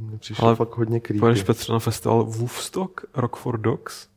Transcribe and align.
Mně 0.00 0.18
přišlo 0.18 0.44
Ale 0.46 0.56
fakt 0.56 0.76
hodně 0.76 1.00
creepy. 1.00 1.20
Pojedeš 1.20 1.42
Petře 1.42 1.72
na 1.72 1.78
festival 1.78 2.24
Woofstock, 2.24 3.00
Rock 3.14 3.36
for 3.36 3.60
Dogs? 3.60 4.08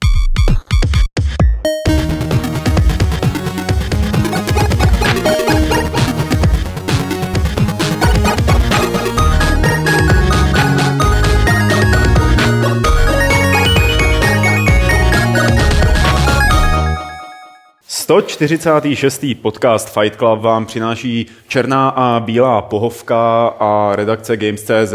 146. 18.03 19.25
podcast 19.41 19.93
Fight 19.93 20.15
Club 20.15 20.41
vám 20.41 20.65
přináší 20.65 21.25
černá 21.47 21.89
a 21.89 22.19
bílá 22.19 22.61
pohovka 22.61 23.47
a 23.59 23.95
redakce 23.95 24.37
Games.cz, 24.37 24.93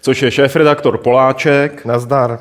což 0.00 0.22
je 0.22 0.30
šéf-redaktor 0.30 0.98
Poláček. 0.98 1.84
Nazdar. 1.84 2.40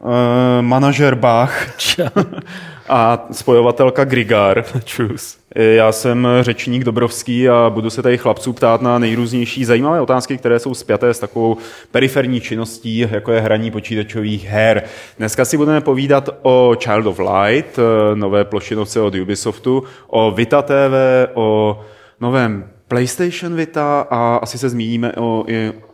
Uh, 0.00 0.12
manažer 0.60 1.14
Bach 1.14 1.66
a 2.88 3.26
spojovatelka 3.32 4.04
Grigar. 4.04 4.64
Čus. 4.84 5.38
Já 5.54 5.92
jsem 5.92 6.28
řečník 6.40 6.84
Dobrovský 6.84 7.48
a 7.48 7.70
budu 7.70 7.90
se 7.90 8.02
tady 8.02 8.18
chlapců 8.18 8.52
ptát 8.52 8.82
na 8.82 8.98
nejrůznější 8.98 9.64
zajímavé 9.64 10.00
otázky, 10.00 10.38
které 10.38 10.58
jsou 10.58 10.74
spjaté 10.74 11.14
s 11.14 11.18
takovou 11.18 11.56
periferní 11.90 12.40
činností, 12.40 12.98
jako 12.98 13.32
je 13.32 13.40
hraní 13.40 13.70
počítačových 13.70 14.44
her. 14.44 14.82
Dneska 15.18 15.44
si 15.44 15.56
budeme 15.56 15.80
povídat 15.80 16.28
o 16.42 16.76
Child 16.78 17.06
of 17.06 17.18
Light, 17.18 17.78
nové 18.14 18.44
plošinovce 18.44 19.00
od 19.00 19.14
Ubisoftu, 19.14 19.84
o 20.06 20.30
Vita 20.30 20.62
TV, 20.62 20.94
o 21.34 21.80
novém 22.20 22.70
PlayStation 22.88 23.54
Vita 23.54 24.06
a 24.10 24.36
asi 24.36 24.58
se 24.58 24.68
zmíníme 24.68 25.12
o 25.12 25.44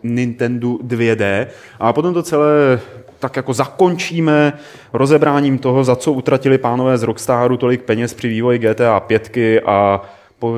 Nintendo 0.02 0.68
2D. 0.68 1.46
A 1.80 1.92
potom 1.92 2.14
to 2.14 2.22
celé 2.22 2.80
tak 3.24 3.36
jako 3.36 3.52
zakončíme 3.52 4.52
rozebráním 4.92 5.58
toho, 5.58 5.84
za 5.84 5.96
co 5.96 6.12
utratili 6.12 6.58
pánové 6.58 6.98
z 6.98 7.02
Rockstaru 7.02 7.56
tolik 7.56 7.82
peněz 7.82 8.14
při 8.14 8.28
vývoji 8.28 8.58
GTA 8.58 9.00
5 9.00 9.36
a 9.66 10.02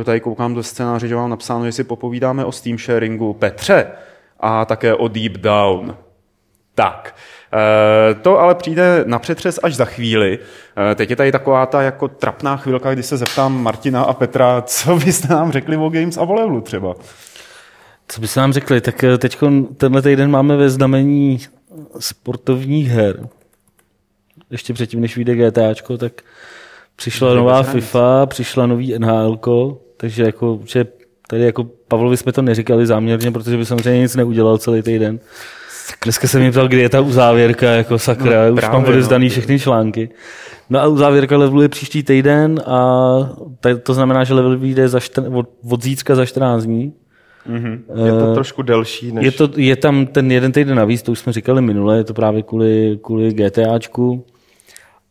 tady 0.04 0.20
koukám 0.20 0.54
do 0.54 0.62
scénáře, 0.62 1.08
že 1.08 1.16
mám 1.16 1.30
napsáno, 1.30 1.66
že 1.66 1.72
si 1.72 1.84
popovídáme 1.84 2.44
o 2.44 2.52
Steam 2.52 2.78
sharingu 2.78 3.32
Petře 3.32 3.86
a 4.40 4.64
také 4.64 4.94
o 4.94 5.08
Deep 5.08 5.32
Down. 5.32 5.96
Tak, 6.74 7.14
eh, 7.52 8.14
to 8.14 8.38
ale 8.38 8.54
přijde 8.54 9.04
na 9.06 9.18
přetřes 9.18 9.60
až 9.62 9.74
za 9.74 9.84
chvíli. 9.84 10.38
Eh, 10.90 10.94
teď 10.94 11.10
je 11.10 11.16
tady 11.16 11.32
taková 11.32 11.66
ta 11.66 11.82
jako 11.82 12.08
trapná 12.08 12.56
chvilka, 12.56 12.94
kdy 12.94 13.02
se 13.02 13.16
zeptám 13.16 13.62
Martina 13.62 14.02
a 14.02 14.12
Petra, 14.12 14.62
co 14.62 14.96
byste 14.96 15.28
nám 15.28 15.52
řekli 15.52 15.76
o 15.76 15.88
Games 15.88 16.16
a 16.16 16.22
o 16.22 16.34
Levelu 16.34 16.60
třeba. 16.60 16.94
Co 18.08 18.20
byste 18.20 18.40
nám 18.40 18.52
řekli? 18.52 18.80
Tak 18.80 19.04
eh, 19.04 19.18
teď 19.18 19.38
tenhle 19.76 20.02
týden 20.02 20.30
máme 20.30 20.56
ve 20.56 20.70
znamení 20.70 21.38
sportovních 21.98 22.88
her, 22.88 23.28
ještě 24.50 24.72
předtím, 24.72 25.00
než 25.00 25.16
vyjde 25.16 25.34
GTAčko, 25.34 25.98
tak 25.98 26.22
přišla 26.96 27.34
nová 27.34 27.62
FIFA, 27.62 28.26
přišla 28.26 28.66
nový 28.66 28.98
NHL, 28.98 29.38
takže 29.96 30.22
jako, 30.22 30.60
že 30.64 30.86
tady 31.28 31.44
jako 31.44 31.64
Pavlovi 31.88 32.16
jsme 32.16 32.32
to 32.32 32.42
neříkali 32.42 32.86
záměrně, 32.86 33.30
protože 33.30 33.56
by 33.56 33.66
samozřejmě 33.66 34.00
nic 34.00 34.16
neudělal 34.16 34.58
celý 34.58 34.82
týden. 34.82 35.20
Dneska 36.04 36.28
jsem 36.28 36.42
mi 36.42 36.50
ptal, 36.50 36.68
kdy 36.68 36.80
je 36.80 36.88
ta 36.88 37.00
uzávěrka, 37.00 37.70
jako 37.70 37.98
sakra, 37.98 38.48
no, 38.48 38.54
už 38.54 38.62
mám 38.62 38.84
odezdaný 38.84 39.26
no. 39.26 39.30
všechny 39.30 39.60
články. 39.60 40.08
No 40.70 40.80
a 40.80 40.86
uzávěrka 40.86 41.36
levelu 41.36 41.62
je 41.62 41.68
příští 41.68 42.02
týden 42.02 42.60
a 42.66 42.78
to 43.82 43.94
znamená, 43.94 44.24
že 44.24 44.34
level 44.34 44.58
vyjde 44.58 44.88
za 44.88 44.98
čtr- 44.98 45.38
od, 45.38 45.48
od 45.70 45.82
zítřka 45.82 46.14
za 46.14 46.26
14 46.26 46.64
dní. 46.64 46.92
Mm-hmm. 47.48 48.04
Je 48.04 48.12
to 48.12 48.34
trošku 48.34 48.62
delší 48.62 49.12
než... 49.12 49.24
Je, 49.24 49.30
to, 49.30 49.50
je 49.56 49.76
tam 49.76 50.06
ten 50.06 50.32
jeden 50.32 50.52
týden 50.52 50.76
navíc, 50.76 51.02
to 51.02 51.12
už 51.12 51.18
jsme 51.18 51.32
říkali 51.32 51.62
minule, 51.62 51.96
je 51.96 52.04
to 52.04 52.14
právě 52.14 52.42
kvůli, 52.42 52.98
kvůli 53.02 53.32
GTAčku. 53.32 54.24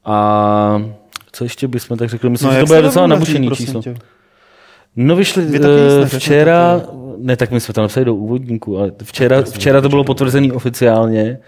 A 0.06 0.84
co 1.32 1.44
ještě 1.44 1.68
bychom 1.68 1.98
tak 1.98 2.10
řekli? 2.10 2.30
Myslím, 2.30 2.50
no, 2.50 2.54
že 2.54 2.60
to 2.60 2.66
bude 2.66 2.82
docela 2.82 3.08
nabušený 3.08 3.52
číslo. 3.52 3.82
Tě. 3.82 3.96
No 4.96 5.16
vyšli 5.16 5.44
uh, 5.46 6.06
včera, 6.06 6.82
ne, 7.18 7.38
tak 7.38 7.52
my 7.52 7.60
jsme 7.60 7.74
to 7.74 7.82
napsali 7.82 8.06
do 8.06 8.16
úvodníku, 8.16 8.78
ale 8.78 8.92
včera, 9.04 9.42
včera 9.42 9.82
to 9.82 9.90
bylo 9.90 10.04
potvrzené 10.04 10.54
oficiálně. 10.54 11.40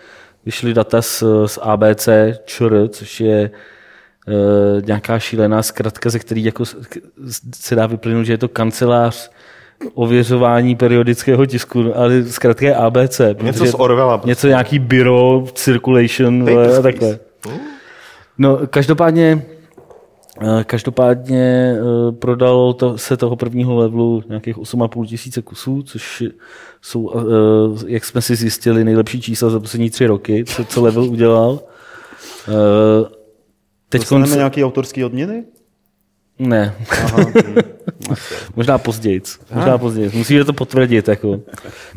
Vyšly 0.45 0.73
data 0.73 1.01
z, 1.01 1.23
z 1.45 1.59
ABC 1.61 2.09
ČR, 2.45 2.87
což 2.87 3.21
je 3.21 3.51
uh, 4.27 4.85
nějaká 4.85 5.19
šílená 5.19 5.63
zkratka, 5.63 6.09
ze 6.09 6.19
který 6.19 6.43
jako 6.43 6.63
se 7.55 7.75
dá 7.75 7.87
vyplynout, 7.87 8.25
že 8.25 8.33
je 8.33 8.37
to 8.37 8.47
kancelář 8.47 9.31
ověřování 9.93 10.75
periodického 10.75 11.45
tisku, 11.45 11.83
ale 11.95 12.23
zkrátka 12.23 12.77
ABC. 12.77 13.21
Něco 13.41 13.65
z 13.65 13.73
Orwella. 13.73 14.17
Prostě. 14.17 14.29
Něco 14.29 14.47
nějaký 14.47 14.79
byro, 14.79 15.43
circulation 15.53 16.49
a 16.77 16.81
takhle. 16.81 17.19
No, 18.37 18.59
každopádně 18.67 19.45
eh, 20.41 20.63
Každopádně 20.63 21.75
eh, 21.77 22.11
prodalo 22.11 22.73
to, 22.73 22.97
se 22.97 23.17
toho 23.17 23.35
prvního 23.35 23.75
levelu 23.75 24.23
nějakých 24.29 24.57
8,5 24.57 25.05
tisíce 25.05 25.41
kusů, 25.41 25.83
což 25.83 26.23
jsou, 26.81 27.11
eh, 27.15 27.21
jak 27.87 28.05
jsme 28.05 28.21
si 28.21 28.35
zjistili, 28.35 28.83
nejlepší 28.83 29.21
čísla 29.21 29.49
za 29.49 29.59
poslední 29.59 29.89
tři 29.89 30.05
roky, 30.05 30.45
co, 30.45 30.65
co 30.65 30.81
level 30.81 31.03
udělal. 31.03 31.59
Teď 33.89 34.01
Dostaneme 34.01 34.35
nějaký 34.35 34.63
autorský 34.63 35.05
odměny? 35.05 35.43
Ne. 36.39 36.75
Aha, 36.89 37.25
Možná 38.55 38.77
později. 38.77 39.21
Možná 39.53 39.77
později. 39.77 40.11
Musíme 40.13 40.43
to 40.43 40.53
potvrdit. 40.53 41.07
Jako. 41.07 41.39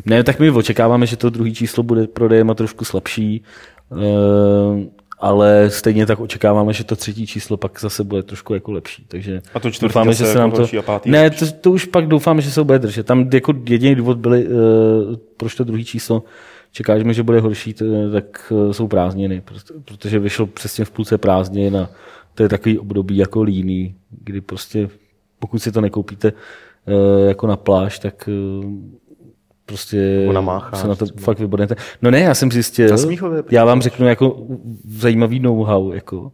Ne, 0.05 0.23
tak 0.23 0.39
my 0.39 0.49
očekáváme, 0.49 1.05
že 1.05 1.17
to 1.17 1.29
druhé 1.29 1.51
číslo 1.51 1.83
bude 1.83 2.07
prodejem 2.07 2.49
a 2.49 2.53
trošku 2.53 2.85
slabší, 2.85 3.43
uh, 3.89 3.99
ale 5.19 5.69
stejně 5.69 6.05
tak 6.05 6.19
očekáváme, 6.19 6.73
že 6.73 6.83
to 6.83 6.95
třetí 6.95 7.27
číslo 7.27 7.57
pak 7.57 7.79
zase 7.79 8.03
bude 8.03 8.23
trošku 8.23 8.53
jako 8.53 8.71
lepší. 8.71 9.05
Takže 9.07 9.41
a 9.53 9.59
to 9.59 9.69
doufáme, 9.81 10.13
že 10.13 10.25
se 10.25 10.37
nám 10.37 10.51
to... 10.51 10.67
Ne, 11.05 11.29
to, 11.29 11.51
to, 11.51 11.71
už 11.71 11.85
pak 11.85 12.07
doufáme, 12.07 12.41
že 12.41 12.51
se 12.51 12.63
bude 12.63 12.79
držet. 12.79 13.05
Tam 13.05 13.29
jako 13.33 13.53
jediný 13.69 13.95
důvod 13.95 14.17
byly, 14.17 14.47
uh, 14.47 14.53
proč 15.37 15.55
to 15.55 15.63
druhé 15.63 15.83
číslo 15.83 16.23
čekáme, 16.71 17.13
že 17.13 17.23
bude 17.23 17.39
horší, 17.39 17.75
tak 18.11 18.51
uh, 18.51 18.71
jsou 18.71 18.87
prázdniny, 18.87 19.41
protože 19.85 20.19
vyšlo 20.19 20.47
přesně 20.47 20.85
v 20.85 20.91
půlce 20.91 21.17
prázdnin 21.17 21.77
a 21.77 21.89
to 22.35 22.43
je 22.43 22.49
takový 22.49 22.79
období 22.79 23.17
jako 23.17 23.41
líný, 23.41 23.95
kdy 24.23 24.41
prostě 24.41 24.89
pokud 25.41 25.59
si 25.59 25.71
to 25.71 25.81
nekoupíte 25.81 26.31
uh, 26.31 27.27
jako 27.27 27.47
na 27.47 27.57
pláž, 27.57 27.99
tak 27.99 28.29
uh, 28.61 28.65
prostě 29.65 30.29
se 30.73 30.87
na 30.87 30.95
to 30.95 31.05
fakt 31.19 31.39
vybodnete. 31.39 31.75
No 32.01 32.11
ne, 32.11 32.19
já 32.19 32.33
jsem 32.33 32.51
zjistil, 32.51 32.97
já 33.51 33.65
vám 33.65 33.81
řeknu 33.81 34.07
jako 34.07 34.37
zajímavý 34.85 35.39
know-how, 35.39 35.91
jako 35.91 36.31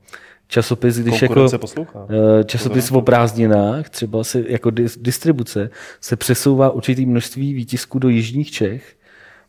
časopis, 0.47 0.99
když 0.99 1.21
jako 1.21 1.47
poslouchá. 1.57 2.07
Eh, 2.09 2.43
časopis 2.43 2.91
o 2.91 3.01
prázdninách, 3.01 3.89
třeba 3.89 4.23
se 4.23 4.43
jako 4.47 4.69
distribuce, 4.97 5.69
se 6.01 6.15
přesouvá 6.15 6.69
určitý 6.69 7.05
množství 7.05 7.53
výtisků 7.53 7.99
do 7.99 8.09
jižních 8.09 8.51
Čech, 8.51 8.95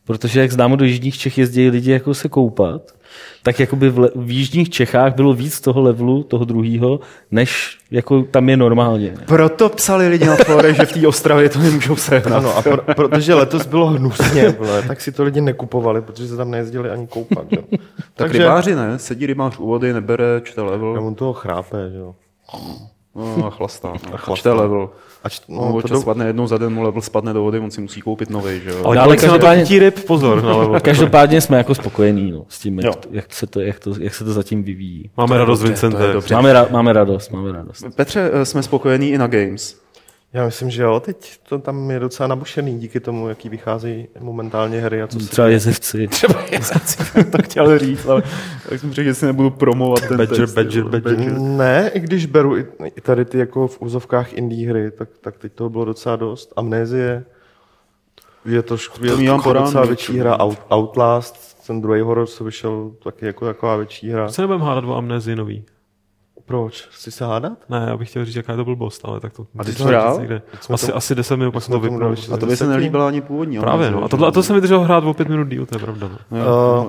protože 0.04 0.40
jak 0.40 0.52
známo 0.52 0.76
do 0.76 0.84
jižních 0.84 1.18
Čech 1.18 1.38
jezdí 1.38 1.70
lidi 1.70 1.90
jako 1.90 2.14
se 2.14 2.28
koupat 2.28 2.97
tak 3.42 3.60
jakoby 3.60 3.88
v, 3.90 3.98
le- 3.98 4.10
v 4.14 4.30
jižních 4.30 4.70
Čechách 4.70 5.14
bylo 5.14 5.32
víc 5.34 5.60
toho 5.60 5.80
levelu, 5.80 6.22
toho 6.22 6.44
druhého, 6.44 7.00
než 7.30 7.78
jako 7.90 8.22
tam 8.22 8.48
je 8.48 8.56
normálně. 8.56 9.14
Proto 9.26 9.68
psali 9.68 10.08
lidi 10.08 10.26
na 10.26 10.36
fore, 10.36 10.74
že 10.74 10.84
v 10.86 10.92
té 10.92 11.06
Ostravě 11.08 11.48
to 11.48 11.58
nemůžou 11.58 11.96
sehnat. 11.96 12.38
Ano, 12.38 12.56
a 12.56 12.62
pro, 12.62 12.76
protože 12.94 13.34
letos 13.34 13.66
bylo 13.66 13.86
hnusně, 13.86 14.48
vole, 14.48 14.82
tak 14.82 15.00
si 15.00 15.12
to 15.12 15.24
lidi 15.24 15.40
nekupovali, 15.40 16.02
protože 16.02 16.28
se 16.28 16.36
tam 16.36 16.50
nejezdili 16.50 16.90
ani 16.90 17.06
koupat. 17.06 17.46
Že? 17.50 17.56
tak 17.76 17.78
Takže, 18.14 18.38
rybáři 18.38 18.74
ne, 18.74 18.98
sedí 18.98 19.26
rybář 19.26 19.58
u 19.58 19.66
vody, 19.66 19.92
nebere, 19.92 20.40
čte 20.44 20.62
level. 20.62 20.96
A 20.96 21.00
on 21.00 21.14
toho 21.14 21.32
chrápe, 21.32 21.90
že 21.92 21.98
jo. 21.98 22.14
No, 23.14 23.46
a 23.46 23.50
chlastá. 23.50 23.88
A 23.88 24.16
chlastá. 24.16 24.36
čte 24.36 24.52
level. 24.52 24.90
Ač, 25.24 25.40
no, 25.48 25.72
no 25.72 25.82
to 25.82 25.88
do... 25.88 26.00
spadne 26.00 26.26
jednou 26.26 26.46
za 26.46 26.58
den, 26.58 26.74
mu 26.74 26.82
level 26.82 27.02
spadne 27.02 27.32
do 27.32 27.42
vody, 27.42 27.58
on 27.58 27.70
si 27.70 27.80
musí 27.80 28.00
koupit 28.00 28.30
nový, 28.30 28.60
že 28.60 28.70
jo. 28.70 28.84
Ale, 28.84 28.98
ale 28.98 29.16
každopádně, 29.16 29.78
ryb, 29.78 30.04
pozor 30.04 30.42
na 30.42 30.56
level. 30.56 30.80
Každopádně 30.80 31.40
jsme 31.40 31.58
jako 31.58 31.74
spokojení 31.74 32.32
no, 32.32 32.46
s 32.48 32.58
tím, 32.58 32.78
jak, 32.78 32.94
jak, 33.10 33.34
se 33.34 33.46
to, 33.46 33.60
jak, 33.60 33.78
to, 33.78 33.94
jak 34.00 34.14
se 34.14 34.24
to 34.24 34.32
zatím 34.32 34.62
vyvíjí. 34.62 35.10
Máme 35.16 35.34
to 35.34 35.38
radost, 35.38 35.62
Vincente. 35.62 36.14
Máme, 36.32 36.52
ra, 36.52 36.66
máme 36.70 36.92
radost, 36.92 37.30
máme 37.30 37.52
radost. 37.52 37.84
Petře, 37.94 38.30
eh, 38.32 38.44
jsme 38.44 38.62
spokojení 38.62 39.10
i 39.10 39.18
na 39.18 39.26
Games. 39.26 39.76
Já 40.32 40.44
myslím, 40.44 40.70
že 40.70 40.82
jo, 40.82 41.00
teď 41.00 41.38
to 41.48 41.58
tam 41.58 41.90
je 41.90 41.98
docela 41.98 42.26
nabušený 42.26 42.78
díky 42.78 43.00
tomu, 43.00 43.28
jaký 43.28 43.48
vycházejí 43.48 44.08
momentálně 44.20 44.80
hry 44.80 45.02
a 45.02 45.06
co 45.06 45.20
se 45.20 45.30
Třeba 45.30 45.48
jezevci. 45.48 46.08
Třeba 46.10 46.34
jezevci, 46.50 47.24
to 47.24 47.42
chtěl 47.42 47.78
říct, 47.78 48.06
ale 48.06 48.22
tak 48.68 48.80
jsem 48.80 48.92
řekl, 48.92 49.04
že 49.04 49.14
si 49.14 49.26
nebudu 49.26 49.50
promovat 49.50 50.08
ten 50.08 50.16
badger, 50.16 50.38
text. 50.38 50.54
Badger, 50.54 50.84
badger. 50.84 51.38
Ne, 51.38 51.90
i 51.94 52.00
když 52.00 52.26
beru 52.26 52.56
i 52.56 52.66
tady 53.02 53.24
ty 53.24 53.38
jako 53.38 53.68
v 53.68 53.80
úzovkách 53.80 54.32
indie 54.32 54.70
hry, 54.70 54.90
tak, 54.90 55.08
tak 55.20 55.38
teď 55.38 55.52
toho 55.52 55.70
bylo 55.70 55.84
docela 55.84 56.16
dost. 56.16 56.52
Amnézie 56.56 57.24
je 58.44 58.62
to, 58.62 58.76
je 59.02 59.12
to 59.12 59.20
jako 59.20 59.52
docela 59.52 59.86
větší 59.86 60.18
hra. 60.18 60.40
Out, 60.40 60.58
Outlast, 60.74 61.66
ten 61.66 61.80
druhý 61.80 62.00
horor, 62.00 62.26
co 62.26 62.44
vyšel, 62.44 62.92
taky 63.04 63.26
jako 63.26 63.44
taková 63.46 63.76
větší 63.76 64.10
hra. 64.10 64.28
Co 64.28 64.42
nebudeme 64.42 64.64
hádat 64.64 64.84
o 64.84 64.96
Amnézii 64.96 65.36
nový? 65.36 65.64
Proč? 66.48 66.88
Chci 66.90 67.10
se 67.10 67.24
hádat? 67.24 67.58
Ne, 67.68 67.86
já 67.88 67.96
bych 67.96 68.10
chtěl 68.10 68.24
říct, 68.24 68.36
jaká 68.36 68.52
je 68.52 68.56
to 68.56 68.64
blbost, 68.64 69.04
ale 69.04 69.20
tak 69.20 69.32
to... 69.32 69.46
A 69.58 69.64
ty 69.64 69.72
jsi 69.72 69.78
to 69.78 69.84
hrál? 69.84 70.20
Asi, 70.70 70.92
asi 70.92 71.14
10 71.14 71.36
minut, 71.36 71.52
pak 71.52 71.62
jsem 71.62 71.72
to 71.72 71.80
vypnul. 71.80 72.14
A 72.32 72.36
to 72.36 72.46
by 72.46 72.56
se 72.56 72.66
nelíbila 72.66 73.08
ani 73.08 73.20
původní. 73.20 73.58
Právě, 73.58 73.90
no. 73.90 74.04
A, 74.04 74.08
tohle, 74.08 74.28
a 74.28 74.30
to 74.30 74.42
se 74.42 74.52
mi 74.52 74.60
drželo 74.60 74.84
hrát 74.84 75.04
o 75.04 75.14
pět 75.14 75.28
minut 75.28 75.48
díl, 75.48 75.66
to 75.66 75.74
je 75.74 75.78
pravda. 75.78 76.10
No. 76.30 76.38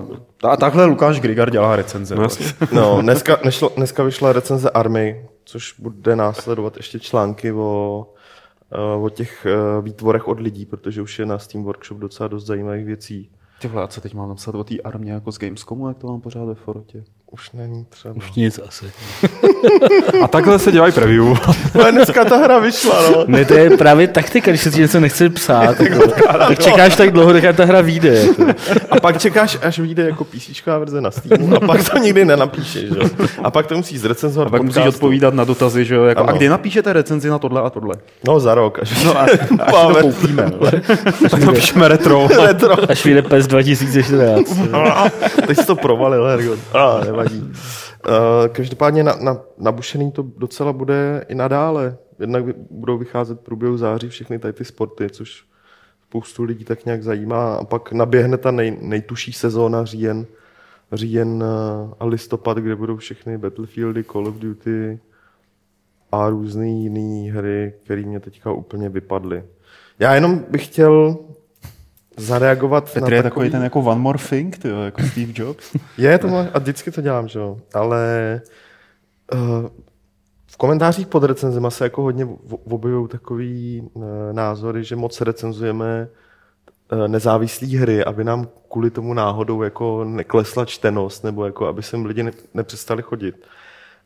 Uh, 0.10 0.18
a 0.52 0.58
takhle 0.58 0.86
Lukáš 0.86 1.20
Grigar 1.20 1.50
dělá 1.50 1.76
recenze. 1.76 2.16
No, 2.16 2.28
no 2.74 3.02
dneska, 3.02 3.38
nešlo, 3.46 3.72
dneska 3.76 4.04
vyšla 4.04 4.34
recenze 4.34 4.70
Army, 4.70 5.26
což 5.46 5.80
bude 5.80 6.16
následovat 6.16 6.78
ještě 6.78 7.00
články 7.00 7.52
o, 7.52 8.06
uh, 8.98 9.06
o 9.06 9.10
těch 9.10 9.48
uh, 9.78 9.86
výtvorech 9.86 10.28
od 10.28 10.40
lidí, 10.40 10.66
protože 10.66 11.02
už 11.02 11.20
je 11.20 11.26
na 11.26 11.40
Steam 11.40 11.64
Workshop 11.64 11.98
docela 11.98 12.28
dost 12.28 12.46
zajímavých 12.46 12.86
věcí. 12.86 13.30
Ty 13.62 13.68
vole, 13.68 13.84
a 13.84 13.88
co 13.88 14.02
teď 14.02 14.14
mám 14.14 14.30
napsat 14.30 14.56
o 14.56 14.64
té 14.64 14.76
armě 14.84 15.12
jako 15.12 15.32
z 15.32 15.40
Gamescomu, 15.40 15.88
jak 15.88 15.98
to 15.98 16.08
mám 16.08 16.22
pořád 16.22 16.46
ve 16.46 16.56
forotě? 16.56 17.04
Už 17.32 17.52
není 17.52 17.86
třeba. 17.90 18.14
Už 18.18 18.32
nic 18.36 18.60
asi. 18.68 18.86
a 20.24 20.28
takhle 20.28 20.60
se 20.60 20.72
dělají 20.72 20.94
preview. 20.94 21.38
Ale 21.74 21.92
dneska 21.92 22.26
ta 22.26 22.38
hra 22.38 22.60
vyšla, 22.60 23.12
no. 23.12 23.24
Ne, 23.28 23.46
to 23.46 23.54
je 23.54 23.78
právě 23.78 24.08
taktika, 24.08 24.52
když 24.52 24.62
se 24.62 24.72
ti 24.72 24.82
něco 24.82 25.00
nechce 25.00 25.30
psát, 25.30 25.80
jako, 25.80 26.08
tak 26.48 26.60
čekáš 26.64 26.96
tak 26.96 27.12
dlouho, 27.12 27.34
dokud 27.34 27.56
ta 27.56 27.66
hra 27.66 27.82
vyjde. 27.82 28.26
Jako. 28.26 28.46
A 28.90 29.00
pak 29.00 29.18
čekáš, 29.18 29.58
až 29.62 29.80
vyjde 29.80 30.04
jako 30.04 30.24
PC 30.24 30.66
verze 30.80 31.02
na 31.02 31.12
Steamu 31.12 31.56
a 31.56 31.60
pak 31.60 31.90
to 31.90 31.98
nikdy 31.98 32.26
nenapíšeš, 32.26 32.90
že? 32.90 33.00
A 33.44 33.52
pak 33.52 33.68
to 33.68 33.78
musíš 33.78 34.00
zrecenzovat 34.00 34.48
A 34.48 34.52
pak 34.52 34.62
musíš 34.62 34.86
odpovídat 34.86 35.34
na 35.34 35.44
dotazy, 35.44 35.86
že 35.86 35.96
jo? 35.96 36.04
Jako, 36.04 36.30
a 36.30 36.32
kdy 36.32 36.50
napíšete 36.50 36.94
recenzi 36.94 37.30
na 37.30 37.40
tohle 37.40 37.62
a 37.62 37.70
tohle? 37.70 37.96
No 38.28 38.40
za 38.40 38.56
rok, 38.56 38.80
až, 38.82 39.04
no, 39.04 39.20
až, 39.20 39.30
až 39.60 39.72
to 39.72 39.96
koupíme. 40.02 40.52
tak 41.32 41.44
napíšeme 41.44 41.88
retro. 41.88 42.28
retro. 42.42 42.92
Až 42.92 43.06
vyjde 43.06 43.22
PES 43.22 43.48
2014. 43.48 44.60
Teď 45.48 45.58
jsi 45.58 45.66
to 45.66 45.76
provalil, 45.76 46.26
Hergo. 46.26 46.56
A, 46.74 47.02
nevadí. 47.24 47.42
Uh, 47.42 47.54
každopádně 48.52 49.04
na, 49.04 49.16
na, 49.16 49.42
nabušený 49.58 50.12
to 50.12 50.26
docela 50.38 50.74
bude 50.74 51.26
i 51.28 51.36
nadále. 51.36 51.98
Jednak 52.20 52.44
budou 52.72 52.98
vycházet 52.98 53.40
v 53.40 53.44
průběhu 53.44 53.78
září 53.78 54.10
všechny 54.10 54.40
tady 54.40 54.54
ty 54.54 54.66
sporty, 54.66 55.10
což 55.10 55.44
spoustu 56.10 56.44
lidí 56.44 56.66
tak 56.66 56.86
nějak 56.86 57.04
zajímá. 57.04 57.56
A 57.56 57.64
pak 57.64 57.92
naběhne 57.92 58.38
ta 58.38 58.52
nej, 58.52 58.78
nejtuší 58.82 59.34
sezóna 59.34 59.86
říjen, 59.86 60.26
říjen 60.92 61.44
a 62.00 62.06
listopad, 62.06 62.58
kde 62.58 62.76
budou 62.76 62.98
všechny 62.98 63.38
Battlefieldy, 63.38 64.04
Call 64.04 64.28
of 64.28 64.36
Duty 64.36 65.00
a 66.12 66.30
různé 66.30 66.70
jiné 66.70 67.32
hry, 67.32 67.74
které 67.84 68.02
mě 68.02 68.20
teďka 68.20 68.52
úplně 68.52 68.90
vypadly. 68.90 69.44
Já 70.00 70.16
jenom 70.16 70.46
bych 70.50 70.66
chtěl 70.66 71.18
zareagovat 72.20 72.94
Petr 72.94 73.02
na 73.02 73.16
je 73.16 73.24
takový... 73.24 73.24
takový 73.24 73.50
ten 73.50 73.64
jako 73.64 73.80
one 73.80 74.02
more 74.02 74.20
thing, 74.30 74.58
tyjo, 74.58 74.82
jako 74.82 75.02
Steve 75.02 75.34
Jobs. 75.36 75.76
je 75.98 76.18
to 76.18 76.28
a 76.54 76.60
vždycky 76.60 76.92
to 76.92 77.02
dělám, 77.02 77.28
že 77.28 77.40
jo. 77.40 77.58
Ale 77.74 78.42
uh, 79.34 79.40
v 80.48 80.58
komentářích 80.58 81.08
pod 81.08 81.24
recenzema 81.24 81.70
se 81.70 81.84
jako 81.84 82.02
hodně 82.02 82.28
objevují 82.72 83.08
takový 83.08 83.84
uh, 83.94 84.04
názory, 84.32 84.84
že 84.84 84.96
moc 84.96 85.22
recenzujeme 85.22 86.08
uh, 86.92 87.08
nezávislé 87.08 87.68
hry, 87.68 88.04
aby 88.06 88.24
nám 88.24 88.48
kvůli 88.72 88.90
tomu 88.90 89.14
náhodou 89.14 89.62
jako 89.62 90.04
neklesla 90.04 90.66
čtenost, 90.66 91.24
nebo 91.24 91.46
jako 91.46 91.68
aby 91.68 91.84
sem 91.84 92.06
lidi 92.06 92.24
ne, 92.24 92.32
nepřestali 92.54 93.02
chodit. 93.02 93.46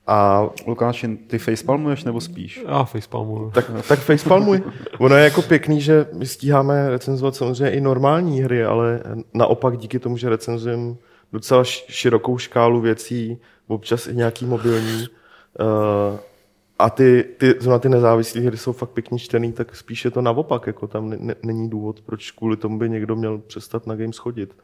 A 0.08 0.50
Lukáš, 0.68 1.06
ty 1.28 1.40
facepalmuješ 1.40 2.04
nebo 2.04 2.22
spíš? 2.22 2.64
Já 2.68 2.84
facepalmuju. 2.84 3.52
Tak, 3.52 3.72
tak 3.88 4.00
facepalmuj. 4.00 4.62
Ono 5.00 5.16
je 5.16 5.24
jako 5.24 5.42
pěkný, 5.42 5.82
že 5.82 6.06
my 6.14 6.26
stíháme 6.26 6.90
recenzovat 6.90 7.36
samozřejmě 7.36 7.72
i 7.72 7.82
normální 7.82 8.42
hry, 8.42 8.66
ale 8.66 9.00
naopak 9.34 9.78
díky 9.78 10.00
tomu, 10.00 10.18
že 10.18 10.30
recenzujeme 10.30 10.96
docela 11.34 11.64
širokou 11.64 12.38
škálu 12.38 12.82
věcí, 12.82 13.38
občas 13.68 14.08
i 14.08 14.16
nějaký 14.16 14.46
mobilní, 14.46 15.08
uh, 15.60 16.20
a 16.80 16.90
ty, 16.90 17.26
ty, 17.38 17.56
zrovna 17.60 17.80
ty 17.80 17.90
nezávislé 17.90 18.42
hry 18.42 18.58
jsou 18.58 18.72
fakt 18.72 18.90
pěkně 18.90 19.20
čtený, 19.20 19.54
tak 19.54 19.76
spíš 19.76 20.06
je 20.06 20.12
to 20.12 20.22
naopak, 20.22 20.68
jako 20.68 20.88
tam 20.88 21.10
ne, 21.10 21.36
není 21.44 21.70
důvod, 21.70 22.02
proč 22.02 22.32
kvůli 22.32 22.58
tomu 22.58 22.80
by 22.80 22.90
někdo 22.90 23.16
měl 23.16 23.38
přestat 23.38 23.88
na 23.88 23.96
Games 23.96 24.18
chodit. 24.18 24.56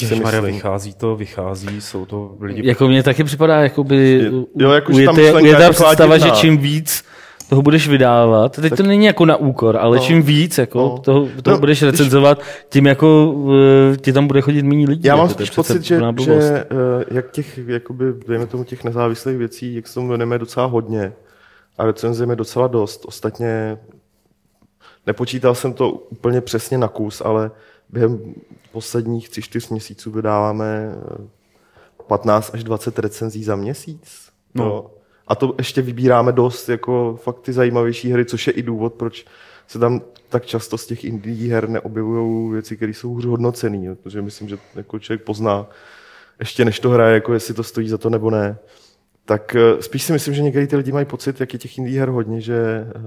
Ježišmarja, 0.00 0.40
vychází 0.40 0.94
to, 0.94 1.16
vychází, 1.16 1.80
jsou 1.80 2.06
to 2.06 2.36
lidi... 2.40 2.68
Jako 2.68 2.88
mně 2.88 3.02
taky 3.02 3.24
připadá, 3.24 3.62
jakoby, 3.62 4.30
jo, 4.58 4.70
jako, 4.70 4.92
je, 4.98 5.48
je 5.48 5.56
ta 5.56 5.70
představa, 5.70 6.18
že 6.18 6.30
čím 6.30 6.58
víc 6.58 7.04
toho 7.50 7.62
budeš 7.62 7.88
vydávat, 7.88 8.60
teď 8.60 8.70
tak, 8.70 8.76
to 8.76 8.82
není 8.82 9.06
jako 9.06 9.24
na 9.24 9.36
úkor, 9.36 9.76
ale 9.76 9.96
no, 9.96 10.02
čím 10.02 10.22
víc 10.22 10.58
jako 10.58 10.78
no, 10.78 10.98
toho, 10.98 11.28
toho 11.42 11.56
no, 11.56 11.60
budeš 11.60 11.82
recenzovat, 11.82 12.42
tím 12.68 12.86
jako 12.86 13.32
uh, 13.32 13.52
ti 14.00 14.12
tam 14.12 14.26
bude 14.26 14.40
chodit 14.40 14.62
méně 14.62 14.86
lidí. 14.86 15.02
Já 15.04 15.16
mám 15.16 15.28
jako, 15.28 15.34
spíš 15.34 15.50
pocit, 15.50 15.82
že, 15.82 16.00
že 16.18 16.34
uh, 16.34 17.02
jak 17.10 17.30
těch, 17.30 17.58
jakoby, 17.66 18.04
dejme 18.28 18.46
tomu 18.46 18.64
těch 18.64 18.84
nezávislých 18.84 19.36
věcí, 19.36 19.74
jak 19.74 19.88
se 19.88 19.94
tomu 19.94 20.08
věnujeme 20.08 20.38
docela 20.38 20.66
hodně 20.66 21.12
a 21.78 21.84
recenzujeme 21.84 22.36
docela 22.36 22.66
dost. 22.66 23.04
Ostatně 23.04 23.78
nepočítal 25.06 25.54
jsem 25.54 25.72
to 25.72 25.90
úplně 25.90 26.40
přesně 26.40 26.78
na 26.78 26.88
kus, 26.88 27.22
ale 27.24 27.50
během 27.92 28.34
posledních 28.72 29.30
3-4 29.30 29.70
měsíců 29.70 30.10
vydáváme 30.10 30.94
15 32.06 32.48
eh, 32.48 32.52
až 32.52 32.64
20 32.64 32.98
recenzí 32.98 33.44
za 33.44 33.56
měsíc. 33.56 34.28
No. 34.54 34.64
no. 34.64 34.90
A 35.26 35.34
to 35.34 35.54
ještě 35.58 35.82
vybíráme 35.82 36.32
dost 36.32 36.68
jako 36.68 37.18
fakt 37.22 37.40
ty 37.40 37.52
zajímavější 37.52 38.12
hry, 38.12 38.24
což 38.24 38.46
je 38.46 38.52
i 38.52 38.62
důvod, 38.62 38.94
proč 38.94 39.26
se 39.66 39.78
tam 39.78 40.00
tak 40.28 40.46
často 40.46 40.78
z 40.78 40.86
těch 40.86 41.04
indie 41.04 41.52
her 41.54 41.68
neobjevují 41.68 42.52
věci, 42.52 42.76
které 42.76 42.92
jsou 42.92 43.10
hůř 43.10 43.24
hodnocený, 43.24 43.96
protože 43.96 44.22
myslím, 44.22 44.48
že 44.48 44.58
jako 44.74 44.98
člověk 44.98 45.22
pozná 45.22 45.66
ještě 46.40 46.64
než 46.64 46.80
to 46.80 46.90
hraje, 46.90 47.14
jako 47.14 47.34
jestli 47.34 47.54
to 47.54 47.62
stojí 47.62 47.88
za 47.88 47.98
to 47.98 48.10
nebo 48.10 48.30
ne 48.30 48.58
tak 49.24 49.56
eh, 49.56 49.82
spíš 49.82 50.02
si 50.02 50.12
myslím, 50.12 50.34
že 50.34 50.42
někdy 50.42 50.66
ty 50.66 50.76
lidi 50.76 50.92
mají 50.92 51.06
pocit, 51.06 51.40
jak 51.40 51.52
je 51.52 51.58
těch 51.58 51.78
indie 51.78 52.00
her 52.00 52.08
hodně, 52.08 52.40
že 52.40 52.86
uh, 52.96 53.02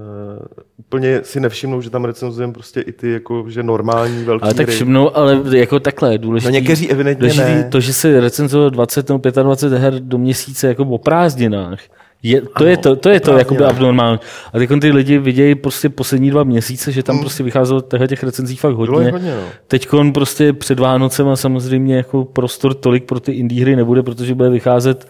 úplně 0.76 1.20
si 1.22 1.40
nevšimnou, 1.40 1.80
že 1.80 1.90
tam 1.90 2.04
recenzujeme 2.04 2.52
prostě 2.52 2.80
i 2.80 2.92
ty 2.92 3.12
jako, 3.12 3.44
že 3.48 3.62
normální 3.62 4.24
velké 4.24 4.44
Ale 4.44 4.54
tak 4.54 4.68
všimnou, 4.68 5.16
ale 5.16 5.42
jako 5.56 5.80
takhle, 5.80 6.18
důležité. 6.18 6.50
No 6.50 6.54
někteří 6.58 6.90
evidentně 6.90 7.34
ne. 7.34 7.68
To, 7.70 7.80
že 7.80 7.92
se 7.92 8.20
recenzuje 8.20 8.70
20 8.70 9.08
nebo 9.08 9.30
25 9.42 9.78
her 9.78 9.94
do 10.00 10.18
měsíce 10.18 10.68
jako 10.68 10.82
o 10.82 10.98
prázdninách, 10.98 11.80
je, 12.26 12.40
to, 12.40 12.48
ano, 12.54 12.66
je 12.66 12.76
to, 12.76 12.96
to 12.96 13.08
je 13.08 13.20
to 13.20 13.38
jakoby 13.38 13.64
abnormální. 13.64 14.18
A 14.52 14.58
teď 14.58 14.70
ty 14.80 14.92
lidi 14.92 15.18
vidějí 15.18 15.54
prostě 15.54 15.88
poslední 15.88 16.30
dva 16.30 16.44
měsíce, 16.44 16.92
že 16.92 17.02
tam 17.02 17.16
mm. 17.16 17.20
prostě 17.20 17.42
vycházelo 17.42 17.80
těch 17.80 18.22
recenzí 18.22 18.56
fakt 18.56 18.74
hodně. 18.74 19.10
hodně 19.10 19.34
no. 19.34 19.42
Teď 19.66 19.88
prostě 20.14 20.52
před 20.52 20.78
Vánocem 20.78 21.28
a 21.28 21.36
samozřejmě 21.36 21.96
jako 21.96 22.24
prostor 22.24 22.74
tolik 22.74 23.04
pro 23.04 23.20
ty 23.20 23.32
indie 23.32 23.62
hry 23.62 23.76
nebude, 23.76 24.02
protože 24.02 24.34
bude 24.34 24.50
vycházet 24.50 25.08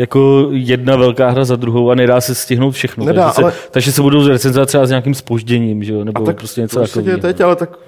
jako 0.00 0.48
jedna 0.50 0.96
velká 0.96 1.30
hra 1.30 1.44
za 1.44 1.56
druhou 1.56 1.90
a 1.90 1.94
nedá 1.94 2.20
se 2.20 2.34
stihnout 2.34 2.70
všechno. 2.70 3.04
Nedá, 3.04 3.22
takže, 3.24 3.34
se, 3.34 3.42
ale... 3.42 3.52
takže 3.70 3.92
se 3.92 4.02
budou 4.02 4.28
recenzovat 4.28 4.68
třeba 4.68 4.86
s 4.86 4.88
nějakým 4.88 5.14
spožděním, 5.14 5.84
že 5.84 5.92
jo? 5.92 6.04
nebo 6.04 6.22
a 6.22 6.26
tak 6.26 6.36
prostě 6.36 6.60
něco 6.60 6.80
takového. 6.80 7.18
teď, 7.18 7.40
ale 7.40 7.56
tak 7.56 7.78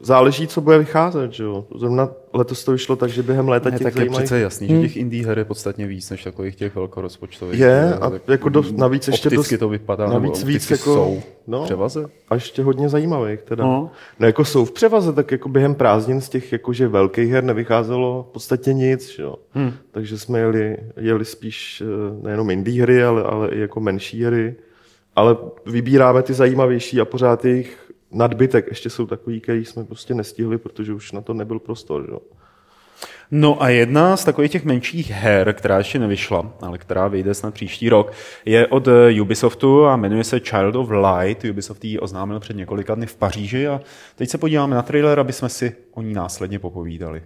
záleží, 0.00 0.46
co 0.46 0.60
bude 0.60 0.78
vycházet. 0.78 1.32
Že 1.32 1.44
jo? 1.44 1.64
Zrovna 1.78 2.08
letos 2.34 2.64
to 2.64 2.72
vyšlo 2.72 2.96
tak, 2.96 3.10
že 3.10 3.22
během 3.22 3.48
léta 3.48 3.70
ne, 3.70 3.78
těch 3.78 3.84
tak 3.84 3.94
zajímavých... 3.94 4.20
je 4.20 4.24
přece 4.24 4.40
jasný, 4.40 4.68
hmm. 4.68 4.82
že 4.82 4.88
těch 4.88 4.96
indie 4.96 5.26
her 5.26 5.38
je 5.38 5.44
podstatně 5.44 5.86
víc 5.86 6.10
než 6.10 6.24
takových 6.24 6.56
těch 6.56 6.74
velkorozpočtových. 6.74 7.60
Je, 7.60 7.94
a 7.94 8.12
jako 8.28 8.48
dost, 8.48 8.76
navíc 8.76 9.08
ještě 9.08 9.30
dost, 9.30 9.52
to 9.58 9.68
vypadá, 9.68 10.06
navíc 10.06 10.44
víc 10.44 10.70
jako, 10.70 10.94
jsou 10.94 11.22
no, 11.46 11.64
převaze. 11.64 12.06
A 12.28 12.34
ještě 12.34 12.62
hodně 12.62 12.88
zajímavých 12.88 13.42
teda. 13.42 13.64
No. 13.64 13.90
no. 14.20 14.26
jako 14.26 14.44
jsou 14.44 14.64
v 14.64 14.72
převaze, 14.72 15.12
tak 15.12 15.32
jako 15.32 15.48
během 15.48 15.74
prázdnin 15.74 16.20
z 16.20 16.28
těch 16.28 16.52
jakože 16.52 16.88
velkých 16.88 17.30
her 17.30 17.44
nevycházelo 17.44 18.26
v 18.30 18.32
podstatě 18.32 18.72
nic, 18.72 19.18
jo. 19.18 19.36
Hmm. 19.50 19.72
Takže 19.90 20.18
jsme 20.18 20.38
jeli, 20.38 20.76
jeli 20.96 21.24
spíš 21.24 21.82
eh, 21.82 22.24
nejenom 22.24 22.50
indie 22.50 22.82
hry, 22.82 23.04
ale, 23.04 23.22
ale 23.22 23.48
i 23.48 23.60
jako 23.60 23.80
menší 23.80 24.24
hry. 24.24 24.54
Ale 25.16 25.36
vybíráme 25.66 26.22
ty 26.22 26.34
zajímavější 26.34 27.00
a 27.00 27.04
pořád 27.04 27.44
jejich 27.44 27.78
nadbytek. 28.12 28.66
Ještě 28.68 28.90
jsou 28.90 29.06
takový, 29.06 29.40
který 29.40 29.64
jsme 29.64 29.84
prostě 29.84 30.14
nestihli, 30.14 30.58
protože 30.58 30.92
už 30.92 31.12
na 31.12 31.20
to 31.20 31.34
nebyl 31.34 31.58
prostor. 31.58 32.06
Že? 32.06 32.42
No 33.30 33.62
a 33.62 33.68
jedna 33.68 34.16
z 34.16 34.24
takových 34.24 34.50
těch 34.50 34.64
menších 34.64 35.10
her, 35.10 35.52
která 35.52 35.78
ještě 35.78 35.98
nevyšla, 35.98 36.52
ale 36.60 36.78
která 36.78 37.08
vyjde 37.08 37.34
snad 37.34 37.54
příští 37.54 37.88
rok, 37.88 38.12
je 38.44 38.66
od 38.66 38.88
Ubisoftu 39.20 39.86
a 39.86 39.96
jmenuje 39.96 40.24
se 40.24 40.40
Child 40.40 40.76
of 40.76 40.90
Light. 40.90 41.44
Ubisoft 41.44 41.84
ji 41.84 41.98
oznámil 41.98 42.40
před 42.40 42.56
několika 42.56 42.94
dny 42.94 43.06
v 43.06 43.16
Paříži 43.16 43.68
a 43.68 43.80
teď 44.16 44.30
se 44.30 44.38
podíváme 44.38 44.76
na 44.76 44.82
trailer, 44.82 45.20
aby 45.20 45.32
jsme 45.32 45.48
si 45.48 45.76
o 45.94 46.02
ní 46.02 46.14
následně 46.14 46.58
popovídali. 46.58 47.22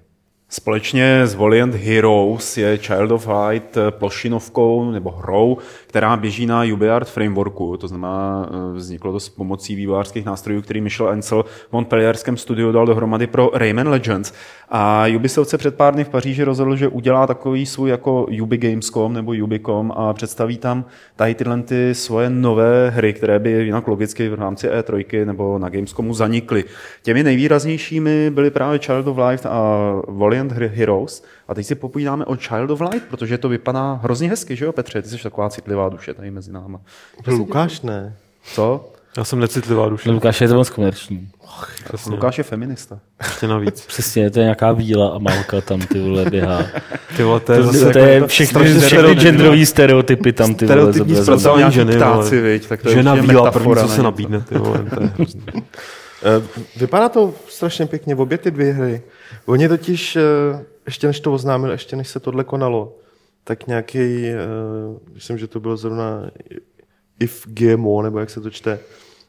Společně 0.49 1.27
s 1.27 1.35
Valiant 1.35 1.75
Heroes 1.75 2.57
je 2.57 2.79
Child 2.79 3.11
of 3.11 3.29
Light 3.29 3.79
plošinovkou 3.91 4.91
nebo 4.91 5.11
hrou, 5.11 5.59
která 5.87 6.17
běží 6.17 6.47
na 6.47 6.63
UbiArt 6.73 7.09
frameworku, 7.09 7.77
to 7.77 7.89
znamená, 7.89 8.49
eh, 8.51 8.77
vzniklo 8.77 9.13
to 9.13 9.21
s 9.21 9.29
pomocí 9.29 9.75
vývojářských 9.75 10.25
nástrojů, 10.25 10.63
který 10.63 10.81
Michel 10.81 11.09
Encel 11.09 11.43
v 11.43 11.73
Montpellierském 11.73 12.37
studiu 12.37 12.73
dal 12.73 12.87
dohromady 12.87 13.27
pro 13.27 13.51
Rayman 13.55 13.89
Legends. 13.89 14.33
A 14.71 15.07
Ubisoft 15.17 15.51
se 15.51 15.59
před 15.59 15.75
pár 15.75 15.95
dny 15.95 16.05
v 16.05 16.09
Paříži 16.09 16.45
rozhodl, 16.45 16.77
že 16.77 16.89
udělá 16.89 17.27
takový 17.27 17.67
svůj 17.67 17.91
jako 17.91 18.27
Ubi 18.43 18.57
Gamescom 18.57 19.13
nebo 19.13 19.33
Ubicom 19.43 19.93
a 19.97 20.13
představí 20.13 20.59
tam 20.59 20.85
tady 21.17 21.35
tyhle 21.35 21.63
ty 21.63 21.95
svoje 21.95 22.31
nové 22.31 22.91
hry, 22.91 23.13
které 23.13 23.39
by 23.39 23.51
jinak 23.51 23.89
logicky 23.89 24.29
v 24.29 24.35
rámci 24.35 24.69
E3 24.69 25.27
nebo 25.27 25.59
na 25.59 25.69
Gamescomu 25.69 26.15
zanikly. 26.15 26.65
Těmi 27.03 27.23
nejvýraznějšími 27.23 28.31
byly 28.31 28.51
právě 28.51 28.79
Child 28.79 29.07
of 29.07 29.19
Light 29.19 29.47
a 29.47 29.93
Valiant 30.09 30.36
Valiant 30.45 30.53
Heroes 30.77 31.25
a 31.49 31.55
teď 31.55 31.67
si 31.67 31.75
popovídáme 31.75 32.25
o 32.25 32.37
Child 32.37 32.71
of 32.71 32.81
Light, 32.81 33.09
protože 33.09 33.39
to 33.39 33.49
vypadá 33.49 34.01
hrozně 34.03 34.29
hezky, 34.29 34.57
že 34.57 34.65
jo 34.65 34.73
Petře? 34.73 35.03
Ty 35.03 35.09
jsi 35.09 35.23
taková 35.23 35.51
citlivá 35.51 35.89
duše 35.89 36.15
tady 36.15 36.31
mezi 36.31 36.53
náma. 36.53 36.81
Lukáš 37.27 37.81
ne. 37.81 38.17
Co? 38.55 38.93
Já 39.17 39.25
jsem 39.25 39.39
necitlivá 39.39 39.89
duše. 39.89 40.11
Lukáš 40.11 40.41
je 40.41 40.49
to 40.49 40.55
moc 40.55 40.71
komerční. 40.71 41.29
Přesně. 41.85 42.13
Lukáš 42.13 42.39
je 42.39 42.45
feminista. 42.45 42.99
Ještě 43.25 43.47
navíc. 43.49 43.87
Přesně, 43.87 44.31
to 44.31 44.39
je 44.39 44.43
nějaká 44.43 44.73
víla 44.73 45.09
a 45.09 45.19
malka 45.19 45.61
tam 45.61 45.81
ty 45.81 46.01
vole 46.01 46.25
běhá. 46.31 46.63
Ty 47.17 47.23
vole, 47.23 47.41
to 47.41 47.53
je 47.53 47.59
To, 47.59 47.65
zase 47.65 47.93
to 47.93 47.99
jako 47.99 48.11
je 48.13 48.21
ta 48.21 48.27
všechny, 48.27 48.81
všechny 48.81 49.15
genderový 49.15 49.67
stereotypy 49.67 50.33
tam 50.33 50.55
ty 50.55 50.67
vole 50.67 50.77
Stereotypní 50.79 51.17
zpracování 51.17 51.73
ženy, 51.73 51.97
ptáci, 51.97 52.37
vole. 52.37 52.49
viď, 52.53 52.69
tak 52.69 52.83
to 52.83 52.89
je 52.89 52.95
Žena 52.95 53.13
určitě 53.13 53.29
bílá 53.29 53.51
první, 53.51 53.75
co 53.75 53.83
na 53.83 53.89
se 53.89 54.03
nabídne, 54.03 54.41
ty 54.41 54.59
vole, 54.59 54.85
to 54.95 55.03
je 55.03 55.09
hrozný. 55.09 55.43
Eh, 56.27 56.43
Vypadá 56.77 57.09
to 57.09 57.35
strašně 57.49 57.87
pěkně, 57.87 58.17
obě 58.17 58.39
ty 58.39 58.51
dvě 58.51 58.73
hry. 58.73 59.03
Oni 59.47 59.69
totiž, 59.69 60.17
eh, 60.17 60.21
ještě 60.87 61.07
než 61.07 61.21
to 61.21 61.33
oznámili, 61.33 61.75
ještě 61.75 61.97
než 61.97 62.09
se 62.09 62.21
tohle 62.21 62.45
konalo, 62.45 62.99
tak 63.45 63.67
nějaký, 63.67 64.27
eh, 64.27 64.37
myslím, 65.15 65.39
že 65.39 65.47
to 65.47 65.61
bylo 65.61 65.77
zrovna 65.77 66.31
if 67.21 67.47
GMO, 67.47 68.03
nebo 68.03 68.19
jak 68.19 68.31
se 68.31 68.41
to 68.41 68.51
čte, 68.51 68.79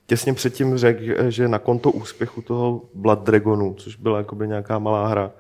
těsně 0.08 0.34
předtím 0.34 0.78
řekl, 0.78 1.30
že 1.30 1.48
na 1.48 1.60
konto 1.60 1.92
úspěchu 1.92 2.42
toho 2.42 2.82
Blood 2.94 3.24
Dragonu, 3.24 3.74
což 3.74 3.96
byla 3.96 4.18
jakoby 4.18 4.48
nějaká 4.48 4.80
malá 4.80 5.08
hra, 5.08 5.32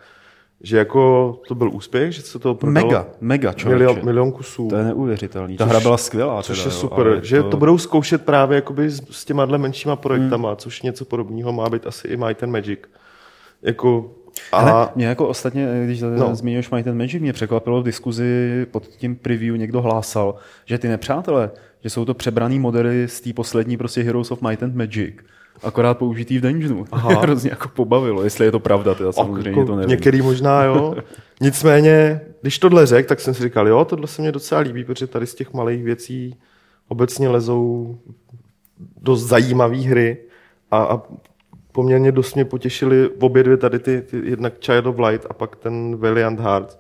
že 0.62 0.78
jako 0.78 1.34
to 1.48 1.56
byl 1.56 1.70
úspěch, 1.74 2.12
že 2.12 2.22
se 2.22 2.40
to 2.40 2.56
prodalo 2.56 2.88
Mega, 2.88 3.08
mega 3.22 3.54
člověče. 3.54 3.84
milion, 3.84 4.06
milion 4.06 4.32
kusů. 4.32 4.68
To 4.68 4.76
je 4.76 4.84
neuvěřitelný. 4.84 5.58
Ta 5.58 5.64
Což- 5.64 5.70
hra 5.70 5.80
byla 5.80 5.98
skvělá. 5.98 6.44
Což 6.44 6.58
teda, 6.58 6.70
je 6.70 6.74
jo, 6.74 6.80
super, 6.80 7.08
ale 7.08 7.20
že 7.24 7.44
to... 7.44 7.58
budou 7.58 7.78
zkoušet 7.78 8.26
právě 8.26 8.56
jakoby 8.56 8.90
s, 8.90 9.02
s 9.12 9.26
těma 9.26 9.46
dle 9.46 9.58
menšíma 9.58 9.96
projektama, 9.96 10.50
hmm. 10.50 10.58
což 10.58 10.82
něco 10.82 11.06
podobného 11.06 11.54
má 11.54 11.70
být 11.70 11.88
asi 11.88 12.08
i 12.08 12.18
Might 12.18 12.44
and 12.44 12.52
Magic. 12.52 12.80
Jako, 13.62 14.12
a 14.52 14.58
Ale 14.58 14.90
mě 14.96 15.06
jako 15.06 15.28
ostatně, 15.28 15.68
když. 15.86 16.02
No. 16.02 16.36
zmiňuješ 16.36 16.70
Might 16.70 16.88
and 16.88 16.98
Magic, 16.98 17.22
mě 17.22 17.34
překvapilo 17.34 17.82
v 17.82 17.86
diskuzi 17.86 18.66
pod 18.72 18.88
tím 18.88 19.16
preview 19.16 19.58
někdo 19.58 19.82
hlásal, 19.82 20.36
že 20.66 20.78
ty 20.78 20.88
nepřátelé, 20.88 21.52
že 21.84 21.90
jsou 21.90 22.06
to 22.06 22.14
přebraný 22.14 22.60
modely 22.60 23.08
z 23.08 23.22
té 23.22 23.34
poslední 23.34 23.78
prostě 23.78 24.02
Heroes 24.02 24.32
of 24.32 24.42
Might 24.42 24.64
and 24.64 24.76
Magic. 24.76 25.16
Akorát 25.64 25.98
použitý 25.98 26.38
v 26.38 26.42
dungeonu. 26.42 26.86
Aha. 26.92 27.22
Hrozně 27.22 27.50
jako 27.50 27.70
pobavilo, 27.70 28.24
jestli 28.24 28.46
je 28.46 28.52
to 28.52 28.60
pravda, 28.60 28.96
teda 28.96 29.12
samozřejmě 29.12 29.50
jako 29.50 29.66
to 29.66 29.76
nevím. 29.76 29.90
některý 29.90 30.22
možná, 30.22 30.64
jo. 30.64 30.96
Nicméně, 31.42 32.22
když 32.42 32.60
tohle 32.60 32.86
řekl, 32.86 33.10
tak 33.10 33.20
jsem 33.20 33.34
si 33.34 33.44
říkal, 33.44 33.68
jo, 33.68 33.86
tohle 33.86 34.08
se 34.08 34.22
mně 34.22 34.32
docela 34.32 34.62
líbí, 34.62 34.84
protože 34.84 35.08
tady 35.08 35.28
z 35.28 35.36
těch 35.36 35.54
malých 35.54 35.84
věcí 35.84 36.36
obecně 36.88 37.30
lezou 37.30 37.98
dost 39.02 39.24
zajímavé 39.24 39.78
hry 39.78 40.18
a, 40.72 40.84
a 40.84 41.02
poměrně 41.72 42.12
dost 42.12 42.36
mě 42.36 42.46
potěšily 42.46 43.10
obě 43.20 43.44
dvě 43.44 43.58
tady 43.58 43.80
ty, 43.80 44.02
ty, 44.02 44.22
jednak 44.24 44.54
Child 44.60 44.86
of 44.86 45.00
Light 45.00 45.26
a 45.30 45.34
pak 45.34 45.56
ten 45.56 45.98
Valiant 45.98 46.40
Hearts, 46.40 46.78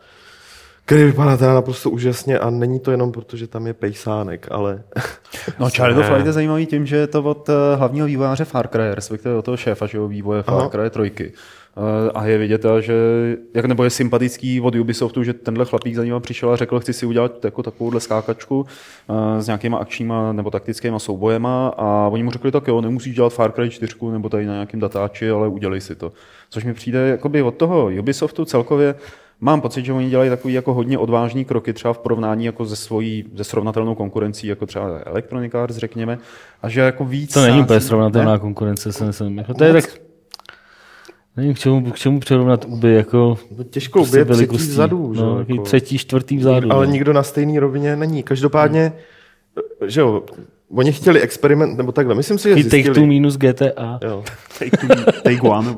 který 0.87 1.03
vypadá 1.03 1.37
teda 1.37 1.53
naprosto 1.53 1.89
úžasně 1.89 2.39
a 2.39 2.49
není 2.49 2.79
to 2.79 2.91
jenom 2.91 3.11
proto, 3.11 3.37
že 3.37 3.47
tam 3.47 3.67
je 3.67 3.73
pejsánek, 3.73 4.47
ale 4.51 4.83
No 5.59 5.69
Child 5.69 5.97
of 5.97 6.09
Light 6.09 6.25
je 6.25 6.31
zajímavý 6.31 6.65
tím, 6.65 6.85
že 6.85 6.95
je 6.95 7.07
to 7.07 7.23
od 7.23 7.49
eh, 7.49 7.75
hlavního 7.75 8.07
vývojáře 8.07 8.45
Far 8.45 8.67
Cry, 8.67 8.83
respektive 8.93 9.35
od 9.35 9.45
toho 9.45 9.57
šéfa 9.57 9.85
že 9.85 9.97
jo, 9.97 10.07
vývoje 10.07 10.43
Far 10.43 10.59
Aha. 10.59 10.69
Cry 10.69 10.89
3. 10.89 11.31
Eh, 11.77 12.11
A 12.13 12.25
je 12.25 12.37
vidět, 12.37 12.65
že 12.79 12.93
jak 13.53 13.65
nebo 13.65 13.83
je 13.83 13.89
sympatický 13.89 14.61
od 14.61 14.75
Ubisoftu, 14.75 15.23
že 15.23 15.33
tenhle 15.33 15.65
chlapík 15.65 15.95
za 15.95 16.03
ním 16.03 16.15
přišel 16.19 16.51
a 16.51 16.55
řekl, 16.55 16.79
chci 16.79 16.93
si 16.93 17.05
udělat 17.05 17.45
jako 17.45 17.63
takovouhle 17.63 17.99
skákačku 17.99 18.65
eh, 19.09 19.41
s 19.41 19.47
nějakýma 19.47 19.77
akčníma 19.77 20.33
nebo 20.33 20.51
taktickýma 20.51 20.99
soubojema 20.99 21.67
a 21.67 22.07
oni 22.07 22.23
mu 22.23 22.31
řekli, 22.31 22.51
tak 22.51 22.67
jo, 22.67 22.81
nemusíš 22.81 23.15
dělat 23.15 23.33
Far 23.33 23.51
Cry 23.51 23.69
4 23.69 23.95
nebo 24.11 24.29
tady 24.29 24.45
na 24.45 24.53
nějakém 24.53 24.79
datáči, 24.79 25.29
ale 25.29 25.47
udělej 25.47 25.81
si 25.81 25.95
to. 25.95 26.11
Což 26.49 26.63
mi 26.63 26.73
přijde 26.73 26.99
jakoby 27.07 27.41
od 27.41 27.55
toho 27.55 27.89
Ubisoftu 27.99 28.45
celkově 28.45 28.95
Mám 29.41 29.61
pocit, 29.61 29.85
že 29.85 29.93
oni 29.93 30.09
dělají 30.09 30.29
takový 30.29 30.53
jako 30.53 30.73
hodně 30.73 30.97
odvážný 30.97 31.45
kroky 31.45 31.73
třeba 31.73 31.93
v 31.93 31.97
porovnání 31.99 32.45
jako 32.45 32.65
ze 32.65 32.75
svojí, 32.75 33.25
ze 33.35 33.43
srovnatelnou 33.43 33.95
konkurencí, 33.95 34.47
jako 34.47 34.65
třeba 34.65 34.99
Electronic 35.05 35.55
Arts, 35.55 35.75
řekněme, 35.75 36.17
a 36.61 36.69
že 36.69 36.81
jako 36.81 37.05
víc... 37.05 37.33
To 37.33 37.41
není 37.41 37.61
úplně 37.61 37.79
srovnatelná 37.79 38.33
Ne? 38.33 38.39
konkurence, 38.39 38.93
si 38.93 39.03
myslím. 39.03 39.37
Jako 39.37 39.53
to 39.53 39.63
je 39.63 39.73
tak... 39.73 39.83
Nevím, 41.37 41.53
k 41.53 41.59
čemu, 41.59 41.91
k 41.91 41.95
čemu 41.95 42.19
přirovnat 42.19 42.65
Uby, 42.65 42.93
jako... 42.93 43.37
no, 43.57 43.63
těžko 43.63 43.99
prostě 43.99 44.17
třetí 44.25 44.29
velikostí. 44.29 44.67
vzadu. 44.71 45.13
že, 45.13 45.21
no, 45.21 45.39
jako. 45.39 45.61
třetí, 45.63 45.97
čtvrtý 45.97 46.37
vzadu. 46.37 46.71
ale 46.71 46.85
no. 46.85 46.91
nikdo 46.91 47.13
na 47.13 47.23
stejné 47.23 47.59
rovině 47.59 47.95
není. 47.95 48.23
Každopádně, 48.23 48.93
že 49.85 50.01
jo, 50.01 50.23
oni 50.71 50.91
chtěli 50.91 51.21
experiment, 51.21 51.77
nebo 51.77 51.91
takhle, 51.91 52.15
myslím 52.15 52.37
si, 52.37 52.49
že 52.49 52.55
Take 52.55 52.69
Two 52.69 52.83
zjistili, 52.83 53.07
minus 53.07 53.37
GTA. 53.37 53.99
jo, 54.03 54.23
Take, 54.59 54.77
two, 54.77 55.11
take 55.23 55.41
one. 55.41 55.75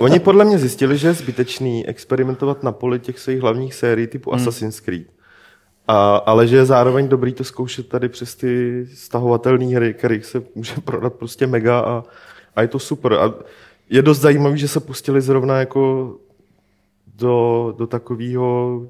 Oni 0.00 0.18
podle 0.20 0.44
mě 0.44 0.58
zjistili, 0.58 0.98
že 0.98 1.08
je 1.08 1.14
zbytečný 1.14 1.86
experimentovat 1.86 2.62
na 2.62 2.72
poli 2.72 2.98
těch 3.00 3.18
svých 3.18 3.40
hlavních 3.40 3.74
sérií 3.74 4.06
typu 4.06 4.30
Hmm. 4.30 4.40
Assassin's 4.40 4.80
Creed. 4.80 5.06
A, 5.88 6.16
ale 6.16 6.46
že 6.46 6.56
je 6.56 6.64
zároveň 6.64 7.08
dobrý 7.08 7.32
to 7.32 7.44
zkoušet 7.44 7.88
tady 7.88 8.08
přes 8.08 8.34
ty 8.34 8.84
stahovatelné 8.94 9.66
hry, 9.66 9.94
kterých 9.94 10.24
se 10.24 10.42
může 10.54 10.74
prodat 10.84 11.12
prostě 11.14 11.46
mega 11.46 11.80
a, 11.80 12.04
a 12.56 12.62
je 12.62 12.68
to 12.68 12.78
super. 12.78 13.12
A 13.14 13.34
je 13.90 14.02
dost 14.02 14.20
zajímavý, 14.20 14.58
že 14.58 14.68
se 14.68 14.80
pustili 14.80 15.20
zrovna 15.20 15.58
jako 15.58 16.14
do, 17.18 17.74
do 17.78 17.86
takového 17.86 18.82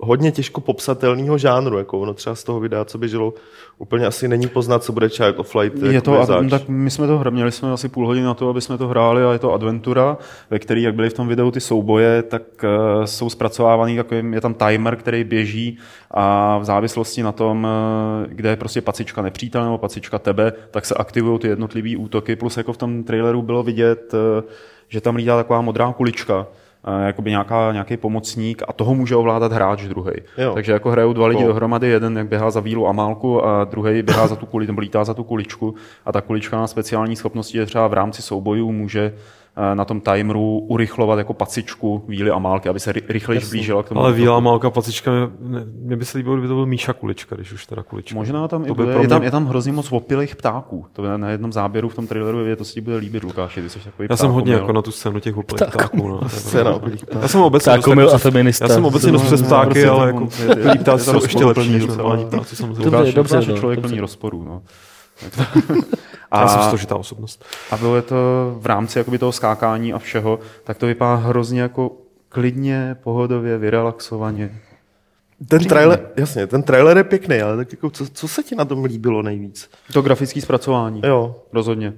hodně 0.00 0.32
těžko 0.32 0.60
popsatelného 0.60 1.38
žánru. 1.38 1.78
Jako 1.78 1.98
ono 1.98 2.14
třeba 2.14 2.34
z 2.34 2.44
toho 2.44 2.60
videa, 2.60 2.84
co 2.84 2.98
běželo, 2.98 3.34
úplně 3.78 4.06
asi 4.06 4.28
není 4.28 4.46
poznat, 4.46 4.84
co 4.84 4.92
bude 4.92 5.08
Child 5.08 5.38
of 5.38 5.54
Light. 5.54 5.82
Je 5.82 6.00
to, 6.00 6.20
ad- 6.20 6.50
tak 6.50 6.68
my 6.68 6.90
jsme 6.90 7.06
to 7.06 7.18
hra, 7.18 7.30
měli 7.30 7.52
jsme 7.52 7.72
asi 7.72 7.88
půl 7.88 8.06
hodiny 8.06 8.26
na 8.26 8.34
to, 8.34 8.48
aby 8.48 8.60
jsme 8.60 8.78
to 8.78 8.88
hráli 8.88 9.24
a 9.24 9.32
je 9.32 9.38
to 9.38 9.52
adventura, 9.52 10.16
ve 10.50 10.58
který, 10.58 10.82
jak 10.82 10.94
byly 10.94 11.10
v 11.10 11.12
tom 11.14 11.28
videu 11.28 11.50
ty 11.50 11.60
souboje, 11.60 12.22
tak 12.22 12.42
uh, 12.64 13.04
jsou 13.04 13.30
zpracovávaný, 13.30 13.96
takový, 13.96 14.32
je 14.32 14.40
tam 14.40 14.54
timer, 14.54 14.96
který 14.96 15.24
běží 15.24 15.78
a 16.10 16.58
v 16.58 16.64
závislosti 16.64 17.22
na 17.22 17.32
tom, 17.32 17.64
uh, 17.64 18.32
kde 18.32 18.50
je 18.50 18.56
prostě 18.56 18.80
pacička 18.80 19.22
nepřítel 19.22 19.64
nebo 19.64 19.78
pacička 19.78 20.18
tebe, 20.18 20.52
tak 20.70 20.86
se 20.86 20.94
aktivují 20.94 21.38
ty 21.38 21.48
jednotlivé 21.48 21.96
útoky, 21.96 22.36
plus 22.36 22.56
jako 22.56 22.72
v 22.72 22.76
tom 22.76 23.04
traileru 23.04 23.42
bylo 23.42 23.62
vidět, 23.62 24.14
uh, 24.14 24.50
že 24.88 25.00
tam 25.00 25.16
lítá 25.16 25.36
taková 25.36 25.60
modrá 25.60 25.92
kulička, 25.92 26.46
jakoby 27.06 27.30
nějaká, 27.30 27.72
nějaký 27.72 27.96
pomocník 27.96 28.62
a 28.68 28.72
toho 28.72 28.94
může 28.94 29.16
ovládat 29.16 29.52
hráč 29.52 29.82
druhý. 29.84 30.12
Takže 30.54 30.72
jako 30.72 30.90
hrajou 30.90 31.12
dva 31.12 31.26
lidi 31.26 31.38
Cool. 31.38 31.48
dohromady, 31.48 31.88
jeden 31.88 32.18
jak 32.18 32.28
běhá 32.28 32.50
za 32.50 32.60
vílu 32.60 32.88
a 32.88 32.92
málku 32.92 33.44
a 33.44 33.64
druhý 33.64 34.02
běhá 34.02 34.26
za 34.26 34.36
tu 34.36 34.46
kuli, 34.46 34.66
nebo 34.66 34.80
lítá 34.80 35.04
za 35.04 35.14
tu 35.14 35.24
kuličku 35.24 35.74
a 36.06 36.12
ta 36.12 36.20
kulička 36.20 36.56
má 36.56 36.66
speciální 36.66 37.16
schopnosti, 37.16 37.58
že 37.58 37.66
třeba 37.66 37.88
v 37.88 37.92
rámci 37.92 38.22
soubojů 38.22 38.72
může 38.72 39.12
na 39.74 39.84
tom 39.84 40.00
timeru 40.00 40.58
urychlovat 40.58 41.18
jako 41.18 41.34
pacičku 41.34 42.04
víly 42.08 42.30
a 42.30 42.38
málky, 42.38 42.68
aby 42.68 42.80
se 42.80 42.92
ry- 42.92 43.02
rychleji 43.08 43.40
blížila 43.50 43.82
k 43.82 43.88
tomu. 43.88 44.00
Ale 44.00 44.10
útoku. 44.10 44.20
vílá 44.22 44.40
malka 44.40 44.70
pacička, 44.70 45.10
mě, 45.40 45.60
mě 45.82 45.96
by 45.96 46.04
se 46.04 46.18
líbilo, 46.18 46.34
kdyby 46.36 46.48
to 46.48 46.54
byl 46.54 46.66
Míša 46.66 46.92
Kulička, 46.92 47.36
když 47.36 47.52
už 47.52 47.66
teda 47.66 47.82
Kulička. 47.82 48.14
Možná 48.14 48.48
tam, 48.48 48.64
i 48.64 48.68
To 48.68 48.74
by 48.74 48.84
bude, 48.84 48.98
je, 49.00 49.08
tam, 49.08 49.22
je 49.22 49.30
tam 49.30 49.46
hrozně 49.46 49.72
moc 49.72 49.92
opilých 49.92 50.36
ptáků. 50.36 50.86
To 50.92 51.04
je 51.04 51.18
na 51.18 51.30
jednom 51.30 51.52
záběru 51.52 51.88
v 51.88 51.94
tom 51.94 52.06
traileru 52.06 52.46
je 52.46 52.56
to 52.56 52.64
se 52.64 52.72
ti 52.72 52.80
bude 52.80 52.96
líbit, 52.96 53.24
Lukáši, 53.24 53.62
ty 53.62 53.68
jsi 53.70 53.78
takový 53.78 54.08
Já 54.10 54.16
jsem 54.16 54.30
hodně 54.30 54.52
jako 54.54 54.72
na 54.72 54.82
tu 54.82 54.90
scénu 54.92 55.20
těch 55.20 55.36
úplných 55.36 55.70
ptáků. 55.72 56.08
No. 56.08 56.20
Scéna 56.28 56.70
opilých 56.74 57.06
ptáků. 57.06 57.22
Já 57.22 57.28
jsem 57.28 57.40
obecně 57.40 57.72
dost 57.76 57.96
a 58.12 58.16
přes- 58.16 58.22
feminista. 58.22 58.64
Já 58.64 58.68
jsem 58.74 58.84
obecně 58.84 59.12
dost 59.12 59.22
přes 59.22 59.42
ptáky, 59.42 59.64
Prostě 59.68 59.88
ale 59.88 60.06
jako 60.06 60.26
ptáci 60.82 61.04
jsou 61.04 61.12
to 61.12 61.24
ještě 61.24 61.44
lepší 61.44 61.72
než 61.72 61.86
normální 61.86 62.24
ptáci 62.26 62.56
samozřejmě. 62.56 62.84
Dobře, 62.84 62.98
Lukáš, 62.98 63.14
dobře, 63.14 63.36
Lukáš 63.36 63.48
no, 63.48 63.56
člověk 63.58 63.76
dobře. 63.76 63.88
plný 63.88 64.00
rozporů. 64.00 64.62
No. 65.38 65.46
Já 66.40 66.48
jsem 66.48 66.62
složitá 66.62 66.96
osobnost. 66.96 67.44
A 67.70 67.76
bylo 67.76 67.96
je 67.96 68.02
to 68.02 68.16
v 68.60 68.66
rámci 68.66 68.98
jakoby 68.98 69.18
toho 69.18 69.32
skákání 69.32 69.92
a 69.92 69.98
všeho, 69.98 70.38
tak 70.64 70.78
to 70.78 70.86
vypadá 70.86 71.14
hrozně 71.14 71.60
jako 71.60 71.90
klidně, 72.28 72.96
pohodově, 73.02 73.58
vyrelaxovaně. 73.58 74.60
Ten 75.48 75.64
trailer, 75.64 76.10
jasně, 76.16 76.46
ten 76.46 76.62
trailer 76.62 76.96
je 76.96 77.04
pěkný, 77.04 77.40
ale 77.40 77.56
tak 77.56 77.72
jako, 77.72 77.90
co, 77.90 78.06
co 78.12 78.28
se 78.28 78.42
ti 78.42 78.54
na 78.54 78.64
tom 78.64 78.84
líbilo 78.84 79.22
nejvíc? 79.22 79.70
To 79.92 80.02
grafické 80.02 80.40
zpracování, 80.40 81.00
Jo, 81.04 81.36
rozhodně. 81.52 81.94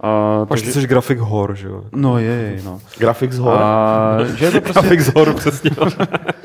A, 0.00 0.40
ty 0.44 0.48
takže, 0.48 0.72
jsi 0.72 0.86
grafik 0.86 1.18
hor, 1.18 1.54
že 1.54 1.68
jo? 1.68 1.84
no 1.92 2.18
je, 2.18 2.54
je, 2.56 2.62
no. 2.64 2.80
graphics 2.98 3.36
hor. 3.36 3.54
A, 3.62 4.18
že 4.36 4.44
je 4.44 4.50
to 4.50 4.60
prostě, 4.60 4.80
Grafik 4.80 5.00
z 5.00 5.14
hor, 5.14 5.34
přesně. 5.34 5.70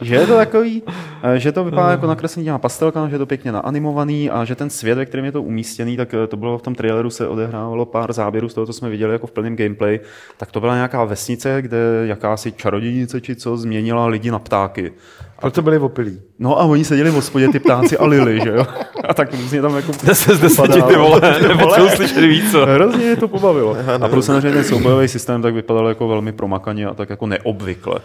že 0.00 0.14
je 0.14 0.26
to 0.26 0.36
takový, 0.36 0.82
eh, 1.22 1.38
že 1.38 1.52
to 1.52 1.64
vypadá 1.64 1.90
jako 1.90 2.06
nakreslený 2.06 2.44
těma 2.44 2.58
pastelkama, 2.58 3.08
že 3.08 3.14
je 3.14 3.18
to 3.18 3.26
pěkně 3.26 3.52
naanimovaný 3.52 4.30
a 4.30 4.44
že 4.44 4.54
ten 4.54 4.70
svět, 4.70 4.94
ve 4.94 5.06
kterém 5.06 5.24
je 5.24 5.32
to 5.32 5.42
umístěný, 5.42 5.96
tak 5.96 6.14
eh, 6.14 6.26
to 6.26 6.36
bylo 6.36 6.58
v 6.58 6.62
tom 6.62 6.74
traileru 6.74 7.10
se 7.10 7.28
odehrávalo 7.28 7.86
pár 7.86 8.12
záběrů 8.12 8.48
z 8.48 8.54
toho, 8.54 8.66
co 8.66 8.72
jsme 8.72 8.90
viděli 8.90 9.12
jako 9.12 9.26
v 9.26 9.32
plném 9.32 9.56
gameplay, 9.56 10.00
tak 10.36 10.52
to 10.52 10.60
byla 10.60 10.74
nějaká 10.74 11.04
vesnice, 11.04 11.62
kde 11.62 11.78
jakási 12.04 12.52
čarodějnice 12.52 13.20
či 13.20 13.36
co 13.36 13.56
změnila 13.56 14.06
lidi 14.06 14.30
na 14.30 14.38
ptáky. 14.38 14.92
Proto 15.40 15.62
byli 15.62 15.78
opilí. 15.78 16.20
No 16.38 16.60
a 16.60 16.64
oni 16.64 16.84
seděli 16.84 17.10
v 17.10 17.14
hospodě, 17.14 17.48
ty 17.48 17.58
ptáci 17.58 17.98
a 17.98 18.06
lili, 18.06 18.40
že 18.44 18.48
jo? 18.50 18.66
A 19.08 19.14
tak 19.14 19.34
různě 19.34 19.62
tam 19.62 19.76
jako... 19.76 19.92
10 20.04 20.34
z 20.34 20.40
10, 20.40 20.62
ty 20.88 20.96
vole, 20.96 21.20
nepotřebuji 21.48 21.90
slyšet 21.90 22.20
víc. 22.20 22.50
co? 22.50 22.66
Hrozně 22.66 23.06
mě 23.06 23.16
to 23.16 23.28
pobavilo. 23.28 23.76
A 24.02 24.08
plus 24.08 24.26
samozřejmě 24.26 24.52
ten 24.52 24.64
soubojový 24.64 25.08
systém 25.08 25.42
tak 25.42 25.54
vypadal 25.54 25.88
jako 25.88 26.08
velmi 26.08 26.32
promakaně 26.32 26.86
a 26.86 26.94
tak 26.94 27.10
jako 27.10 27.26
neobvykle. 27.26 27.98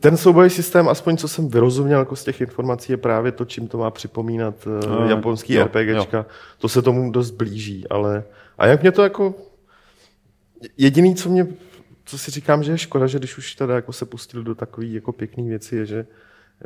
Ten 0.00 0.16
soubojový 0.16 0.50
systém, 0.50 0.88
aspoň 0.88 1.16
co 1.16 1.28
jsem 1.28 1.48
vyrozuměl 1.48 1.98
jako 1.98 2.16
z 2.16 2.24
těch 2.24 2.40
informací, 2.40 2.92
je 2.92 2.96
právě 2.96 3.32
to, 3.32 3.44
čím 3.44 3.68
to 3.68 3.78
má 3.78 3.90
připomínat 3.90 4.54
uh, 4.66 4.90
No, 4.90 5.08
japonský 5.08 5.54
jo, 5.54 5.64
RPGčka. 5.64 6.26
To 6.58 6.68
se 6.68 6.82
tomu 6.82 7.10
dost 7.10 7.30
blíží, 7.30 7.88
ale... 7.88 8.24
A 8.58 8.66
jak 8.66 8.82
mě 8.82 8.92
to 8.92 9.02
jako... 9.02 9.34
Jediný, 10.76 11.14
co 11.14 11.28
mě 11.28 11.46
co 12.10 12.18
si 12.18 12.30
říkám, 12.30 12.62
že 12.62 12.72
je 12.72 12.78
škoda, 12.78 13.06
že 13.06 13.18
když 13.18 13.38
už 13.38 13.54
teda 13.54 13.74
jako 13.74 13.92
se 13.92 14.06
pustil 14.06 14.42
do 14.42 14.54
takových 14.54 14.94
jako 14.94 15.12
pěkných 15.12 15.48
věcí, 15.48 15.76
je, 15.76 15.86
že 15.86 16.06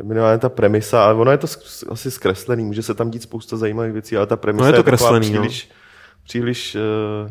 minimálně 0.02 0.38
ta 0.38 0.48
premisa, 0.48 1.04
ale 1.04 1.14
ono 1.14 1.30
je 1.30 1.38
to 1.38 1.46
asi 1.88 2.10
zkreslený, 2.10 2.64
může 2.64 2.82
se 2.82 2.94
tam 2.94 3.10
dít 3.10 3.22
spousta 3.22 3.56
zajímavých 3.56 3.92
věcí, 3.92 4.16
ale 4.16 4.26
ta 4.26 4.36
premisa 4.36 4.62
no 4.62 4.68
je 4.68 4.72
to 4.72 4.78
je 4.78 4.82
kreslený, 4.82 5.30
příliš, 5.30 5.68
no. 5.68 5.74
příliš, 6.24 6.76
uh, 7.24 7.30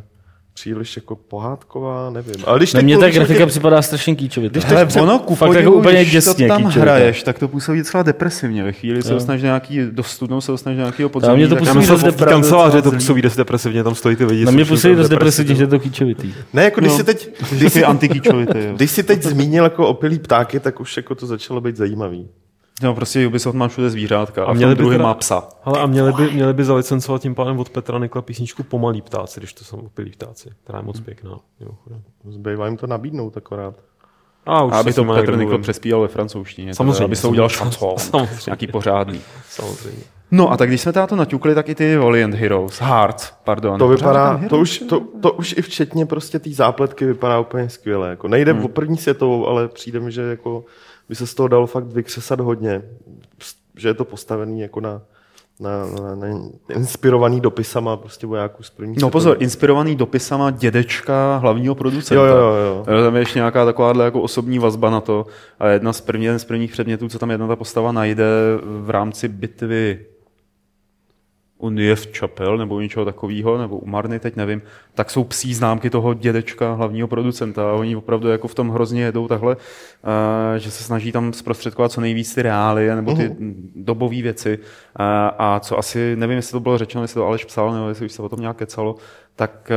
příliš 0.54 0.96
jako 0.96 1.16
pohádková, 1.16 2.10
nevím. 2.10 2.36
Ale 2.46 2.60
když 2.60 2.74
Na 2.74 2.82
mě 2.82 2.98
ta 2.98 3.10
grafika 3.10 3.46
připadá 3.46 3.82
strašně 3.82 4.16
kýčovitá. 4.16 4.52
Když 4.52 4.66
Hele, 4.66 4.88
ono 5.02 5.20
ku 5.20 5.36
Fakt 5.36 5.54
jako 5.54 5.72
úplně 5.72 6.06
děsně 6.06 6.34
to 6.34 6.48
tam 6.48 6.58
kýčovitá. 6.58 6.82
hraješ, 6.82 7.24
tak 7.24 7.40
to 7.40 7.48
působí 7.48 7.80
docela 7.80 8.04
depresivně. 8.04 8.64
Ve 8.64 8.72
chvíli 8.72 9.04
se 9.04 9.14
dostaneš 9.14 9.42
nějaký, 9.42 9.80
dostudnou 9.92 10.42
se 10.42 10.52
dostaneš 10.52 10.78
nějakého 10.78 11.10
podzemí. 11.10 11.38
Mě 11.38 11.48
to 11.48 11.56
působí 11.56 11.88
dost 11.88 12.04
depresivně. 12.04 12.34
kanceláře 12.34 12.82
to 12.82 12.92
působí 12.92 13.22
dost 13.22 13.36
depresivně, 13.36 13.84
tam 13.84 13.96
stojí 13.96 14.16
ty 14.16 14.26
lidi. 14.26 14.46
Na 14.46 14.52
mě 14.52 14.66
působí 14.66 14.96
dost 14.96 15.10
depresivně, 15.10 15.56
že 15.56 15.64
je 15.64 15.68
to 15.68 15.80
kýčovitý. 15.80 16.34
Ne, 16.54 16.64
jako 16.64 16.80
když 16.80 16.92
no, 16.92 16.98
si 16.98 17.04
teď... 17.04 17.30
Když 17.52 17.74
si 17.74 17.84
antikýčovitý. 17.84 18.60
Když 18.76 18.92
si 18.92 19.04
teď 19.04 19.24
zmínil 19.24 19.64
jako 19.64 19.88
opilý 19.88 20.20
ptáky, 20.20 20.60
tak 20.60 20.80
už 20.80 20.98
jako 20.98 21.16
to 21.16 21.28
začalo 21.28 21.62
být 21.62 21.78
zajímavý. 21.78 22.30
No 22.84 22.96
prostě 22.96 23.28
Ubisoft 23.28 23.56
má 23.56 23.68
všude 23.68 23.90
zvířátka 23.90 24.46
a, 24.46 24.50
a 24.50 24.54
měli 24.54 24.76
by 24.76 24.78
druhý 24.78 24.94
teda, 24.94 25.04
má 25.04 25.14
psa. 25.14 25.48
Ale 25.64 25.80
a 25.80 25.86
měli 25.86 26.14
by, 26.14 26.32
měli 26.32 26.54
by 26.54 26.64
zalicencovat 26.66 27.22
tím 27.22 27.36
pádem 27.36 27.60
od 27.60 27.70
Petra 27.70 28.00
Nikla 28.00 28.22
písničku 28.22 28.64
Pomalí 28.64 29.02
ptáci, 29.02 29.40
když 29.40 29.54
to 29.54 29.64
jsou 29.64 29.78
opilí 29.78 30.12
ptáci, 30.12 30.50
která 30.64 30.80
je 30.80 30.86
moc 30.86 31.00
pěkná. 31.00 31.40
Zbývá 32.30 32.68
jim 32.68 32.78
to 32.78 32.88
nabídnout 32.88 33.38
akorát. 33.38 33.76
A, 34.46 34.64
už 34.64 34.74
a 34.74 34.80
aby 34.80 34.94
to 34.94 35.04
Petr 35.04 35.38
Nikl 35.38 35.58
přespíval 35.58 36.02
ve 36.02 36.08
francouzštině. 36.08 36.76
Samozřejmě. 36.76 36.94
Teda, 36.94 37.06
aby 37.06 37.16
se 37.16 37.28
udělal 37.28 37.50
šanson. 37.50 37.96
Nějaký 38.48 38.68
pořádný. 38.68 39.22
Samozřejmě. 39.50 40.04
No 40.32 40.52
a 40.52 40.58
tak 40.58 40.70
když 40.70 40.82
jsme 40.82 40.94
to 41.08 41.16
naťukli, 41.16 41.56
tak 41.56 41.70
i 41.70 41.76
ty 41.76 41.98
Valiant 41.98 42.36
Heroes, 42.36 42.82
Heart, 42.82 43.34
pardon. 43.44 43.80
To 43.80 43.88
vypadá, 43.88 44.42
to 44.50 44.60
už, 44.60 44.84
to, 44.90 45.00
to 45.22 45.32
už 45.32 45.56
i 45.58 45.62
včetně 45.62 46.06
prostě 46.06 46.40
té 46.40 46.50
zápletky 46.50 47.06
vypadá 47.06 47.40
úplně 47.40 47.70
skvěle. 47.70 48.10
Jako 48.10 48.28
nejde 48.28 48.54
hmm. 48.54 48.66
o 48.66 48.68
první 48.68 48.98
světovou, 48.98 49.48
ale 49.48 49.68
přijde 49.68 50.00
mi, 50.00 50.12
že 50.12 50.22
jako 50.22 50.66
by 51.10 51.16
se 51.16 51.28
z 51.28 51.34
toho 51.34 51.48
dalo 51.48 51.68
fakt 51.68 51.84
vykřesat 51.84 52.40
hodně. 52.40 52.82
Že 53.78 53.88
je 53.88 53.94
to 53.94 54.06
postavený 54.06 54.62
jako 54.62 54.82
na, 54.82 55.02
na, 55.60 55.86
na, 55.86 56.16
na 56.16 56.28
inspirovaný 56.70 57.42
dopisama 57.42 57.98
prostě 57.98 58.28
vojáků 58.28 58.64
z 58.64 58.70
první 58.70 58.96
No 59.02 59.10
pozor, 59.10 59.38
inspirovaný 59.40 59.96
dopisama 59.96 60.52
dědečka 60.52 61.38
hlavního 61.38 61.76
producenta. 61.76 62.16
Jo, 62.16 62.36
jo, 62.38 62.86
jo. 62.88 63.04
Tam 63.04 63.16
je 63.16 63.22
ještě 63.22 63.40
nějaká 63.40 63.66
taková 63.66 64.04
jako 64.04 64.22
osobní 64.22 64.60
vazba 64.60 64.90
na 64.90 65.02
to. 65.02 65.26
A 65.60 65.68
jedna 65.68 65.94
z 65.94 66.02
první, 66.02 66.26
jeden 66.26 66.40
z 66.40 66.46
prvních 66.46 66.72
předmětů, 66.72 67.10
co 67.10 67.20
tam 67.20 67.32
jedna 67.32 67.48
ta 67.48 67.56
postava 67.56 67.92
najde 67.92 68.26
v 68.64 68.90
rámci 68.90 69.28
bitvy 69.28 70.00
v 71.70 72.18
Chapel 72.18 72.58
nebo 72.58 72.82
něčeho 72.82 73.06
takového, 73.06 73.58
nebo 73.58 73.78
u 73.78 73.86
Marny, 73.86 74.20
teď 74.20 74.36
nevím, 74.36 74.62
tak 74.94 75.10
jsou 75.10 75.24
psí 75.24 75.54
známky 75.54 75.90
toho 75.90 76.14
dědečka, 76.14 76.74
hlavního 76.74 77.08
producenta. 77.08 77.70
A 77.70 77.74
oni 77.74 77.96
opravdu 77.96 78.28
jako 78.28 78.48
v 78.48 78.56
tom 78.56 78.70
hrozně 78.70 79.04
jedou 79.04 79.28
takhle, 79.28 79.56
uh, 79.56 79.62
že 80.58 80.72
se 80.72 80.84
snaží 80.84 81.12
tam 81.12 81.34
zprostředkovat 81.34 81.92
co 81.92 82.02
nejvíc 82.02 82.36
ty 82.36 82.42
reály 82.42 82.96
nebo 82.96 83.16
ty 83.16 83.30
uh-huh. 83.30 83.54
dobové 83.76 84.22
věci. 84.22 84.58
Uh, 84.58 85.06
a 85.38 85.60
co 85.60 85.78
asi, 85.78 86.16
nevím, 86.16 86.36
jestli 86.36 86.52
to 86.52 86.60
bylo 86.60 86.78
řečeno, 86.78 87.04
jestli 87.04 87.16
to 87.16 87.28
Aleš 87.28 87.46
psal, 87.46 87.74
nebo 87.74 87.90
jestli 87.90 88.06
už 88.06 88.12
se 88.12 88.22
o 88.22 88.30
tom 88.30 88.40
nějak 88.40 88.58
kecalo, 88.58 88.96
tak 89.36 89.72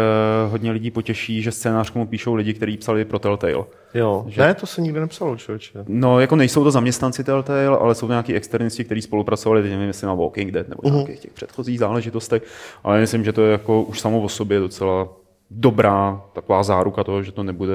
uh, 0.47 0.53
hodně 0.53 0.71
lidí 0.71 0.91
potěší, 0.91 1.43
že 1.43 1.53
scénář 1.53 1.93
mu 1.93 2.07
píšou 2.07 2.35
lidi, 2.35 2.55
kteří 2.55 2.77
psali 2.77 3.05
pro 3.05 3.19
Telltale. 3.19 3.65
Jo, 3.95 4.25
že... 4.29 4.43
ne, 4.43 4.55
to 4.55 4.67
se 4.67 4.81
nikdy 4.81 5.01
nepsalo, 5.01 5.37
člověče. 5.37 5.85
No, 5.89 6.21
jako 6.21 6.37
nejsou 6.37 6.65
to 6.65 6.71
zaměstnanci 6.71 7.25
Telltale, 7.25 7.67
ale 7.67 7.95
jsou 7.95 8.07
to 8.07 8.13
nějaký 8.13 8.35
externisti, 8.35 8.85
kteří 8.85 9.03
spolupracovali, 9.03 9.63
teď 9.63 9.71
nevím, 9.71 9.87
jestli 9.87 10.07
na 10.07 10.15
Walking 10.15 10.53
Dead 10.53 10.69
nebo 10.69 10.83
uh-huh. 10.83 10.95
nějakých 10.95 11.21
těch 11.21 11.33
předchozích 11.33 11.79
záležitostech, 11.79 12.43
ale 12.85 13.01
myslím, 13.01 13.25
že 13.25 13.33
to 13.33 13.43
je 13.43 13.53
jako 13.53 13.83
už 13.83 14.01
samo 14.01 14.21
o 14.21 14.29
sobě 14.29 14.59
docela 14.59 15.09
dobrá 15.51 16.23
taková 16.33 16.63
záruka 16.63 17.05
toho, 17.05 17.23
že 17.23 17.33
to 17.33 17.43
nebude 17.43 17.75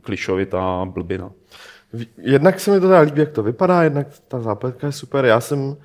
klišovitá 0.00 0.84
blbina. 0.84 1.30
Jednak 2.18 2.60
se 2.60 2.70
mi 2.70 2.80
to 2.80 2.86
teda 2.86 3.00
líbí, 3.00 3.20
jak 3.20 3.30
to 3.30 3.42
vypadá, 3.42 3.82
jednak 3.82 4.06
ta 4.28 4.40
zápletka 4.40 4.86
je 4.86 4.92
super. 4.92 5.24
Já 5.24 5.40
jsem 5.40 5.76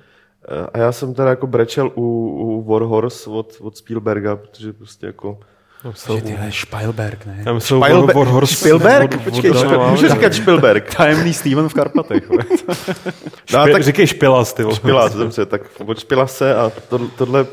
a 0.72 0.78
já 0.78 0.92
jsem 0.92 1.14
teda 1.14 1.30
jako 1.30 1.46
brečel 1.46 1.92
u, 1.94 2.02
u 2.02 2.62
Warhorse 2.62 3.30
od, 3.30 3.56
od 3.60 3.76
Spielberga, 3.76 4.36
protože 4.36 4.72
prostě 4.72 5.06
jako 5.06 5.38
že 5.84 6.22
ty 6.22 6.30
je 6.30 6.50
Spielberg, 6.52 7.26
ne? 7.26 7.40
Tam 7.44 7.60
jsou 7.60 7.82
Spielberg, 7.82 8.16
Warhorse. 8.16 8.54
Spielberg? 8.54 9.14
Od, 9.14 9.22
Počkej, 9.22 9.50
od, 9.50 9.90
můžu 9.90 10.08
říkat 10.08 10.34
Spielberg. 10.34 10.94
Tajemný 10.94 11.32
Steven 11.32 11.68
v 11.68 11.74
Karpatech. 11.74 12.30
no, 13.52 13.60
a 13.60 13.66
tak, 13.72 13.82
říkej 13.82 14.06
Špilas, 14.06 14.52
ty 14.52 14.62
Špilas, 14.74 15.14
dobře, 15.14 15.46
tak 15.46 15.62
od 15.86 15.98
Špilase 15.98 16.54
a 16.54 16.72
to, 16.88 16.98
tohle 16.98 17.46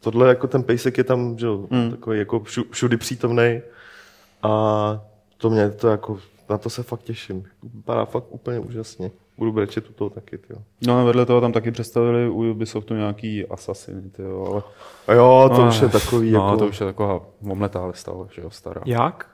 tohle 0.00 0.28
jako 0.28 0.46
ten 0.46 0.62
pejsek 0.62 0.98
je 0.98 1.04
tam, 1.04 1.38
že, 1.38 1.46
mm. 1.70 1.90
takový 1.90 2.18
jako 2.18 2.42
všudy 2.70 2.96
přítomný 2.96 3.60
a 4.42 4.50
to 5.36 5.50
mě 5.50 5.70
to 5.70 5.88
jako, 5.88 6.18
na 6.50 6.58
to 6.58 6.70
se 6.70 6.82
fakt 6.82 7.02
těším. 7.02 7.44
Vypadá 7.62 8.04
fakt 8.04 8.24
úplně 8.28 8.58
úžasně 8.58 9.10
budu 9.38 9.52
brečet 9.52 9.90
u 9.90 9.92
toho 9.92 10.10
taky, 10.10 10.38
tyjo. 10.38 10.58
No 10.86 11.00
a 11.00 11.04
vedle 11.04 11.26
toho 11.26 11.40
tam 11.40 11.52
taky 11.52 11.70
představili 11.70 12.28
u 12.28 12.50
Ubisoftu 12.50 12.94
nějaký 12.94 13.46
Assassin, 13.46 14.10
tyjo, 14.10 14.46
ale... 14.50 14.62
A 15.06 15.12
jo, 15.12 15.50
to 15.54 15.62
no, 15.62 15.68
už 15.68 15.80
je 15.80 15.88
takový 15.88 16.30
no, 16.30 16.44
jako... 16.44 16.56
to 16.56 16.66
už 16.66 16.80
je 16.80 16.86
taková 16.86 17.20
omletá 17.50 17.86
lista, 17.86 18.12
že 18.34 18.42
jo, 18.42 18.50
stará. 18.50 18.80
Jak? 18.86 19.26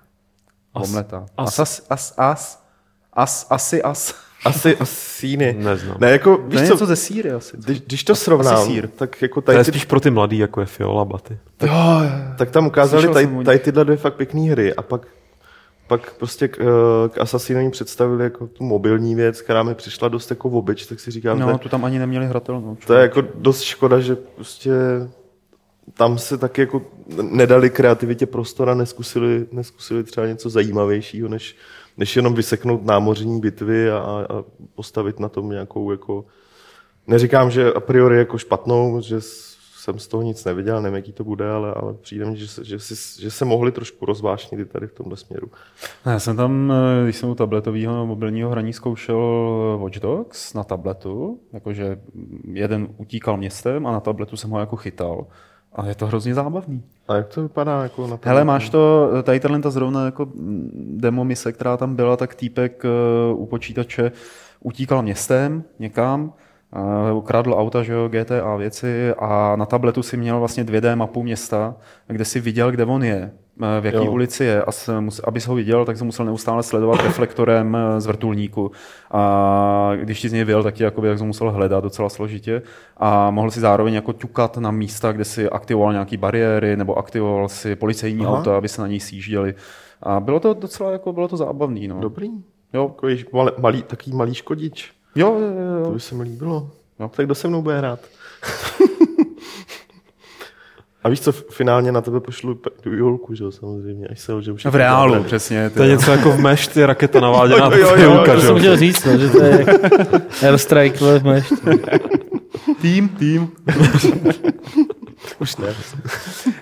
Omletá. 0.73 1.27
As, 1.37 1.59
as, 1.59 1.87
as, 1.91 2.15
as, 2.19 2.65
as, 3.13 3.47
asi 3.51 3.83
as. 3.83 4.15
Asi 4.45 4.77
asíny. 4.77 5.57
Neznám. 5.59 5.97
Ne, 6.01 6.11
jako, 6.11 6.37
víš 6.37 6.61
ne, 6.61 6.67
co, 6.67 6.73
něco 6.75 6.87
ze 6.87 6.97
síry 6.97 7.31
asi. 7.31 7.57
Když, 7.57 7.81
když 7.81 8.05
to 8.05 8.15
srovnám, 8.15 8.67
sír. 8.67 8.89
tak 8.89 9.23
jako 9.23 9.41
tady... 9.41 9.57
To 9.57 9.61
je 9.61 9.65
spíš 9.65 9.85
pro 9.85 10.01
ty 10.01 10.11
mladý, 10.11 10.39
jako 10.39 10.61
je 10.61 10.67
Fiola 10.67 11.05
Baty. 11.05 11.39
Tak, 11.57 11.71
jo, 11.71 11.77
tak 12.39 12.51
tam 12.51 12.67
ukázali 12.67 13.09
tady, 13.09 13.45
tady 13.45 13.59
tyhle 13.59 13.85
dvě 13.85 13.97
fakt 13.97 14.15
pěkné 14.15 14.41
hry 14.41 14.75
a 14.75 14.83
pak 14.83 15.07
pak 15.87 16.15
prostě 16.15 16.49
k, 16.49 16.59
eh, 16.61 17.09
k 17.09 17.19
Assassinovi 17.19 17.71
představili 17.71 18.25
jako 18.25 18.47
tu 18.47 18.65
mobilní 18.65 19.15
věc, 19.15 19.41
která 19.41 19.63
mi 19.63 19.75
přišla 19.75 20.09
dost 20.09 20.31
jako 20.31 20.49
v 20.49 20.57
obyč, 20.57 20.87
tak 20.87 21.01
si 21.01 21.11
říkám, 21.11 21.39
no, 21.39 21.53
to, 21.53 21.59
tu 21.59 21.69
tam 21.69 21.85
ani 21.85 21.99
neměli 21.99 22.27
hratelnou. 22.27 22.77
To 22.87 22.95
je 22.95 23.03
jako 23.03 23.23
dost 23.35 23.61
škoda, 23.61 24.01
že 24.01 24.17
prostě 24.17 24.73
tam 25.95 26.19
se 26.19 26.39
taky 26.39 26.61
jako 26.61 26.83
nedali 27.23 27.71
kreativitě 27.71 28.27
prostor 28.27 28.71
a 28.71 28.75
neskusili, 28.75 29.47
neskusili 29.53 30.05
třeba 30.05 30.27
něco 30.27 30.51
zajímavějšího, 30.51 31.29
než, 31.29 31.57
než 31.97 32.17
jenom 32.17 32.35
vyseknout 32.35 32.85
námořní 32.85 33.41
bitvy 33.41 33.91
a, 33.91 33.97
a 33.99 34.45
postavit 34.75 35.21
na 35.21 35.29
tom 35.29 35.51
nějakou 35.51 35.91
jako 35.91 36.25
Neříkám, 37.07 37.51
že 37.51 37.73
a 37.73 37.81
priori 37.81 38.19
jako 38.19 38.39
špatnou, 38.39 39.01
že 39.01 39.21
jsem 39.85 39.99
z 39.99 40.09
toho 40.09 40.23
nic 40.23 40.45
neviděl, 40.45 40.83
nevím, 40.83 40.97
jaký 40.97 41.13
to 41.13 41.25
bude, 41.25 41.51
ale, 41.51 41.75
ale 41.75 41.95
přijde 41.95 42.25
mi, 42.25 42.37
že 42.37 42.49
se, 42.49 42.65
že, 42.65 42.79
si, 42.79 43.23
že 43.23 43.31
se 43.31 43.45
mohli 43.45 43.73
trošku 43.73 44.07
rozvášnit 44.07 44.61
i 44.61 44.65
tady 44.65 44.87
v 44.87 44.93
tomhle 44.93 45.17
směru. 45.17 45.51
Já 46.07 46.19
jsem 46.19 46.37
tam, 46.37 46.73
eh, 46.73 47.05
když 47.05 47.17
jsem 47.17 47.29
u 47.29 47.35
tabletového 47.35 48.07
mobilního 48.07 48.51
hraní 48.51 48.73
zkoušel 48.73 49.19
Watch 49.83 49.99
Dogs 49.99 50.55
na 50.55 50.65
tabletu, 50.65 51.41
jakože 51.53 51.99
jeden 52.53 52.89
utíkal 52.97 53.37
městem 53.37 53.87
a 53.87 53.93
na 53.93 54.01
tabletu 54.01 54.37
jsem 54.37 54.51
ho 54.51 54.61
jako 54.61 54.77
chytal. 54.77 55.27
A 55.73 55.87
je 55.87 55.95
to 55.95 56.07
hrozně 56.07 56.35
zábavný. 56.35 56.83
A 57.09 57.17
jak 57.17 57.29
to 57.29 57.43
vypadá 57.43 57.83
jako 57.83 58.07
na? 58.07 58.19
Hele, 58.25 58.45
máš 58.45 58.71
to, 58.71 59.11
tady 59.23 59.41
ta 59.41 59.71
zrovna 59.71 60.05
jako 60.05 60.29
demo 60.75 61.25
mise, 61.25 61.53
která 61.53 61.77
tam 61.77 61.97
byla, 61.97 62.17
tak 62.17 62.35
týpek 62.35 62.85
eh, 62.85 62.89
u 63.35 63.47
počítače 63.47 64.13
utíkal 64.61 65.03
městem 65.03 65.65
někam, 65.79 66.33
ukradl 67.13 67.55
auta, 67.55 67.83
že 67.83 67.93
jo, 67.93 68.09
GTA 68.09 68.57
věci 68.57 69.13
a 69.19 69.57
na 69.57 69.67
tabletu 69.67 70.03
si 70.03 70.17
měl 70.17 70.39
vlastně 70.39 70.65
2D 70.65 70.97
mapu 70.97 71.23
města, 71.23 71.75
kde 72.07 72.25
si 72.25 72.41
viděl, 72.41 72.71
kde 72.71 72.85
on 72.85 73.05
je, 73.05 73.31
eh, 73.63 73.81
v 73.81 73.87
jaké 73.87 74.01
ulici 74.01 74.45
je 74.45 74.63
a 74.63 74.71
aby 75.25 75.41
ho 75.47 75.55
viděl, 75.55 75.85
tak 75.85 75.97
se 75.97 76.05
musel 76.05 76.27
neustále 76.27 76.63
sledovat 76.63 77.03
reflektorem 77.03 77.77
eh, 77.77 78.01
z 78.01 78.07
vrtulníku 78.07 78.71
a 79.11 79.93
když 79.95 80.21
ti 80.21 80.29
z 80.29 80.33
něj 80.33 80.45
vyjel, 80.45 80.63
tak, 80.63 80.75
ti 80.75 80.83
jakoby, 80.83 81.09
tak 81.09 81.19
se 81.19 81.25
musel 81.25 81.51
hledat 81.51 81.85
docela 81.85 82.09
složitě 82.09 82.63
a 82.97 83.31
mohl 83.31 83.51
si 83.51 83.61
zároveň 83.61 83.95
jako 83.95 84.13
ťukat 84.13 84.57
na 84.57 84.71
místa, 84.71 85.13
kde 85.13 85.25
si 85.25 85.51
aktivoval 85.51 85.93
nějaké 85.93 86.17
bariéry 86.17 86.77
nebo 86.77 86.99
aktivoval 86.99 87.49
si 87.49 87.77
policejní 87.77 88.27
Aha. 88.27 88.39
auta, 88.39 88.57
aby 88.57 88.69
se 88.69 88.81
na 88.81 88.89
něj 88.89 89.01
sjížděli. 89.01 89.55
A 90.03 90.21
bylo 90.21 90.41
to 90.41 90.55
docela 90.55 90.93
jako, 90.93 91.13
bylo 91.13 91.29
to 91.29 91.37
zábavný. 91.37 91.89
No. 91.89 92.01
Dobrý. 92.01 92.31
Jo. 92.73 92.89
Takový 92.89 93.25
malý, 93.59 93.83
takový 93.83 94.17
malý 94.17 94.35
škodič. 94.35 94.93
Jo, 95.15 95.39
jo, 95.41 95.77
jo. 95.79 95.85
To 95.85 95.91
by 95.91 96.01
se 96.01 96.15
mi 96.15 96.23
líbilo. 96.23 96.71
No, 97.01 97.09
tak 97.09 97.27
kdo 97.27 97.35
se 97.35 97.49
mnou 97.49 97.63
bude 97.63 97.79
hrát? 97.79 98.01
A 101.05 101.09
víš 101.09 101.21
co, 101.21 101.33
finálně 101.33 101.93
na 101.93 102.01
tebe 102.01 102.21
pošlu 102.21 102.59
Julku, 102.85 103.35
že 103.35 103.45
jo, 103.45 103.51
samozřejmě, 103.53 104.07
až 104.07 104.21
se 104.21 104.33
že 104.43 104.53
už... 104.53 104.65
V 104.65 104.75
reálu, 104.75 105.15
dobré. 105.15 105.27
přesně. 105.27 105.71
To 105.71 105.83
je 105.83 105.89
něco 105.89 106.11
jako 106.11 106.31
v 106.31 106.41
Meš, 106.41 106.69
ty 106.69 106.87
raketa 106.87 107.21
naváděná 107.21 107.67
jo, 107.77 107.77
jo, 107.77 107.97
jo, 107.97 108.13
Julka, 108.13 108.35
to 108.35 108.41
jsem 108.41 108.59
chtěl 108.59 108.77
říct, 108.77 109.05
no, 109.05 109.19
že 109.19 109.29
to 109.29 109.43
je 109.43 109.67
Airstrike 110.43 111.19
v 111.19 111.25
Meš. 111.25 111.53
tým, 112.81 113.09
tým. 113.09 113.49
Už 115.39 115.57
ne. 115.57 115.75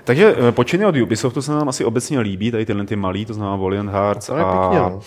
Takže 0.04 0.34
eh, 0.48 0.52
počiny 0.52 0.86
od 0.86 0.96
Ubisoftu 0.96 1.42
se 1.42 1.52
nám 1.52 1.68
asi 1.68 1.84
obecně 1.84 2.20
líbí, 2.20 2.50
tady 2.50 2.66
tyhle 2.66 2.84
ty 2.84 2.96
malý, 2.96 3.24
to 3.24 3.34
znamená 3.34 3.56
Valiant 3.56 3.90
Hearts 3.90 4.30
a... 4.30 4.34
Pěkně, 4.34 4.78
no. 4.78 5.00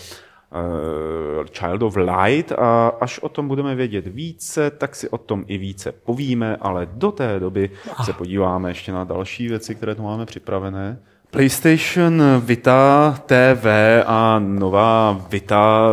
Eh, 0.56 1.44
Child 1.52 1.82
of 1.82 1.96
Light 1.96 2.52
a 2.52 2.88
až 3.00 3.18
o 3.18 3.28
tom 3.28 3.48
budeme 3.48 3.74
vědět 3.74 4.06
více, 4.06 4.70
tak 4.70 4.96
si 4.96 5.08
o 5.08 5.18
tom 5.18 5.44
i 5.46 5.58
více 5.58 5.92
povíme, 5.92 6.56
ale 6.60 6.88
do 6.92 7.12
té 7.12 7.40
doby 7.40 7.70
se 8.04 8.12
podíváme 8.12 8.70
ještě 8.70 8.92
na 8.92 9.04
další 9.04 9.48
věci, 9.48 9.74
které 9.74 9.94
tu 9.94 10.02
máme 10.02 10.26
připravené. 10.26 10.98
PlayStation 11.30 12.22
Vita 12.44 13.18
TV 13.26 13.66
a 14.06 14.38
nová 14.38 15.26
Vita 15.30 15.88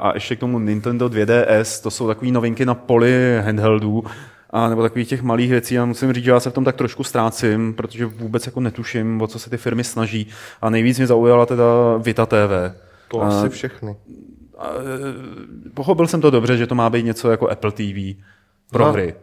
a 0.00 0.14
ještě 0.14 0.36
k 0.36 0.40
tomu 0.40 0.58
Nintendo 0.58 1.08
2DS, 1.08 1.82
to 1.82 1.90
jsou 1.90 2.06
takové 2.06 2.30
novinky 2.30 2.66
na 2.66 2.74
poli 2.74 3.40
handheldů 3.44 4.04
a 4.50 4.68
nebo 4.68 4.82
takových 4.82 5.08
těch 5.08 5.22
malých 5.22 5.50
věcí. 5.50 5.74
Já 5.74 5.84
musím 5.84 6.12
říct, 6.12 6.24
že 6.24 6.30
já 6.30 6.40
se 6.40 6.50
v 6.50 6.54
tom 6.54 6.64
tak 6.64 6.76
trošku 6.76 7.04
ztrácím, 7.04 7.74
protože 7.74 8.06
vůbec 8.06 8.46
jako 8.46 8.60
netuším, 8.60 9.22
o 9.22 9.26
co 9.26 9.38
se 9.38 9.50
ty 9.50 9.56
firmy 9.56 9.84
snaží. 9.84 10.26
A 10.62 10.70
nejvíc 10.70 10.98
mě 10.98 11.06
zaujala 11.06 11.46
teda 11.46 11.64
Vita 11.98 12.26
TV. 12.26 12.87
To 13.08 13.22
a, 13.22 13.28
asi 13.28 13.48
všechny. 13.48 13.96
A, 14.58 14.68
e, 14.68 15.70
pochopil 15.70 16.06
jsem 16.06 16.20
to 16.20 16.30
dobře, 16.30 16.56
že 16.56 16.66
to 16.66 16.74
má 16.74 16.90
být 16.90 17.04
něco 17.04 17.30
jako 17.30 17.50
Apple 17.50 17.72
TV 17.72 18.18
pro 18.70 18.84
no, 18.84 18.92
hry. 18.92 19.14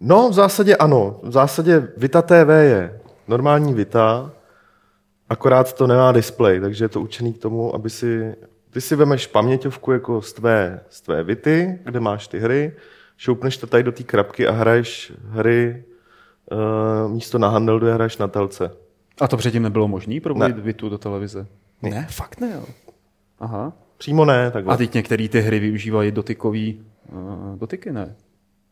No, 0.00 0.28
v 0.28 0.32
zásadě 0.32 0.76
ano. 0.76 1.20
V 1.22 1.32
zásadě 1.32 1.88
Vita 1.96 2.22
TV 2.22 2.48
je 2.62 3.00
normální 3.28 3.74
Vita, 3.74 4.30
akorát 5.28 5.72
to 5.72 5.86
nemá 5.86 6.12
display, 6.12 6.60
takže 6.60 6.84
je 6.84 6.88
to 6.88 7.00
učený 7.00 7.32
k 7.32 7.38
tomu, 7.38 7.74
aby 7.74 7.90
si... 7.90 8.34
Ty 8.70 8.80
si 8.80 8.96
vemeš 8.96 9.26
paměťovku 9.26 9.92
jako 9.92 10.22
z 10.22 10.32
tvé, 10.32 10.80
z 10.90 11.00
tvé 11.00 11.22
Vity, 11.22 11.78
kde 11.84 12.00
máš 12.00 12.28
ty 12.28 12.38
hry, 12.38 12.72
šoupneš 13.16 13.56
to 13.56 13.66
tady 13.66 13.82
do 13.82 13.92
té 13.92 14.02
krabky 14.02 14.46
a 14.46 14.52
hraješ 14.52 15.12
hry 15.28 15.84
uh, 16.52 17.12
místo 17.12 17.38
na 17.38 17.48
handheldu 17.48 17.86
hraješ 17.92 18.18
na 18.18 18.28
telce. 18.28 18.70
A 19.20 19.28
to 19.28 19.36
předtím 19.36 19.62
nebylo 19.62 19.88
možné 19.88 20.20
propojit 20.20 20.58
Vitu 20.58 20.88
do 20.88 20.98
televize? 20.98 21.46
Ne. 21.82 21.90
ne, 21.90 22.06
fakt 22.10 22.40
ne, 22.40 22.50
jo. 22.54 22.64
Aha. 23.42 23.72
Přímo 23.98 24.24
ne. 24.24 24.50
Takhle. 24.50 24.74
A 24.74 24.76
teď 24.76 24.94
některé 24.94 25.28
ty 25.28 25.40
hry 25.40 25.58
využívají 25.58 26.12
dotykový 26.12 26.80
uh, 27.12 27.58
dotyky, 27.58 27.92
ne? 27.92 28.14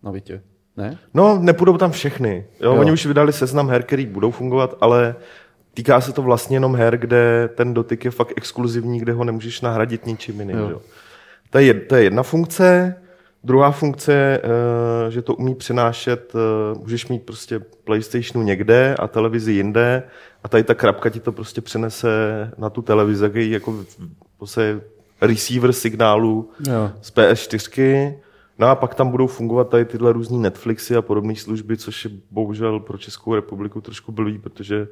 Na 0.03 0.11
Vitě. 0.11 0.43
Ne? 0.77 0.99
No, 1.15 1.39
nepůjdou 1.39 1.77
tam 1.77 1.91
všechny. 1.91 2.47
Jo, 2.61 2.75
jo. 2.75 2.81
Oni 2.81 2.93
už 2.93 3.07
vydali 3.07 3.33
seznam 3.33 3.69
her, 3.69 3.83
který 3.83 4.07
budou 4.07 4.31
fungovat, 4.31 4.75
ale 4.81 5.15
týká 5.75 6.01
se 6.01 6.13
to 6.13 6.23
vlastně 6.23 6.57
jenom 6.57 6.77
her, 6.77 6.99
kde 6.99 7.49
ten 7.55 7.75
dotyk 7.75 8.05
je 8.05 8.11
fakt 8.11 8.33
exkluzivní, 8.37 8.99
kde 9.01 9.13
ho 9.13 9.25
nemůžeš 9.25 9.61
nahradit 9.61 10.07
ničím 10.07 10.41
jiným. 10.41 10.57
Jo. 10.57 10.81
To, 11.51 11.59
je, 11.59 11.75
to 11.75 11.95
je 11.95 12.05
jedna 12.05 12.23
funkce. 12.23 12.97
Druhá 13.45 13.71
funkce 13.71 14.13
je, 14.13 14.41
eh, 14.45 15.11
že 15.11 15.23
to 15.23 15.35
umí 15.35 15.55
přenášet, 15.55 16.33
eh, 16.35 16.79
můžeš 16.79 17.09
mít 17.09 17.23
prostě 17.23 17.59
PlayStationu 17.59 18.43
někde 18.43 18.95
a 18.99 19.09
televizi 19.09 19.53
jinde 19.53 20.03
a 20.45 20.49
tady 20.49 20.65
ta 20.65 20.75
krabka 20.75 21.09
ti 21.11 21.21
to 21.21 21.33
prostě 21.33 21.61
přenese 21.61 22.09
na 22.59 22.71
tu 22.71 22.83
televizi, 22.83 23.31
jako 23.35 23.85
prostě 24.41 24.81
receiver 25.21 25.73
signálu 25.73 26.51
jo. 26.69 26.91
z 27.03 27.13
PS4. 27.13 28.15
No 28.59 28.67
a 28.67 28.75
pak 28.75 28.95
tam 28.95 29.11
budou 29.11 29.27
fungovat 29.27 29.69
tady 29.69 29.85
tyhle 29.85 30.13
různé 30.13 30.39
Netflixy 30.39 30.97
a 30.97 31.03
podobné 31.03 31.37
služby, 31.37 31.77
což 31.77 32.05
je 32.05 32.11
bohužel 32.31 32.81
pro 32.81 32.99
Českou 32.99 33.35
republiku 33.35 33.81
trošku 33.81 34.13
blbý, 34.13 34.39
protože 34.39 34.89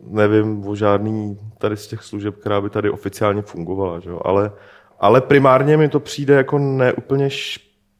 nevím 0.00 0.68
o 0.68 0.76
žádný 0.76 1.38
tady 1.58 1.76
z 1.76 1.86
těch 1.86 2.02
služeb, 2.02 2.36
která 2.36 2.60
by 2.60 2.70
tady 2.70 2.90
oficiálně 2.90 3.42
fungovala, 3.42 4.00
že 4.00 4.10
jo? 4.10 4.20
Ale, 4.24 4.52
ale 5.00 5.20
primárně 5.20 5.76
mi 5.76 5.88
to 5.88 6.00
přijde 6.00 6.34
jako 6.34 6.58
neúplně 6.58 7.30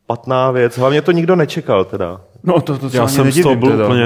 špatná 0.09 0.51
věc. 0.51 0.79
Hlavně 0.79 1.03
to 1.03 1.13
nikdo 1.13 1.37
nečekal 1.37 1.85
teda. 1.85 2.21
No 2.43 2.61
to, 2.61 2.79
to 2.79 2.91
já 2.93 3.09
jsem 3.09 3.33
z 3.33 3.43
toho 3.43 3.57
byl 3.57 3.71
teda. 3.71 3.85
úplně... 3.85 4.05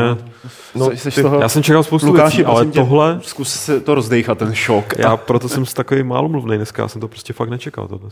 No, 0.74 0.90
jsi, 0.90 1.10
jsi 1.10 1.22
toho... 1.22 1.40
Já 1.40 1.48
jsem 1.48 1.62
čekal 1.62 1.82
spoustu 1.82 2.06
Lukáši, 2.06 2.36
věcí, 2.36 2.50
ale 2.50 2.66
tě, 2.66 2.72
tohle... 2.72 3.18
Zkus 3.22 3.54
se 3.54 3.80
to 3.80 3.94
rozdejchat, 3.94 4.38
ten 4.38 4.54
šok. 4.54 4.98
Já 4.98 5.16
proto 5.16 5.48
jsem 5.48 5.66
s 5.66 5.74
takový 5.74 6.02
málo 6.02 6.28
mluvný 6.28 6.56
dneska, 6.56 6.82
já 6.82 6.88
jsem 6.88 7.00
to 7.00 7.08
prostě 7.08 7.32
fakt 7.32 7.50
nečekal. 7.50 7.88
Tohle. 7.88 8.10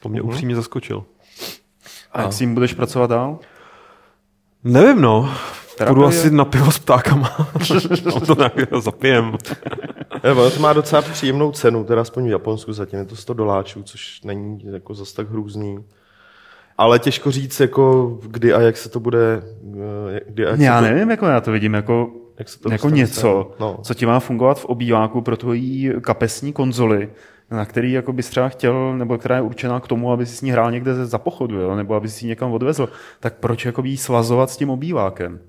To 0.00 0.08
mě 0.08 0.20
mhm. 0.20 0.30
upřímně 0.30 0.56
zaskočil. 0.56 1.04
A 2.12 2.22
jak 2.22 2.32
s 2.32 2.38
tím 2.38 2.54
budeš 2.54 2.74
pracovat 2.74 3.10
dál? 3.10 3.38
Nevím, 4.64 5.00
no. 5.00 5.34
Terapie? 5.78 5.94
Budu 5.94 6.06
asi 6.06 6.30
na 6.30 6.44
pivo 6.44 6.72
s 6.72 6.78
ptákama. 6.78 7.36
no 8.04 8.20
to 8.20 8.34
nějak 8.34 8.54
zapijem. 8.80 9.36
Je, 10.24 10.50
to 10.50 10.60
má 10.60 10.72
docela 10.72 11.02
příjemnou 11.02 11.52
cenu, 11.52 11.84
teda 11.84 12.00
aspoň 12.00 12.26
v 12.26 12.30
Japonsku 12.30 12.72
zatím 12.72 12.98
je 12.98 13.04
to 13.04 13.16
100 13.16 13.34
doláčů, 13.34 13.82
což 13.82 14.20
není 14.24 14.60
jako 14.72 14.94
zas 14.94 15.12
tak 15.12 15.30
hrůzný. 15.30 15.78
Ale 16.80 16.98
těžko 16.98 17.30
říct, 17.30 17.60
jako 17.60 18.18
kdy 18.26 18.52
a 18.52 18.60
jak 18.60 18.76
se 18.76 18.88
to 18.88 19.00
bude... 19.00 19.42
Eh, 20.14 20.20
kdy 20.28 20.46
a 20.46 20.50
jak 20.50 20.60
já 20.60 20.80
to... 20.80 20.86
nevím, 20.86 21.10
jako 21.10 21.26
já 21.26 21.40
to 21.40 21.52
vidím 21.52 21.74
jako, 21.74 22.10
jak 22.38 22.48
se 22.48 22.60
to 22.60 22.72
jako 22.72 22.90
něco, 22.90 23.50
no. 23.60 23.78
co 23.82 23.94
ti 23.94 24.06
má 24.06 24.20
fungovat 24.20 24.60
v 24.60 24.64
obýváku 24.64 25.20
pro 25.20 25.36
tvojí 25.36 25.92
kapesní 26.00 26.52
konzoli, 26.52 27.10
na 27.50 27.64
který 27.64 27.92
jako 27.92 28.12
bys 28.12 28.28
třeba 28.28 28.48
chtěl, 28.48 28.98
nebo 28.98 29.18
která 29.18 29.36
je 29.36 29.42
určená 29.42 29.80
k 29.80 29.88
tomu, 29.88 30.12
aby 30.12 30.26
si 30.26 30.36
s 30.36 30.42
ní 30.42 30.50
hrál 30.50 30.70
někde 30.70 31.06
za 31.06 31.18
pochodu, 31.18 31.60
jo? 31.60 31.76
nebo 31.76 31.94
aby 31.94 32.08
si 32.08 32.24
ji 32.24 32.28
někam 32.28 32.52
odvezl, 32.52 32.88
tak 33.20 33.34
proč 33.34 33.64
jako 33.64 33.82
jí 33.84 33.96
svazovat 33.96 34.50
s 34.50 34.56
tím 34.56 34.70
obývákem? 34.70 35.40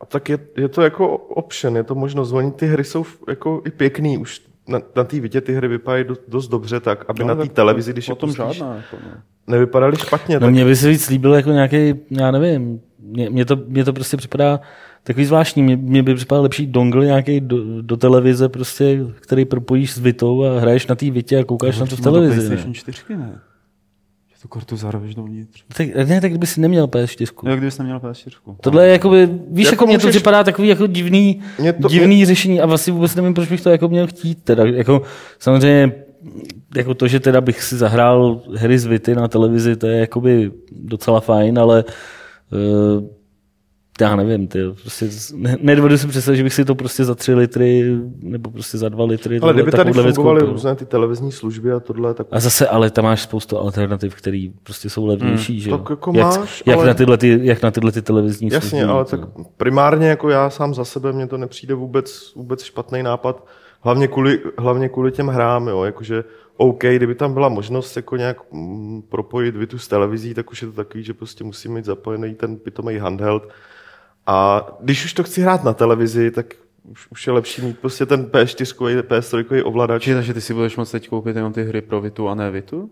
A 0.00 0.06
tak 0.06 0.28
je, 0.28 0.38
je 0.56 0.68
to 0.68 0.82
jako 0.82 1.16
option, 1.16 1.76
je 1.76 1.84
to 1.84 1.94
možnost. 1.94 2.32
Oni 2.32 2.50
ty 2.50 2.66
hry 2.66 2.84
jsou 2.84 3.04
jako 3.28 3.62
i 3.66 3.70
pěkný, 3.70 4.18
už 4.18 4.42
na, 4.68 4.80
na 4.96 5.04
té 5.04 5.20
vitě 5.20 5.40
ty 5.40 5.54
hry 5.54 5.68
vypadají 5.68 6.04
dost, 6.04 6.20
dost 6.28 6.48
dobře, 6.48 6.80
tak 6.80 7.04
aby 7.08 7.24
no, 7.24 7.34
na 7.34 7.34
té 7.34 7.48
televizi, 7.48 7.92
když 7.92 8.08
je 8.08 8.14
tom 8.14 8.32
žádná, 8.32 8.76
jako, 8.76 8.96
no. 9.04 9.10
nevypadaly 9.46 9.96
špatně. 9.96 10.34
No 10.34 10.40
tak... 10.40 10.50
mě 10.50 10.64
by 10.64 10.76
se 10.76 10.88
víc 10.88 11.08
líbil 11.08 11.34
jako 11.34 11.50
nějaký, 11.50 11.94
já 12.10 12.30
nevím, 12.30 12.80
mě, 12.98 13.30
mě, 13.30 13.44
to, 13.44 13.56
mě 13.66 13.84
to 13.84 13.92
prostě 13.92 14.16
připadá 14.16 14.60
takový 15.02 15.26
zvláštní. 15.26 15.62
Mě, 15.62 15.76
mě 15.76 16.02
by 16.02 16.14
připadal 16.14 16.42
lepší 16.42 16.66
dongle 16.66 17.06
nějaký 17.06 17.40
do, 17.40 17.82
do, 17.82 17.96
televize, 17.96 18.48
prostě, 18.48 19.06
který 19.20 19.44
propojíš 19.44 19.92
s 19.94 19.98
Vitou 19.98 20.44
a 20.44 20.60
hraješ 20.60 20.86
na 20.86 20.94
té 20.94 21.10
Vitě 21.10 21.38
a 21.38 21.44
koukáš 21.44 21.78
na 21.78 21.86
to 21.86 21.96
v 21.96 22.00
televizi. 22.00 22.46
PlayStation 22.46 22.74
4, 22.74 23.16
ne? 23.16 23.40
Tu 24.42 24.48
kartu 24.48 24.76
zahraješ 24.76 25.14
dovnitř. 25.14 25.64
Tak, 25.76 25.88
ne, 26.08 26.20
tak 26.20 26.30
kdyby 26.30 26.46
si 26.46 26.60
neměl 26.60 26.86
PS4. 26.86 27.48
Jo, 27.48 27.56
kdyby 27.56 27.70
jsi 27.70 27.82
neměl 27.82 27.98
PS4. 27.98 28.56
Tohle 28.60 28.86
je 28.86 28.92
jakoby, 28.92 29.28
víš, 29.50 29.64
jako, 29.64 29.74
jako 29.74 29.86
mě 29.86 29.96
můžeš... 29.96 30.02
to 30.02 30.10
připadá 30.10 30.44
takový 30.44 30.68
jako 30.68 30.86
divný, 30.86 31.42
to, 31.82 31.88
divný 31.88 32.16
mě... 32.16 32.26
řešení 32.26 32.60
a 32.60 32.66
vlastně 32.66 32.92
vůbec 32.92 33.14
nevím, 33.14 33.34
proč 33.34 33.48
bych 33.48 33.60
to 33.60 33.70
jako 33.70 33.88
měl 33.88 34.06
chtít. 34.06 34.44
Teda, 34.44 34.64
jako, 34.64 35.02
samozřejmě 35.38 35.92
jako 36.76 36.94
to, 36.94 37.08
že 37.08 37.20
teda 37.20 37.40
bych 37.40 37.62
si 37.62 37.76
zahrál 37.76 38.42
hry 38.56 38.78
z 38.78 38.86
Vity 38.86 39.14
na 39.14 39.28
televizi, 39.28 39.76
to 39.76 39.86
je 39.86 39.98
jakoby 39.98 40.52
docela 40.72 41.20
fajn, 41.20 41.58
ale 41.58 41.84
uh, 42.52 43.04
já 44.00 44.16
nevím, 44.16 44.48
ty, 44.48 44.58
prostě 44.80 45.08
ne, 45.34 45.56
nedovedu 45.60 45.98
si 45.98 46.06
představit, 46.06 46.36
že 46.36 46.42
bych 46.42 46.54
si 46.54 46.64
to 46.64 46.74
prostě 46.74 47.04
za 47.04 47.14
tři 47.14 47.34
litry 47.34 47.96
nebo 48.20 48.50
prostě 48.50 48.78
za 48.78 48.88
dva 48.88 49.04
litry. 49.04 49.38
Ale 49.38 49.52
kdyby 49.52 49.70
tady 49.70 49.92
fungovaly 49.92 50.40
různé 50.40 50.74
ty 50.74 50.86
televizní 50.86 51.32
služby 51.32 51.72
a 51.72 51.80
tohle, 51.80 52.14
tak... 52.14 52.26
A 52.30 52.40
zase, 52.40 52.68
ale 52.68 52.90
tam 52.90 53.04
máš 53.04 53.22
spoustu 53.22 53.58
alternativ, 53.58 54.14
které 54.14 54.48
prostě 54.62 54.90
jsou 54.90 55.06
levnější, 55.06 55.52
hmm, 55.52 55.60
že 55.60 55.70
Tak 55.70 55.90
jako 55.90 56.12
jak, 56.14 56.26
máš, 56.26 56.62
jak, 56.66 56.78
ale... 56.78 56.86
na 56.86 56.94
tyhle 56.94 57.18
ty, 57.18 57.40
jak 57.42 57.62
na 57.62 57.70
tyhle 57.70 57.92
ty 57.92 58.02
televizní 58.02 58.48
Jasně, 58.48 58.60
služby. 58.60 58.76
Jasně, 58.76 58.92
ale 58.92 59.04
tak 59.04 59.20
primárně 59.56 60.08
jako 60.08 60.30
já 60.30 60.50
sám 60.50 60.74
za 60.74 60.84
sebe, 60.84 61.12
mně 61.12 61.26
to 61.26 61.38
nepřijde 61.38 61.74
vůbec, 61.74 62.34
vůbec 62.36 62.62
špatný 62.62 63.02
nápad, 63.02 63.46
hlavně 63.80 64.08
kvůli, 64.08 64.40
hlavně 64.58 64.88
kvůli 64.88 65.12
těm 65.12 65.28
hrám, 65.28 65.68
jo, 65.68 65.84
jakože 65.84 66.24
OK, 66.56 66.84
kdyby 66.84 67.14
tam 67.14 67.34
byla 67.34 67.48
možnost 67.48 67.96
jako 67.96 68.16
nějak 68.16 68.52
mm, 68.52 69.02
propojit 69.08 69.56
Vitu 69.56 69.78
s 69.78 69.88
televizí, 69.88 70.34
tak 70.34 70.50
už 70.50 70.62
je 70.62 70.68
to 70.68 70.74
takový, 70.74 71.04
že 71.04 71.14
prostě 71.14 71.44
musím 71.44 71.72
mít 71.72 71.84
zapojený 71.84 72.34
ten 72.34 72.56
pitomý 72.56 72.98
handheld, 72.98 73.48
a 74.26 74.66
když 74.80 75.04
už 75.04 75.12
to 75.12 75.22
chci 75.22 75.40
hrát 75.40 75.64
na 75.64 75.72
televizi, 75.72 76.30
tak 76.30 76.46
už, 76.90 77.10
už 77.10 77.26
je 77.26 77.32
lepší 77.32 77.62
mít 77.62 77.78
prostě 77.78 78.06
ten 78.06 78.24
P4, 78.24 79.02
PS3 79.02 79.62
ovladač. 79.64 80.08
Takže 80.14 80.34
ty 80.34 80.40
si 80.40 80.54
budeš 80.54 80.76
moct 80.76 80.90
teď 80.90 81.08
koupit 81.08 81.36
jenom 81.36 81.52
ty 81.52 81.64
hry 81.64 81.80
pro 81.80 82.00
Vitu 82.00 82.28
a 82.28 82.34
ne 82.34 82.50
Vitu? 82.50 82.90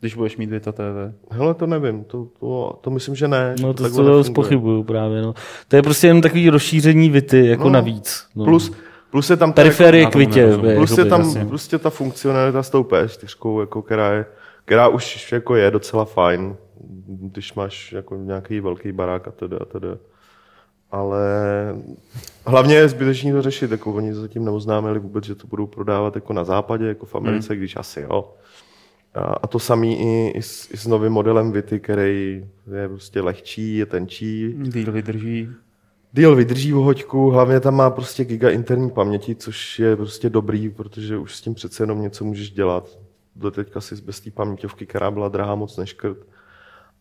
Když 0.00 0.14
budeš 0.14 0.36
mít 0.36 0.50
Vita 0.50 0.72
TV? 0.72 1.14
Hele, 1.30 1.54
to 1.54 1.66
nevím, 1.66 2.04
to, 2.04 2.28
to, 2.40 2.78
to 2.80 2.90
myslím, 2.90 3.14
že 3.14 3.28
ne. 3.28 3.54
No 3.62 3.74
to, 3.74 3.90
to, 3.90 4.04
to 4.04 4.24
spochybuju 4.24 4.82
právě. 4.82 5.22
No. 5.22 5.34
To 5.68 5.76
je 5.76 5.82
prostě 5.82 6.06
jen 6.06 6.20
takový 6.20 6.50
rozšíření 6.50 7.10
Vity, 7.10 7.46
jako 7.46 7.64
no, 7.64 7.70
navíc. 7.70 8.26
No. 8.36 8.44
Plus, 8.44 8.72
plus 9.10 9.30
je 9.30 9.36
tam... 9.36 9.52
Periferie 9.52 10.02
jako, 10.02 10.12
k 10.12 10.16
Vitě. 10.16 10.48
Plus 10.76 10.98
je 10.98 11.04
tam 11.04 11.20
jasně. 11.20 11.44
prostě 11.44 11.78
ta 11.78 11.90
funkcionalita 11.90 12.62
s 12.62 12.70
tou 12.70 12.82
PS4, 12.82 13.60
jako, 13.60 13.82
která, 13.82 14.12
je, 14.12 14.26
která 14.64 14.88
už 14.88 15.32
jako 15.32 15.56
je 15.56 15.70
docela 15.70 16.04
fajn, 16.04 16.56
když 17.06 17.54
máš 17.54 17.92
jako 17.92 18.16
nějaký 18.16 18.60
velký 18.60 18.92
barák 18.92 19.28
a 19.28 19.30
teda 19.30 19.58
a 19.60 19.64
teda 19.64 19.88
ale 20.94 21.20
hlavně 22.46 22.74
je 22.74 22.88
zbytečný 22.88 23.32
to 23.32 23.42
řešit, 23.42 23.70
jako 23.70 23.92
oni 23.92 24.14
zatím 24.14 24.44
neoznámili 24.44 24.98
vůbec, 24.98 25.24
že 25.24 25.34
to 25.34 25.46
budou 25.46 25.66
prodávat 25.66 26.14
jako 26.14 26.32
na 26.32 26.44
západě, 26.44 26.86
jako 26.86 27.06
v 27.06 27.14
Americe, 27.14 27.52
hmm. 27.52 27.58
když 27.58 27.76
asi 27.76 28.00
jo. 28.00 28.34
A, 29.14 29.20
a 29.20 29.46
to 29.46 29.58
samý 29.58 30.00
i, 30.00 30.38
i, 30.38 30.42
s, 30.42 30.70
i 30.70 30.76
s 30.76 30.86
novým 30.86 31.12
modelem 31.12 31.52
Vity, 31.52 31.80
který 31.80 32.46
je 32.76 32.88
prostě 32.88 33.20
lehčí, 33.20 33.76
je 33.76 33.86
tenčí. 33.86 34.54
Díl 34.58 34.92
vydrží. 34.92 35.48
Díl 36.12 36.36
vydrží 36.36 36.72
v 36.72 36.76
hoďku, 36.76 37.30
hlavně 37.30 37.60
tam 37.60 37.74
má 37.74 37.90
prostě 37.90 38.24
giga 38.24 38.50
interní 38.50 38.90
paměti, 38.90 39.34
což 39.34 39.78
je 39.78 39.96
prostě 39.96 40.30
dobrý, 40.30 40.70
protože 40.70 41.16
už 41.16 41.36
s 41.36 41.40
tím 41.40 41.54
přece 41.54 41.82
jenom 41.82 42.02
něco 42.02 42.24
můžeš 42.24 42.50
dělat. 42.50 42.98
Do 43.36 43.50
teďka 43.50 43.80
si 43.80 43.94
bez 43.94 44.20
té 44.20 44.30
paměťovky, 44.30 44.86
která 44.86 45.10
byla 45.10 45.28
drahá 45.28 45.54
moc 45.54 45.76
neškrt. 45.76 46.18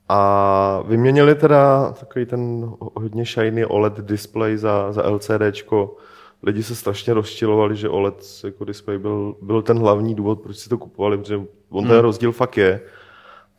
A 0.10 0.84
vyměnili 0.88 1.36
teda 1.36 1.92
takový 1.92 2.26
ten 2.26 2.72
hodně 2.80 3.26
shiny 3.26 3.66
OLED 3.66 3.94
display 3.94 4.58
za, 4.58 4.92
za 4.92 5.10
LCDčko. 5.10 5.98
Lidi 6.44 6.64
se 6.64 6.76
strašně 6.76 7.14
rozčilovali, 7.14 7.76
že 7.76 7.90
OLED 7.90 8.24
jako 8.44 8.66
display 8.66 8.98
byl, 8.98 9.36
byl 9.42 9.62
ten 9.62 9.80
hlavní 9.80 10.16
důvod, 10.16 10.42
proč 10.42 10.58
si 10.58 10.70
to 10.70 10.78
kupovali, 10.78 11.18
protože 11.18 11.42
on 11.70 11.84
ten 11.84 11.94
hmm. 11.94 12.02
rozdíl 12.02 12.32
fakt 12.32 12.58
je. 12.58 12.82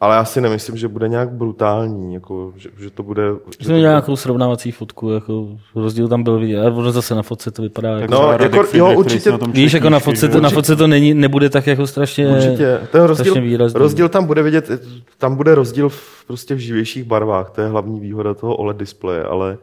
Ale 0.05 0.17
já 0.17 0.25
si 0.25 0.41
nemyslím, 0.41 0.77
že 0.77 0.89
bude 0.89 1.09
nějak 1.09 1.31
brutální, 1.31 2.15
jako, 2.15 2.53
že, 2.57 2.69
že 2.79 2.91
to 2.91 3.03
bude... 3.03 3.23
Že 3.59 3.69
to 3.69 3.73
nějakou 3.73 4.17
srovnávací 4.17 4.73
fotku, 4.73 5.11
jako 5.11 5.49
rozdíl 5.75 6.09
tam 6.09 6.23
byl 6.23 6.39
vidět, 6.39 6.61
ale 6.61 6.93
zase 6.93 7.15
na 7.15 7.23
fotce 7.23 7.51
to 7.51 7.63
vypadá 7.63 7.91
jako... 7.91 8.15
No, 8.15 8.33
jako, 8.33 8.65
jo, 8.73 8.95
určitě... 8.95 9.33
Víš, 9.53 9.73
jako 9.73 9.91
na 9.91 9.99
fotce, 9.99 10.29
to, 10.29 10.41
na 10.41 10.51
fotce 10.51 10.77
to 10.77 10.87
není, 10.87 11.15
nebude 11.15 11.51
tak 11.51 11.67
jako 11.67 11.87
strašně 11.87 12.29
Určitě, 12.29 12.81
ten 12.93 13.03
rozdíl, 13.03 13.35
rozdíl 13.75 14.09
tam 14.09 14.27
bude 14.27 14.43
vidět, 14.43 14.71
tam 15.19 15.37
bude 15.37 15.55
rozdíl 15.55 15.89
v, 15.89 16.25
prostě 16.27 16.55
v 16.55 16.59
živějších 16.59 17.05
barvách, 17.05 17.51
to 17.51 17.61
je 17.61 17.69
hlavní 17.69 18.01
výhoda 18.01 18.35
toho 18.35 18.57
OLED 18.57 18.77
displeje, 18.77 19.25
ale, 19.25 19.59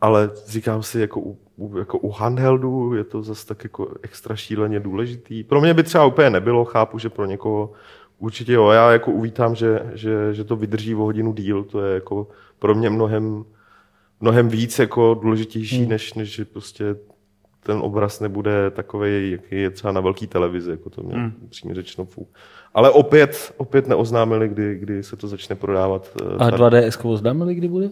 ale 0.00 0.30
říkám 0.46 0.82
si, 0.82 1.00
jako 1.00 1.20
u, 1.20 1.38
u, 1.56 1.78
jako 1.78 1.98
u 1.98 2.10
handheldu 2.10 2.94
je 2.94 3.04
to 3.04 3.22
zase 3.22 3.46
tak 3.46 3.64
jako 3.64 3.88
extra 4.02 4.36
šíleně 4.36 4.80
důležitý. 4.80 5.44
Pro 5.44 5.60
mě 5.60 5.74
by 5.74 5.82
třeba 5.82 6.04
úplně 6.04 6.30
nebylo, 6.30 6.64
chápu, 6.64 6.98
že 6.98 7.08
pro 7.08 7.24
někoho 7.24 7.70
Určitě 8.18 8.52
jo, 8.52 8.70
já 8.70 8.92
jako 8.92 9.10
uvítám, 9.10 9.54
že, 9.54 9.82
že, 9.94 10.34
že 10.34 10.44
to 10.44 10.56
vydrží 10.56 10.94
o 10.94 10.98
hodinu 10.98 11.32
díl, 11.32 11.64
to 11.64 11.84
je 11.84 11.94
jako 11.94 12.28
pro 12.58 12.74
mě 12.74 12.90
mnohem, 12.90 13.44
mnohem 14.20 14.48
víc 14.48 14.78
jako 14.78 15.18
důležitější, 15.22 15.80
hmm. 15.80 15.88
než, 15.88 16.14
než 16.14 16.34
že 16.34 16.44
prostě 16.44 16.96
ten 17.62 17.78
obraz 17.82 18.20
nebude 18.20 18.70
takový, 18.70 19.30
jaký 19.30 19.56
je 19.56 19.70
třeba 19.70 19.92
na 19.92 20.00
velké 20.00 20.26
televizi, 20.26 20.70
jako 20.70 20.90
to 20.90 21.02
mě 21.02 21.14
hmm. 21.14 21.48
přímě 21.48 21.74
řečeno 21.74 22.04
fů. 22.04 22.28
Ale 22.74 22.90
opět, 22.90 23.54
opět 23.56 23.88
neoznámili, 23.88 24.48
kdy, 24.48 24.78
kdy 24.78 25.02
se 25.02 25.16
to 25.16 25.28
začne 25.28 25.56
prodávat. 25.56 26.08
Eh, 26.22 26.44
A 26.44 26.50
2DS 26.50 27.10
oznámili, 27.10 27.54
kdy 27.54 27.68
bude? 27.68 27.90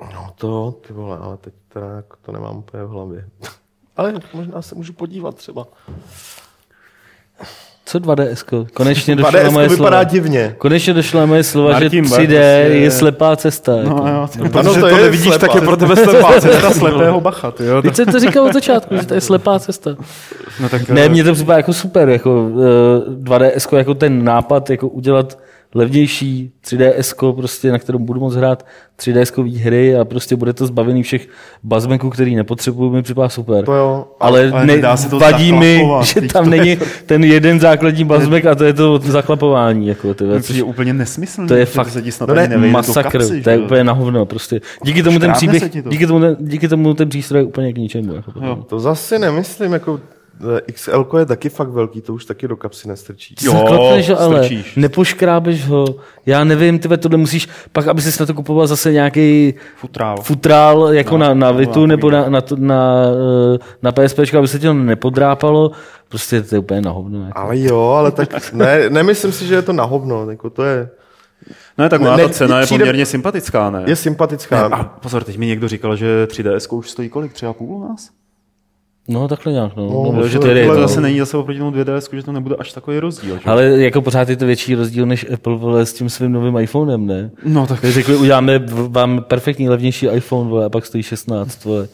No 0.00 0.32
to, 0.38 0.80
ty 0.86 0.92
vole, 0.92 1.18
ale 1.18 1.36
teď 1.36 1.54
teda 1.68 1.86
jako 1.86 2.16
to 2.22 2.32
nemám 2.32 2.56
úplně 2.56 2.84
v 2.84 2.88
hlavě. 2.88 3.28
ale 3.96 4.14
možná 4.34 4.62
se 4.62 4.74
můžu 4.74 4.92
podívat 4.92 5.34
třeba. 5.34 5.66
Co 7.88 7.98
2DS? 7.98 8.66
Konečně 8.74 9.16
došlo 9.16 9.30
2DS 9.30 9.44
na 9.44 9.50
moje 9.50 9.68
vypadá 9.68 9.90
slova. 9.90 10.04
divně. 10.04 10.54
Konečně 10.58 10.94
došlo 10.94 11.20
na 11.20 11.26
moje 11.26 11.42
slova, 11.42 11.72
Martin 11.72 12.04
že 12.04 12.10
3D 12.10 12.16
prostě 12.16 12.34
je 12.72 12.90
slepá 12.90 13.36
cesta. 13.36 13.72
No, 13.72 13.80
jako. 13.80 14.08
jo, 14.08 14.28
no, 14.38 14.60
ano, 14.60 14.74
to, 14.74 14.80
to 14.80 14.96
nevidíš, 14.96 15.26
slepá. 15.26 15.46
tak 15.46 15.54
je 15.54 15.60
pro 15.60 15.76
tebe 15.76 15.96
slepá 15.96 16.32
cesta 16.40 16.70
slepého 16.70 17.20
bacha. 17.20 17.52
Jo, 17.60 17.82
Teď 17.82 17.96
jsem 17.96 18.06
to 18.06 18.20
říkal 18.20 18.44
od 18.44 18.52
začátku, 18.52 18.96
že 18.96 19.06
to 19.06 19.14
je 19.14 19.20
slepá 19.20 19.58
cesta. 19.58 19.96
No, 20.60 20.68
tak, 20.68 20.88
ne, 20.88 21.08
mně 21.08 21.24
to 21.24 21.32
připadá 21.34 21.56
jako 21.56 21.72
super, 21.72 22.08
jako 22.08 22.42
uh, 22.44 22.62
2DS, 23.22 23.76
jako 23.76 23.94
ten 23.94 24.24
nápad, 24.24 24.70
jako 24.70 24.88
udělat 24.88 25.38
levnější 25.74 26.50
3DS, 26.64 27.32
prostě, 27.32 27.72
na 27.72 27.78
kterém 27.78 28.04
budu 28.04 28.20
moct 28.20 28.34
hrát 28.34 28.66
3DS 29.00 29.62
hry 29.62 29.96
a 29.96 30.04
prostě 30.04 30.36
bude 30.36 30.52
to 30.52 30.66
zbavený 30.66 31.02
všech 31.02 31.28
buzzbanků, 31.62 32.10
který 32.10 32.36
nepotřebuju, 32.36 32.90
mi 32.90 33.02
připadá 33.02 33.28
super. 33.28 33.64
To 33.64 33.72
jo, 33.72 34.06
ale, 34.20 34.50
ale 34.50 34.66
ne, 34.66 34.96
se 34.96 35.08
to 35.08 35.18
vadí 35.18 35.52
mi, 35.52 35.82
že 36.02 36.20
tam 36.20 36.50
není 36.50 36.78
ten 37.06 37.24
jeden 37.24 37.60
základní 37.60 38.04
buzzbank 38.04 38.46
a 38.46 38.54
to 38.54 38.64
je 38.64 38.72
to 38.72 38.98
zaklapování. 38.98 39.88
Jako, 39.88 40.14
to 40.14 40.24
je 40.52 40.62
úplně 40.62 40.92
nesmyslný. 40.92 41.48
To 41.48 41.54
je 41.54 41.66
fakt 41.66 41.92
to 42.26 42.34
je 42.34 42.56
masakr, 42.56 43.18
kapsi, 43.18 43.40
to 43.40 43.50
je 43.50 43.58
úplně 43.58 43.84
na 43.84 43.92
hovno. 43.92 44.26
Prostě. 44.26 44.60
Díky 44.84 45.02
tomu 45.02 45.18
ten 45.18 45.32
příběh, 45.32 45.70
díky 45.88 46.06
tomu, 46.06 46.36
díky 46.40 46.68
tomu 46.68 46.94
ten 46.94 47.08
přístroj 47.08 47.40
je 47.40 47.44
úplně 47.44 47.72
k 47.72 47.78
ničemu. 47.78 48.14
Jako, 48.14 48.64
to 48.68 48.80
zase 48.80 49.18
nemyslím, 49.18 49.72
jako 49.72 50.00
XL 50.72 51.06
je 51.18 51.26
taky 51.26 51.48
fakt 51.48 51.68
velký, 51.68 52.00
to 52.00 52.14
už 52.14 52.24
taky 52.24 52.48
do 52.48 52.56
kapsy 52.56 52.88
nestrčí. 52.88 53.34
Jo, 53.42 53.52
Zaklapneš 53.52 54.10
ho, 54.10 54.20
ale 54.20 54.50
nepoškrábeš 54.76 55.66
ho. 55.66 55.86
Já 56.26 56.44
nevím, 56.44 56.78
ty 56.78 56.88
tohle 56.98 57.18
musíš, 57.18 57.48
pak 57.72 57.86
aby 57.88 58.02
si 58.02 58.22
na 58.22 58.26
to 58.26 58.34
kupoval 58.34 58.66
zase 58.66 58.92
nějaký 58.92 59.54
futrál, 59.76 60.16
futrál 60.22 60.94
jako 60.94 61.18
no, 61.18 61.26
na, 61.26 61.34
na 61.34 61.50
Vitu 61.50 61.80
no, 61.80 61.86
nebo 61.86 62.10
na, 62.10 62.28
na, 62.28 62.40
na, 62.56 63.04
eh, 63.54 63.58
na 63.82 63.92
PSP, 63.92 64.18
aby 64.38 64.48
se 64.48 64.58
to 64.58 64.74
nepodrápalo. 64.74 65.70
Prostě 66.08 66.42
to 66.42 66.54
je 66.54 66.58
úplně 66.58 66.80
na 66.80 66.90
hovno. 66.90 67.26
Jako. 67.26 67.38
Ale 67.38 67.58
jo, 67.58 67.80
ale 67.80 68.12
tak 68.12 68.52
ne, 68.52 68.90
nemyslím 68.90 69.32
si, 69.32 69.46
že 69.46 69.54
je 69.54 69.62
to 69.62 69.72
na 69.72 69.84
hovno. 69.84 70.30
Jako 70.30 70.50
to 70.50 70.64
je, 70.64 70.88
No 71.78 71.88
tak 71.88 72.00
ona 72.00 72.16
ta 72.16 72.28
cena 72.28 72.60
je 72.60 72.66
poměrně 72.66 73.06
sympatická, 73.06 73.70
ne? 73.70 73.82
Je 73.86 73.96
sympatická. 73.96 74.68
Ne, 74.68 74.76
a 74.76 74.84
pozor, 74.84 75.24
teď 75.24 75.38
mi 75.38 75.46
někdo 75.46 75.68
říkal, 75.68 75.96
že 75.96 76.26
3DS 76.26 76.76
už 76.78 76.90
stojí 76.90 77.08
kolik? 77.08 77.32
Tři 77.32 77.46
a 77.46 77.52
půl 77.52 77.76
u 77.76 77.88
nás? 77.88 78.10
No 79.08 79.28
takhle 79.28 79.52
nějak, 79.52 79.76
no. 79.76 79.86
no, 79.86 80.12
no 80.12 80.28
že 80.28 80.38
to, 80.38 80.46
je, 80.46 80.66
to 80.66 80.74
zase 80.74 81.00
není 81.00 81.18
zase 81.18 81.36
oproti 81.36 81.58
tomu 81.58 81.70
2DS, 81.70 82.16
že 82.16 82.22
to 82.22 82.32
nebude 82.32 82.56
až 82.56 82.72
takový 82.72 82.98
rozdíl. 82.98 83.34
Že? 83.34 83.44
Ale 83.44 83.64
jako 83.64 84.02
pořád 84.02 84.28
je 84.28 84.36
to 84.36 84.46
větší 84.46 84.74
rozdíl 84.74 85.06
než 85.06 85.26
Apple 85.34 85.56
vole, 85.56 85.86
s 85.86 85.92
tím 85.92 86.08
svým 86.10 86.32
novým 86.32 86.58
iPhonem, 86.58 87.06
ne? 87.06 87.30
No 87.44 87.66
tak. 87.66 87.84
Řekli, 87.84 88.16
uděláme 88.16 88.58
vám 88.88 89.24
perfektní 89.28 89.68
levnější 89.68 90.06
iPhone, 90.06 90.50
vole, 90.50 90.64
a 90.64 90.68
pak 90.68 90.86
stojí 90.86 91.02
16, 91.02 91.64
vole. 91.64 91.88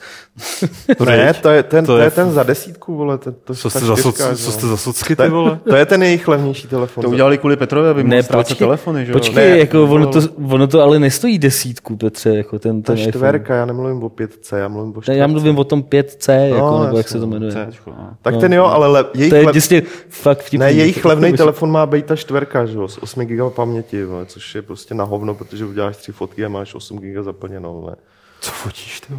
Ne, 1.07 1.35
to 1.35 1.49
je 1.49 1.62
ten, 1.62 1.87
to 1.87 1.99
je, 1.99 2.11
ten 2.11 2.31
za 2.31 2.42
desítku, 2.42 2.97
vole. 2.97 3.18
To, 3.18 3.33
to 3.33 3.55
co, 3.55 3.71
jste 3.71 3.81
za, 3.81 3.97
soc, 3.97 4.16
co 4.16 4.53
jste 4.53 4.66
za 4.66 4.77
socky, 4.77 5.16
ty 5.16 5.29
vole? 5.29 5.59
To 5.68 5.77
je 5.77 5.87
ten 5.87 6.03
jejich 6.03 6.29
levnější 6.29 6.68
telefon. 6.68 7.03
To 7.03 7.11
udělali 7.11 7.38
kvůli 7.38 7.57
Petrovi, 7.57 7.88
aby 7.88 8.05
mohl 8.05 8.23
ztrácet 8.23 8.59
telefony, 8.59 9.07
že 9.07 9.12
Počkej, 9.12 9.51
ne, 9.51 9.59
jako 9.59 9.85
ono 9.85 10.07
to, 10.07 10.21
ono 10.51 10.66
to 10.66 10.81
ale 10.81 10.99
nestojí 10.99 11.38
desítku, 11.38 11.97
Petře, 11.97 12.37
jako 12.37 12.59
ten, 12.59 12.83
ten 12.83 12.97
ta 12.97 13.03
čtverka, 13.03 13.55
já 13.55 13.66
nemluvím 13.66 14.03
o 14.03 14.09
5C, 14.09 14.57
já 14.57 14.68
mluvím 14.68 14.97
o 14.97 15.03
4 15.03 15.18
Já 15.18 15.27
mluvím 15.27 15.59
o 15.59 15.64
tom 15.64 15.83
5C, 15.83 16.33
jako, 16.33 16.71
no, 16.71 16.85
nebo 16.85 16.97
jak 16.97 17.09
se 17.09 17.18
to 17.21 17.27
jmenuje. 17.27 17.68
No. 17.87 18.16
Tak 18.23 18.37
ten 18.37 18.53
jo, 18.53 18.64
ale 18.64 18.87
le, 18.87 19.05
jejich, 19.14 19.31
to 19.31 19.37
je 19.37 19.47
lev... 19.47 19.85
fakt 20.09 20.40
vtipný. 20.40 20.59
Ne, 20.59 20.73
jejich 20.73 21.05
levný 21.05 21.33
telefon 21.33 21.71
má 21.71 21.87
být 21.87 22.07
ta 22.07 22.16
čtverka, 22.16 22.66
že 22.66 22.79
jo, 22.79 22.88
s 22.88 23.03
8 23.03 23.25
GB 23.27 23.55
paměti, 23.55 24.05
vole, 24.05 24.27
což 24.27 24.55
je 24.55 24.62
prostě 24.62 24.95
na 24.95 25.05
hovno, 25.05 25.35
protože 25.35 25.64
uděláš 25.64 25.97
tři 25.97 26.12
fotky 26.12 26.45
a 26.45 26.49
máš 26.49 26.75
8 26.75 26.99
GB 26.99 27.25
zaplněno. 27.25 27.73
Vole. 27.73 27.97
Co 28.40 28.51
fotíš, 28.51 29.01
ty? 29.01 29.14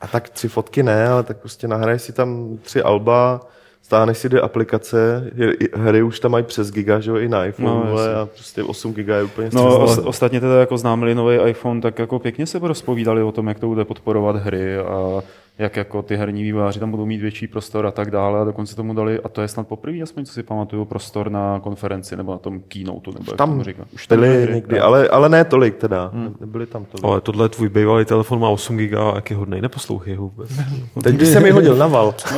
A 0.00 0.06
tak 0.06 0.28
tři 0.28 0.48
fotky 0.48 0.82
ne, 0.82 1.08
ale 1.08 1.22
tak 1.22 1.36
prostě 1.36 1.68
nahraješ 1.68 2.02
si 2.02 2.12
tam 2.12 2.58
tři 2.62 2.82
alba, 2.82 3.40
stáhneš 3.82 4.18
si 4.18 4.28
dvě 4.28 4.40
aplikace, 4.40 5.30
hry 5.74 6.02
už 6.02 6.20
tam 6.20 6.30
mají 6.30 6.44
přes 6.44 6.70
giga, 6.70 7.00
že 7.00 7.10
jo, 7.10 7.16
i 7.16 7.28
na 7.28 7.44
iPhone, 7.46 7.74
no, 7.74 7.90
vole, 7.90 8.14
a 8.14 8.26
prostě 8.26 8.62
8 8.62 8.94
giga 8.94 9.16
je 9.16 9.22
úplně 9.22 9.50
No, 9.52 9.84
os, 9.84 9.98
ostatně 9.98 10.40
teda 10.40 10.60
jako 10.60 10.78
známili 10.78 11.14
nový 11.14 11.36
iPhone, 11.46 11.80
tak 11.80 11.98
jako 11.98 12.18
pěkně 12.18 12.46
se 12.46 12.58
rozpovídali 12.58 13.22
o 13.22 13.32
tom, 13.32 13.48
jak 13.48 13.58
to 13.58 13.66
bude 13.66 13.84
podporovat 13.84 14.36
hry 14.36 14.76
a 14.78 15.22
jak 15.58 15.76
jako 15.76 16.02
ty 16.02 16.16
herní 16.16 16.42
vývojáři 16.42 16.80
tam 16.80 16.90
budou 16.90 17.06
mít 17.06 17.20
větší 17.20 17.46
prostor 17.46 17.86
a 17.86 17.90
tak 17.90 18.10
dále. 18.10 18.40
A 18.40 18.44
dokonce 18.44 18.76
tomu 18.76 18.94
dali, 18.94 19.20
a 19.24 19.28
to 19.28 19.42
je 19.42 19.48
snad 19.48 19.68
poprvé, 19.68 20.02
aspoň 20.02 20.24
co 20.24 20.32
si 20.32 20.42
pamatuju, 20.42 20.84
prostor 20.84 21.30
na 21.30 21.60
konferenci 21.60 22.16
nebo 22.16 22.32
na 22.32 22.38
tom 22.38 22.60
keynote, 22.60 23.10
nebo 23.10 23.30
jak 23.30 23.36
tam 23.36 23.62
říká. 23.62 23.84
Už 23.94 24.06
tam 24.06 24.20
byly 24.20 24.54
někdy, 24.54 24.80
ale, 24.80 25.08
ale 25.08 25.28
ne 25.28 25.44
tolik 25.44 25.76
teda. 25.76 26.10
Hmm. 26.14 26.34
Nebyli 26.40 26.66
tam 26.66 26.84
tolik. 26.84 27.04
Ale 27.04 27.20
tohle 27.20 27.48
tvůj 27.48 27.68
bývalý 27.68 28.04
telefon 28.04 28.40
má 28.40 28.48
8 28.48 28.76
GB 28.76 28.94
a 28.94 29.12
jak 29.14 29.30
je 29.30 29.36
hodnej, 29.36 29.60
neposlouchej 29.60 30.14
ho 30.14 30.22
vůbec. 30.22 30.50
Teď 31.02 31.14
by 31.14 31.26
se 31.26 31.40
mi 31.40 31.50
hodil 31.50 31.76
na 31.76 31.86
val. 31.86 32.14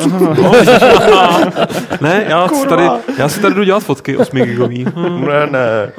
ne, 2.00 2.24
já 2.28 2.48
si, 2.48 2.68
tady, 2.68 2.88
já 3.18 3.28
si 3.28 3.40
tady 3.40 3.54
jdu 3.54 3.64
dělat 3.64 3.80
fotky 3.80 4.16
8 4.16 4.38
gigový. 4.38 4.84
ne, 5.26 5.46
ne. 5.50 5.92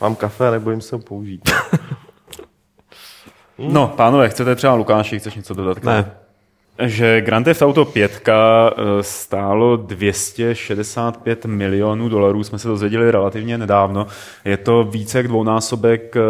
Mám 0.00 0.14
kafe, 0.14 0.50
nebojím 0.50 0.80
se 0.80 0.96
ho 0.96 1.02
použít. 1.02 1.50
No, 3.68 3.92
pánové, 3.96 4.28
chcete 4.28 4.54
třeba 4.56 4.74
Lukáši, 4.74 5.18
chceš 5.18 5.34
něco 5.34 5.54
dodat? 5.54 5.84
Ne. 5.84 6.10
Že 6.78 7.20
Grand 7.20 7.44
Theft 7.44 7.62
Auto 7.62 7.84
5 7.84 8.28
eh, 8.28 8.32
stálo 9.00 9.76
265 9.76 11.44
milionů 11.44 12.08
dolarů, 12.08 12.44
jsme 12.44 12.58
se 12.58 12.68
dozvěděli 12.68 13.10
relativně 13.10 13.58
nedávno. 13.58 14.06
Je 14.44 14.56
to 14.56 14.84
více 14.84 15.18
jak 15.18 15.28
dvounásobek 15.28 16.16
eh, 16.16 16.20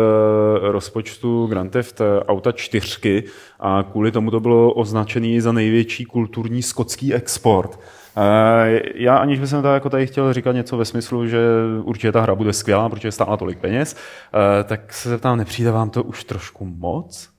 rozpočtu 0.73 1.47
Grand 1.47 1.73
Theft 1.73 2.01
Auto 2.29 2.53
4 2.53 3.25
a 3.61 3.85
kvůli 3.92 4.12
tomu 4.12 4.31
to 4.31 4.40
bylo 4.40 4.73
označený 4.73 5.40
za 5.40 5.53
největší 5.53 6.05
kulturní 6.05 6.62
skotský 6.62 7.14
export. 7.14 7.79
Eh, 8.16 8.81
já 8.94 9.16
aniž 9.16 9.40
bych 9.40 9.51
tady, 9.51 9.68
jako 9.68 9.90
tady 9.90 10.07
chtěl 10.07 10.33
říkat 10.33 10.53
něco 10.53 10.77
ve 10.77 10.85
smyslu, 10.85 11.27
že 11.27 11.38
určitě 11.83 12.12
ta 12.12 12.20
hra 12.20 12.35
bude 12.35 12.53
skvělá, 12.53 12.88
protože 12.88 13.12
stála 13.12 13.37
tolik 13.37 13.59
peněz, 13.59 13.96
eh, 14.35 14.64
tak 14.64 14.92
se 14.92 15.09
zeptám, 15.09 15.38
nepřijde 15.38 15.70
vám 15.70 15.90
to 15.90 16.03
už 16.03 16.25
trošku 16.25 16.64
moc? 16.64 17.33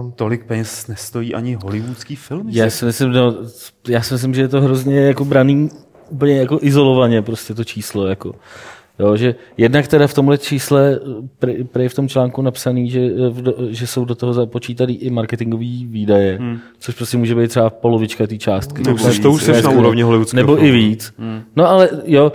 Um, 0.00 0.12
tolik 0.12 0.44
peněz 0.44 0.86
nestojí 0.86 1.34
ani 1.34 1.54
hollywoodský 1.54 2.16
film. 2.16 2.48
Já 2.48 2.70
si 2.70 2.84
myslím, 2.84 3.12
no, 3.12 3.34
já 3.88 4.02
si 4.02 4.14
myslím, 4.14 4.34
že 4.34 4.40
je 4.40 4.48
to 4.48 4.60
hrozně 4.60 5.00
jako 5.00 5.24
braný 5.24 5.70
úplně 6.08 6.38
jako 6.38 6.58
izolovaně 6.62 7.22
prostě 7.22 7.54
to 7.54 7.64
číslo. 7.64 8.06
Jako. 8.06 8.34
Jo, 8.98 9.16
že 9.16 9.34
jednak 9.56 9.88
teda 9.88 10.06
v 10.06 10.14
tomhle 10.14 10.38
čísle, 10.38 11.00
prej 11.72 11.88
v 11.88 11.94
tom 11.94 12.08
článku 12.08 12.42
napsaný, 12.42 12.90
že, 12.90 13.10
že 13.68 13.86
jsou 13.86 14.04
do 14.04 14.14
toho 14.14 14.32
započítaný 14.32 14.96
i 14.96 15.10
marketingové 15.10 15.64
výdaje, 15.86 16.38
hmm. 16.40 16.58
což 16.78 16.94
prostě 16.94 17.16
může 17.16 17.34
být 17.34 17.48
třeba 17.48 17.70
polovička 17.70 18.26
té 18.26 18.38
částky. 18.38 18.82
To, 18.82 18.90
už, 18.90 19.18
to 19.18 19.30
už 19.30 19.42
jsi 19.42 19.62
na 19.62 19.70
úrovni 19.70 20.02
hollywoodského 20.02 20.42
Nebo 20.42 20.56
filmu. 20.56 20.68
i 20.68 20.72
víc. 20.72 21.14
Hmm. 21.18 21.42
No 21.56 21.68
ale 21.68 21.88
jo, 22.04 22.32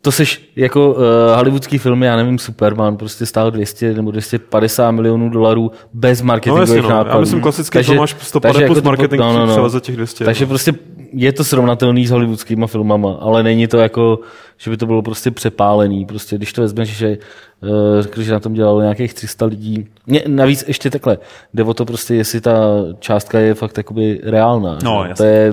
to 0.00 0.12
seš 0.12 0.50
jako 0.56 0.90
uh, 0.92 1.02
hollywoodský 1.36 1.78
film, 1.78 2.02
já 2.02 2.16
nevím, 2.16 2.38
Superman 2.38 2.96
prostě 2.96 3.26
stál 3.26 3.50
200 3.50 3.94
nebo 3.94 4.10
250 4.10 4.90
milionů 4.90 5.30
dolarů 5.30 5.70
bez 5.92 6.22
marketingových 6.22 6.68
no, 6.68 6.74
jasně, 6.74 6.88
no. 6.88 6.96
nákladů. 6.96 7.16
Já 7.16 7.20
myslím 7.20 7.40
klasicky 7.40 7.78
takže, 7.78 7.92
to 7.92 8.00
máš 8.00 8.16
150 8.20 8.66
plus 8.66 8.76
jako 8.76 8.86
marketing 8.86 9.20
no, 9.20 9.46
no, 9.46 9.56
no. 9.56 9.68
za 9.68 9.80
těch 9.80 9.96
200. 9.96 10.24
Takže 10.24 10.44
no. 10.44 10.48
prostě 10.48 10.72
je 11.14 11.32
to 11.32 11.44
srovnatelný 11.44 12.06
s 12.06 12.10
hollywoodskýma 12.10 12.66
filmama, 12.66 13.12
ale 13.20 13.42
není 13.42 13.66
to 13.66 13.78
jako, 13.78 14.18
že 14.58 14.70
by 14.70 14.76
to 14.76 14.86
bylo 14.86 15.02
prostě 15.02 15.30
přepálený. 15.30 16.06
Prostě 16.06 16.36
když 16.36 16.52
to 16.52 16.62
vezmeš, 16.62 16.88
že 16.88 17.18
uh, 17.60 17.68
řekli, 18.00 18.24
že 18.24 18.32
na 18.32 18.40
tom 18.40 18.52
dělalo 18.52 18.82
nějakých 18.82 19.14
300 19.14 19.46
lidí. 19.46 19.88
Mě, 20.06 20.22
navíc 20.26 20.64
ještě 20.68 20.90
takhle, 20.90 21.18
jde 21.54 21.64
o 21.64 21.74
to 21.74 21.84
prostě, 21.84 22.14
jestli 22.14 22.40
ta 22.40 22.54
částka 22.98 23.38
je 23.38 23.54
fakt 23.54 23.76
jakoby 23.76 24.20
reálná. 24.22 24.78
No, 24.84 25.06
to 25.16 25.24
je, 25.24 25.52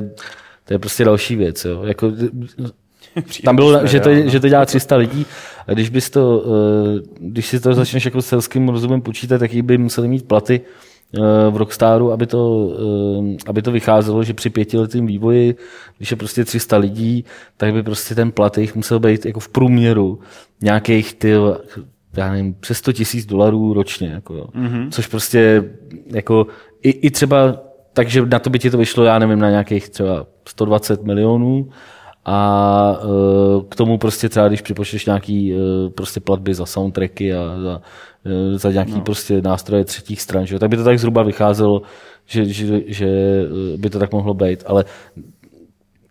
to 0.65 0.73
je 0.73 0.79
prostě 0.79 1.05
další 1.05 1.35
věc. 1.35 1.65
Jo. 1.65 1.83
Jako, 1.83 2.11
Tam 3.45 3.55
bylo, 3.55 3.87
že 3.87 3.99
to, 3.99 4.15
že 4.15 4.39
to 4.39 4.49
dělá 4.49 4.65
300 4.65 4.95
lidí. 4.95 5.25
A 5.67 5.73
když, 5.73 5.89
bys 5.89 6.09
to, 6.09 6.45
když 7.19 7.45
si 7.45 7.59
to 7.59 7.73
začneš 7.73 8.05
jako 8.05 8.21
selským 8.21 8.69
rozumem 8.69 9.01
počítat, 9.01 9.37
tak 9.37 9.53
by 9.53 9.77
museli 9.77 10.07
mít 10.07 10.27
platy 10.27 10.61
v 11.49 11.57
Rockstaru, 11.57 12.11
aby 12.11 12.27
to, 12.27 12.71
aby 13.47 13.61
to 13.61 13.71
vycházelo, 13.71 14.23
že 14.23 14.33
při 14.33 14.49
pětiletém 14.49 15.05
vývoji, 15.05 15.55
když 15.97 16.11
je 16.11 16.17
prostě 16.17 16.45
300 16.45 16.77
lidí, 16.77 17.25
tak 17.57 17.73
by 17.73 17.83
prostě 17.83 18.15
ten 18.15 18.31
plat 18.31 18.57
jich 18.57 18.75
musel 18.75 18.99
být 18.99 19.25
jako 19.25 19.39
v 19.39 19.49
průměru 19.49 20.19
nějakých 20.61 21.13
ty, 21.13 21.33
já 22.17 22.31
nevím, 22.31 22.53
přes 22.53 22.77
100 22.77 22.93
tisíc 22.93 23.25
dolarů 23.25 23.73
ročně. 23.73 24.07
Jako, 24.07 24.33
mm-hmm. 24.33 24.89
Což 24.91 25.07
prostě 25.07 25.69
jako 26.13 26.47
i, 26.81 26.89
i 26.89 27.11
třeba 27.11 27.57
takže 27.93 28.25
na 28.25 28.39
to 28.39 28.49
by 28.49 28.59
ti 28.59 28.69
to 28.69 28.77
vyšlo, 28.77 29.03
já 29.03 29.19
nevím, 29.19 29.39
na 29.39 29.49
nějakých 29.49 29.89
třeba 29.89 30.25
120 30.47 31.03
milionů 31.03 31.69
a 32.25 32.99
uh, 33.03 33.63
k 33.69 33.75
tomu 33.75 33.97
prostě 33.97 34.29
třeba, 34.29 34.47
když 34.47 34.61
připočteš 34.61 35.05
nějaký 35.05 35.53
prostě 35.95 36.19
platby 36.19 36.53
za 36.53 36.65
soundtracky 36.65 37.33
a 37.33 37.61
za, 37.61 37.81
za 38.55 38.71
nějaký 38.71 38.93
no. 38.93 39.01
prostě 39.01 39.41
nástroje 39.41 39.85
třetích 39.85 40.21
stran, 40.21 40.45
že? 40.45 40.59
tak 40.59 40.69
by 40.69 40.77
to 40.77 40.83
tak 40.83 40.99
zhruba 40.99 41.23
vycházelo, 41.23 41.81
že, 42.25 42.45
že, 42.45 42.81
že 42.87 43.07
by 43.77 43.89
to 43.89 43.99
tak 43.99 44.11
mohlo 44.11 44.33
být, 44.33 44.63
ale 44.65 44.85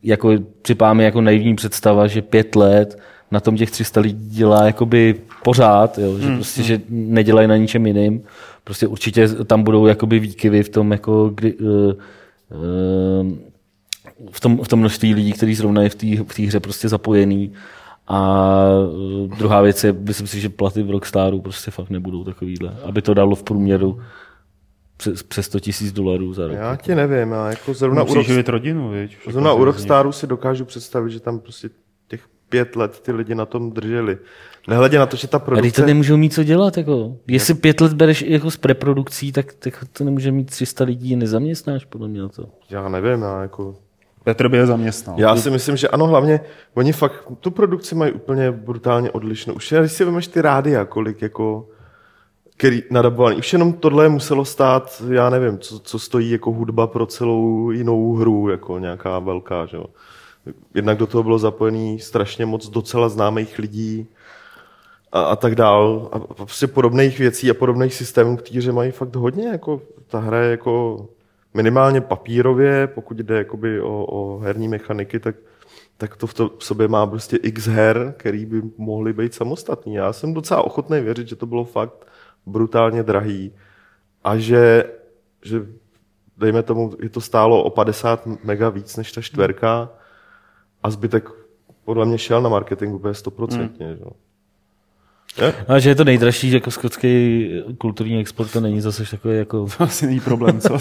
jako 0.02 0.32
připadá 0.62 1.02
jako 1.02 1.20
naivní 1.20 1.56
představa, 1.56 2.06
že 2.06 2.22
pět 2.22 2.56
let 2.56 2.98
na 3.30 3.40
tom 3.40 3.56
těch 3.56 3.70
300 3.70 4.00
lidí 4.00 4.30
dělá 4.30 4.66
jakoby 4.66 5.14
pořád, 5.44 5.98
jo? 5.98 6.18
že 6.18 6.26
mm, 6.26 6.36
prostě, 6.36 6.60
mm. 6.60 6.66
že 6.66 6.80
nedělají 6.88 7.48
na 7.48 7.56
ničem 7.56 7.86
jiným. 7.86 8.22
Prostě 8.64 8.86
určitě 8.86 9.28
tam 9.28 9.62
budou 9.62 9.86
jakoby 9.86 10.18
výkyvy 10.18 10.62
v 10.62 10.68
tom, 10.68 10.92
jako 10.92 11.30
kdy, 11.34 11.54
uh, 11.54 11.68
uh, 11.68 13.32
v, 14.30 14.40
tom, 14.40 14.60
v 14.64 14.68
tom 14.68 14.78
množství 14.80 15.14
lidí, 15.14 15.32
kteří 15.32 15.54
zrovna 15.54 15.82
je 15.82 15.88
v 15.88 15.94
té 15.94 16.06
v 16.24 16.46
hře 16.46 16.60
prostě 16.60 16.88
zapojený. 16.88 17.52
A 18.12 18.68
uh, 18.78 19.36
druhá 19.36 19.62
věc 19.62 19.84
je, 19.84 19.92
myslím 19.92 20.26
si, 20.26 20.40
že 20.40 20.48
platy 20.48 20.82
v 20.82 20.90
Rockstaru 20.90 21.40
prostě 21.40 21.70
fakt 21.70 21.90
nebudou 21.90 22.24
takovýhle. 22.24 22.76
Aby 22.84 23.02
to 23.02 23.14
dalo 23.14 23.34
v 23.34 23.42
průměru 23.42 24.00
přes, 24.96 25.22
přes 25.22 25.46
100 25.46 25.60
tisíc 25.60 25.92
dolarů 25.92 26.34
za 26.34 26.46
rok. 26.46 26.56
Já 26.56 26.76
ti 26.76 26.94
nevím, 26.94 27.32
já 27.32 27.50
jako 27.50 27.74
zrovna 27.74 28.02
u, 28.02 28.14
Rock... 28.14 28.48
rodinu, 28.48 28.90
víš? 28.90 29.18
Zrovna 29.30 29.52
u 29.52 29.64
Rockstaru 29.64 30.12
si 30.12 30.26
dokážu 30.26 30.64
představit, 30.64 31.10
že 31.10 31.20
tam 31.20 31.38
prostě 31.38 31.70
těch 32.08 32.20
pět 32.48 32.76
let 32.76 33.00
ty 33.00 33.12
lidi 33.12 33.34
na 33.34 33.46
tom 33.46 33.72
drželi. 33.72 34.18
Nehledě 34.68 34.98
na 34.98 35.06
to, 35.06 35.16
že 35.16 35.28
ta 35.28 35.38
produkce... 35.38 35.82
A 35.82 35.84
to 35.84 35.86
nemůžou 35.86 36.16
mít 36.16 36.34
co 36.34 36.44
dělat. 36.44 36.76
Jako. 36.76 37.16
Jestli 37.26 37.54
pět 37.54 37.80
let 37.80 37.92
bereš 37.92 38.22
jako 38.22 38.50
s 38.50 38.56
preprodukcí, 38.56 39.32
tak, 39.32 39.52
tak 39.52 39.84
to 39.92 40.04
nemůže 40.04 40.32
mít 40.32 40.50
300 40.50 40.84
lidí, 40.84 41.16
nezaměstnáš 41.16 41.84
podle 41.84 42.08
mě 42.08 42.28
to. 42.28 42.48
Já 42.70 42.88
nevím, 42.88 43.22
já 43.22 43.42
jako... 43.42 43.76
Petr 44.30 44.48
by 44.48 44.56
je 44.56 44.66
zaměstnal. 44.66 45.20
Já 45.20 45.36
si 45.36 45.50
myslím, 45.50 45.76
že 45.76 45.88
ano, 45.88 46.06
hlavně 46.06 46.40
oni 46.74 46.92
fakt 46.92 47.24
tu 47.40 47.50
produkci 47.50 47.94
mají 47.94 48.12
úplně 48.12 48.52
brutálně 48.52 49.10
odlišnou. 49.10 49.54
Už 49.54 49.74
když 49.80 49.92
si 49.92 50.04
vemeš 50.04 50.26
ty 50.26 50.40
rádia, 50.40 50.84
kolik 50.84 51.22
jako 51.22 51.68
který 52.56 52.82
nadabovaný. 52.90 53.36
Už 53.36 53.52
jenom 53.52 53.72
tohle 53.72 54.08
muselo 54.08 54.44
stát, 54.44 55.02
já 55.10 55.30
nevím, 55.30 55.58
co, 55.58 55.78
co 55.78 55.98
stojí 55.98 56.30
jako 56.30 56.50
hudba 56.50 56.86
pro 56.86 57.06
celou 57.06 57.70
jinou 57.70 58.14
hru, 58.14 58.48
jako 58.48 58.78
nějaká 58.78 59.18
velká, 59.18 59.66
že 59.66 59.76
jo. 59.76 59.84
Jednak 60.74 60.98
do 60.98 61.06
toho 61.06 61.22
bylo 61.22 61.38
zapojený 61.38 61.98
strašně 61.98 62.46
moc 62.46 62.68
docela 62.68 63.08
známých 63.08 63.58
lidí, 63.58 64.06
a, 65.12 65.22
a 65.22 65.36
tak 65.36 65.54
dál. 65.54 66.08
A 66.12 66.18
prostě 66.18 66.66
podobných 66.66 67.18
věcí 67.18 67.50
a 67.50 67.54
podobných 67.54 67.94
systémů, 67.94 68.36
které 68.36 68.72
mají 68.72 68.90
fakt 68.90 69.16
hodně. 69.16 69.48
Jako, 69.48 69.82
ta 70.06 70.18
hra 70.18 70.40
je 70.40 70.50
jako 70.50 71.06
minimálně 71.54 72.00
papírově, 72.00 72.86
pokud 72.86 73.16
jde 73.16 73.38
jakoby 73.38 73.80
o, 73.80 74.04
o 74.04 74.38
herní 74.38 74.68
mechaniky, 74.68 75.20
tak, 75.20 75.36
tak 75.96 76.16
to 76.16 76.26
v, 76.26 76.34
to 76.34 76.48
v 76.58 76.64
sobě 76.64 76.88
má 76.88 77.06
prostě 77.06 77.36
x 77.36 77.66
her, 77.66 78.14
který 78.16 78.46
by 78.46 78.62
mohly 78.78 79.12
být 79.12 79.34
samostatný. 79.34 79.94
Já 79.94 80.12
jsem 80.12 80.34
docela 80.34 80.62
ochotný 80.62 81.00
věřit, 81.00 81.28
že 81.28 81.36
to 81.36 81.46
bylo 81.46 81.64
fakt 81.64 82.06
brutálně 82.46 83.02
drahý 83.02 83.52
a 84.24 84.36
že, 84.36 84.84
že 85.44 85.66
dejme 86.36 86.62
tomu, 86.62 86.92
je 87.02 87.08
to 87.08 87.20
stálo 87.20 87.62
o 87.62 87.70
50 87.70 88.44
mega 88.44 88.68
víc 88.68 88.96
než 88.96 89.12
ta 89.12 89.20
čtverka 89.20 89.90
a 90.82 90.90
zbytek 90.90 91.28
podle 91.84 92.06
mě 92.06 92.18
šel 92.18 92.42
na 92.42 92.48
marketing 92.48 92.94
úplně 92.94 93.14
stoprocentně. 93.14 93.86
Hmm. 93.86 94.10
A 95.68 95.78
že 95.78 95.90
je 95.90 95.94
to 95.94 96.04
nejdražší 96.04 96.50
jako 96.52 96.70
skotský 96.70 97.48
kulturní 97.78 98.20
export, 98.20 98.52
to 98.52 98.60
není 98.60 98.80
zase 98.80 99.04
takový 99.10 99.36
jako... 99.36 99.66
To 99.78 99.84
asi 99.84 100.06
není 100.06 100.20
problém, 100.20 100.60
co? 100.60 100.78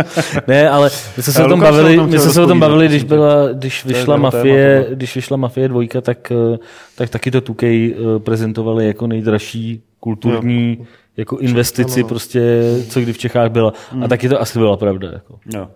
ne, 0.46 0.70
ale 0.70 0.90
my 1.16 1.22
jsme 1.22 1.32
se 1.32 1.44
o 1.44 1.48
tom 1.48 1.60
bavili, 1.60 2.06
my 2.06 2.18
jsme 2.18 2.32
se 2.32 2.42
o 2.42 2.46
tom 2.46 2.60
bavili, 2.60 2.88
když, 2.88 3.04
byla, 3.04 3.52
když 3.52 3.84
vyšla 3.84 4.16
Mafie, 4.16 4.86
když 4.90 5.14
vyšla 5.14 5.36
Mafie 5.36 5.68
dvojka, 5.68 6.00
tak, 6.00 6.32
eh, 6.32 6.58
tak 6.94 7.10
taky 7.10 7.30
to 7.30 7.40
Tukej 7.40 7.94
eh, 7.94 8.18
prezentovali 8.18 8.86
jako 8.86 9.06
nejdražší 9.06 9.82
kulturní 10.00 10.76
jo. 10.78 10.86
jako 11.16 11.38
investici, 11.38 12.04
prostě, 12.04 12.62
co 12.88 13.00
kdy 13.00 13.12
v 13.12 13.18
Čechách 13.18 13.50
byla. 13.50 13.72
Hmm. 13.92 14.04
A 14.04 14.08
taky 14.08 14.28
to 14.28 14.40
asi 14.40 14.58
byla 14.58 14.76
pravda. 14.76 15.08
Jako. 15.12 15.38
Jo. 15.54 15.68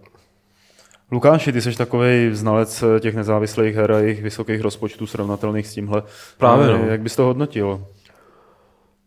Lukáši, 1.12 1.52
ty 1.52 1.60
jsi 1.60 1.76
takový 1.76 2.30
znalec 2.32 2.82
eh, 2.82 3.00
těch 3.00 3.14
nezávislých 3.14 3.76
her 3.76 3.92
a 3.92 3.98
jejich 3.98 4.22
vysokých 4.22 4.60
rozpočtů 4.60 5.06
srovnatelných 5.06 5.66
s 5.66 5.74
tímhle. 5.74 6.02
Právě. 6.38 6.66
No. 6.66 6.84
Jak 6.86 7.00
bys 7.00 7.16
to 7.16 7.24
hodnotil? 7.24 7.86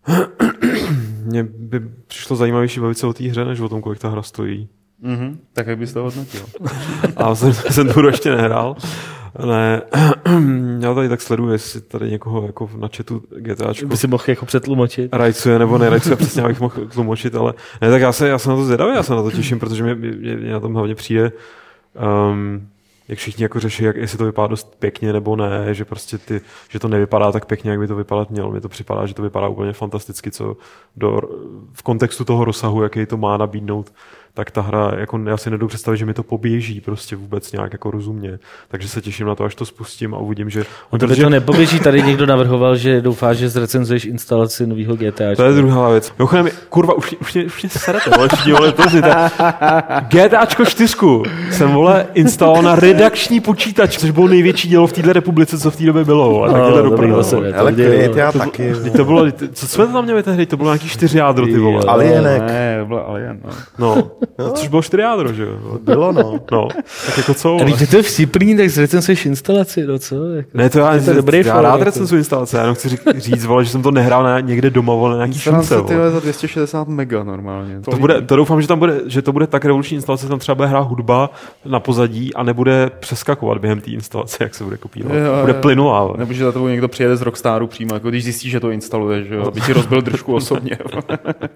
Mně 1.25 1.43
by 1.43 1.81
přišlo 2.07 2.35
zajímavější 2.35 2.79
bavit 2.79 2.97
se 2.97 3.07
o 3.07 3.13
té 3.13 3.23
hře, 3.23 3.45
než 3.45 3.59
o 3.59 3.69
tom, 3.69 3.81
kolik 3.81 3.99
ta 3.99 4.09
hra 4.09 4.21
stojí. 4.21 4.69
Mm-hmm. 5.03 5.37
Tak 5.53 5.67
jak 5.67 5.79
bys 5.79 5.93
to 5.93 6.03
hodnotil? 6.03 6.41
A 7.15 7.35
jsem, 7.35 7.53
jsem 7.53 7.93
tu 7.93 8.07
ještě 8.07 8.35
nehrál. 8.35 8.75
Ne, 9.45 9.81
já 10.79 10.93
tady 10.93 11.09
tak 11.09 11.21
sleduju, 11.21 11.51
jestli 11.51 11.81
tady 11.81 12.11
někoho 12.11 12.45
jako 12.45 12.69
na 12.77 12.89
chatu 12.97 13.23
GTAčko... 13.37 13.87
By 13.87 13.97
si 13.97 14.07
mohl 14.07 14.23
jako 14.27 14.45
přetlumočit. 14.45 15.13
Rajcuje 15.13 15.59
nebo 15.59 15.77
nerajcuje, 15.77 16.15
přesně 16.15 16.43
abych 16.43 16.59
mohl 16.59 16.87
tlumočit, 16.87 17.35
ale 17.35 17.53
ne, 17.81 17.89
tak 17.89 18.01
já 18.01 18.11
se, 18.11 18.27
já 18.27 18.37
se 18.37 18.49
na 18.49 18.55
to 18.55 18.65
zvědavý, 18.65 18.95
já 18.95 19.03
se 19.03 19.15
na 19.15 19.23
to 19.23 19.31
těším, 19.31 19.59
protože 19.59 19.83
mě, 19.83 19.95
mě, 19.95 20.35
mě 20.35 20.51
na 20.51 20.59
tom 20.59 20.73
hlavně 20.73 20.95
přijde 20.95 21.31
um, 22.31 22.67
jak 23.07 23.19
všichni 23.19 23.43
jako 23.43 23.59
řeší, 23.59 23.83
jak, 23.83 23.95
jestli 23.95 24.17
to 24.17 24.25
vypadá 24.25 24.47
dost 24.47 24.75
pěkně 24.79 25.13
nebo 25.13 25.35
ne, 25.35 25.73
že 25.73 25.85
prostě 25.85 26.17
ty, 26.17 26.41
že 26.69 26.79
to 26.79 26.87
nevypadá 26.87 27.31
tak 27.31 27.45
pěkně, 27.45 27.71
jak 27.71 27.79
by 27.79 27.87
to 27.87 27.95
vypadat 27.95 28.29
mělo. 28.29 28.51
Mně 28.51 28.61
to 28.61 28.69
připadá, 28.69 29.05
že 29.05 29.13
to 29.13 29.21
vypadá 29.21 29.47
úplně 29.47 29.73
fantasticky, 29.73 30.31
co 30.31 30.57
do, 30.95 31.21
v 31.73 31.83
kontextu 31.83 32.25
toho 32.25 32.45
rozsahu, 32.45 32.83
jaký 32.83 33.05
to 33.05 33.17
má 33.17 33.37
nabídnout, 33.37 33.93
tak 34.35 34.51
ta 34.51 34.61
hra, 34.61 34.91
jako 34.97 35.19
já 35.27 35.37
si 35.37 35.49
nedobu 35.49 35.67
představit, 35.67 35.97
že 35.97 36.05
mi 36.05 36.13
to 36.13 36.23
poběží 36.23 36.81
prostě 36.81 37.15
vůbec 37.15 37.51
nějak 37.51 37.73
jako 37.73 37.91
rozumně. 37.91 38.39
Takže 38.67 38.89
se 38.89 39.01
těším 39.01 39.27
na 39.27 39.35
to, 39.35 39.43
až 39.43 39.55
to 39.55 39.65
spustím 39.65 40.15
a 40.15 40.17
uvidím, 40.17 40.49
že... 40.49 40.63
On 40.89 40.99
to, 40.99 41.07
to 41.15 41.29
nepoběží, 41.29 41.79
tady 41.79 42.03
někdo 42.03 42.25
navrhoval, 42.25 42.75
že 42.75 43.01
doufá, 43.01 43.33
že 43.33 43.49
zrecenzuješ 43.49 44.05
instalaci 44.05 44.67
nového 44.67 44.95
GTA. 44.95 45.35
To 45.35 45.43
je 45.43 45.53
druhá 45.53 45.89
věc. 45.89 46.13
Mimochodem, 46.19 46.49
kurva, 46.69 46.93
už, 46.93 47.15
už, 47.21 47.33
mě, 47.33 47.45
už 47.45 47.63
mě 47.63 47.69
serete, 47.69 48.09
vole, 48.09 48.27
všichni, 48.27 48.53
vole, 48.53 48.71
to 48.71 48.83
GTAčko 50.07 50.65
4 50.65 50.95
jsem, 51.51 51.71
vole, 51.71 52.07
instaloval 52.13 52.63
na 52.63 52.75
redakční 52.75 53.39
počítač, 53.39 53.97
což 53.97 54.11
bylo 54.11 54.27
největší 54.27 54.67
dělo 54.67 54.87
v 54.87 54.93
této 54.93 55.13
republice, 55.13 55.57
co 55.57 55.71
v 55.71 55.75
té 55.75 55.83
době 55.83 56.03
bylo, 56.03 56.29
vole. 56.29 56.51
Tak 56.51 56.61
no, 56.61 56.81
dobrý, 56.81 57.11
Ale 57.57 57.71
GTA 57.71 58.31
taky. 58.31 58.73
To 58.97 59.05
bylo, 59.05 59.25
co 59.53 59.67
jsme 59.67 59.87
tam 59.87 60.03
měli 60.03 60.23
tehdy, 60.23 60.45
to 60.45 60.57
bylo 60.57 60.69
nějaký 60.69 60.89
čtyři 60.89 61.17
jádro, 61.17 61.45
ty 61.45 61.57
vole. 61.57 61.83
Alienek. 61.87 62.41
Ne, 62.41 62.77
to 62.79 62.85
bylo 62.85 63.09
Alien, 63.09 63.39
no. 63.77 64.11
No. 64.39 64.51
Což 64.51 64.67
bylo 64.67 64.81
čtyři 64.81 65.03
jádro, 65.03 65.33
že 65.33 65.43
jo? 65.43 65.79
Bylo, 65.81 66.11
no. 66.11 66.39
no. 66.51 66.67
Tak 67.05 67.17
jako 67.17 67.33
co? 67.33 67.57
A 67.61 67.63
když 67.63 67.89
to 67.89 67.97
je 67.97 68.03
vtipný, 68.03 68.57
tak 68.57 68.69
zrecenzuješ 68.69 69.25
instalaci, 69.25 69.85
no 69.87 69.99
co? 69.99 70.29
Jako, 70.29 70.49
ne, 70.53 70.69
to 70.69 70.79
já, 70.79 70.93
je 70.93 71.01
to 71.01 71.13
dobrý 71.13 71.41
já 71.45 71.61
rád 71.61 71.71
jako. 71.71 71.83
recenzuji 71.83 72.19
instalace, 72.19 72.57
já 72.57 72.63
jenom 72.63 72.75
chci 72.75 72.89
říct, 73.15 73.45
vole, 73.45 73.65
že 73.65 73.71
jsem 73.71 73.81
to 73.81 73.91
nehrál 73.91 74.23
na, 74.23 74.39
někde 74.39 74.69
doma, 74.69 74.93
vole, 74.93 75.09
na 75.09 75.25
nějaký 75.25 75.39
šunce. 75.39 75.81
ty 75.81 75.93
za 76.11 76.19
260 76.19 76.87
mega 76.87 77.23
normálně. 77.23 77.81
To, 77.81 77.91
to, 77.91 77.97
bude, 77.97 78.21
to 78.21 78.35
doufám, 78.35 78.61
že 78.61 78.67
tam 78.67 78.79
bude, 78.79 79.01
že 79.05 79.21
to 79.21 79.31
bude 79.31 79.47
tak 79.47 79.65
revoluční 79.65 79.95
instalace, 79.95 80.27
tam 80.27 80.39
třeba 80.39 80.55
bude 80.55 80.67
hrát 80.67 80.87
hudba 80.87 81.29
na 81.65 81.79
pozadí 81.79 82.33
a 82.33 82.43
nebude 82.43 82.91
přeskakovat 82.99 83.57
během 83.57 83.81
té 83.81 83.91
instalace, 83.91 84.37
jak 84.39 84.55
se 84.55 84.63
bude 84.63 84.77
kopírovat. 84.77 85.17
Jo, 85.17 85.41
bude 85.41 85.53
plynulá. 85.53 86.13
Nebo 86.17 86.33
že 86.33 86.43
za 86.43 86.51
tebou 86.51 86.67
někdo 86.67 86.87
přijede 86.87 87.15
z 87.15 87.21
Rockstaru 87.21 87.67
přímo, 87.67 87.93
jako 87.93 88.09
když 88.09 88.23
zjistí, 88.23 88.49
že 88.49 88.59
to 88.59 88.69
instaluje, 88.69 89.23
že 89.23 89.35
jo, 89.35 89.47
aby 89.47 89.61
ti 89.61 89.73
rozbil 89.73 90.01
držku 90.01 90.35
osobně. 90.35 90.77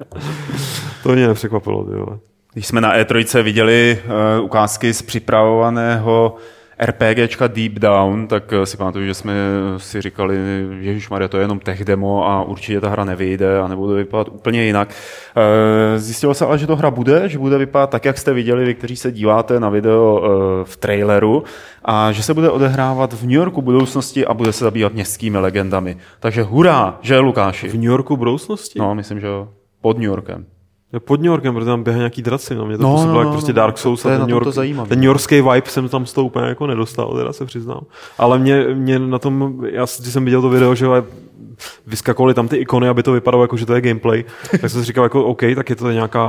to 1.03 1.11
mě 1.11 1.27
nepřekvapilo, 1.27 1.83
ty 1.83 1.95
vole. 1.95 2.19
Když 2.59 2.67
jsme 2.67 2.81
na 2.81 2.97
E3 2.97 3.43
viděli 3.43 3.99
uh, 4.05 4.45
ukázky 4.45 4.93
z 4.93 5.01
připravovaného 5.01 6.35
RPGčka 6.79 7.47
Deep 7.47 7.71
Down, 7.71 8.27
tak 8.27 8.53
si 8.63 8.77
pamatuju, 8.77 9.05
že 9.05 9.13
jsme 9.13 9.33
si 9.77 10.01
říkali, 10.01 10.37
že 10.81 11.07
Maria, 11.11 11.27
to 11.27 11.37
je 11.37 11.43
jenom 11.43 11.59
tech 11.59 11.85
demo 11.85 12.27
a 12.27 12.43
určitě 12.43 12.81
ta 12.81 12.89
hra 12.89 13.03
nevyjde 13.03 13.59
a 13.59 13.67
nebude 13.67 13.95
vypadat 13.95 14.29
úplně 14.29 14.63
jinak. 14.63 14.89
Eh, 15.37 15.99
zjistilo 15.99 16.33
se 16.33 16.45
ale, 16.45 16.57
že 16.57 16.67
to 16.67 16.75
hra 16.75 16.91
bude, 16.91 17.29
že 17.29 17.39
bude 17.39 17.57
vypadat 17.57 17.89
tak, 17.89 18.05
jak 18.05 18.17
jste 18.17 18.33
viděli, 18.33 18.65
vy, 18.65 18.75
kteří 18.75 18.95
se 18.95 19.11
díváte 19.11 19.59
na 19.59 19.69
video 19.69 20.21
eh, 20.23 20.65
v 20.65 20.77
traileru 20.77 21.43
a 21.85 22.11
že 22.11 22.23
se 22.23 22.33
bude 22.33 22.49
odehrávat 22.49 23.13
v 23.13 23.21
New 23.21 23.31
Yorku 23.31 23.61
budoucnosti 23.61 24.25
a 24.25 24.33
bude 24.33 24.53
se 24.53 24.63
zabývat 24.63 24.93
městskými 24.93 25.37
legendami. 25.37 25.97
Takže 26.19 26.43
hurá, 26.43 26.99
že 27.01 27.19
Lukáši? 27.19 27.67
V 27.67 27.73
New 27.73 27.83
Yorku 27.83 28.17
budoucnosti? 28.17 28.79
No, 28.79 28.95
myslím, 28.95 29.19
že 29.19 29.27
pod 29.81 29.97
New 29.97 30.07
Yorkem. 30.07 30.45
Pod 30.99 31.19
New 31.19 31.25
Yorkem, 31.31 31.53
protože 31.53 31.65
tam 31.65 31.83
běhají 31.83 31.99
nějaký 31.99 32.21
draci, 32.21 32.55
no 32.55 32.65
mě 32.65 32.77
to 32.77 32.83
No, 32.83 32.91
působilo 32.91 33.13
no, 33.13 33.19
jak 33.19 33.27
no, 33.27 33.31
prostě 33.33 33.51
no. 33.51 33.55
Dark 33.55 33.77
Souls 33.77 34.01
To 34.01 34.07
a 34.09 34.11
ten 34.11 34.19
New, 34.19 34.29
to 34.29 34.35
York, 34.35 34.47
zajímavý. 34.47 34.89
ten 34.89 34.99
New 34.99 35.05
Yorkský 35.07 35.35
vibe 35.35 35.61
jsem 35.65 35.89
tam 35.89 36.05
z 36.05 36.13
toho 36.13 36.25
úplně 36.25 36.45
jako 36.45 36.67
nedostal, 36.67 37.13
teda 37.17 37.33
se 37.33 37.45
přiznám. 37.45 37.81
Ale 38.17 38.39
mě, 38.39 38.67
mě 38.73 38.99
na 38.99 39.19
tom, 39.19 39.57
já 39.71 39.85
když 39.99 40.13
jsem 40.13 40.25
viděl 40.25 40.41
to 40.41 40.49
video, 40.49 40.75
že 40.75 40.87
vyskakovaly 41.87 42.33
tam 42.33 42.47
ty 42.47 42.57
ikony, 42.57 42.87
aby 42.87 43.03
to 43.03 43.11
vypadalo 43.11 43.43
jako, 43.43 43.57
že 43.57 43.65
to 43.65 43.73
je 43.73 43.81
gameplay, 43.81 44.23
tak 44.51 44.61
jsem 44.61 44.81
si 44.81 44.83
říkal 44.87 45.03
jako 45.05 45.25
OK, 45.25 45.41
tak 45.55 45.69
je 45.69 45.75
to 45.75 45.91
nějaká 45.91 46.25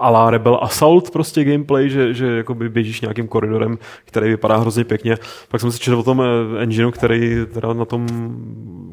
a 0.00 0.10
la 0.10 0.30
Rebel 0.30 0.58
Assault 0.62 1.10
prostě 1.10 1.44
gameplay, 1.44 1.88
že, 1.90 2.14
že 2.14 2.26
jakoby 2.26 2.68
běžíš 2.68 3.00
nějakým 3.00 3.28
koridorem, 3.28 3.78
který 4.04 4.28
vypadá 4.30 4.56
hrozně 4.56 4.84
pěkně. 4.84 5.16
Pak 5.50 5.60
jsem 5.60 5.72
si 5.72 5.78
četl 5.78 5.98
o 5.98 6.02
tom 6.02 6.22
eh, 6.22 6.62
engineu, 6.62 6.90
který 6.90 7.36
teda 7.52 7.72
na 7.72 7.84
tom, 7.84 8.06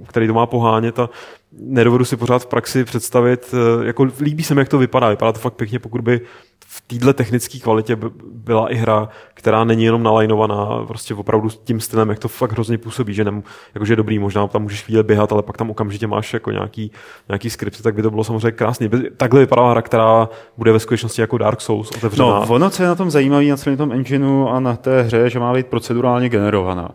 který 0.07 0.27
to 0.27 0.33
má 0.33 0.45
pohánět 0.45 0.99
a 0.99 1.09
nedovedu 1.51 2.05
si 2.05 2.17
pořád 2.17 2.39
v 2.39 2.45
praxi 2.45 2.83
představit, 2.83 3.53
eh, 3.81 3.85
jako 3.85 4.07
líbí 4.21 4.43
se 4.43 4.55
mi, 4.55 4.61
jak 4.61 4.69
to 4.69 4.77
vypadá. 4.77 5.09
Vypadá 5.09 5.31
to 5.31 5.39
fakt 5.39 5.53
pěkně, 5.53 5.79
pokud 5.79 6.01
by 6.01 6.21
v 6.67 6.81
téhle 6.87 7.13
technické 7.13 7.59
kvalitě 7.59 7.97
byla 8.31 8.67
i 8.67 8.75
hra, 8.75 9.09
která 9.33 9.63
není 9.63 9.83
jenom 9.83 10.03
nalajnovaná 10.03 10.83
prostě 10.87 11.13
opravdu 11.13 11.49
s 11.49 11.57
tím 11.57 11.79
stylem, 11.79 12.09
jak 12.09 12.19
to 12.19 12.27
fakt 12.27 12.51
hrozně 12.51 12.77
působí, 12.77 13.13
že 13.13 13.23
nem, 13.23 13.43
jakože 13.75 13.95
dobrý, 13.95 14.19
možná 14.19 14.47
tam 14.47 14.61
můžeš 14.61 14.83
chvíli 14.83 15.03
běhat, 15.03 15.31
ale 15.31 15.43
pak 15.43 15.57
tam 15.57 15.69
okamžitě 15.69 16.07
máš 16.07 16.33
jako 16.33 16.51
nějaký, 16.51 16.91
nějaký 17.29 17.49
skript, 17.49 17.81
tak 17.81 17.95
by 17.95 18.01
to 18.01 18.11
bylo 18.11 18.23
samozřejmě 18.23 18.51
krásný. 18.51 18.87
By- 18.87 19.09
Takhle 19.17 19.39
vypadá 19.39 19.71
hra, 19.71 19.81
která 19.81 20.29
bude 20.57 20.71
ve 20.71 20.79
skutečnosti 20.79 21.21
jako 21.21 21.37
Dark 21.37 21.61
Souls 21.61 21.91
otevřená. 21.91 22.25
No, 22.27 22.45
ono, 22.49 22.69
co 22.69 22.83
je 22.83 22.89
na 22.89 22.95
tom 22.95 23.11
zajímavé, 23.11 23.45
na 23.45 23.57
celém 23.57 23.77
tom 23.77 23.91
engineu 23.91 24.47
a 24.47 24.59
na 24.59 24.75
té 24.75 25.01
hře, 25.01 25.29
že 25.29 25.39
má 25.39 25.53
být 25.53 25.67
procedurálně 25.67 26.29
generovaná. 26.29 26.89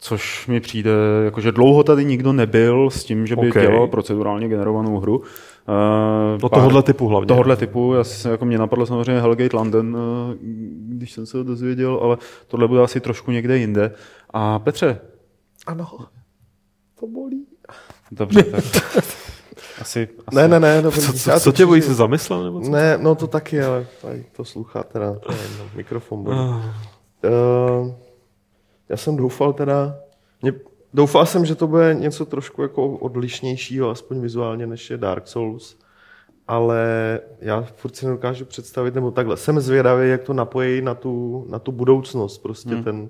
Což 0.00 0.46
mi 0.46 0.60
přijde, 0.60 0.90
jakože 1.24 1.52
dlouho 1.52 1.82
tady 1.84 2.04
nikdo 2.04 2.32
nebyl 2.32 2.90
s 2.90 3.04
tím, 3.04 3.26
že 3.26 3.36
by 3.36 3.48
OK. 3.48 3.50
okay. 3.56 3.66
dělal 3.66 3.86
procedurálně 3.86 4.48
generovanou 4.48 5.00
hru. 5.00 5.18
Uh, 5.18 5.24
No 6.42 6.48
tohohle 6.48 6.82
typu 6.82 7.08
hlavně. 7.08 7.26
Tohohle 7.26 7.56
typu, 7.56 7.94
já 7.94 8.04
si, 8.04 8.28
jako 8.28 8.44
mě 8.44 8.58
napadlo 8.58 8.86
samozřejmě 8.86 9.20
Hellgate 9.20 9.56
London, 9.56 9.96
eh, 10.32 10.36
když 10.88 11.12
jsem 11.12 11.26
se 11.26 11.32
to 11.32 11.42
dozvěděl, 11.44 12.00
ale 12.02 12.16
tohle 12.46 12.68
bude 12.68 12.82
asi 12.82 13.00
trošku 13.00 13.30
někde 13.30 13.58
jinde. 13.58 13.92
A 14.30 14.58
Petře, 14.58 15.00
Ano, 15.66 15.86
to 17.00 17.06
bolí. 17.06 17.46
dobře, 18.10 18.42
tak 18.42 18.64
asi, 18.96 19.08
asi 19.80 20.08
Ne, 20.32 20.48
ne, 20.48 20.60
ne, 20.60 20.82
dobrý. 20.82 21.00
Co, 21.00 21.12
co, 21.12 21.40
co 21.40 21.52
tě 21.52 21.66
bojí, 21.66 21.82
se 21.82 21.94
zamyslel? 21.94 22.44
Nebo 22.44 22.60
co? 22.60 22.70
Ne, 22.70 22.98
no 22.98 23.14
to 23.14 23.26
taky, 23.26 23.62
ale 23.62 23.86
tady 24.02 24.24
to 24.36 24.44
sluchá 24.44 24.82
teda, 24.82 25.14
to 25.14 25.32
je 25.32 25.38
jedno, 25.42 25.64
mikrofon 25.74 26.24
bolí. 26.24 26.36
Ah. 26.38 26.74
Uh, 27.80 27.92
já 28.88 28.96
jsem 28.96 29.16
doufal 29.16 29.52
teda, 29.52 29.96
mě, 30.42 30.52
doufal 30.94 31.26
jsem, 31.26 31.46
že 31.46 31.54
to 31.54 31.66
bude 31.66 31.94
něco 31.94 32.26
trošku 32.26 32.62
jako 32.62 32.88
odlišnějšího, 32.88 33.90
aspoň 33.90 34.20
vizuálně, 34.20 34.66
než 34.66 34.90
je 34.90 34.96
Dark 34.96 35.26
Souls, 35.26 35.78
ale 36.48 37.20
já 37.40 37.62
furt 37.62 37.96
si 37.96 38.06
nedokážu 38.06 38.44
představit, 38.44 38.94
nebo 38.94 39.10
takhle, 39.10 39.36
jsem 39.36 39.60
zvědavý, 39.60 40.10
jak 40.10 40.22
to 40.22 40.32
napojí 40.32 40.82
na 40.82 40.94
tu, 40.94 41.46
na 41.48 41.58
tu 41.58 41.72
budoucnost, 41.72 42.38
prostě 42.38 42.74
hmm. 42.74 42.84
ten, 42.84 43.00
uh, 43.00 43.08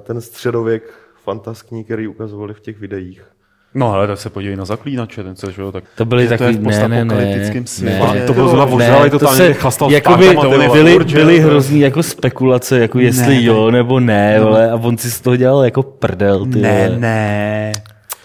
ten 0.00 0.20
středověk 0.20 0.94
fantaskní, 1.24 1.84
který 1.84 2.08
ukazovali 2.08 2.54
v 2.54 2.60
těch 2.60 2.78
videích. 2.78 3.35
No 3.78 3.92
ale 3.92 4.06
tak 4.06 4.18
se 4.18 4.30
podívej 4.30 4.56
na 4.56 4.64
zaklínače, 4.64 5.22
ten 5.22 5.36
se, 5.36 5.52
že 5.52 5.62
jo, 5.62 5.72
tak 5.72 5.84
To 5.96 6.04
byly 6.04 6.28
takový, 6.28 6.58
to 6.58 6.70
je 6.70 6.76
v 6.76 6.88
ne, 6.88 6.88
ne, 6.88 7.04
ne, 7.04 7.44
světě. 7.66 7.94
ne. 8.14 8.26
To 8.26 8.34
bylo 8.34 8.48
zrovna 8.48 8.74
ožralý 8.74 9.10
totálně, 9.10 9.44
že 9.46 9.54
chlastal 9.54 9.90
jakoby, 9.92 10.36
byly, 10.72 10.98
byly 11.04 11.40
to- 11.40 11.46
hrozný 11.48 11.80
jako 11.80 12.02
spekulace, 12.02 12.78
jako 12.78 12.98
jestli 12.98 13.34
Ne, 13.34 13.42
jo 13.44 13.70
nebo 13.70 14.00
ne, 14.00 14.40
vole, 14.40 14.70
a 14.70 14.74
on 14.74 14.98
si 14.98 15.10
z 15.10 15.20
toho 15.20 15.36
dělal 15.36 15.64
jako 15.64 15.82
prdel, 15.82 16.46
ty 16.46 16.58
Ne, 16.60 16.86
vole. 16.88 16.98
ne, 17.00 17.72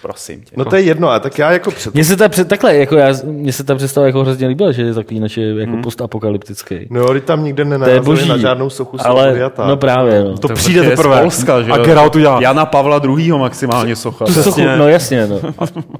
prosím 0.01 0.41
tě. 0.41 0.55
No 0.57 0.65
to 0.65 0.75
je 0.75 0.81
jedno, 0.81 1.09
a 1.09 1.19
tak 1.19 1.39
já 1.39 1.51
jako 1.51 1.71
před... 1.71 1.93
Mně 1.93 2.05
se 2.05 2.17
ta 2.17 2.29
před, 2.29 2.47
takhle, 2.47 2.75
jako 2.77 2.95
já, 2.95 3.13
mně 3.23 3.53
se 3.53 3.63
ta 3.63 3.75
představa 3.75 4.07
jako 4.07 4.21
hrozně 4.21 4.47
líbila, 4.47 4.71
že 4.71 4.81
je 4.81 4.93
zaklínač 4.93 5.37
je 5.37 5.59
jako 5.59 5.71
hmm. 5.71 5.81
postapokalyptický. 5.81 6.87
No, 6.89 7.05
když 7.05 7.23
tam 7.25 7.43
nikde 7.43 7.63
To 7.63 7.69
nenarazili 7.69 8.25
na 8.25 8.37
žádnou 8.37 8.69
sochu 8.69 8.97
ale, 8.99 9.21
Slavodiata. 9.23 9.67
no 9.67 9.77
právě, 9.77 10.23
no. 10.23 10.37
To 10.37 10.47
Tak 10.47 10.57
přijde 10.57 10.79
protože 10.79 10.91
je 10.91 10.95
z 10.95 10.99
teprve. 10.99 11.21
Polska, 11.21 11.61
že 11.61 11.71
a 11.71 11.77
jo? 11.77 11.83
Geralt 11.83 12.15
udělá. 12.15 12.41
Jana 12.41 12.65
Pavla 12.65 13.01
II. 13.03 13.31
maximálně 13.31 13.95
socha. 13.95 14.25
Tu 14.25 14.33
sochu, 14.33 14.61
no 14.77 14.87
jasně, 14.87 15.27
no. 15.27 15.39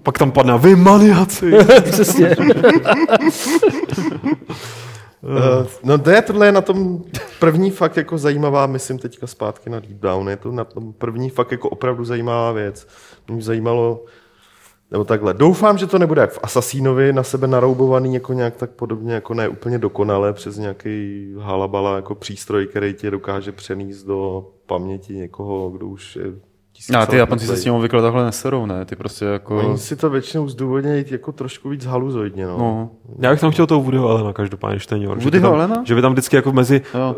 Pak 0.04 0.18
tam 0.18 0.32
padne, 0.32 0.58
vy 0.58 0.76
maniaci. 0.76 1.52
Přesně. 1.92 2.36
Uh, 5.22 5.68
no 5.84 5.98
to 5.98 6.10
je 6.10 6.22
tohle 6.22 6.46
je 6.46 6.52
na 6.52 6.62
tom 6.62 7.04
první 7.40 7.72
fakt 7.72 7.98
jako 7.98 8.18
zajímavá, 8.18 8.68
myslím 8.68 9.00
teďka 9.00 9.28
zpátky 9.28 9.70
na 9.70 9.80
Deep 9.80 10.00
Down, 10.00 10.30
je 10.30 10.38
to 10.38 10.52
na 10.52 10.64
tom 10.64 10.94
první 10.94 11.30
fakt 11.30 11.52
jako 11.52 11.70
opravdu 11.70 12.06
zajímavá 12.06 12.52
věc. 12.52 12.88
Mě 13.32 13.42
zajímalo, 13.42 14.04
nebo 14.92 15.04
takhle, 15.04 15.34
doufám, 15.34 15.78
že 15.78 15.88
to 15.88 16.00
nebude 16.00 16.22
jak 16.22 16.32
v 16.32 16.40
Assassinovi 16.44 17.14
na 17.14 17.24
sebe 17.24 17.48
naroubovaný 17.48 18.14
jako 18.14 18.34
nějak 18.34 18.56
tak 18.56 18.72
podobně, 18.72 19.14
jako 19.14 19.34
ne 19.34 19.48
úplně 19.48 19.78
dokonale 19.78 20.34
přes 20.34 20.58
nějaký 20.58 21.26
halabala 21.40 21.96
jako 21.96 22.16
přístroj, 22.16 22.68
který 22.68 22.94
tě 22.94 23.12
dokáže 23.12 23.52
přenést 23.52 24.04
do 24.04 24.48
paměti 24.66 25.14
někoho, 25.14 25.70
kdo 25.70 25.88
už 25.88 26.16
je 26.16 26.24
tisíc 26.74 26.96
A 26.96 27.06
ty 27.06 27.18
Japonci 27.18 27.46
se 27.48 27.58
s 27.58 27.64
tím 27.64 27.74
obvykle 27.74 28.02
takhle 28.02 28.26
neserou, 28.26 28.66
ne? 28.66 28.86
Ty 28.86 28.96
prostě 28.96 29.26
jako... 29.26 29.58
Oni 29.58 29.78
si 29.78 29.96
to 29.96 30.10
většinou 30.10 30.48
zdůvodnějí 30.48 31.06
jako 31.10 31.32
trošku 31.32 31.70
víc 31.70 31.86
haluzoidně. 31.86 32.48
No. 32.48 32.58
No, 32.58 32.90
Já 33.20 33.32
bych 33.32 33.40
tam 33.40 33.52
chtěl 33.52 33.68
toho 33.68 33.82
Woodyho 33.82 34.10
Allena 34.10 34.34
každopádně, 34.34 34.76
když 34.76 34.88
to 34.88 34.96
je 34.96 35.00
New 35.00 35.10
York. 35.10 35.22
že 35.22 35.32
by 35.32 35.40
tam? 35.42 35.86
Že 35.86 35.96
by 35.96 36.02
tam 36.02 36.12
vždycky 36.12 36.36
jako 36.36 36.52
mezi, 36.52 36.82
Jo. 36.94 37.16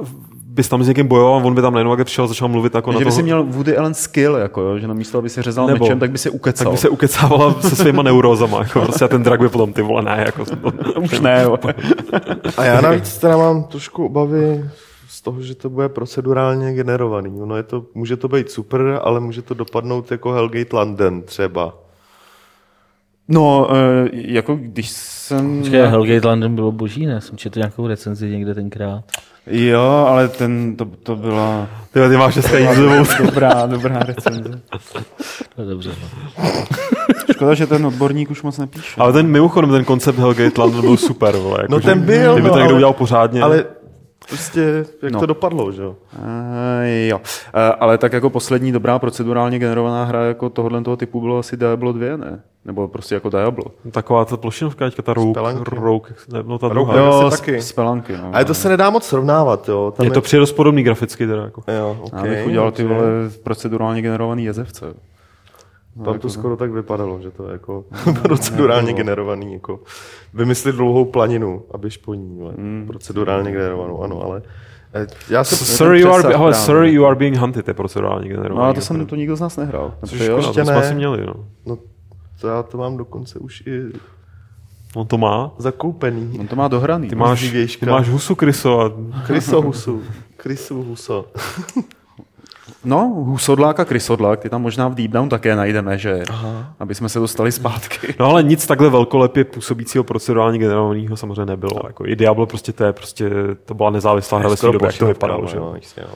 Bys 0.54 0.70
tam 0.70 0.84
s 0.84 0.88
někým 0.88 1.08
bojoval, 1.08 1.48
on 1.48 1.56
by 1.56 1.62
tam 1.62 1.74
najednou 1.74 1.98
jak 1.98 2.06
přišel 2.06 2.26
a 2.26 2.28
začal 2.28 2.48
mluvit 2.48 2.76
jako 2.76 2.92
na 2.92 3.00
že 3.00 3.06
by 3.06 3.12
toho, 3.12 3.16
si 3.16 3.24
měl 3.24 3.44
Woody 3.44 3.78
Allen 3.78 3.94
skill, 3.94 4.36
jako 4.36 4.62
jo, 4.62 4.80
že 4.80 4.88
namísto, 4.88 5.18
aby 5.18 5.30
se 5.30 5.44
řezal 5.44 5.68
Nebo- 5.68 5.86
mečem, 5.86 6.00
tak 6.00 6.12
by 6.12 6.18
se 6.18 6.30
ukecal. 6.30 6.66
tak 6.66 6.72
by 6.72 6.78
se 6.78 6.90
ukecávala 6.90 7.62
se 7.62 7.76
svýma 7.76 8.04
neurózama, 8.04 8.60
jako 8.60 8.82
prostě 8.82 9.06
a 9.06 9.08
ten 9.08 9.24
drak 9.24 9.40
by 9.40 9.50
potom 9.50 9.74
ty 9.74 9.82
vole, 9.82 10.02
ne, 10.02 10.24
jako, 10.26 10.44
Už 11.02 11.20
ne, 11.20 11.44
jo. 11.44 11.58
A 12.58 12.64
já 12.64 12.82
navíc 12.82 13.18
teda 13.18 13.38
mám 13.38 13.64
trošku 13.64 14.06
obavy 14.06 14.70
z 15.08 15.22
toho, 15.22 15.42
že 15.42 15.56
to 15.56 15.70
bude 15.70 15.90
procedurálně 15.90 16.74
generovaný. 16.74 17.42
Ono 17.42 17.56
je 17.56 17.64
to, 17.64 17.86
může 17.94 18.18
to 18.18 18.28
být 18.28 18.52
super, 18.52 19.00
ale 19.04 19.20
může 19.20 19.42
to 19.42 19.54
dopadnout 19.54 20.12
jako 20.12 20.32
Hellgate 20.32 20.76
London 20.76 21.22
třeba. 21.22 21.74
No, 23.28 23.68
eh, 23.76 24.10
jako 24.14 24.56
když 24.62 24.90
jsem... 24.90 25.60
Počkej, 25.60 25.82
Hellgate 25.82 26.28
London 26.28 26.56
bylo 26.56 26.72
boží, 26.72 27.06
ne? 27.06 27.22
Jsem 27.22 27.38
četl 27.38 27.60
nějakou 27.60 27.88
recenzi 27.88 28.30
někde 28.30 28.54
tenkrát. 28.56 29.04
Jo, 29.48 30.06
ale 30.10 30.28
ten, 30.28 30.76
to, 30.76 30.86
to 30.86 31.16
byla 31.16 31.68
ty, 31.94 32.00
ty 32.10 32.18
máš 32.18 32.34
dneska 32.34 32.58
jízdovou. 32.58 33.04
dobrá, 33.26 33.66
dobrá 33.66 34.00
recenze. 34.00 34.62
No, 35.58 35.66
dobře. 35.66 35.90
No. 36.44 36.50
Škoda, 37.34 37.54
že 37.54 37.68
ten 37.68 37.86
odborník 37.86 38.32
už 38.32 38.42
moc 38.42 38.58
nepíše. 38.58 39.02
Ale 39.02 39.14
ten 39.14 39.28
mimochodem, 39.28 39.70
ten 39.72 39.86
koncept 39.86 40.20
Hellgate 40.20 40.62
London 40.62 40.82
byl 40.82 40.98
super, 40.98 41.36
vole. 41.36 41.58
Jako, 41.62 41.72
No 41.74 41.80
ten 41.80 42.00
byl, 42.02 42.34
Kdyby 42.34 42.48
no, 42.48 42.54
to 42.54 42.60
někdo 42.60 42.70
ale- 42.70 42.76
udělal 42.76 42.94
pořádně. 42.94 43.42
Ale 43.42 43.66
prostě, 44.30 44.86
jak 45.04 45.12
No. 45.12 45.20
to 45.20 45.26
dopadlo, 45.26 45.72
že 45.72 45.82
jo? 45.82 45.96
Uh, 46.20 46.26
jo, 47.08 47.18
uh, 47.18 47.24
ale 47.80 47.98
tak 47.98 48.14
jako 48.14 48.30
poslední 48.30 48.72
dobrá 48.72 49.00
procedurálně 49.00 49.60
generovaná 49.60 50.04
hra 50.04 50.24
jako 50.26 50.50
tohohle 50.50 50.82
toho 50.82 50.98
typu 50.98 51.22
bylo 51.22 51.38
asi 51.38 51.58
Diablo 51.58 51.92
2, 51.94 52.18
ne? 52.18 52.42
Nebo 52.66 52.88
prostě 52.88 53.16
jako 53.16 53.30
Diablo. 53.30 53.66
Taková 53.92 54.26
ta 54.26 54.38
plošinovka, 54.38 54.86
teďka 54.86 55.02
ta 55.02 55.14
Rogue, 55.14 55.34
Pelanky. 55.34 55.76
Rogue 55.76 56.10
ne, 56.34 56.44
no 56.44 56.60
ta 56.60 56.68
druhá. 56.68 56.98
jo. 56.98 57.12
Asi 57.28 57.38
z, 57.38 57.40
taky. 57.40 57.62
z 57.62 57.72
Pelanky, 57.72 58.14
no. 58.18 58.30
Ale 58.34 58.46
to 58.46 58.54
se 58.54 58.70
nedá 58.70 58.90
moc 58.90 59.04
srovnávat, 59.04 59.70
jo? 59.70 59.94
Tam 59.98 60.06
Je 60.06 60.12
to 60.12 60.22
přijde 60.22 60.40
dost 60.40 60.52
podobný 60.52 60.84
graficky 60.84 61.28
teda, 61.28 61.44
jako. 61.44 61.64
Jo, 61.78 61.98
okay, 62.02 62.30
Já 62.30 62.36
bych 62.36 62.48
udělal 62.48 62.72
ty 62.72 62.84
vole 62.84 63.02
procedurálně 63.44 64.02
generovaný 64.02 64.44
jezevce. 64.46 64.86
Tam 66.06 66.20
to 66.20 66.30
skoro 66.30 66.58
tak 66.58 66.72
vypadalo, 66.72 67.22
že 67.22 67.32
to 67.32 67.46
je 67.48 67.52
jako 67.52 67.86
procedurálně 68.22 68.94
generovaný, 68.94 69.54
jako 69.54 69.80
vymyslit 70.34 70.76
dlouhou 70.76 71.06
planinu, 71.06 71.64
abyš 71.72 71.98
po 71.98 72.14
ní, 72.14 72.38
vole, 72.38 72.54
procedurálně 72.88 73.52
generovanou, 73.52 74.02
ano, 74.04 74.22
ale 74.24 74.42
eh, 74.94 75.08
já 75.30 75.44
se... 75.44 75.56
Sorry, 75.56 76.02
you 76.02 76.10
are, 76.10 76.24
ale 76.24 76.34
právě. 76.34 76.54
sorry, 76.54 76.94
you 76.94 77.06
are 77.06 77.16
being 77.16 77.38
hunted, 77.38 77.68
je 77.68 77.74
procedurálně 77.74 78.28
generovaný. 78.28 78.58
No 78.58 78.64
ale 78.64 78.74
to 78.74 78.82
jsem 78.82 79.06
to 79.06 79.16
nikdo 79.16 79.36
z 79.36 79.42
nás 79.42 79.58
nehrál. 79.58 79.94
Což 80.06 80.20
jo? 80.20 80.42
to 80.44 80.54
jsme 80.54 80.64
ne. 80.64 80.74
asi 80.74 80.96
měli, 80.96 81.26
no. 81.26 81.34
No, 81.66 81.78
to 82.42 82.48
já 82.48 82.64
to 82.64 82.78
mám 82.78 82.98
dokonce 82.98 83.40
už 83.40 83.64
i 83.68 83.82
On 84.96 85.08
to 85.08 85.18
má. 85.18 85.52
zakoupený. 85.58 86.40
On 86.40 86.48
to 86.48 86.56
má 86.56 86.68
dohraný. 86.68 87.10
Ty 87.10 87.16
máš, 87.16 87.54
ty 87.80 87.86
máš 87.86 88.10
husu 88.10 88.36
kryso 88.36 88.80
a 88.80 88.92
Kryso 89.26 89.62
Husu. 89.62 90.04
Krysu 90.38 90.84
Huso. 90.84 91.26
No, 92.86 92.98
husodlák 93.16 93.80
a 93.80 93.86
krysodlák, 93.86 94.40
ty 94.40 94.50
tam 94.50 94.62
možná 94.62 94.88
v 94.88 94.96
Deep 94.96 95.12
Down 95.12 95.30
také 95.30 95.56
najdeme, 95.56 95.98
že? 95.98 96.24
Aha. 96.30 96.76
Aby 96.80 96.96
jsme 96.96 97.10
se 97.10 97.20
dostali 97.20 97.52
zpátky. 97.52 98.16
No 98.20 98.26
ale 98.26 98.44
nic 98.44 98.68
takhle 98.68 98.90
velkolepě 98.90 99.44
působícího 99.44 100.04
procedurálně 100.04 100.60
generovaného 100.60 101.18
samozřejmě 101.18 101.46
nebylo. 101.46 101.82
Jako 101.88 102.06
i 102.08 102.16
Diablo 102.16 102.46
prostě 102.46 102.74
to 102.74 102.84
je 102.84 102.94
prostě, 102.94 103.30
to 103.66 103.74
byla 103.74 103.90
nezávislá 103.90 104.40
hra 104.40 104.50
ve 104.50 104.58
své 104.58 104.72
době, 104.72 104.86
jak 104.86 104.98
to 104.98 105.06
vypadalo, 105.06 105.48
že? 105.48 105.58
jo. 105.58 105.74
jasně, 105.76 106.04
jo. 106.04 106.14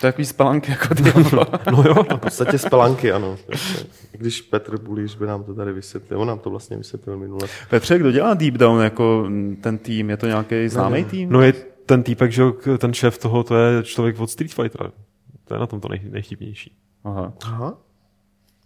To 0.00 0.06
je 0.06 0.12
takový 0.12 0.26
spalánky 0.26 0.70
jako 0.70 0.94
Diablo. 1.02 1.46
No 1.70 1.82
jo, 1.86 1.94
V 1.94 2.18
podstatě 2.18 2.58
spelanky, 2.58 3.12
ano. 3.12 3.36
Když 4.12 4.42
Petr 4.42 4.78
Bulíř 4.78 5.16
by 5.16 5.26
nám 5.26 5.44
to 5.44 5.54
tady 5.54 5.72
vysvětlil, 5.72 6.20
on 6.20 6.28
nám 6.28 6.38
to 6.38 6.50
vlastně 6.50 6.76
vysvětlil 6.76 7.16
minule. 7.16 7.48
Petře, 7.70 7.98
kdo 7.98 8.10
dělá 8.10 8.34
Deep 8.34 8.54
Down 8.54 8.82
jako 8.82 9.24
mm, 9.28 9.56
ten 9.56 9.78
tým? 9.78 10.10
Je 10.10 10.16
to 10.16 10.26
nějaký 10.26 10.68
známý 10.68 11.04
tým? 11.04 11.32
no 11.32 11.40
je 11.42 11.52
ten 11.86 12.02
týpek, 12.02 12.32
že 12.32 12.44
ten 12.78 12.94
šéf 12.94 13.18
toho, 13.18 13.44
to 13.44 13.56
je 13.56 13.82
člověk 13.82 14.20
od 14.20 14.30
Street 14.30 14.54
Fightera. 14.54 14.90
To 15.48 15.54
je 15.54 15.60
na 15.60 15.66
tom 15.66 15.80
to 15.80 15.88
nej, 15.88 16.00
nejchybnější. 16.10 16.72
Aha. 17.04 17.32
Aha. 17.44 17.74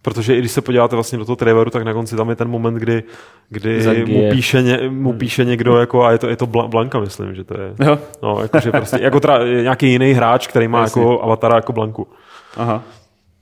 Protože 0.03 0.37
i 0.37 0.39
když 0.39 0.53
se 0.53 0.61
podíváte 0.61 0.97
vlastně 0.97 1.19
do 1.19 1.25
toho 1.25 1.37
traileru, 1.37 1.71
tak 1.71 1.83
na 1.83 1.93
konci 1.93 2.17
tam 2.17 2.31
je 2.31 2.37
ten 2.37 2.49
moment, 2.49 2.75
kdy, 2.75 3.03
kdy 3.49 4.05
mu 4.07 4.31
píše, 4.31 4.63
ně, 4.63 4.79
mu 4.91 5.13
píše 5.13 5.45
někdo, 5.45 5.77
jako, 5.77 6.05
a 6.05 6.13
je 6.13 6.19
to, 6.19 6.29
je 6.29 6.37
to 6.37 6.47
Blanka, 6.47 7.01
myslím, 7.01 7.35
že 7.35 7.45
to 7.45 7.61
je. 7.61 7.75
Jo. 7.87 7.99
No, 8.23 8.39
jako, 8.43 8.61
že 8.61 8.71
prostě, 8.71 8.99
jako 9.01 9.21
teda 9.21 9.39
nějaký 9.63 9.91
jiný 9.91 10.13
hráč, 10.13 10.47
který 10.47 10.69
má 10.69 10.81
Jasně. 10.81 11.03
jako 11.03 11.23
avatara 11.23 11.57
jako 11.57 11.73
Blanku. 11.73 12.09
Aha. 12.57 12.83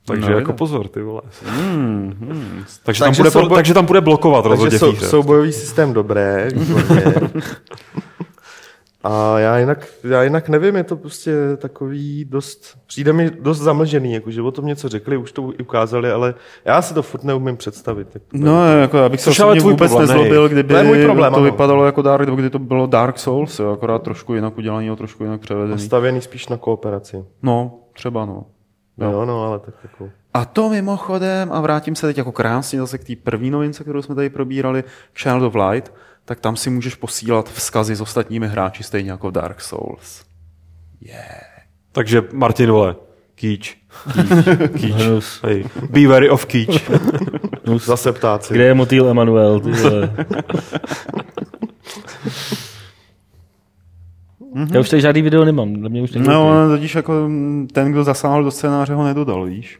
Takže 0.05 0.31
no, 0.31 0.37
jako 0.37 0.53
pozor, 0.53 0.87
ty 0.87 1.01
vole. 1.01 1.21
Mm, 1.61 2.15
mm. 2.19 2.63
Takže, 2.83 2.83
takže, 2.83 3.03
tam 3.03 3.15
bude, 3.17 3.31
souboj... 3.31 3.55
takže 3.55 3.73
tam 3.73 3.85
bude 3.85 4.01
blokovat 4.01 4.45
rozhodně 4.45 4.79
sou, 4.79 4.95
soubojový 4.95 5.51
systém 5.51 5.93
dobré, 5.93 6.49
A 9.03 9.39
já 9.39 9.57
jinak, 9.57 9.87
já 10.03 10.23
jinak 10.23 10.49
nevím, 10.49 10.75
je 10.75 10.83
to 10.83 10.95
prostě 10.95 11.33
takový 11.57 12.25
dost, 12.25 12.77
přijde 12.87 13.13
mi 13.13 13.31
dost 13.31 13.59
zamlžený, 13.59 14.13
jako, 14.13 14.31
že 14.31 14.41
o 14.41 14.51
tom 14.51 14.65
něco 14.65 14.89
řekli, 14.89 15.17
už 15.17 15.31
to 15.31 15.41
ukázali, 15.41 16.11
ale 16.11 16.33
já 16.65 16.81
si 16.81 16.93
to 16.93 17.01
furt 17.01 17.23
neumím 17.23 17.57
představit. 17.57 18.07
Tak 18.13 18.21
no, 18.33 18.67
jako 18.67 18.97
já 18.97 19.09
bych 19.09 19.21
se 19.21 19.29
osobně 19.29 19.61
vůbec 19.61 19.91
problém, 19.91 20.07
nezlobil, 20.07 20.49
kdyby 20.49 20.73
to, 20.73 20.83
můj 20.83 21.03
problém, 21.03 21.33
to 21.33 21.37
ano. 21.37 21.45
vypadalo 21.45 21.85
jako 21.85 22.01
Dark, 22.01 22.29
kdy 22.29 22.49
to 22.49 22.59
bylo 22.59 22.87
Dark 22.87 23.19
Souls, 23.19 23.59
jo, 23.59 23.71
akorát 23.71 24.03
trošku 24.03 24.33
jinak 24.33 24.57
udělaný, 24.57 24.95
trošku 24.95 25.23
jinak 25.23 25.41
převedený. 25.41 25.79
Stavěný 25.79 26.21
spíš 26.21 26.47
na 26.47 26.57
kooperaci. 26.57 27.25
No, 27.41 27.79
třeba 27.93 28.25
no. 28.25 28.45
No, 28.97 29.11
no, 29.11 29.25
no 29.25 29.45
ale 29.45 29.59
tak 29.59 29.73
jako... 29.83 30.09
A 30.33 30.45
to 30.45 30.69
mimochodem, 30.69 31.51
a 31.51 31.61
vrátím 31.61 31.95
se 31.95 32.07
teď 32.07 32.17
jako 32.17 32.31
krásně 32.31 32.79
zase 32.79 32.97
k 32.97 33.03
té 33.03 33.13
první 33.23 33.51
novince, 33.51 33.83
kterou 33.83 34.01
jsme 34.01 34.15
tady 34.15 34.29
probírali, 34.29 34.83
Child 35.13 35.43
of 35.43 35.55
Light, 35.55 35.93
tak 36.25 36.39
tam 36.39 36.55
si 36.55 36.69
můžeš 36.69 36.95
posílat 36.95 37.49
vzkazy 37.49 37.95
s 37.95 38.01
ostatními 38.01 38.47
hráči 38.47 38.83
stejně 38.83 39.11
jako 39.11 39.27
v 39.27 39.31
Dark 39.31 39.61
Souls. 39.61 40.23
Yeah. 41.01 41.41
Takže 41.91 42.23
Martin 42.33 42.71
vole, 42.71 42.95
Kýč. 43.35 43.77
Kýč. 44.77 44.95
Hey. 45.43 45.63
Be 45.89 46.07
wary 46.07 46.29
of 46.29 46.45
Kýč. 46.45 46.89
Zase 47.85 48.13
ptáci. 48.13 48.53
Kde 48.53 48.63
je 48.63 48.73
motýl 48.73 49.09
Emanuel? 49.09 49.59
Ty 49.59 49.71
vole. 49.71 50.15
Já 54.73 54.79
už 54.79 54.89
tady 54.89 55.01
žádný 55.01 55.21
video 55.21 55.45
nemám. 55.45 55.69
Mě 55.69 56.01
už 56.01 56.11
no, 56.11 56.69
totiž 56.69 56.95
jako 56.95 57.29
ten, 57.73 57.91
kdo 57.91 58.03
zasáhl 58.03 58.43
do 58.43 58.51
scénáře, 58.51 58.93
ho 58.93 59.03
nedodal, 59.03 59.45
víš? 59.45 59.79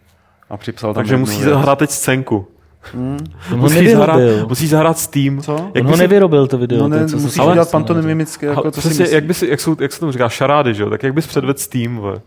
A 0.50 0.58
připsal 0.58 0.94
tam 0.94 1.02
Takže 1.02 1.18
musí 1.18 1.42
zahrát 1.42 1.80
teď 1.80 1.90
scénku. 1.90 2.48
Hmm. 2.82 3.20
Musí, 3.56 3.92
zahrát, 3.92 4.20
musí 4.48 4.68
zahrát 4.68 4.98
Steam. 4.98 5.42
Co? 5.42 5.72
Jak 5.74 5.86
On 5.86 5.92
ho 5.92 5.98
nevyrobil 5.98 6.48
to 6.48 6.58
video. 6.58 6.80
No 6.80 6.88
ne, 6.88 7.08
to, 7.08 7.18
musíš 7.18 7.40
ale, 7.40 7.52
udělat 7.52 7.72
pantomimicky. 7.72 8.46
Jako, 8.46 8.72
to 8.72 8.82
si 8.82 9.14
jak, 9.14 9.24
by 9.24 9.34
si, 9.34 9.48
jak, 9.48 9.60
jsou, 9.60 9.76
jak 9.80 9.94
se 9.94 10.00
tomu 10.00 10.12
říká, 10.12 10.30
šarády, 10.30 10.74
že 10.74 10.84
jo? 10.84 10.90
Tak 10.90 11.04
jak 11.04 11.14
bys 11.14 11.28
předvedl 11.28 11.54
Steam, 11.58 11.98
ve? 11.98 12.22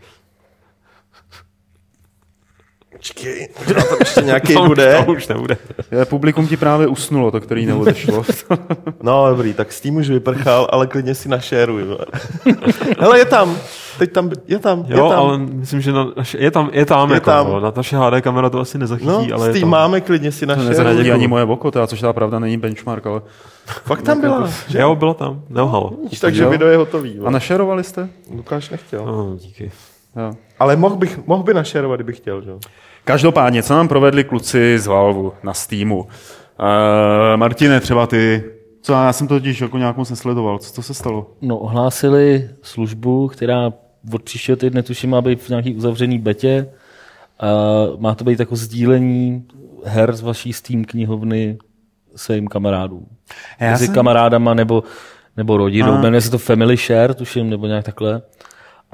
Počkej, 2.92 3.48
možná 3.59 3.82
tam 3.82 3.98
ještě 4.00 4.20
nějaký 4.20 4.55
to 4.55 4.66
bude. 4.66 5.02
To 5.07 5.12
už 5.12 5.28
nebude. 5.28 5.57
Je, 5.98 6.05
publikum 6.05 6.48
ti 6.48 6.57
právě 6.57 6.86
usnulo, 6.86 7.30
to 7.30 7.40
který 7.40 7.66
neodešlo. 7.66 8.24
no 9.02 9.28
dobrý, 9.30 9.55
tak 9.55 9.72
Steam 9.72 9.96
už 9.96 10.09
vyprchal, 10.11 10.68
ale 10.72 10.86
klidně 10.86 11.14
si 11.14 11.28
našeruj. 11.28 11.84
Hele, 12.98 13.18
je 13.18 13.24
tam. 13.24 13.57
Teď 13.99 14.12
tam, 14.12 14.30
je 14.47 14.59
tam, 14.59 14.78
jo, 14.78 14.84
je 14.88 14.97
tam. 14.97 15.18
ale 15.18 15.38
myslím, 15.38 15.80
že 15.80 15.92
na, 15.92 16.07
je 16.38 16.51
tam, 16.51 16.70
je 16.72 16.86
tam, 16.86 17.11
je 17.11 17.14
jako, 17.14 17.26
tam. 17.26 17.47
No, 17.47 17.61
na 17.61 17.72
naše 17.76 17.97
HD 17.97 18.20
kamera 18.20 18.51
to 18.51 18.61
asi 18.61 18.78
nezachytí, 18.78 19.09
no, 19.09 19.26
ale 19.34 19.51
Steam 19.51 19.68
máme, 19.68 20.01
klidně 20.01 20.32
si 20.32 20.47
naše. 20.47 20.62
Nezachytí 20.62 21.12
ani 21.12 21.28
moje 21.28 21.45
oko, 21.45 21.70
teda, 21.70 21.86
což 21.86 22.01
ta 22.01 22.12
pravda 22.12 22.38
není 22.38 22.57
benchmark, 22.57 23.07
ale... 23.07 23.22
Fakt 23.66 24.03
tam 24.03 24.20
byla. 24.20 24.36
Jako, 24.36 24.78
jo, 24.78 24.97
bylo 24.97 25.14
tam, 25.14 25.42
nelhalo. 25.49 25.92
Takže 26.20 26.49
video 26.49 26.68
je 26.68 26.76
hotový. 26.76 27.20
A 27.24 27.30
našerovali 27.30 27.84
jste? 27.84 28.09
Lukáš 28.36 28.70
nechtěl. 28.70 29.07
No, 29.07 29.36
díky. 29.36 29.72
Jo. 30.16 30.32
Ale 30.59 30.76
mohl, 30.76 30.97
bych, 30.97 31.26
mohl 31.26 31.42
by 31.42 31.55
našerovat, 31.55 31.97
kdybych 31.97 32.16
chtěl. 32.16 32.42
Že? 32.42 32.51
Každopádně, 33.05 33.62
co 33.62 33.74
nám 33.74 33.88
provedli 33.88 34.24
kluci 34.24 34.78
z 34.78 34.86
Valvu 34.86 35.32
na 35.42 35.55
Steamu? 35.55 36.01
Uh, 36.01 36.07
Martine, 37.36 37.80
třeba 37.80 38.07
ty, 38.07 38.45
co 38.82 38.92
já 38.92 39.12
jsem 39.12 39.28
to 39.28 39.34
totiž 39.34 39.61
jako 39.61 39.78
nějak 39.78 39.97
moc 39.97 40.11
nesledoval. 40.11 40.59
Co 40.59 40.74
to 40.74 40.82
se 40.82 40.95
stalo? 40.95 41.26
No, 41.42 41.59
ohlásili 41.59 42.51
službu, 42.62 43.28
která 43.28 43.72
od 44.12 44.22
příštího 44.22 44.57
týdne 44.57 44.82
tuším 44.82 45.11
má 45.11 45.20
být 45.20 45.42
v 45.42 45.48
nějaký 45.48 45.74
uzavřený 45.74 46.18
betě. 46.18 46.68
Uh, 47.42 48.00
má 48.00 48.14
to 48.14 48.24
být 48.24 48.40
jako 48.40 48.57
sdílení 48.57 49.46
her 49.84 50.12
z 50.12 50.20
vaší 50.20 50.52
Steam 50.52 50.84
knihovny 50.84 51.59
svým 52.16 52.48
kamarádům. 52.48 53.07
Já 53.61 53.70
Mezi 53.70 53.86
jsem... 53.86 53.94
kamarádama 53.94 54.55
nebo, 54.55 54.84
nebo 55.36 55.57
rodinou. 55.57 55.98
Jmenuje 55.98 56.20
se 56.20 56.30
to 56.30 56.38
Family 56.38 56.76
Share, 56.76 57.14
tuším, 57.14 57.50
nebo 57.50 57.66
nějak 57.66 57.84
takhle. 57.84 58.22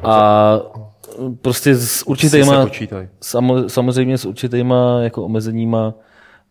A 0.03 0.53
prostě 1.41 1.75
s 1.75 2.09
určitýma, 2.09 2.67
samo, 3.21 3.69
samozřejmě 3.69 4.19
s 4.19 4.25
určitýma 4.25 5.01
jako 5.01 5.25
omezeníma 5.25 5.95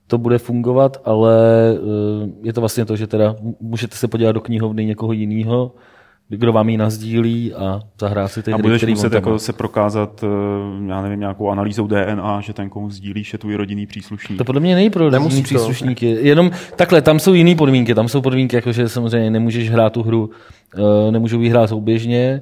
to 0.07 0.17
bude 0.17 0.37
fungovat, 0.37 1.01
ale 1.05 1.35
eh, 1.73 2.29
je 2.41 2.53
to 2.53 2.61
vlastně 2.61 2.85
to, 2.85 2.95
že 2.95 3.07
teda 3.07 3.35
můžete 3.59 3.95
se 3.95 4.07
podívat 4.07 4.31
do 4.31 4.41
knihovny 4.41 4.85
někoho 4.85 5.13
jiného, 5.13 5.71
kdo 6.29 6.53
vám 6.53 6.69
ji 6.69 6.77
nazdílí 6.77 7.53
a 7.53 7.79
zahrá 7.99 8.27
si 8.27 8.43
ty 8.43 8.51
A 8.51 8.55
hry, 8.55 8.63
budeš 8.63 8.85
muset 8.85 9.13
jako 9.13 9.39
se 9.39 9.53
prokázat, 9.53 10.23
eh, 10.23 10.27
já 10.89 11.01
nevím, 11.01 11.19
nějakou 11.19 11.49
analýzou 11.49 11.87
DNA, 11.87 12.41
že 12.41 12.53
ten, 12.53 12.69
komu 12.69 12.89
sdílíš, 12.89 13.33
je 13.33 13.39
tvůj 13.39 13.55
rodinný 13.55 13.85
příslušník. 13.85 14.37
To 14.37 14.43
podle 14.43 14.61
mě 14.61 14.75
není 14.75 14.89
pro 14.89 15.09
rodinný 15.09 15.43
příslušníky. 15.43 16.17
Jenom 16.21 16.51
takhle, 16.75 17.01
tam 17.01 17.19
jsou 17.19 17.33
jiné 17.33 17.55
podmínky. 17.55 17.95
Tam 17.95 18.07
jsou 18.07 18.21
podmínky, 18.21 18.55
jako 18.55 18.71
že 18.71 18.89
samozřejmě 18.89 19.31
nemůžeš 19.31 19.69
hrát 19.69 19.93
tu 19.93 20.03
hru, 20.03 20.29
eh, 20.75 21.11
nemůžou 21.11 21.41
ji 21.41 21.49
hrát 21.49 21.67
souběžně, 21.67 22.41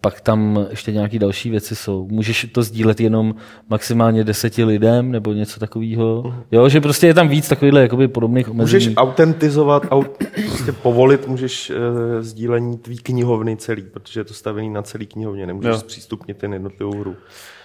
pak 0.00 0.20
tam 0.20 0.66
ještě 0.70 0.92
nějaké 0.92 1.18
další 1.18 1.50
věci 1.50 1.76
jsou. 1.76 2.08
Můžeš 2.10 2.46
to 2.52 2.62
sdílet 2.62 3.00
jenom 3.00 3.34
maximálně 3.68 4.24
deseti 4.24 4.64
lidem 4.64 5.10
nebo 5.10 5.32
něco 5.32 5.60
takového. 5.60 6.22
Uh-huh. 6.22 6.34
Jo, 6.52 6.68
že 6.68 6.80
prostě 6.80 7.06
je 7.06 7.14
tam 7.14 7.28
víc 7.28 7.48
takovýchhle 7.48 7.82
jakoby 7.82 8.08
podobných 8.08 8.50
omezení. 8.50 8.84
Můžeš 8.84 8.96
autentizovat, 8.96 9.86
aut, 9.90 10.24
prostě 10.48 10.72
povolit 10.72 11.28
můžeš 11.28 11.70
uh, 11.70 11.76
sdílení 12.22 12.78
tvý 12.78 12.98
knihovny 12.98 13.56
celý, 13.56 13.82
protože 13.82 14.20
je 14.20 14.24
to 14.24 14.34
stavený 14.34 14.70
na 14.70 14.82
celý 14.82 15.06
knihovně, 15.06 15.46
nemůžeš 15.46 15.72
jo. 15.72 15.78
zpřístupnit 15.78 16.36
ten 16.36 16.52
jednotlivou 16.52 17.00
hru. 17.00 17.16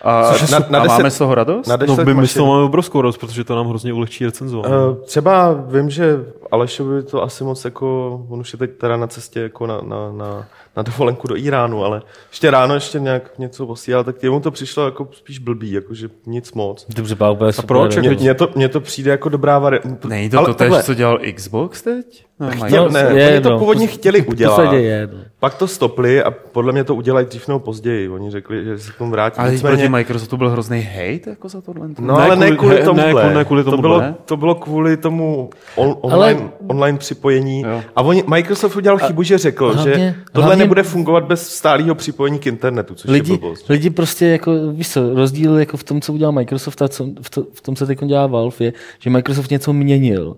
A, 0.04 0.32
na, 0.52 0.60
na, 0.60 0.66
na 0.70 0.80
deset, 0.80 0.98
máme 0.98 1.12
z 1.12 1.18
toho 1.18 1.36
radost? 1.36 1.68
Na 1.68 1.78
no, 1.88 1.98
my 2.14 2.28
z 2.28 2.34
toho 2.34 2.54
máme 2.54 2.64
obrovskou 2.64 3.02
radost, 3.02 3.18
protože 3.18 3.44
to 3.44 3.56
nám 3.56 3.68
hrozně 3.68 3.94
ulehčí 3.94 4.26
recenzování. 4.26 4.74
Uh, 4.74 4.96
třeba 5.06 5.54
vím, 5.54 5.90
že 5.90 6.26
Alešovi 6.52 7.04
to 7.04 7.24
asi 7.24 7.44
moc 7.44 7.66
jako, 7.66 8.20
on 8.30 8.40
už 8.40 8.54
je 8.54 8.60
teď 8.60 8.72
teda 8.78 8.98
na 8.98 9.08
cestě 9.08 9.40
jako 9.40 9.68
na, 9.68 9.82
na, 9.82 10.12
na 10.12 10.46
na 10.76 10.84
dovolenku 10.84 11.28
do 11.28 11.38
Iránu, 11.38 11.86
ale 11.86 12.02
ještě 12.30 12.52
ráno 12.52 12.74
ještě 12.74 13.00
nějak 13.00 13.40
něco 13.40 13.68
posílal, 13.68 14.04
tak 14.04 14.24
jemu 14.24 14.40
to 14.40 14.52
přišlo 14.52 14.86
jako 14.86 15.08
spíš 15.12 15.40
blbý, 15.40 15.72
jakože 15.72 16.10
nic 16.26 16.54
moc. 16.54 16.86
Dobře, 16.90 17.16
úplně 17.32 17.54
super. 17.54 17.66
A 17.66 17.68
proč? 17.68 17.98
Mně, 17.98 18.34
to, 18.34 18.50
to 18.70 18.82
přijde 18.82 19.12
jako 19.12 19.30
dobrá 19.30 19.60
varianta. 19.60 20.08
Nejde 20.08 20.38
to, 20.38 20.46
to 20.46 20.54
tež, 20.54 20.74
co 20.84 20.94
dělal 20.94 21.20
Xbox 21.36 21.82
teď? 21.82 22.26
No, 22.44 22.66
Chtěl, 22.66 22.90
ne, 22.90 23.10
je, 23.14 23.32
oni 23.32 23.42
to 23.42 23.50
no. 23.50 23.60
původně 23.60 23.88
chtěli 23.88 24.22
udělat. 24.22 24.56
To 24.56 24.62
se 24.62 24.68
děje, 24.68 25.10
no. 25.14 25.20
Pak 25.40 25.54
to 25.54 25.68
stopli 25.68 26.24
a 26.24 26.32
podle 26.32 26.72
mě 26.74 26.84
to 26.84 26.96
udělají 26.96 27.26
dřív 27.26 27.48
nebo 27.48 27.60
později. 27.60 28.10
Oni 28.10 28.32
řekli, 28.32 28.64
že 28.64 28.80
se 28.80 28.92
k 28.92 28.98
tomu 28.98 29.12
vrátí. 29.12 29.38
Ale 29.38 29.52
Nicméně... 29.52 29.76
proti 29.76 29.90
Microsoftu 29.90 30.38
byl 30.38 30.50
hrozný 30.50 30.82
hate 30.82 31.30
jako 31.30 31.50
za 31.50 31.62
tohle? 31.62 31.88
No 32.00 32.18
ne, 32.18 32.24
ale 32.24 32.36
ne 32.36 32.52
kvůli 32.52 32.84
tomu. 32.84 32.98
Ne, 33.00 33.14
ne, 33.14 33.34
ne 33.34 33.46
kvůli 33.46 33.64
tomu. 33.64 33.76
To 33.76 33.82
bylo, 33.82 34.04
to 34.26 34.38
bylo 34.38 34.56
kvůli 34.56 34.98
tomu 34.98 35.50
on, 35.76 35.96
online, 36.02 36.42
ale... 36.42 36.52
online 36.68 36.98
připojení. 36.98 37.62
Jo. 37.62 37.82
A 37.96 38.02
oni, 38.02 38.24
Microsoft 38.28 38.76
udělal 38.76 38.98
chybu, 38.98 39.24
že 39.24 39.38
řekl, 39.38 39.74
hlavně, 39.74 39.94
že 39.94 40.16
tohle 40.32 40.46
hlavně... 40.46 40.64
nebude 40.64 40.84
fungovat 40.84 41.24
bez 41.24 41.50
stálého 41.50 41.96
připojení 41.96 42.40
k 42.40 42.48
internetu, 42.48 42.96
což 42.96 43.12
lidi, 43.12 43.32
je 43.32 43.38
blbost. 43.38 43.70
Lidi 43.70 43.90
prostě 43.90 44.26
jako, 44.26 44.52
víš 44.72 44.90
co, 44.90 45.14
rozdíl 45.14 45.58
jako 45.58 45.78
v 45.78 45.84
tom, 45.84 46.02
co 46.02 46.14
udělal 46.14 46.32
Microsoft 46.32 46.82
a 46.82 46.88
co, 46.88 47.08
v, 47.22 47.30
to, 47.30 47.46
v 47.54 47.62
tom, 47.62 47.76
co 47.76 47.88
teď 47.88 48.06
dělá 48.06 48.28
Valve, 48.28 48.56
je, 48.60 48.74
že 49.00 49.10
Microsoft 49.10 49.52
něco 49.52 49.74
měnil 49.74 50.36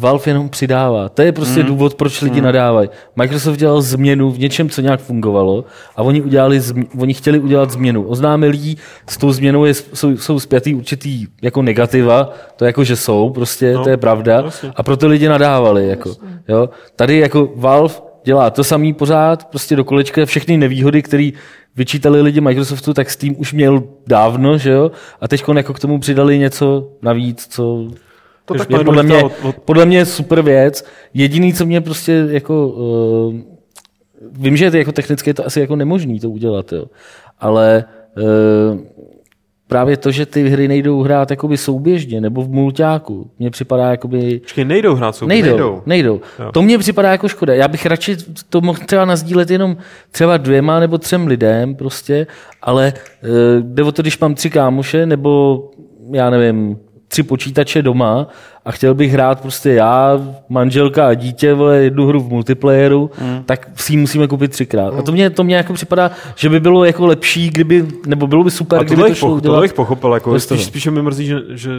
Valve 0.00 0.24
jenom 0.26 0.48
přidává. 0.48 1.08
To 1.08 1.22
je 1.22 1.32
prostě 1.32 1.60
mm. 1.60 1.66
důvod, 1.66 1.94
proč 1.94 2.22
lidi 2.22 2.40
mm. 2.40 2.44
nadávají. 2.44 2.88
Microsoft 3.16 3.56
dělal 3.56 3.82
změnu 3.82 4.30
v 4.30 4.38
něčem, 4.38 4.68
co 4.68 4.80
nějak 4.80 5.00
fungovalo 5.00 5.64
a 5.96 6.02
oni, 6.02 6.22
udělali, 6.22 6.60
oni 6.98 7.14
chtěli 7.14 7.38
udělat 7.38 7.70
změnu. 7.70 8.02
Oznámili 8.02 8.56
jí, 8.56 8.76
s 9.08 9.16
tou 9.16 9.32
změnou 9.32 9.64
je, 9.64 9.74
jsou, 9.74 10.16
jsou 10.16 10.40
zpětý 10.40 10.74
určitý 10.74 11.26
jako 11.42 11.62
negativa, 11.62 12.32
to 12.56 12.64
jako, 12.64 12.84
že 12.84 12.96
jsou, 12.96 13.30
prostě, 13.30 13.72
no, 13.72 13.84
to 13.84 13.90
je 13.90 13.96
pravda. 13.96 14.40
Vlastně. 14.40 14.72
A 14.76 14.82
proto 14.82 15.08
lidi 15.08 15.28
nadávali. 15.28 15.88
Jako, 15.88 16.14
jo. 16.48 16.68
Tady 16.96 17.18
jako 17.18 17.48
Valve 17.56 17.94
dělá 18.24 18.50
to 18.50 18.64
samý 18.64 18.92
pořád, 18.92 19.44
prostě 19.44 19.76
do 19.76 19.84
kolečka 19.84 20.26
všechny 20.26 20.56
nevýhody, 20.56 21.02
které 21.02 21.30
vyčítali 21.76 22.22
lidi 22.22 22.40
Microsoftu, 22.40 22.94
tak 22.94 23.10
Steam 23.10 23.34
už 23.38 23.52
měl 23.52 23.82
dávno, 24.06 24.58
že 24.58 24.70
jo? 24.70 24.90
A 25.20 25.28
teď 25.28 25.44
jako 25.56 25.74
k 25.74 25.80
tomu 25.80 25.98
přidali 25.98 26.38
něco 26.38 26.88
navíc, 27.02 27.46
co 27.50 27.88
to 28.44 28.54
tak 28.54 28.70
je 28.70 28.84
podle 28.84 29.02
mě, 29.02 29.22
od... 29.22 29.32
podle 29.64 29.86
mě 29.86 30.04
super 30.04 30.42
věc. 30.42 30.84
Jediný, 31.14 31.54
co 31.54 31.66
mě 31.66 31.80
prostě 31.80 32.26
jako... 32.30 32.68
Uh, 32.68 33.34
vím, 34.32 34.56
že 34.56 34.64
je 34.64 34.70
to 34.70 34.76
jako 34.76 34.92
technicky 34.92 35.30
je 35.30 35.34
to 35.34 35.46
asi 35.46 35.60
jako 35.60 35.76
nemožný 35.76 36.20
to 36.20 36.30
udělat, 36.30 36.72
jo. 36.72 36.84
ale 37.38 37.84
uh, 38.16 38.80
právě 39.66 39.96
to, 39.96 40.10
že 40.10 40.26
ty 40.26 40.48
hry 40.48 40.68
nejdou 40.68 41.02
hrát 41.02 41.30
jakoby 41.30 41.56
souběžně 41.56 42.20
nebo 42.20 42.42
v 42.42 42.48
mulťáku, 42.48 43.30
mně 43.38 43.50
připadá 43.50 43.90
jakoby... 43.90 44.38
Počkej, 44.38 44.64
nejdou 44.64 44.94
hrát 44.94 45.16
souběžně? 45.16 45.42
Nejdou, 45.42 45.82
nejdou. 45.86 46.20
nejdou. 46.38 46.52
To 46.52 46.62
mně 46.62 46.78
připadá 46.78 47.10
jako 47.10 47.28
škoda. 47.28 47.54
Já 47.54 47.68
bych 47.68 47.86
radši 47.86 48.16
to 48.48 48.60
mohl 48.60 48.78
třeba 48.86 49.04
nazdílet 49.04 49.50
jenom 49.50 49.76
třeba 50.10 50.36
dvěma 50.36 50.80
nebo 50.80 50.98
třem 50.98 51.26
lidem 51.26 51.74
prostě, 51.74 52.26
ale 52.62 52.92
uh, 53.22 53.28
jde 53.62 53.82
o 53.82 53.92
to, 53.92 54.02
když 54.02 54.18
mám 54.18 54.34
tři 54.34 54.50
kámoše 54.50 55.06
nebo 55.06 55.64
já 56.12 56.30
nevím, 56.30 56.78
tři 57.10 57.22
počítače 57.22 57.82
doma 57.82 58.26
a 58.64 58.70
chtěl 58.72 58.94
bych 58.94 59.12
hrát 59.12 59.40
prostě 59.40 59.70
já, 59.70 60.20
manželka 60.48 61.08
a 61.08 61.14
dítě, 61.14 61.54
vole, 61.54 61.76
jednu 61.76 62.06
hru 62.06 62.20
v 62.20 62.28
multiplayeru, 62.28 63.10
mm. 63.20 63.42
tak 63.46 63.70
si 63.76 63.92
ji 63.92 63.96
musíme 63.96 64.26
koupit 64.26 64.50
třikrát. 64.50 64.92
Mm. 64.92 64.98
A 64.98 65.02
to 65.02 65.12
mě, 65.12 65.30
to 65.30 65.44
mě 65.44 65.56
jako 65.56 65.72
připadá, 65.72 66.10
že 66.36 66.48
by 66.48 66.60
bylo 66.60 66.84
jako 66.84 67.06
lepší, 67.06 67.50
kdyby, 67.50 67.86
nebo 68.06 68.26
bylo 68.26 68.44
by 68.44 68.50
super, 68.50 68.80
a 68.80 68.82
kdyby 68.82 69.02
to 69.02 69.14
šlo 69.14 69.40
to 69.40 69.60
bych 69.60 69.74
pochopil, 69.74 70.12
jako 70.14 70.40
spíš, 70.40 70.64
spíše 70.64 70.90
mi 70.90 71.02
mrzí, 71.02 71.26
že, 71.26 71.36
že 71.48 71.70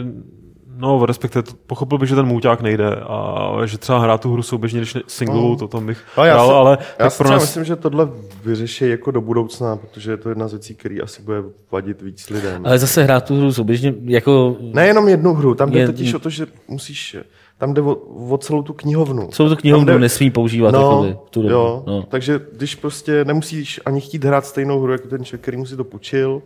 No, 0.82 1.06
respektive 1.06 1.42
pochopil 1.66 1.98
bych, 1.98 2.08
že 2.08 2.14
ten 2.14 2.26
můťák 2.26 2.60
nejde 2.60 2.96
a 2.96 3.52
že 3.64 3.78
třeba 3.78 3.98
hrát 3.98 4.20
tu 4.20 4.32
hru 4.32 4.42
souběžně, 4.42 4.80
když 4.80 4.96
singlovou, 5.06 5.50
mm. 5.50 5.56
to 5.56 5.68
tam 5.68 5.86
bych 5.86 5.98
no, 6.18 6.24
já 6.24 6.34
hrál, 6.34 6.48
si, 6.48 6.54
ale 6.54 6.78
já 6.98 7.10
si 7.10 7.18
pro 7.18 7.30
nás... 7.30 7.42
myslím, 7.42 7.64
že 7.64 7.76
tohle 7.76 8.08
vyřeší 8.44 8.88
jako 8.88 9.10
do 9.10 9.20
budoucna, 9.20 9.76
protože 9.76 10.10
je 10.10 10.16
to 10.16 10.28
jedna 10.28 10.48
z 10.48 10.52
věcí, 10.52 10.74
který 10.74 11.00
asi 11.00 11.22
bude 11.22 11.42
vadit 11.72 12.02
víc 12.02 12.30
lidem. 12.30 12.66
Ale 12.66 12.78
zase 12.78 13.02
hrát 13.02 13.24
tu 13.24 13.36
hru 13.36 13.52
souběžně 13.52 13.94
jako... 14.04 14.56
Nejenom 14.60 15.08
jednu 15.08 15.34
hru, 15.34 15.54
tam 15.54 15.70
jde 15.70 15.78
je... 15.78 15.86
totiž 15.86 16.14
o 16.14 16.18
to, 16.18 16.30
že 16.30 16.46
musíš 16.68 17.16
tam 17.58 17.74
jde 17.74 17.82
o, 17.82 17.94
o 18.28 18.38
celou 18.38 18.62
tu 18.62 18.72
knihovnu. 18.72 19.28
Celou 19.28 19.48
tu 19.48 19.56
knihovnu 19.56 19.86
jde... 19.86 19.98
nesmí 19.98 20.30
používat. 20.30 20.70
No, 20.70 21.14
tu 21.30 21.42
jo, 21.42 21.84
no. 21.86 22.02
takže 22.02 22.40
když 22.52 22.74
prostě 22.74 23.24
nemusíš 23.24 23.80
ani 23.84 24.00
chtít 24.00 24.24
hrát 24.24 24.46
stejnou 24.46 24.80
hru 24.80 24.92
jako 24.92 25.08
ten 25.08 25.24
člověk, 25.24 25.42
který 25.42 25.56
mu 25.56 25.66
si 25.66 25.76
to 25.76 25.84
půjčil, 25.84 26.42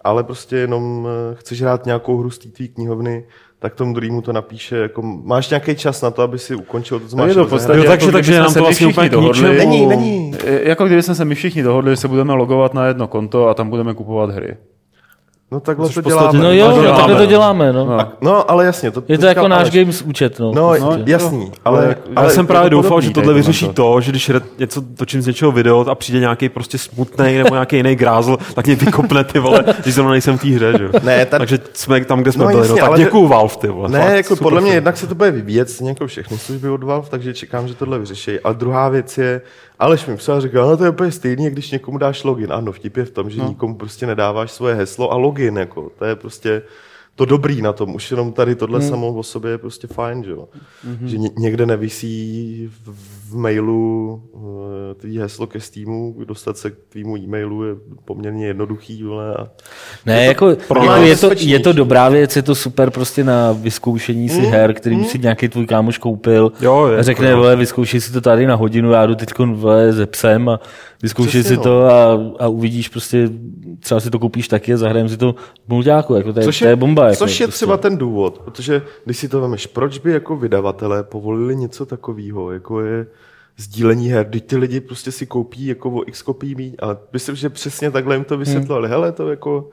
ale 0.00 0.24
prostě 0.24 0.56
jenom 0.56 1.08
eh, 1.08 1.34
chceš 1.34 1.62
hrát 1.62 1.86
nějakou 1.86 2.18
hru 2.18 2.30
z 2.30 2.38
té 2.38 2.68
knihovny, 2.68 3.24
tak 3.62 3.74
tomu 3.74 3.94
druhému 3.94 4.22
to 4.22 4.32
napíše, 4.32 4.76
jako 4.76 5.02
máš 5.02 5.50
nějaký 5.50 5.76
čas 5.76 6.02
na 6.02 6.10
to, 6.10 6.22
aby 6.22 6.38
si 6.38 6.54
ukončil 6.54 7.00
to, 7.00 7.08
co 7.08 7.16
máš. 7.16 7.28
Je 7.28 7.34
to 7.34 7.44
v 7.44 7.50
podstatě, 7.50 7.78
jo, 7.78 7.84
takže, 7.84 8.06
jako 8.06 8.12
takže 8.12 8.38
nám 8.38 8.54
to 8.54 8.60
vlastně 8.60 8.86
úplně 8.86 9.08
dohodli. 9.08 9.58
Není, 9.58 9.86
není. 9.86 10.34
Jako 10.62 10.86
kdyby 10.86 11.02
jsme 11.02 11.14
se 11.14 11.24
my 11.24 11.34
všichni 11.34 11.62
dohodli, 11.62 11.92
že 11.92 11.96
se 11.96 12.08
budeme 12.08 12.34
logovat 12.34 12.74
na 12.74 12.86
jedno 12.86 13.08
konto 13.08 13.48
a 13.48 13.54
tam 13.54 13.70
budeme 13.70 13.94
kupovat 13.94 14.30
hry. 14.30 14.56
No 15.52 15.60
takhle 15.60 15.88
to 15.88 16.00
děláme. 16.00 16.38
No 16.38 16.52
jo, 16.52 16.82
no, 16.82 16.96
takhle 16.96 17.16
to 17.16 17.26
děláme. 17.26 17.72
No. 17.72 17.84
No, 17.86 18.12
no 18.20 18.50
ale 18.50 18.64
jasně. 18.64 18.90
To, 18.90 19.02
je 19.08 19.18
to, 19.18 19.22
to 19.22 19.26
jako 19.26 19.48
náš 19.48 19.60
ale... 19.60 19.70
Games 19.70 20.02
účet. 20.02 20.38
No, 20.38 20.52
no, 20.52 20.74
no 20.80 20.98
jasný. 21.06 21.52
Ale, 21.64 21.84
ale, 21.84 21.96
ale 22.16 22.30
jsem 22.30 22.46
právě 22.46 22.70
doufal, 22.70 23.00
že 23.00 23.10
tohle 23.10 23.34
vyřeší 23.34 23.68
to, 23.68 24.00
že 24.00 24.10
když 24.10 24.30
něco 24.58 24.82
točím 24.96 25.22
z 25.22 25.26
něčeho 25.26 25.52
video 25.52 25.80
a 25.88 25.94
přijde 25.94 26.20
nějaký 26.20 26.48
prostě 26.48 26.78
smutný 26.78 27.38
nebo 27.38 27.54
nějaký 27.54 27.76
jiný 27.76 27.96
grázl, 27.96 28.38
tak 28.54 28.66
mě 28.66 28.76
vykopne 28.76 29.24
ty 29.24 29.38
vole, 29.38 29.64
když 29.82 29.94
zrovna 29.94 30.12
nejsem 30.12 30.38
v 30.38 30.40
té 30.40 30.48
hře. 30.48 30.72
Že? 30.78 30.90
Ne, 31.02 31.26
ta... 31.26 31.38
Takže 31.38 31.58
jsme 31.72 32.04
tam, 32.04 32.22
kde 32.22 32.32
jsme 32.32 32.44
no, 32.44 32.50
byli. 32.50 32.68
No, 32.68 32.76
tak 32.76 32.96
děkuju 32.96 33.26
Valve, 33.26 33.56
ty 33.56 33.68
vole. 33.68 33.88
Ne, 33.88 34.00
fakt, 34.00 34.14
jako 34.14 34.36
podle 34.36 34.60
mě 34.60 34.72
jednak 34.72 34.96
se 34.96 35.06
to 35.06 35.14
bude 35.14 35.30
vyvíjet, 35.30 35.68
jako 35.86 36.06
všechny 36.06 36.38
služby 36.38 36.68
od 36.68 36.82
Valve, 36.82 37.08
takže 37.10 37.34
čekám, 37.34 37.68
že 37.68 37.74
tohle 37.74 37.98
vyřeší. 37.98 38.40
Ale 38.40 38.54
druhá 38.54 38.88
věc 38.88 39.18
je, 39.18 39.40
Aleš 39.82 40.06
mi 40.06 40.16
psal 40.16 40.36
a 40.36 40.40
říkal, 40.40 40.68
no 40.68 40.76
to 40.76 40.84
je 40.84 40.90
úplně 40.90 41.12
stejný, 41.12 41.50
když 41.50 41.70
někomu 41.70 41.98
dáš 41.98 42.24
login. 42.24 42.52
Ano, 42.52 42.72
vtip 42.72 42.96
je 42.96 43.04
v 43.04 43.10
tom, 43.10 43.30
že 43.30 43.38
no. 43.38 43.48
nikomu 43.48 43.74
prostě 43.74 44.06
nedáváš 44.06 44.52
svoje 44.52 44.74
heslo 44.74 45.12
a 45.12 45.16
login, 45.16 45.56
jako, 45.58 45.90
to 45.98 46.04
je 46.04 46.16
prostě 46.16 46.62
to 47.14 47.24
dobrý 47.24 47.62
na 47.62 47.72
tom. 47.72 47.94
Už 47.94 48.10
jenom 48.10 48.32
tady 48.32 48.54
tohle 48.54 48.78
hmm. 48.78 48.88
samo 48.88 49.08
o 49.08 49.22
sobě 49.22 49.50
je 49.50 49.58
prostě 49.58 49.86
fajn, 49.86 50.24
že 50.24 50.30
jo. 50.30 50.48
Mm-hmm. 50.86 51.04
Že 51.04 51.18
někde 51.18 51.66
nevisí 51.66 52.70
v, 52.84 52.94
v 53.32 53.36
mailu 53.36 54.22
uh, 54.32 54.42
tvý 54.96 55.18
heslo 55.18 55.46
ke 55.46 55.60
Steamu, 55.60 56.16
dostat 56.24 56.56
se 56.56 56.70
k 56.70 56.74
tvýmu 56.88 57.16
e-mailu 57.16 57.64
je 57.64 57.74
poměrně 58.04 58.46
jednoduchý, 58.46 59.02
vole. 59.02 59.34
A 59.34 59.48
ne, 60.06 60.24
je 60.24 60.34
to, 60.34 60.48
jako, 60.50 60.62
pro 60.68 60.84
jako 60.84 61.02
je, 61.02 61.16
to, 61.16 61.30
je 61.36 61.60
to 61.60 61.72
dobrá 61.72 62.08
věc, 62.08 62.36
je 62.36 62.42
to 62.42 62.54
super 62.54 62.90
prostě 62.90 63.24
na 63.24 63.52
vyzkoušení 63.52 64.28
si 64.28 64.40
mm. 64.40 64.46
her, 64.46 64.74
který 64.74 64.96
mm. 64.96 65.04
si 65.04 65.18
nějaký 65.18 65.48
tvůj 65.48 65.66
kámoš 65.66 65.98
koupil. 65.98 66.52
Jo, 66.60 66.86
je, 66.86 67.02
řekne, 67.02 67.26
jako, 67.26 67.40
vole, 67.40 67.56
vyzkoušej 67.56 68.00
si 68.00 68.12
to 68.12 68.20
tady 68.20 68.46
na 68.46 68.54
hodinu, 68.54 68.90
já 68.90 69.06
jdu 69.06 69.14
teď 69.14 69.28
ze 69.90 70.06
psem 70.06 70.48
a 70.48 70.60
vyzkoušej 71.02 71.42
si 71.42 71.56
no. 71.56 71.62
to 71.62 71.84
a, 71.84 72.12
a, 72.38 72.48
uvidíš 72.48 72.88
prostě, 72.88 73.30
třeba 73.80 74.00
si 74.00 74.10
to 74.10 74.18
koupíš 74.18 74.48
taky 74.48 74.74
a 74.74 74.76
zahrajeme 74.76 75.08
si 75.08 75.16
to 75.16 75.34
v 75.66 75.68
mulťáku, 75.68 76.14
jako 76.14 76.32
to 76.32 76.40
je, 76.40 76.44
což 76.44 76.60
je, 76.60 76.64
to 76.64 76.68
je 76.68 76.76
bomba. 76.76 77.04
Jako, 77.04 77.16
což 77.16 77.40
je 77.40 77.46
prostě. 77.46 77.56
třeba 77.56 77.76
ten 77.76 77.96
důvod, 77.96 78.38
protože 78.38 78.82
když 79.04 79.18
si 79.18 79.28
to 79.28 79.40
vemeš, 79.40 79.66
proč 79.66 79.98
by 79.98 80.12
jako 80.12 80.36
vydavatelé 80.36 81.02
povolili 81.02 81.56
něco 81.56 81.86
takového, 81.86 82.52
jako 82.52 82.80
je 82.80 83.06
sdílení 83.56 84.08
her, 84.08 84.26
když 84.28 84.42
ty 84.42 84.56
lidi 84.56 84.80
prostě 84.80 85.12
si 85.12 85.26
koupí 85.26 85.66
jako 85.66 85.90
o 85.90 86.08
x 86.08 86.22
kopií 86.22 86.54
míň, 86.54 86.74
ale 86.78 86.96
myslím, 87.12 87.36
že 87.36 87.50
přesně 87.50 87.90
takhle 87.90 88.14
jim 88.14 88.24
to 88.24 88.38
vysvětlovali, 88.38 88.88
hmm. 88.88 88.92
hele, 88.92 89.12
to 89.12 89.30
jako 89.30 89.70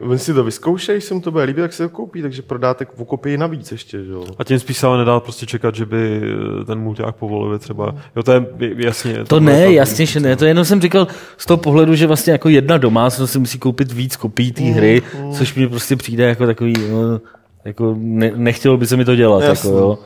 Oni 0.00 0.18
si 0.18 0.34
to 0.34 0.44
vyzkoušejí, 0.44 1.00
se 1.00 1.14
mu 1.14 1.20
to 1.20 1.30
bude 1.30 1.44
líbit, 1.44 1.62
tak 1.62 1.72
si 1.72 1.82
to 1.82 1.88
koupí, 1.88 2.22
takže 2.22 2.42
prodáte 2.42 2.86
v 2.96 3.04
kopii 3.04 3.36
navíc 3.36 3.72
ještě. 3.72 4.04
Že? 4.04 4.12
A 4.38 4.44
tím 4.44 4.58
spíš 4.58 4.76
se 4.76 4.86
ale 4.86 4.98
nedá 4.98 5.20
prostě 5.20 5.46
čekat, 5.46 5.74
že 5.74 5.86
by 5.86 6.20
ten 6.66 6.78
multiák 6.78 7.16
povolili 7.16 7.58
třeba. 7.58 7.94
Jo, 8.16 8.22
to 8.22 8.32
je 8.32 8.46
jasně. 8.76 9.14
To, 9.14 9.24
to 9.24 9.40
ne, 9.40 9.72
jasně, 9.72 10.06
že 10.06 10.20
ne. 10.20 10.36
To 10.36 10.44
jenom 10.44 10.64
jsem 10.64 10.80
říkal 10.80 11.06
z 11.36 11.46
toho 11.46 11.58
pohledu, 11.58 11.94
že 11.94 12.06
vlastně 12.06 12.32
jako 12.32 12.48
jedna 12.48 12.78
domácnost 12.78 13.32
si 13.32 13.38
musí 13.38 13.58
koupit 13.58 13.92
víc 13.92 14.16
kopií 14.16 14.52
té 14.52 14.62
hry, 14.62 15.02
mm, 15.18 15.26
mm. 15.26 15.32
což 15.32 15.54
mi 15.54 15.68
prostě 15.68 15.96
přijde 15.96 16.24
jako 16.24 16.46
takový, 16.46 16.74
no, 16.90 17.20
jako 17.64 17.96
ne, 17.98 18.32
nechtělo 18.36 18.76
by 18.76 18.86
se 18.86 18.96
mi 18.96 19.04
to 19.04 19.16
dělat. 19.16 19.42
Jako, 19.42 19.68
jo. 19.68 19.98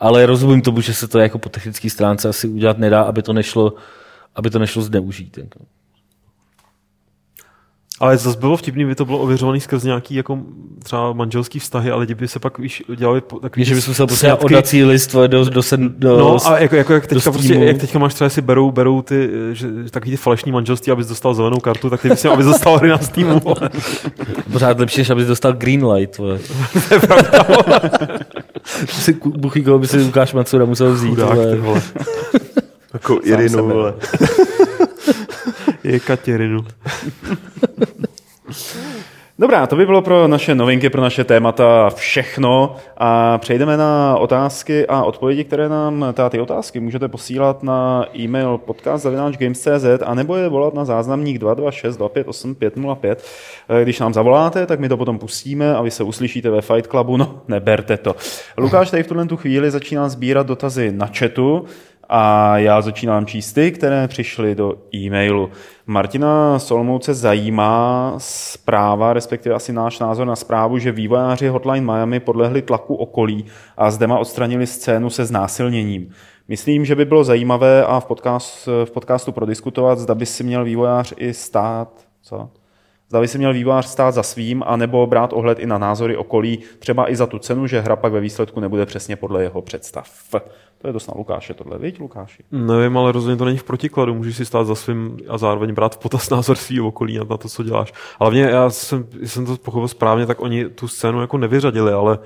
Ale 0.00 0.26
rozumím 0.26 0.62
tomu, 0.62 0.80
že 0.80 0.94
se 0.94 1.08
to 1.08 1.18
jako 1.18 1.38
po 1.38 1.48
technické 1.48 1.90
stránce 1.90 2.28
asi 2.28 2.48
udělat 2.48 2.78
nedá, 2.78 3.02
aby 3.02 3.22
to 3.22 3.32
nešlo, 3.32 3.74
aby 4.34 4.50
to 4.50 4.58
nešlo 4.58 4.82
zneužít. 4.82 5.38
Jako. 5.38 5.58
Ale 8.00 8.16
zase 8.16 8.38
bylo 8.38 8.56
vtipný, 8.56 8.84
by 8.84 8.94
to 8.94 9.04
bylo 9.04 9.18
ověřovaný 9.18 9.60
skrz 9.60 9.84
nějaký 9.84 10.14
jako 10.14 10.38
třeba 10.82 11.12
manželský 11.12 11.58
vztahy, 11.58 11.90
ale 11.90 12.00
lidi 12.00 12.14
by 12.14 12.28
se 12.28 12.38
pak 12.38 12.58
víš, 12.58 12.82
dělali 12.96 13.22
takový 13.42 13.64
že 13.64 13.74
bys 13.74 13.88
musel 13.88 14.06
prostě 14.06 14.32
odací 14.32 14.84
list 14.84 15.12
do, 15.12 15.26
do, 15.26 15.44
do, 15.44 15.62
do 15.88 16.18
No 16.18 16.36
a 16.46 16.58
jako, 16.58 16.76
jako 16.76 16.92
jak, 16.92 17.06
teďka 17.06 17.32
prostě, 17.32 17.54
jak 17.54 17.78
teďka 17.78 17.98
máš 17.98 18.14
třeba 18.14 18.30
si 18.30 18.42
berou, 18.42 18.70
berou 18.70 19.02
ty, 19.02 19.30
že, 19.52 19.68
takový 19.90 20.10
ty 20.10 20.16
falešní 20.16 20.52
manželství, 20.52 20.92
abys 20.92 21.06
dostal 21.06 21.34
zelenou 21.34 21.56
kartu, 21.56 21.90
tak 21.90 22.02
ty 22.02 22.08
bys 22.08 22.24
abys 22.24 22.46
dostal 22.46 22.78
hry 22.78 22.88
na 22.88 22.98
Steamu. 22.98 23.40
Pořád 24.52 24.80
lepší, 24.80 25.00
než 25.00 25.10
abys 25.10 25.26
dostal 25.26 25.52
green 25.52 25.86
light. 25.86 26.16
to 26.88 26.94
je 26.94 27.00
pravda. 27.00 27.44
si 28.88 29.12
buchy, 29.12 29.60
by 29.60 29.88
si 29.88 29.96
Lukáš 29.96 30.32
Macura 30.32 30.64
musel 30.64 30.92
vzít. 30.92 31.08
Chudák, 31.08 31.36
vole. 31.36 31.56
vole. 31.56 31.82
Takovou 32.92 33.20
Irinu, 33.24 33.68
vole. 33.68 33.94
Je 35.84 36.00
Katěrinu. 36.00 36.66
Dobrá, 39.40 39.66
to 39.66 39.76
by 39.76 39.86
bylo 39.86 40.02
pro 40.02 40.28
naše 40.28 40.54
novinky, 40.54 40.90
pro 40.90 41.02
naše 41.02 41.24
témata 41.24 41.90
všechno. 41.90 42.76
A 42.96 43.38
přejdeme 43.38 43.76
na 43.76 44.16
otázky 44.16 44.86
a 44.86 45.04
odpovědi, 45.04 45.44
které 45.44 45.68
nám, 45.68 46.06
teda 46.12 46.30
ty 46.30 46.40
otázky 46.40 46.80
můžete 46.80 47.08
posílat 47.08 47.62
na 47.62 48.06
e-mail 48.16 48.58
podcast.games.cz 48.58 50.02
a 50.06 50.14
nebo 50.14 50.36
je 50.36 50.48
volat 50.48 50.74
na 50.74 50.84
záznamník 50.84 51.38
226 51.38 52.00
Když 53.84 54.00
nám 54.00 54.14
zavoláte, 54.14 54.66
tak 54.66 54.80
my 54.80 54.88
to 54.88 54.96
potom 54.96 55.18
pustíme 55.18 55.74
a 55.74 55.82
vy 55.82 55.90
se 55.90 56.02
uslyšíte 56.04 56.50
ve 56.50 56.60
Fight 56.60 56.86
Clubu, 56.86 57.16
no 57.16 57.40
neberte 57.48 57.96
to. 57.96 58.16
Lukáš 58.56 58.90
tady 58.90 59.02
v 59.02 59.06
tuhle 59.06 59.26
tu 59.26 59.36
chvíli 59.36 59.70
začíná 59.70 60.08
sbírat 60.08 60.46
dotazy 60.46 60.92
na 60.92 61.06
chatu, 61.06 61.64
a 62.08 62.58
já 62.58 62.80
začínám 62.80 63.26
číst 63.26 63.52
ty, 63.52 63.72
které 63.72 64.08
přišly 64.08 64.54
do 64.54 64.74
e-mailu. 64.94 65.50
Martina 65.86 66.58
Solmouce 66.58 67.14
zajímá 67.14 68.14
zpráva, 68.18 69.12
respektive 69.12 69.54
asi 69.54 69.72
náš 69.72 69.98
názor 69.98 70.26
na 70.26 70.36
zprávu, 70.36 70.78
že 70.78 70.92
vývojáři 70.92 71.48
Hotline 71.48 71.92
Miami 71.92 72.20
podlehli 72.20 72.62
tlaku 72.62 72.94
okolí 72.94 73.44
a 73.76 73.90
zde 73.90 74.06
má 74.06 74.18
odstranili 74.18 74.66
scénu 74.66 75.10
se 75.10 75.24
znásilněním. 75.24 76.10
Myslím, 76.48 76.84
že 76.84 76.94
by 76.94 77.04
bylo 77.04 77.24
zajímavé 77.24 77.84
a 77.84 78.00
v, 78.00 78.06
podcast, 78.06 78.68
v 78.84 78.90
podcastu 78.90 79.32
prodiskutovat, 79.32 79.98
zda 79.98 80.14
by 80.14 80.26
si 80.26 80.44
měl 80.44 80.64
vývojář 80.64 81.14
i 81.16 81.34
stát, 81.34 82.06
co? 82.22 82.50
Zda 83.08 83.20
by 83.20 83.28
si 83.28 83.38
měl 83.38 83.52
vývojář 83.52 83.86
stát 83.86 84.10
za 84.10 84.22
svým, 84.22 84.62
anebo 84.66 85.06
brát 85.06 85.32
ohled 85.32 85.58
i 85.58 85.66
na 85.66 85.78
názory 85.78 86.16
okolí, 86.16 86.58
třeba 86.78 87.10
i 87.10 87.16
za 87.16 87.26
tu 87.26 87.38
cenu, 87.38 87.66
že 87.66 87.80
hra 87.80 87.96
pak 87.96 88.12
ve 88.12 88.20
výsledku 88.20 88.60
nebude 88.60 88.86
přesně 88.86 89.16
podle 89.16 89.42
jeho 89.42 89.62
představ. 89.62 90.10
To 90.78 90.86
je 90.86 90.92
dost 90.92 91.06
na 91.06 91.14
Lukáše 91.16 91.54
tohle, 91.54 91.78
viď 91.78 92.00
Lukáši? 92.00 92.44
Nevím, 92.52 92.98
ale 92.98 93.12
rozhodně 93.12 93.36
to 93.36 93.44
není 93.44 93.58
v 93.58 93.64
protikladu. 93.64 94.14
Můžeš 94.14 94.36
si 94.36 94.44
stát 94.44 94.64
za 94.64 94.74
svým 94.74 95.18
a 95.28 95.38
zároveň 95.38 95.74
brát 95.74 95.94
v 95.94 95.98
potaz 95.98 96.30
názor 96.30 96.56
svého 96.56 96.88
okolí 96.88 97.18
na 97.18 97.36
to, 97.36 97.48
co 97.48 97.62
děláš. 97.62 97.92
Hlavně 98.20 98.42
já 98.42 98.70
jsem, 98.70 99.06
jsem 99.24 99.46
to 99.46 99.56
pochopil 99.56 99.88
správně, 99.88 100.26
tak 100.26 100.40
oni 100.40 100.68
tu 100.68 100.88
scénu 100.88 101.20
jako 101.20 101.38
nevyřadili, 101.38 101.92
ale 101.92 102.18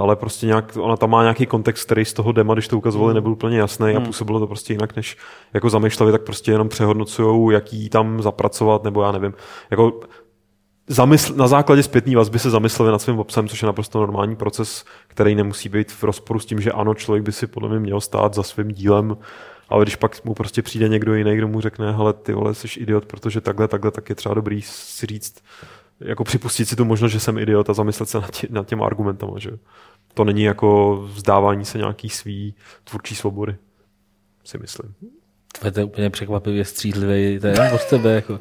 ale 0.00 0.16
prostě 0.16 0.46
nějak, 0.46 0.76
ona 0.80 0.96
tam 0.96 1.10
má 1.10 1.22
nějaký 1.22 1.46
kontext, 1.46 1.84
který 1.84 2.04
z 2.04 2.12
toho 2.12 2.32
dema, 2.32 2.54
když 2.54 2.68
to 2.68 2.78
ukazovali, 2.78 3.10
hmm. 3.10 3.14
nebyl 3.14 3.32
úplně 3.32 3.58
jasný 3.58 3.92
hmm. 3.92 4.02
a 4.02 4.06
působilo 4.06 4.40
to 4.40 4.46
prostě 4.46 4.72
jinak, 4.72 4.96
než 4.96 5.16
jako 5.54 5.70
zamýšleli, 5.70 6.12
tak 6.12 6.22
prostě 6.22 6.52
jenom 6.52 6.68
přehodnocují, 6.68 7.54
jaký 7.54 7.88
tam 7.88 8.22
zapracovat, 8.22 8.84
nebo 8.84 9.02
já 9.02 9.12
nevím. 9.12 9.34
Jako 9.70 10.00
zamysl, 10.88 11.34
na 11.34 11.48
základě 11.48 11.82
zpětné 11.82 12.16
vazby 12.16 12.38
se 12.38 12.50
zamysleli 12.50 12.92
nad 12.92 12.98
svým 12.98 13.18
obsahem, 13.18 13.48
což 13.48 13.62
je 13.62 13.66
naprosto 13.66 14.00
normální 14.00 14.36
proces, 14.36 14.84
který 15.08 15.34
nemusí 15.34 15.68
být 15.68 15.92
v 15.92 16.04
rozporu 16.04 16.38
s 16.40 16.46
tím, 16.46 16.60
že 16.60 16.72
ano, 16.72 16.94
člověk 16.94 17.24
by 17.24 17.32
si 17.32 17.46
podle 17.46 17.68
mě 17.68 17.78
měl 17.78 18.00
stát 18.00 18.34
za 18.34 18.42
svým 18.42 18.68
dílem, 18.68 19.16
ale 19.68 19.84
když 19.84 19.96
pak 19.96 20.24
mu 20.24 20.34
prostě 20.34 20.62
přijde 20.62 20.88
někdo 20.88 21.14
jiný, 21.14 21.36
kdo 21.36 21.48
mu 21.48 21.60
řekne, 21.60 21.92
hele, 21.92 22.12
ty 22.12 22.32
vole, 22.32 22.54
jsi 22.54 22.80
idiot, 22.80 23.06
protože 23.06 23.40
takhle, 23.40 23.68
takhle, 23.68 23.90
tak 23.90 24.08
je 24.08 24.14
třeba 24.14 24.34
dobrý 24.34 24.62
si 24.62 25.06
říct, 25.06 25.34
jako 26.00 26.24
připustit 26.24 26.68
si 26.68 26.76
tu 26.76 26.84
možnost, 26.84 27.12
že 27.12 27.20
jsem 27.20 27.38
idiot 27.38 27.70
a 27.70 27.74
zamyslet 27.74 28.08
se 28.08 28.20
nad, 28.20 28.30
tě, 28.30 28.46
nad 28.50 28.66
těma 28.66 28.86
argumentama, 28.86 29.38
že 29.38 29.50
to 30.14 30.24
není 30.24 30.42
jako 30.42 30.96
vzdávání 31.12 31.64
se 31.64 31.78
nějaký 31.78 32.08
svý 32.08 32.54
tvůrčí 32.84 33.14
svobody, 33.14 33.56
si 34.44 34.58
myslím. 34.58 34.94
To 35.72 35.80
je 35.80 35.84
úplně 35.84 36.10
překvapivě 36.10 36.64
střízlivý, 36.64 37.38
to 37.40 37.46
je 37.46 37.72
od 37.72 37.84
tebe, 37.84 38.10
jako. 38.10 38.38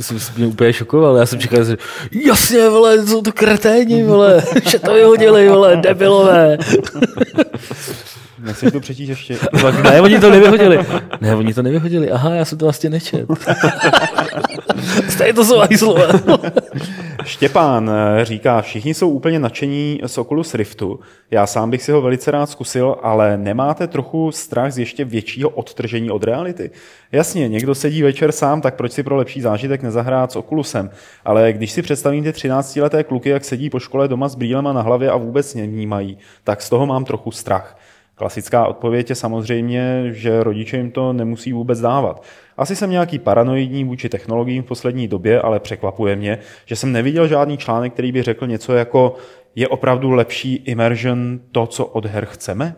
jsem 0.00 0.18
mě 0.36 0.46
úplně 0.46 0.72
šokoval. 0.72 1.16
Já 1.16 1.26
jsem 1.26 1.40
čekal, 1.40 1.64
že 1.64 1.76
jasně, 2.12 2.68
vole, 2.68 3.06
jsou 3.06 3.22
to 3.22 3.32
kreténi, 3.32 4.04
vole, 4.04 4.42
že 4.70 4.78
to 4.78 4.94
vyhodili, 4.94 5.48
vole, 5.48 5.76
debilové. 5.76 6.58
Nechceš 8.46 8.72
to 8.72 8.80
přečíst 8.80 9.08
ještě? 9.08 9.38
Ne, 9.82 10.00
oni 10.00 10.20
to 10.20 10.30
nevyhodili. 10.30 10.78
Ne, 11.20 11.36
oni 11.36 11.54
to 11.54 11.62
nevyhodili. 11.62 12.10
Aha, 12.10 12.30
já 12.30 12.44
jsem 12.44 12.58
to 12.58 12.64
vlastně 12.64 12.90
nečet. 12.90 13.26
Stejně 15.08 15.32
to 15.34 15.44
jsou 15.44 15.62
slova. 15.76 16.02
Štěpán 17.24 17.90
eh, 17.90 18.24
říká, 18.24 18.62
všichni 18.62 18.94
jsou 18.94 19.10
úplně 19.10 19.38
nadšení 19.38 20.00
z 20.06 20.18
Oculus 20.18 20.54
Riftu. 20.54 21.00
Já 21.30 21.46
sám 21.46 21.70
bych 21.70 21.82
si 21.82 21.92
ho 21.92 22.02
velice 22.02 22.30
rád 22.30 22.50
zkusil, 22.50 22.96
ale 23.02 23.36
nemáte 23.36 23.86
trochu 23.86 24.32
strach 24.32 24.72
z 24.72 24.78
ještě 24.78 25.04
většího 25.04 25.50
odtržení 25.50 26.10
od 26.10 26.24
reality? 26.24 26.70
Jasně, 27.12 27.48
někdo 27.48 27.74
sedí 27.74 28.02
večer 28.02 28.32
sám, 28.32 28.60
tak 28.60 28.74
proč 28.74 28.92
si 28.92 29.02
pro 29.02 29.16
lepší 29.16 29.40
zážitek 29.40 29.82
nezahrát 29.82 30.32
s 30.32 30.36
Oculusem? 30.36 30.90
Ale 31.24 31.52
když 31.52 31.72
si 31.72 31.82
představím 31.82 32.24
ty 32.24 32.30
13-leté 32.30 33.04
kluky, 33.04 33.28
jak 33.28 33.44
sedí 33.44 33.70
po 33.70 33.80
škole 33.80 34.08
doma 34.08 34.28
s 34.28 34.34
brýlema 34.34 34.72
na 34.72 34.82
hlavě 34.82 35.10
a 35.10 35.16
vůbec 35.16 35.54
nevnímají, 35.54 36.18
tak 36.44 36.62
z 36.62 36.70
toho 36.70 36.86
mám 36.86 37.04
trochu 37.04 37.30
strach. 37.30 37.76
Klasická 38.18 38.66
odpověď 38.66 39.10
je 39.10 39.16
samozřejmě, 39.16 40.04
že 40.12 40.42
rodiče 40.42 40.76
jim 40.76 40.90
to 40.90 41.12
nemusí 41.12 41.52
vůbec 41.52 41.80
dávat. 41.80 42.22
Asi 42.56 42.76
jsem 42.76 42.90
nějaký 42.90 43.18
paranoidní 43.18 43.84
vůči 43.84 44.08
technologiím 44.08 44.62
v 44.62 44.66
poslední 44.66 45.08
době, 45.08 45.40
ale 45.40 45.60
překvapuje 45.60 46.16
mě, 46.16 46.38
že 46.66 46.76
jsem 46.76 46.92
neviděl 46.92 47.28
žádný 47.28 47.58
článek, 47.58 47.92
který 47.92 48.12
by 48.12 48.22
řekl 48.22 48.46
něco 48.46 48.74
jako 48.74 49.14
je 49.54 49.68
opravdu 49.68 50.10
lepší 50.10 50.54
immersion 50.54 51.40
to, 51.52 51.66
co 51.66 51.86
od 51.86 52.06
her 52.06 52.24
chceme? 52.24 52.76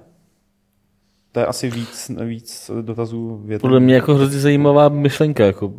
To 1.32 1.40
je 1.40 1.46
asi 1.46 1.70
víc, 1.70 2.10
víc 2.24 2.70
dotazů 2.82 3.40
větů. 3.44 3.60
Podle 3.60 3.80
mě 3.80 3.94
jako 3.94 4.14
hrozně 4.14 4.38
zajímavá 4.38 4.88
myšlenka. 4.88 5.44
Jako, 5.46 5.72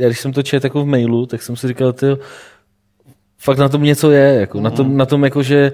já 0.00 0.06
když 0.06 0.20
jsem 0.20 0.32
to 0.32 0.42
četl 0.42 0.66
jako 0.66 0.82
v 0.82 0.86
mailu, 0.86 1.26
tak 1.26 1.42
jsem 1.42 1.56
si 1.56 1.68
říkal, 1.68 1.92
ty, 1.92 2.06
fakt 3.38 3.58
na 3.58 3.68
tom 3.68 3.82
něco 3.82 4.10
je. 4.10 4.34
Jako, 4.34 4.58
mm. 4.58 4.64
na, 4.64 4.70
tom, 4.70 4.96
na 4.96 5.06
tom 5.06 5.24
jako, 5.24 5.42
že 5.42 5.72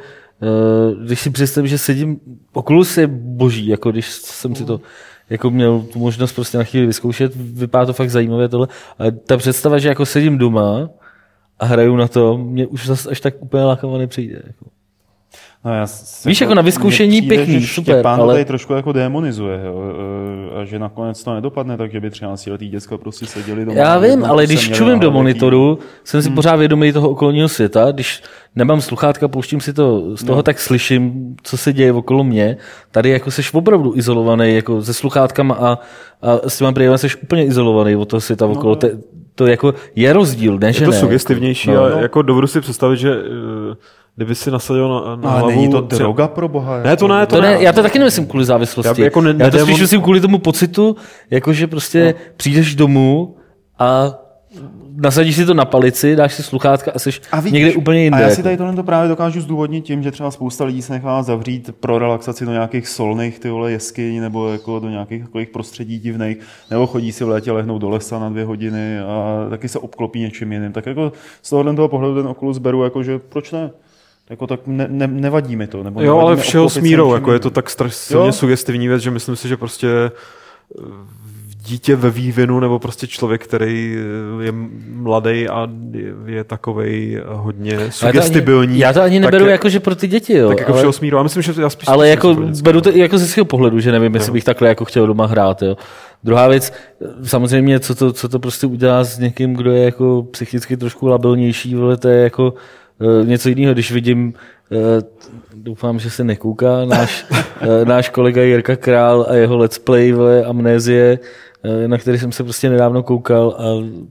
když 1.05 1.21
si 1.21 1.31
představím, 1.31 1.69
že 1.69 1.79
sedím, 1.79 2.21
Oculus 2.53 2.99
je 2.99 3.07
boží, 3.07 3.67
jako 3.67 3.91
když 3.91 4.11
jsem 4.11 4.55
si 4.55 4.65
to 4.65 4.81
jako 5.31 5.51
měl 5.51 5.87
tu 5.93 5.99
možnost 5.99 6.33
prostě 6.33 6.59
na 6.59 6.65
chvíli 6.65 6.87
vyzkoušet, 6.87 7.33
vypadá 7.37 7.87
to 7.87 7.93
fakt 7.93 8.11
zajímavé 8.11 8.49
tohle, 8.49 8.69
ale 8.99 9.13
ta 9.13 9.37
představa, 9.37 9.79
že 9.79 9.89
jako 9.89 10.07
sedím 10.07 10.39
doma 10.39 10.91
a 11.59 11.65
hraju 11.65 11.97
na 11.97 12.09
to, 12.09 12.39
mě 12.39 12.67
už 12.67 12.87
zase 12.87 13.11
až 13.11 13.21
tak 13.21 13.35
úplně 13.43 13.65
lákavě 13.65 13.99
nepřijde. 13.99 14.43
Jako. 14.47 14.74
No 15.65 15.75
já 15.75 15.87
Víš, 16.27 16.41
jako 16.41 16.55
na 16.55 16.63
vyzkoušení 16.63 17.23
pěkný, 17.23 17.61
že 17.61 17.67
super. 17.67 18.07
Ale... 18.07 18.35
tady 18.35 18.45
trošku 18.45 18.73
jako 18.73 18.93
demonizuje, 18.93 19.61
jo, 19.65 19.83
e, 20.57 20.61
a 20.61 20.65
že 20.65 20.79
nakonec 20.79 21.25
to 21.25 21.35
nedopadne 21.35 21.77
tak, 21.77 21.93
že 21.93 22.01
by 22.01 22.11
13 22.11 22.47
letý 22.47 22.69
děcka 22.69 22.99
prostě 22.99 23.27
seděli 23.27 23.65
doma. 23.65 23.79
Já 23.79 23.99
vím, 23.99 24.25
ale 24.25 24.47
když 24.47 24.71
čumím 24.71 25.01
do 25.01 25.11
monitoru, 25.11 25.79
jsem 26.05 26.23
si 26.23 26.29
hmm. 26.29 26.35
pořád 26.35 26.57
vědomý 26.57 26.93
toho 26.93 27.11
okolního 27.11 27.49
světa, 27.49 27.93
když 27.93 28.23
nemám 28.55 28.81
sluchátka, 28.81 29.29
pouštím 29.29 29.61
si 29.61 29.73
to 29.73 30.17
z 30.17 30.25
toho, 30.25 30.37
no. 30.37 30.43
tak 30.43 30.59
slyším, 30.61 31.35
co 31.43 31.57
se 31.57 31.73
děje 31.73 31.93
okolo 31.93 32.25
mě. 32.25 32.57
Tady 32.91 33.11
jako 33.11 33.31
seš 33.31 33.55
opravdu 33.55 33.93
izolovaný, 33.97 34.55
jako 34.55 34.83
se 34.83 34.95
sluchátkama 34.95 35.55
a, 35.55 35.79
a 36.23 36.49
s 36.49 36.59
těma 36.59 36.73
brýlema 36.73 36.99
seš 36.99 37.17
úplně 37.23 37.45
izolovaný 37.45 37.97
od 37.97 38.09
toho 38.09 38.21
světa 38.21 38.47
okolo. 38.47 38.73
No. 38.73 38.77
Te, 38.77 38.91
to 39.35 39.47
jako 39.47 39.75
je 39.97 40.13
rozdíl, 40.13 40.59
ne, 40.59 40.69
je 40.69 40.73
že 40.73 40.85
to 40.85 40.91
ne, 40.91 41.01
sugestivnější, 41.01 41.71
jako, 41.71 41.81
no, 41.81 41.87
ale 41.87 41.95
no. 41.95 42.03
jako 42.03 42.23
dovedu 42.23 42.47
si 42.47 42.61
představit, 42.61 42.97
že 42.97 43.17
uh, 43.17 43.75
kdyby 44.17 44.35
si 44.35 44.51
nasadil 44.51 44.89
na, 44.89 45.17
na 45.17 45.31
ale 45.31 45.41
hlavu... 45.41 45.49
není 45.49 45.69
to 45.69 45.81
droga 45.81 46.29
pro 46.29 46.49
boha. 46.49 46.83
Ne, 46.83 46.97
to 46.97 47.09
ne, 47.09 47.27
to, 47.27 47.37
to 47.37 47.43
ne. 47.43 47.57
Já 47.61 47.73
to 47.73 47.83
taky 47.83 47.99
nemyslím 47.99 48.27
kvůli 48.27 48.45
závislosti. 48.45 49.01
Já, 49.01 49.05
jako 49.05 49.21
ne, 49.21 49.35
já 49.39 49.51
to 49.51 49.59
spíš 49.59 49.81
myslím 49.81 50.03
kvůli 50.03 50.21
tomu 50.21 50.39
pocitu, 50.39 50.97
jako 51.31 51.53
že 51.53 51.67
prostě 51.67 52.15
no. 52.19 52.25
přijdeš 52.37 52.75
domů 52.75 53.37
a 53.79 54.15
nasadíš 54.97 55.37
si 55.37 55.47
to 55.47 55.55
na 55.55 55.65
palici, 55.65 56.17
dáš 56.17 56.35
si 56.35 56.43
sluchátka 56.43 56.93
a 56.95 56.99
jsi 56.99 57.11
a 57.33 57.41
víš, 57.41 57.53
někde 57.53 57.75
úplně 57.75 58.03
jinde. 58.03 58.19
A 58.19 58.21
já 58.21 58.29
si 58.29 58.33
jako. 58.33 58.43
tady 58.43 58.57
tohle 58.57 58.75
to 58.75 58.83
právě 58.83 59.09
dokážu 59.09 59.41
zdůvodnit 59.41 59.85
tím, 59.85 60.03
že 60.03 60.11
třeba 60.11 60.31
spousta 60.31 60.65
lidí 60.65 60.83
se 60.83 60.93
nechá 60.93 61.23
zavřít 61.23 61.71
pro 61.81 61.99
relaxaci 61.99 62.47
do 62.47 62.53
nějakých 62.53 62.89
solných 62.89 63.39
ty 63.39 63.51
vole 63.51 63.73
jeskyň 63.73 64.21
nebo 64.21 64.49
jako 64.49 64.79
do 64.79 64.89
nějakých 64.89 65.23
takových 65.23 65.49
prostředí 65.49 65.99
divných, 65.99 66.37
nebo 66.71 66.87
chodí 66.87 67.13
si 67.13 67.25
v 67.25 67.29
létě 67.29 67.53
lehnout 67.53 67.81
do 67.81 67.91
lesa 67.91 68.19
na 68.19 68.29
dvě 68.29 68.45
hodiny 68.45 69.01
a 69.01 69.47
taky 69.51 69.69
se 69.69 69.79
obklopí 69.79 70.21
něčím 70.21 70.53
jiným. 70.53 70.73
Tak 70.73 70.87
jako 70.87 71.13
z 71.43 71.51
tohohle 71.51 71.75
toho 71.75 71.89
pohledu 71.89 72.15
ten 72.15 72.27
Oculus 72.27 72.59
beru, 72.59 72.85
jako 72.85 73.03
že 73.03 73.19
proč 73.19 73.53
ne? 73.53 73.71
Jako 74.31 74.47
tak 74.47 74.61
ne, 74.67 74.87
ne, 74.91 75.07
nevadí 75.07 75.57
mi 75.57 75.67
to. 75.67 75.83
Nebo 75.83 76.03
jo, 76.03 76.19
ale 76.19 76.37
všeho 76.37 76.69
smírou, 76.69 77.15
jako 77.15 77.33
je 77.33 77.39
to 77.39 77.51
tak 77.51 77.71
strašně 77.71 78.33
sugestivní 78.33 78.89
věc, 78.89 79.03
že 79.03 79.11
myslím 79.11 79.37
si, 79.37 79.49
že 79.49 79.57
prostě 79.57 79.89
dítě 81.67 81.97
ve 81.97 82.11
vývinu 82.11 82.61
nebo 82.61 82.79
prostě 82.79 83.07
člověk, 83.07 83.45
který 83.45 83.99
je 84.41 84.53
mladý 84.89 85.49
a 85.49 85.69
je 86.27 86.45
takovej 86.45 87.23
hodně 87.27 87.79
sugestibilní. 87.91 88.79
Já 88.79 88.93
to 88.93 89.03
ani 89.03 89.21
neberu 89.21 89.45
tak, 89.45 89.53
jako, 89.53 89.69
že 89.69 89.81
pro 89.81 89.95
ty 89.95 90.09
děti, 90.09 90.33
jo. 90.33 90.49
Tak 90.49 90.59
jako 90.59 90.73
ale, 90.73 90.81
všeho 90.81 90.93
smíru. 90.93 91.17
Já 91.17 91.23
myslím, 91.23 91.43
že 91.43 91.53
já 91.63 91.71
spíš 91.71 91.89
Ale 91.89 92.09
jako 92.09 92.35
beru 92.63 92.81
to 92.81 92.91
jako 92.91 93.19
ze 93.19 93.27
svého 93.27 93.45
pohledu, 93.45 93.81
že 93.81 93.93
nevím, 93.93 94.15
jestli 94.15 94.31
jo. 94.31 94.33
bych 94.33 94.45
takhle 94.45 94.69
jako 94.69 94.85
chtěl 94.85 95.07
doma 95.07 95.27
hrát, 95.27 95.63
jo. 95.63 95.77
Druhá 96.25 96.49
věc, 96.49 96.73
samozřejmě, 97.23 97.81
co 97.81 97.95
to, 97.95 98.13
co 98.13 98.29
to 98.29 98.39
prostě 98.39 98.67
udělá 98.67 99.05
s 99.05 99.19
někým, 99.19 99.55
kdo 99.55 99.73
je 99.73 99.85
jako 99.85 100.27
psychicky 100.31 100.77
trošku 100.77 101.07
labilnější, 101.07 101.75
vole, 101.75 101.97
to 101.97 102.09
je 102.09 102.23
jako 102.23 102.55
něco 103.25 103.49
jiného, 103.49 103.73
když 103.73 103.93
vidím 103.93 104.35
uh, 104.71 104.79
doufám, 105.55 105.99
že 105.99 106.11
se 106.11 106.25
nekouká 106.25 106.85
náš, 106.85 107.27
uh, 107.31 107.85
náš 107.85 108.09
kolega 108.09 108.43
Jirka 108.43 108.77
Král 108.77 109.27
a 109.29 109.35
jeho 109.35 109.57
let's 109.57 109.79
play 109.79 110.13
vole, 110.13 110.45
amnézie, 110.45 111.19
Eh, 111.65 111.89
na 111.89 111.99
který 111.99 112.19
jsem 112.19 112.33
se 112.33 112.45
prostě 112.45 112.71
nedávno 112.71 113.03
koukal 113.03 113.57
a 113.59 113.65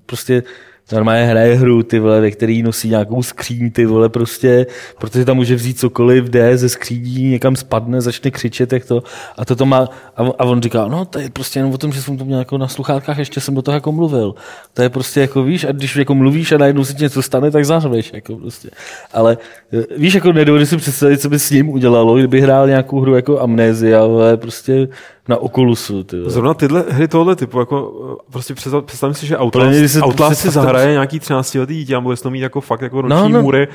prostě 0.06 0.44
normálně 0.92 1.26
hraje 1.26 1.56
hru, 1.56 1.84
ty 1.84 2.00
vole, 2.00 2.22
ve 2.22 2.32
který 2.32 2.64
nosí 2.64 2.90
nějakou 2.90 3.24
skříň, 3.24 3.72
ty 3.72 3.86
vole, 3.86 4.10
prostě, 4.10 4.66
protože 5.00 5.26
tam 5.26 5.36
může 5.36 5.56
vzít 5.56 5.80
cokoliv, 5.80 6.26
jde 6.26 6.58
ze 6.58 6.70
skříní, 6.70 7.30
někam 7.30 7.56
spadne, 7.56 8.02
začne 8.02 8.32
křičet, 8.32 8.74
jak 8.74 8.86
to, 8.86 9.04
a 9.38 9.46
to, 9.46 9.56
to 9.56 9.66
má, 9.66 9.90
a, 10.18 10.24
a 10.40 10.44
on 10.44 10.62
říká, 10.62 10.88
no, 10.88 11.06
to 11.06 11.20
je 11.20 11.30
prostě 11.30 11.60
jenom 11.60 11.74
o 11.74 11.78
tom, 11.78 11.92
že 11.92 12.02
jsem 12.02 12.18
to 12.18 12.26
měl 12.26 12.40
jako 12.40 12.58
na 12.58 12.68
sluchátkách, 12.68 13.18
ještě 13.18 13.40
jsem 13.40 13.56
do 13.56 13.62
toho 13.62 13.76
jako 13.76 13.92
mluvil. 13.92 14.36
To 14.74 14.82
je 14.82 14.90
prostě 14.90 15.22
jako, 15.22 15.44
víš, 15.44 15.64
a 15.64 15.72
když 15.72 15.96
jako 15.96 16.16
mluvíš 16.16 16.52
a 16.52 16.58
najednou 16.58 16.86
si 16.86 16.94
něco 17.00 17.22
stane, 17.22 17.52
tak 17.52 17.66
zařveš, 17.66 18.12
jako 18.14 18.36
prostě. 18.36 18.70
Ale 19.14 19.38
eh, 19.74 19.84
víš, 19.98 20.14
jako 20.14 20.32
nedovedu 20.32 20.66
si 20.66 20.78
představit, 20.78 21.22
co 21.22 21.30
by 21.30 21.40
s 21.40 21.52
ním 21.52 21.70
udělalo, 21.70 22.16
kdyby 22.16 22.42
hrál 22.42 22.68
nějakou 22.68 23.00
hru 23.00 23.16
jako 23.16 23.40
Amnézia, 23.40 24.02
ale 24.02 24.38
prostě 24.38 24.88
na 25.28 25.38
Oculusu. 25.38 26.04
Ty 26.04 26.18
Zrovna 26.26 26.54
tyhle 26.54 26.86
hry 26.90 27.08
tohohle 27.08 27.36
typu, 27.36 27.60
jako 27.60 27.94
eh, 28.14 28.32
prostě 28.32 28.54
představ, 28.54 28.84
představím 28.84 29.14
si, 29.14 29.28
že 29.28 29.38
Outlast, 29.38 29.96
Outlast 30.04 30.42
si 30.42 30.50
zahraje 30.50 30.92
nějaký 30.92 31.20
13 31.20 31.56
letý 31.56 31.76
dítě 31.76 31.96
a 31.96 32.02
bude 32.02 32.16
mít 32.30 32.40
jako 32.40 32.62
fakt 32.62 32.82
jako 32.82 33.02
no, 33.02 33.08
noční 33.08 33.34
no, 33.34 33.40
no. 33.40 33.44
můry 33.44 33.68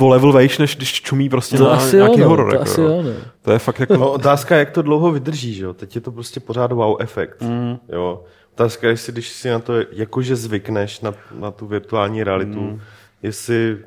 o 0.00 0.08
level 0.08 0.32
vejš, 0.32 0.58
než 0.58 0.76
když 0.76 1.02
čumí 1.02 1.28
prostě 1.28 1.56
to 1.56 1.64
na 1.64 1.70
asi 1.70 1.96
nějaký 1.96 2.20
jo, 2.20 2.28
horor. 2.28 2.48
To, 2.48 2.54
jako, 2.54 2.62
asi 2.62 2.80
jo, 2.80 3.02
no. 3.02 3.10
to 3.42 3.52
je 3.52 3.58
fakt 3.58 3.80
jako... 3.80 3.96
No, 3.96 4.12
otázka, 4.12 4.56
jak 4.56 4.70
to 4.70 4.82
dlouho 4.82 5.12
vydrží, 5.12 5.54
že 5.54 5.64
jo? 5.64 5.74
Teď 5.74 5.94
je 5.94 6.00
to 6.00 6.12
prostě 6.12 6.40
pořád 6.40 6.72
wow 6.72 6.96
efekt, 7.02 7.42
mm. 7.42 7.76
jo. 7.88 8.24
Otázka, 8.52 8.88
jestli 8.88 9.12
když 9.12 9.28
si 9.28 9.50
na 9.50 9.58
to 9.58 9.72
jakože 9.92 10.36
zvykneš 10.36 11.00
na, 11.00 11.14
na 11.38 11.50
tu 11.50 11.66
virtuální 11.66 12.24
realitu, 12.24 12.60
mm. 12.60 12.80
jestli, 13.22 13.78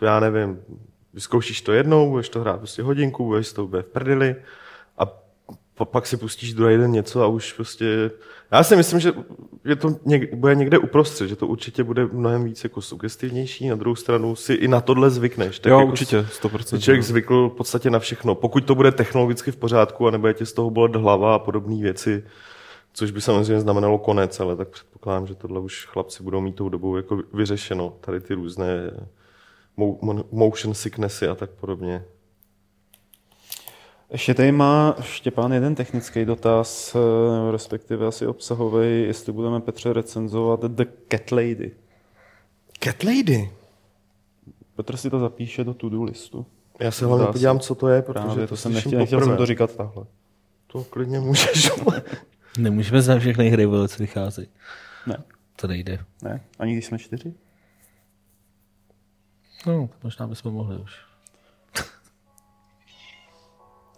já 0.00 0.20
nevím, 0.20 0.58
vyzkoušíš 1.14 1.60
to 1.60 1.72
jednou, 1.72 2.10
budeš 2.10 2.28
to 2.28 2.40
hrát 2.40 2.56
prostě 2.56 2.82
hodinku, 2.82 3.24
budeš 3.24 3.52
to 3.52 3.66
bude 3.66 3.82
v 3.82 3.86
prdeli, 3.86 4.36
pak 5.84 6.06
si 6.06 6.16
pustíš 6.16 6.54
druhý 6.54 6.76
den 6.76 6.92
něco 6.92 7.22
a 7.22 7.26
už 7.26 7.52
prostě... 7.52 8.10
Já 8.52 8.62
si 8.62 8.76
myslím, 8.76 9.00
že 9.00 9.12
je 9.64 9.76
to 9.76 9.96
něk, 10.04 10.34
bude 10.34 10.54
někde 10.54 10.78
uprostřed, 10.78 11.28
že 11.28 11.36
to 11.36 11.46
určitě 11.46 11.84
bude 11.84 12.06
mnohem 12.06 12.44
víc 12.44 12.64
jako 12.64 12.80
sugestivnější, 12.80 13.68
na 13.68 13.76
druhou 13.76 13.94
stranu 13.94 14.36
si 14.36 14.52
i 14.52 14.68
na 14.68 14.80
tohle 14.80 15.10
zvykneš. 15.10 15.58
Tak 15.58 15.70
jo, 15.70 15.78
jako 15.78 15.90
určitě, 15.90 16.20
100%. 16.20 16.80
Člověk 16.80 17.02
zvykl 17.02 17.48
v 17.48 17.56
podstatě 17.56 17.90
na 17.90 17.98
všechno. 17.98 18.34
Pokud 18.34 18.64
to 18.64 18.74
bude 18.74 18.92
technologicky 18.92 19.52
v 19.52 19.56
pořádku 19.56 20.08
a 20.08 20.10
nebude 20.10 20.34
tě 20.34 20.46
z 20.46 20.52
toho 20.52 20.70
bolet 20.70 20.96
hlava 20.96 21.34
a 21.34 21.38
podobné 21.38 21.82
věci, 21.82 22.24
což 22.92 23.10
by 23.10 23.20
samozřejmě 23.20 23.60
znamenalo 23.60 23.98
konec, 23.98 24.40
ale 24.40 24.56
tak 24.56 24.68
předpokládám, 24.68 25.26
že 25.26 25.34
tohle 25.34 25.60
už 25.60 25.86
chlapci 25.86 26.22
budou 26.22 26.40
mít 26.40 26.54
tou 26.54 26.68
dobou 26.68 26.96
jako 26.96 27.22
vyřešeno, 27.32 27.96
tady 28.00 28.20
ty 28.20 28.34
různé 28.34 28.90
motion 30.32 30.74
sicknessy 30.74 31.28
a 31.28 31.34
tak 31.34 31.50
podobně. 31.50 32.04
Ještě 34.10 34.34
tady 34.34 34.52
má 34.52 34.96
Štěpán 35.00 35.52
jeden 35.52 35.74
technický 35.74 36.24
dotaz, 36.24 36.94
eh, 36.96 37.52
respektive 37.52 38.06
asi 38.06 38.26
obsahový, 38.26 39.02
jestli 39.02 39.32
budeme 39.32 39.60
Petře 39.60 39.92
recenzovat 39.92 40.60
The 40.60 40.84
Cat 41.08 41.32
Lady. 41.32 41.72
Cat 42.80 43.02
Lady? 43.02 43.50
Petr 44.76 44.96
si 44.96 45.10
to 45.10 45.18
zapíše 45.18 45.64
do 45.64 45.74
to-do 45.74 46.02
listu. 46.02 46.46
Já 46.80 46.90
se 46.90 47.06
hlavně 47.06 47.26
podívám, 47.26 47.60
co 47.60 47.74
to 47.74 47.88
je, 47.88 48.02
protože 48.02 48.24
Právě, 48.24 48.46
to, 48.46 48.48
to 48.48 48.56
jsem 48.56 48.72
nechtěl, 48.72 48.98
nechtěl 48.98 49.20
jsem 49.20 49.36
to 49.36 49.46
říkat 49.46 49.76
takhle. 49.76 50.04
To 50.66 50.84
klidně 50.84 51.20
můžeš. 51.20 51.70
Nemůžeme 52.58 53.02
znát 53.02 53.18
všechny 53.18 53.50
hry, 53.50 53.66
co 53.88 53.96
vycházejí. 53.98 54.48
Ne. 55.06 55.16
To 55.56 55.66
nejde. 55.66 55.98
Ne, 56.22 56.40
ani 56.58 56.72
když 56.72 56.86
jsme 56.86 56.98
čtyři? 56.98 57.34
No, 59.66 59.88
možná 60.02 60.26
bychom 60.26 60.54
mohli 60.54 60.76
už. 60.76 61.07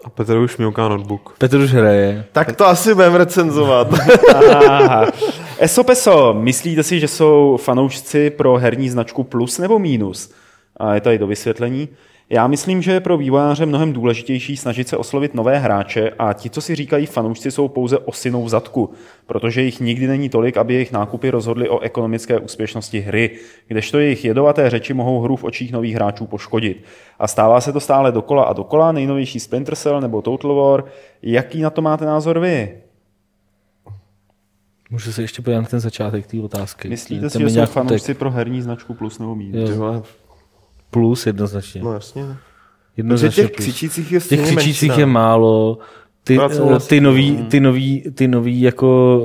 A 0.05 0.11
Petr 0.11 0.37
už 0.37 0.57
mňouká 0.57 0.89
notebook. 0.89 1.35
Petr 1.39 1.57
už 1.57 1.73
hraje. 1.73 2.25
Tak 2.33 2.57
to 2.57 2.67
asi 2.67 2.95
budeme 2.95 3.19
recenzovat. 3.19 3.89
Esopeso, 5.59 6.35
myslíte 6.35 6.83
si, 6.83 7.01
že 7.01 7.09
jsou 7.09 7.59
fanoušci 7.63 8.31
pro 8.31 8.57
herní 8.57 8.91
značku 8.91 9.25
plus 9.25 9.59
nebo 9.59 9.79
mínus? 9.79 10.31
A 10.77 10.95
je 10.95 11.01
tady 11.01 11.19
do 11.19 11.27
vysvětlení. 11.27 11.89
Já 12.33 12.47
myslím, 12.47 12.83
že 12.83 12.93
je 12.93 13.01
pro 13.01 13.17
vývojáře 13.17 13.67
mnohem 13.67 13.93
důležitější 13.93 14.57
snažit 14.57 14.89
se 14.89 14.97
oslovit 14.97 15.35
nové 15.35 15.59
hráče 15.59 16.11
a 16.19 16.33
ti, 16.33 16.51
co 16.51 16.61
si 16.61 16.75
říkají 16.75 17.07
fanoušci, 17.07 17.51
jsou 17.51 17.69
pouze 17.69 17.99
osinou 17.99 18.45
v 18.45 18.49
zadku, 18.49 18.91
protože 19.27 19.63
jich 19.63 19.81
nikdy 19.81 20.07
není 20.07 20.29
tolik, 20.29 20.57
aby 20.57 20.75
jejich 20.75 20.93
nákupy 20.93 21.31
rozhodly 21.31 21.69
o 21.69 21.81
ekonomické 21.81 22.39
úspěšnosti 22.39 23.01
hry, 23.01 23.31
kdežto 23.69 23.99
jejich 23.99 24.25
jedovaté 24.25 24.71
řeči 24.71 24.95
mohou 24.95 25.21
hru 25.21 25.37
v 25.37 25.45
očích 25.45 25.73
nových 25.73 25.95
hráčů 25.95 26.27
poškodit. 26.27 26.85
A 27.19 27.29
stává 27.29 27.61
se 27.61 27.73
to 27.73 27.81
stále 27.81 28.13
dokola 28.13 28.43
a 28.43 28.53
dokola, 28.53 28.93
nejnovější 28.93 29.41
Splinter 29.41 29.77
Cell 29.77 30.01
nebo 30.01 30.23
Total 30.23 30.55
War. 30.55 30.85
Jaký 31.23 31.63
na 31.63 31.71
to 31.71 31.83
máte 31.83 32.05
názor 32.05 32.39
vy? 32.39 32.79
Můžu 34.91 35.13
se 35.13 35.23
ještě 35.23 35.43
podívat 35.43 35.61
na 35.61 35.69
ten 35.69 35.81
začátek 35.81 36.27
té 36.27 36.41
otázky. 36.41 36.89
Myslíte 36.89 37.31
si, 37.31 37.39
že 37.39 37.51
jsou 37.51 37.67
fanoušci 37.67 38.15
pro 38.15 38.31
herní 38.31 38.63
značku 38.63 38.95
plus 38.95 39.19
nebo 39.19 39.35
mínus? 39.35 39.71
Plus 40.91 41.27
jednoznačně. 41.27 41.83
No 41.83 41.93
jasně. 41.93 42.37
Jednoznačně 42.97 43.43
těch 43.43 43.53
křičících 43.53 44.13
je 44.13 44.21
Těch 44.21 44.43
křičících 44.43 44.99
je 44.99 45.07
málo. 45.07 45.79
Ty, 46.25 46.39
ty 46.89 47.01
nový, 47.01 47.45
ty 47.51 47.61
nový, 47.61 48.05
ty 48.15 48.29
nový 48.29 48.61
jako 48.61 49.21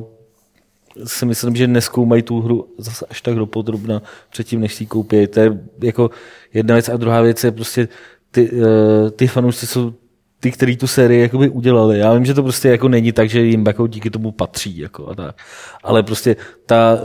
uh, 0.00 1.06
si 1.06 1.26
myslím, 1.26 1.56
že 1.56 1.66
neskoumají 1.66 2.22
tu 2.22 2.40
hru 2.40 2.68
zase 2.78 3.06
až 3.10 3.20
tak 3.20 3.34
dopodrobna 3.34 4.02
předtím, 4.30 4.60
než 4.60 4.74
si 4.74 4.82
ji 4.82 4.86
koupí. 4.86 5.26
To 5.26 5.40
je 5.40 5.60
jako 5.82 6.10
jedna 6.54 6.74
věc 6.74 6.88
a 6.88 6.96
druhá 6.96 7.20
věc 7.20 7.44
je 7.44 7.52
prostě 7.52 7.88
ty, 8.30 8.50
uh, 8.50 9.10
ty 9.10 9.26
fanoušci 9.26 9.66
jsou 9.66 9.92
ty, 10.40 10.50
kteří 10.50 10.76
tu 10.76 10.86
sérii 10.86 11.20
jakoby 11.20 11.48
udělali. 11.48 11.98
Já 11.98 12.14
vím, 12.14 12.24
že 12.24 12.34
to 12.34 12.42
prostě 12.42 12.68
jako 12.68 12.88
není 12.88 13.12
tak, 13.12 13.28
že 13.28 13.40
jim 13.40 13.66
jako 13.66 13.86
díky 13.86 14.10
tomu 14.10 14.32
patří. 14.32 14.78
Jako 14.78 15.08
a 15.08 15.14
tak. 15.14 15.36
Ale 15.82 16.02
prostě 16.02 16.36
ta, 16.66 16.98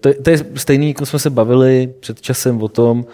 to, 0.00 0.10
to, 0.22 0.30
je 0.30 0.38
stejný, 0.54 0.88
jako 0.88 1.06
jsme 1.06 1.18
se 1.18 1.30
bavili 1.30 1.94
před 2.00 2.20
časem 2.20 2.62
o 2.62 2.68
tom, 2.68 3.04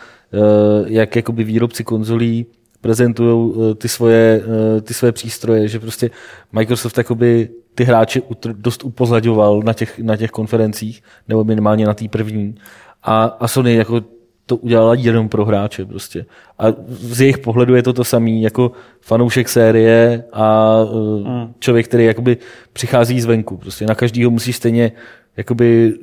jak 0.87 1.17
jakoby 1.17 1.45
výrobci 1.45 1.85
konzolí 1.85 2.47
prezentují 2.81 3.53
ty 3.75 3.89
svoje, 3.89 4.43
ty 4.83 4.95
svoje 4.95 5.13
přístroje, 5.13 5.69
že 5.69 5.81
prostě 5.81 6.11
Microsoft 6.53 6.99
jakoby 6.99 7.49
ty 7.75 7.85
hráče 7.85 8.23
dost 8.53 8.85
upozadňoval 8.85 9.63
na 9.63 9.73
těch, 9.73 9.99
na 9.99 10.17
těch 10.17 10.31
konferencích, 10.31 11.03
nebo 11.29 11.45
minimálně 11.45 11.87
na 11.87 11.95
té 11.95 12.09
první. 12.09 12.55
A, 13.03 13.25
a 13.25 13.49
Sony 13.49 13.75
jako 13.75 14.01
to 14.47 14.57
udělala 14.57 14.95
jenom 14.95 15.29
pro 15.29 15.45
hráče 15.45 15.85
prostě. 15.85 16.27
A 16.59 16.67
z 16.89 17.21
jejich 17.21 17.39
pohledu 17.39 17.75
je 17.75 17.83
to 17.83 17.93
to 17.93 18.05
samé 18.05 18.31
jako 18.31 18.73
fanoušek 19.01 19.49
série 19.49 20.25
a 20.33 20.77
mm. 21.25 21.55
člověk, 21.59 21.89
který 21.89 22.05
jakoby 22.05 22.37
přichází 22.73 23.21
zvenku. 23.21 23.57
Prostě 23.57 23.87
na 23.87 23.95
každýho 23.95 24.31
musí 24.31 24.53
stejně 24.53 24.93
jakoby 25.37 25.95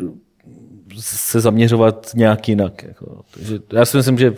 se 1.01 1.39
zaměřovat 1.39 2.11
nějak 2.15 2.49
jinak. 2.49 2.83
Jako. 2.83 3.21
Takže 3.33 3.59
já 3.73 3.85
si 3.85 3.97
myslím, 3.97 4.17
že 4.17 4.33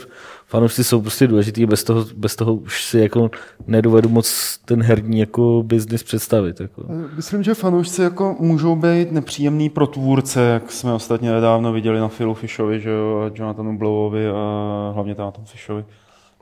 fanoušci 0.47 0.83
jsou 0.83 1.01
prostě 1.01 1.27
důležitý, 1.27 1.65
bez 1.65 1.83
toho, 1.83 2.05
bez 2.15 2.35
toho 2.35 2.55
už 2.55 2.85
si 2.85 2.99
jako 2.99 3.31
nedovedu 3.67 4.09
moc 4.09 4.59
ten 4.65 4.83
herní 4.83 5.19
jako 5.19 5.63
biznis 5.65 6.03
představit. 6.03 6.59
Jako. 6.59 6.83
Myslím, 7.15 7.43
že 7.43 7.53
fanoušci 7.53 8.01
jako 8.01 8.35
můžou 8.39 8.75
být 8.75 9.11
nepříjemný 9.11 9.69
pro 9.69 9.87
tvůrce, 9.87 10.41
jak 10.41 10.71
jsme 10.71 10.93
ostatně 10.93 11.31
nedávno 11.31 11.73
viděli 11.73 11.99
na 11.99 12.07
Philu 12.07 12.33
Fishovi, 12.33 12.79
že 12.79 12.89
jo, 12.89 13.19
a 13.25 13.31
Jonathanu 13.35 13.77
Blowovi 13.77 14.29
a 14.29 14.91
hlavně 14.93 15.15
Tátom 15.15 15.45
Fishovi. 15.45 15.85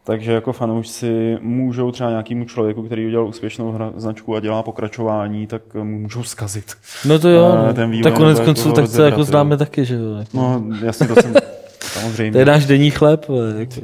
Takže 0.08 0.32
jako 0.32 0.54
fanoušci 0.54 1.38
můžou 1.42 1.92
třeba 1.92 2.10
nějakému 2.10 2.46
člověku, 2.46 2.84
který 2.84 3.08
udělal 3.08 3.28
úspěšnou 3.28 3.72
hra, 3.72 3.94
značku 3.96 4.36
a 4.36 4.40
dělá 4.40 4.64
pokračování, 4.64 5.48
tak 5.48 5.62
můžou 5.84 6.24
zkazit. 6.24 6.66
No 7.06 7.20
to 7.20 7.30
jo, 7.30 7.56
no. 7.68 7.74
ten 7.74 8.02
tak 8.02 8.14
konec 8.14 8.40
konců, 8.40 8.72
tak 8.72 8.92
to 8.92 9.02
jako 9.02 9.24
známe 9.24 9.58
taky, 9.58 9.86
že 9.86 9.96
jo. 9.96 10.26
No 10.34 10.64
jasně, 10.84 11.08
to 11.08 11.22
jsem, 11.22 11.34
samozřejmě. 11.82 12.32
To 12.32 12.38
je 12.38 12.46
náš 12.46 12.66
denní 12.66 12.92
chleb. 12.92 13.26
Jako. 13.58 13.82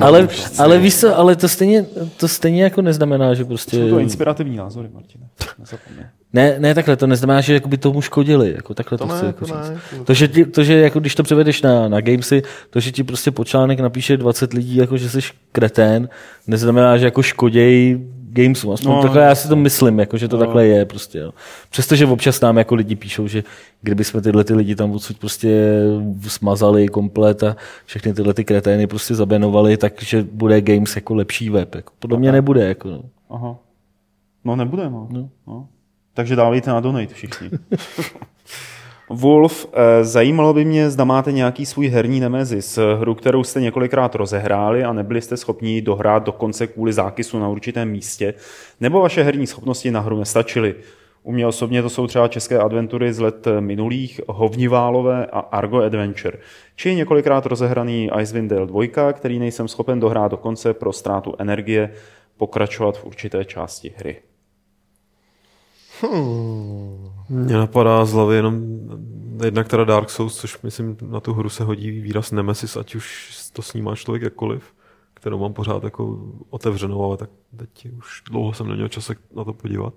Ale, 0.00 0.28
ale 0.58 0.78
víš 0.78 0.96
co, 0.96 1.18
ale 1.18 1.36
to 1.36 1.48
stejně, 1.48 1.86
to 2.16 2.28
stejně 2.28 2.62
jako 2.62 2.82
neznamená, 2.82 3.34
že 3.34 3.44
prostě... 3.44 3.76
Jsou 3.76 3.90
to 3.90 3.98
inspirativní 3.98 4.56
názory, 4.56 4.88
Martine. 4.94 5.24
Ne, 6.32 6.56
ne 6.58 6.74
takhle, 6.74 6.96
to 6.96 7.06
neznamená, 7.06 7.40
že 7.40 7.60
by 7.66 7.78
tomu 7.78 8.00
škodili. 8.00 8.52
Jako 8.56 8.74
takhle 8.74 8.98
to, 8.98 9.06
to 9.06 9.14
chci 9.14 9.22
ne, 9.22 9.26
jako 9.26 9.46
to 9.46 9.54
říct. 9.54 9.70
Ne. 9.92 10.04
To, 10.04 10.14
že, 10.14 10.28
ti, 10.28 10.44
to, 10.44 10.64
že 10.64 10.80
jako, 10.80 11.00
když 11.00 11.14
to 11.14 11.22
převedeš 11.22 11.62
na, 11.62 11.88
na 11.88 12.00
Gamesy, 12.00 12.42
to, 12.70 12.80
že 12.80 12.92
ti 12.92 13.04
prostě 13.04 13.30
počlánek 13.30 13.80
napíše 13.80 14.16
20 14.16 14.52
lidí, 14.52 14.76
jako 14.76 14.96
že 14.96 15.10
jsi 15.10 15.20
kretén, 15.52 16.08
neznamená, 16.46 16.98
že 16.98 17.04
jako 17.04 17.22
škoděj 17.22 18.00
Gamesu. 18.34 18.72
Aspoň 18.72 18.92
no, 18.92 19.02
takhle 19.02 19.22
já 19.22 19.34
si 19.34 19.48
to 19.48 19.56
myslím, 19.56 19.98
jako, 19.98 20.18
že 20.18 20.28
to 20.28 20.36
no. 20.36 20.42
takhle 20.44 20.66
je. 20.66 20.84
Prostě, 20.84 21.18
jo. 21.18 21.32
Přestože 21.70 22.06
občas 22.06 22.40
nám 22.40 22.56
jako 22.58 22.74
lidi 22.74 22.96
píšou, 22.96 23.28
že 23.28 23.44
kdyby 23.82 24.04
jsme 24.04 24.20
tyhle 24.20 24.44
ty 24.44 24.54
lidi 24.54 24.74
tam 24.74 24.92
odsud 24.92 25.18
prostě 25.18 25.82
smazali 26.28 26.88
komplet 26.88 27.42
a 27.42 27.56
všechny 27.84 28.14
tyhle 28.14 28.34
ty 28.34 28.44
kretény 28.44 28.86
prostě 28.86 29.14
zabenovali, 29.14 29.76
takže 29.76 30.26
bude 30.32 30.60
Games 30.60 30.96
jako 30.96 31.14
lepší 31.14 31.50
web. 31.50 31.74
Jako. 31.74 31.92
Podle 31.98 32.18
mě 32.18 32.32
nebude. 32.32 32.68
Jako, 32.68 32.88
no. 32.88 33.02
Aha. 33.30 33.56
No 34.44 34.56
nebude, 34.56 34.90
no. 34.90 35.08
no. 35.10 35.28
no. 35.46 35.68
Takže 36.14 36.36
dávejte 36.36 36.70
na 36.70 36.80
donate 36.80 37.14
všichni. 37.14 37.50
Wolf, 39.10 39.66
eh, 39.72 40.04
zajímalo 40.04 40.54
by 40.54 40.64
mě, 40.64 40.90
zda 40.90 41.04
máte 41.04 41.32
nějaký 41.32 41.66
svůj 41.66 41.88
herní 41.88 42.20
nemezis, 42.20 42.78
hru, 42.98 43.14
kterou 43.14 43.44
jste 43.44 43.60
několikrát 43.60 44.14
rozehráli 44.14 44.84
a 44.84 44.92
nebyli 44.92 45.20
jste 45.20 45.36
schopni 45.36 45.82
dohrát 45.82 46.24
dokonce 46.24 46.66
kvůli 46.66 46.92
zákysu 46.92 47.38
na 47.38 47.48
určitém 47.48 47.90
místě, 47.90 48.34
nebo 48.80 49.00
vaše 49.00 49.22
herní 49.22 49.46
schopnosti 49.46 49.90
na 49.90 50.00
hru 50.00 50.18
nestačily. 50.18 50.74
U 51.22 51.32
mě 51.32 51.46
osobně 51.46 51.82
to 51.82 51.90
jsou 51.90 52.06
třeba 52.06 52.28
české 52.28 52.58
adventury 52.58 53.12
z 53.12 53.18
let 53.18 53.46
minulých, 53.60 54.20
Hovniválové 54.28 55.26
a 55.26 55.38
Argo 55.38 55.82
Adventure, 55.82 56.38
či 56.76 56.94
několikrát 56.94 57.46
rozehraný 57.46 58.10
Icewind 58.20 58.50
Dale 58.50 58.66
2, 58.66 59.12
který 59.12 59.38
nejsem 59.38 59.68
schopen 59.68 60.00
dohrát 60.00 60.30
dokonce 60.30 60.74
pro 60.74 60.92
ztrátu 60.92 61.34
energie, 61.38 61.92
pokračovat 62.36 62.98
v 62.98 63.04
určité 63.04 63.44
části 63.44 63.94
hry. 63.96 64.16
Hmm. 66.00 67.13
Mně 67.34 67.56
napadá 67.56 68.04
z 68.04 68.12
hlavy 68.12 68.36
jenom 68.36 68.62
jedna, 69.44 69.64
která 69.64 69.84
Dark 69.84 70.10
Souls, 70.10 70.36
což 70.36 70.62
myslím 70.62 70.96
na 71.02 71.20
tu 71.20 71.32
hru 71.32 71.48
se 71.48 71.64
hodí 71.64 71.90
výraz 71.90 72.32
Nemesis, 72.32 72.76
ať 72.76 72.94
už 72.94 73.36
to 73.52 73.62
snímá 73.62 73.96
člověk 73.96 74.22
jakkoliv, 74.22 74.74
kterou 75.14 75.38
mám 75.38 75.52
pořád 75.52 75.84
jako 75.84 76.18
otevřenou, 76.50 77.04
ale 77.04 77.16
tak 77.16 77.30
teď 77.56 77.86
už 77.98 78.22
dlouho 78.30 78.52
jsem 78.52 78.68
neměl 78.68 78.88
čas 78.88 79.10
na 79.36 79.44
to 79.44 79.52
podívat. 79.52 79.94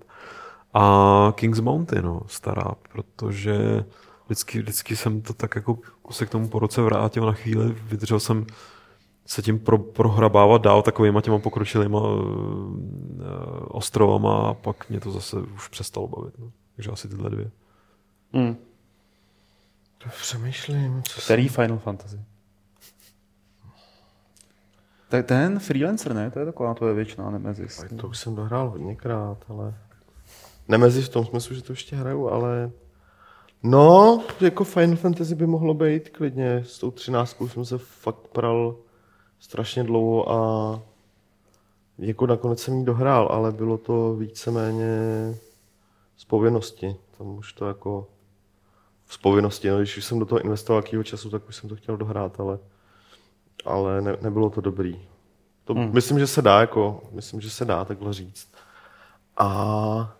A 0.74 1.32
King's 1.36 1.60
Mountain, 1.60 2.04
no, 2.04 2.20
stará, 2.26 2.72
protože 2.92 3.84
vždycky, 4.26 4.58
vždycky 4.58 4.96
jsem 4.96 5.22
to 5.22 5.32
tak 5.32 5.56
jako 5.56 5.78
se 6.10 6.26
k 6.26 6.30
tomu 6.30 6.48
po 6.48 6.58
roce 6.58 6.82
vrátil 6.82 7.26
na 7.26 7.32
chvíli, 7.32 7.74
vydržel 7.82 8.20
jsem 8.20 8.46
se 9.26 9.42
tím 9.42 9.58
pro, 9.58 9.78
prohrabávat 9.78 10.62
dál 10.62 10.82
takovýma 10.82 11.20
těma 11.20 11.38
pokročilýma 11.38 12.00
uh, 12.00 12.22
ostrovama 13.68 14.36
a 14.36 14.54
pak 14.54 14.90
mě 14.90 15.00
to 15.00 15.10
zase 15.10 15.36
už 15.36 15.68
přestalo 15.68 16.08
bavit. 16.08 16.38
No. 16.38 16.50
Takže 16.78 16.90
asi 16.90 17.08
tyhle 17.08 17.30
dvě. 17.30 17.50
Hmm. 18.32 18.56
To 19.98 20.08
přemýšlím. 20.08 21.02
Co 21.02 21.20
Který 21.20 21.48
jsem... 21.48 21.54
Final 21.54 21.78
Fantasy? 21.78 22.20
Tak 25.08 25.26
ten 25.26 25.58
freelancer, 25.58 26.14
ne? 26.14 26.30
To 26.30 26.38
je 26.38 26.46
taková 26.46 26.74
tvoje 26.74 26.94
věčná 26.94 27.30
Nemezis. 27.30 27.84
To 28.00 28.08
už 28.08 28.18
jsem 28.18 28.34
dohrál 28.34 28.70
hodněkrát, 28.70 29.44
ale... 29.48 29.74
Nemezis 30.68 31.06
v 31.06 31.12
tom 31.12 31.24
smyslu, 31.26 31.54
že 31.54 31.62
to 31.62 31.72
ještě 31.72 31.96
hraju, 31.96 32.28
ale... 32.28 32.70
No, 33.62 34.22
jako 34.40 34.64
Final 34.64 34.96
Fantasy 34.96 35.34
by 35.34 35.46
mohlo 35.46 35.74
být 35.74 36.08
klidně. 36.08 36.64
S 36.66 36.78
tou 36.78 36.90
třináctkou 36.90 37.48
jsem 37.48 37.64
se 37.64 37.78
fakt 37.78 38.28
pral 38.32 38.76
strašně 39.38 39.84
dlouho 39.84 40.32
a 40.32 40.82
jako 41.98 42.26
nakonec 42.26 42.62
jsem 42.62 42.74
ji 42.74 42.84
dohrál, 42.84 43.28
ale 43.30 43.52
bylo 43.52 43.78
to 43.78 44.14
víceméně 44.14 44.88
z 46.18 46.24
povinnosti. 46.24 46.96
Tam 47.18 47.26
už 47.26 47.52
to 47.52 47.68
jako 47.68 48.06
z 49.06 49.16
povinnosti, 49.16 49.68
no, 49.68 49.78
když 49.78 49.96
už 49.96 50.04
jsem 50.04 50.18
do 50.18 50.26
toho 50.26 50.40
investoval 50.40 50.82
jakýho 50.82 51.02
času, 51.02 51.30
tak 51.30 51.48
už 51.48 51.56
jsem 51.56 51.68
to 51.68 51.76
chtěl 51.76 51.96
dohrát, 51.96 52.40
ale, 52.40 52.58
ale 53.64 54.00
ne, 54.00 54.16
nebylo 54.20 54.50
to 54.50 54.60
dobrý. 54.60 55.08
To, 55.64 55.74
hmm. 55.74 55.92
Myslím, 55.92 56.18
že 56.18 56.26
se 56.26 56.42
dá, 56.42 56.60
jako, 56.60 57.00
myslím, 57.12 57.40
že 57.40 57.50
se 57.50 57.64
dá 57.64 57.84
takhle 57.84 58.12
říct. 58.12 58.48
A 59.36 60.16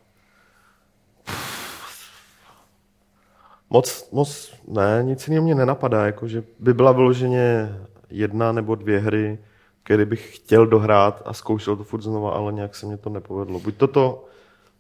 moc, 3.70 4.10
moc 4.12 4.54
ne, 4.68 5.00
nic 5.02 5.28
jiného 5.28 5.44
mě 5.44 5.54
nenapadá, 5.54 6.06
jako, 6.06 6.28
že 6.28 6.42
by 6.58 6.74
byla 6.74 6.92
vyloženě 6.92 7.74
jedna 8.10 8.52
nebo 8.52 8.74
dvě 8.74 8.98
hry, 8.98 9.38
které 9.82 10.06
bych 10.06 10.36
chtěl 10.36 10.66
dohrát 10.66 11.22
a 11.24 11.32
zkoušel 11.32 11.76
to 11.76 11.84
furt 11.84 12.02
znova, 12.02 12.32
ale 12.32 12.52
nějak 12.52 12.74
se 12.74 12.86
mě 12.86 12.96
to 12.96 13.10
nepovedlo. 13.10 13.60
Buď 13.60 13.76
toto, 13.76 14.27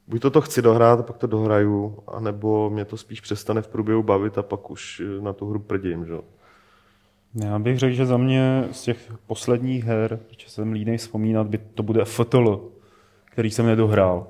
buď 0.08 0.22
toto 0.22 0.40
chci 0.40 0.62
dohrát 0.62 1.00
a 1.00 1.02
pak 1.02 1.16
to 1.16 1.26
dohraju, 1.26 1.98
anebo 2.08 2.70
mě 2.70 2.84
to 2.84 2.96
spíš 2.96 3.20
přestane 3.20 3.62
v 3.62 3.68
průběhu 3.68 4.02
bavit 4.02 4.38
a 4.38 4.42
pak 4.42 4.70
už 4.70 5.02
na 5.20 5.32
tu 5.32 5.50
hru 5.50 5.58
prdím. 5.58 6.06
Že? 6.06 6.14
Já 7.34 7.58
bych 7.58 7.78
řekl, 7.78 7.94
že 7.94 8.06
za 8.06 8.16
mě 8.16 8.68
z 8.72 8.82
těch 8.82 9.12
posledních 9.26 9.84
her, 9.84 10.18
protože 10.28 10.48
jsem 10.48 10.72
línej 10.72 10.96
vzpomínat, 10.96 11.46
by 11.46 11.58
to 11.58 11.82
bude 11.82 12.04
FTL, 12.04 12.60
který 13.24 13.50
jsem 13.50 13.66
nedohrál. 13.66 14.26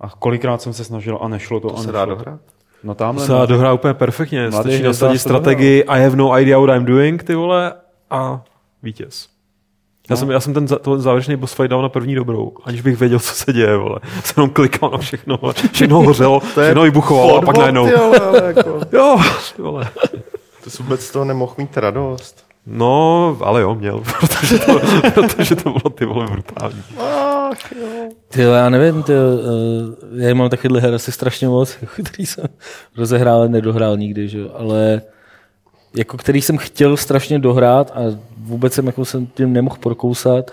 A 0.00 0.10
kolikrát 0.10 0.62
jsem 0.62 0.72
se 0.72 0.84
snažil 0.84 1.18
a 1.22 1.28
nešlo 1.28 1.60
to. 1.60 1.68
To 1.68 1.76
a 1.78 1.82
se 1.82 1.92
dá 1.92 2.06
to. 2.06 2.10
dohrát? 2.10 2.40
No 2.82 2.94
tamhle. 2.94 3.26
se 3.26 3.32
dá 3.32 3.46
dohrát 3.46 3.74
úplně 3.74 3.94
perfektně. 3.94 4.50
Mladý 4.50 4.70
Stačí 4.70 4.82
nasadit 4.82 5.18
strategii 5.18 5.84
I 5.84 6.02
have 6.02 6.16
no 6.16 6.38
idea 6.40 6.58
what 6.58 6.76
I'm 6.76 6.84
doing, 6.84 7.22
ty 7.22 7.34
vole, 7.34 7.74
a 8.10 8.44
vítěz. 8.82 9.29
Já, 10.10 10.16
jsem, 10.16 10.30
já 10.30 10.40
jsem 10.40 10.54
ten, 10.54 10.68
za- 10.68 10.78
ten 10.78 11.00
závěrečný 11.00 11.36
boss 11.36 11.52
fight 11.54 11.70
dal 11.70 11.82
na 11.82 11.88
první 11.88 12.14
dobrou, 12.14 12.52
aniž 12.64 12.80
bych 12.80 12.98
věděl, 13.00 13.18
co 13.18 13.34
se 13.34 13.52
děje, 13.52 13.76
vole. 13.76 13.98
Jsem 14.24 14.34
jenom 14.36 14.50
klikal 14.50 14.90
na 14.90 14.98
všechno, 14.98 15.38
vole. 15.42 15.54
všechno 15.72 16.02
hořelo, 16.02 16.40
všechno 16.40 16.82
vybuchovalo 16.82 17.36
a 17.36 17.42
pak 17.42 17.56
najednou. 17.58 17.88
ale 18.22 18.42
jako, 18.56 18.80
Jo, 18.96 19.16
ty 19.56 19.62
vole. 19.62 19.88
to 20.64 20.70
jsi 20.70 20.82
vůbec 20.82 21.00
z 21.06 21.10
toho 21.10 21.24
nemohl 21.24 21.54
mít 21.58 21.76
radost. 21.76 22.44
No, 22.66 23.36
ale 23.40 23.60
jo, 23.60 23.74
měl, 23.74 24.02
protože 24.20 24.58
to, 24.58 24.80
protože 25.14 25.56
to 25.56 25.62
bylo 25.70 25.90
ty 25.94 26.04
vole 26.04 26.26
brutální. 26.30 26.82
Ach, 26.98 27.72
jo. 27.72 27.86
Ty, 28.28 28.42
jo, 28.42 28.50
já 28.52 28.68
nevím, 28.70 29.02
ty, 29.02 29.12
uh, 29.12 30.20
já 30.22 30.34
mám 30.34 30.50
takovýhle 30.50 30.80
her 30.80 30.94
asi 30.94 31.12
strašně 31.12 31.48
moc, 31.48 31.76
který 32.10 32.26
jsem 32.26 32.44
rozehrál, 32.98 33.36
ale 33.36 33.48
nedohrál 33.48 33.96
nikdy, 33.96 34.28
že? 34.28 34.38
jo, 34.38 34.48
ale 34.58 35.02
jako 35.96 36.16
který 36.16 36.42
jsem 36.42 36.58
chtěl 36.58 36.96
strašně 36.96 37.38
dohrát 37.38 37.90
a 37.90 38.00
vůbec 38.42 38.72
jsem 38.72 38.86
jako 38.86 39.04
jsem 39.04 39.26
tím 39.26 39.52
nemohl 39.52 39.76
prokousat, 39.80 40.50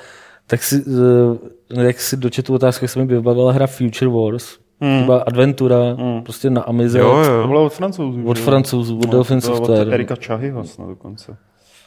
tak 0.47 0.63
si, 0.63 0.83
uh, 0.83 1.81
jak 1.81 1.99
si 1.99 2.17
do 2.17 2.29
chatu 2.35 2.53
otázky, 2.53 2.83
jak 2.83 2.91
se 2.91 2.99
mi 2.99 3.05
vybavila 3.05 3.51
hra 3.51 3.67
Future 3.67 4.11
Wars, 4.11 4.45
hmm. 4.81 5.03
byla 5.05 5.19
adventura, 5.27 5.77
hmm. 5.97 6.23
prostě 6.23 6.49
na 6.49 6.61
Amize, 6.61 6.99
Jo, 6.99 7.21
To 7.25 7.31
jo. 7.31 7.47
bylo 7.47 7.65
od 7.65 7.73
francouzů. 7.73 8.23
od 8.27 8.39
francouzů, 8.39 8.97
od 8.97 9.05
No, 9.05 9.11
Dolphin 9.11 9.41
to 9.41 9.47
bylo 9.47 9.57
Software. 9.57 9.87
Od 9.87 9.93
Erika 9.93 10.15
Chahyho 10.25 10.63
snad 10.63 10.87
dokonce. 10.89 11.37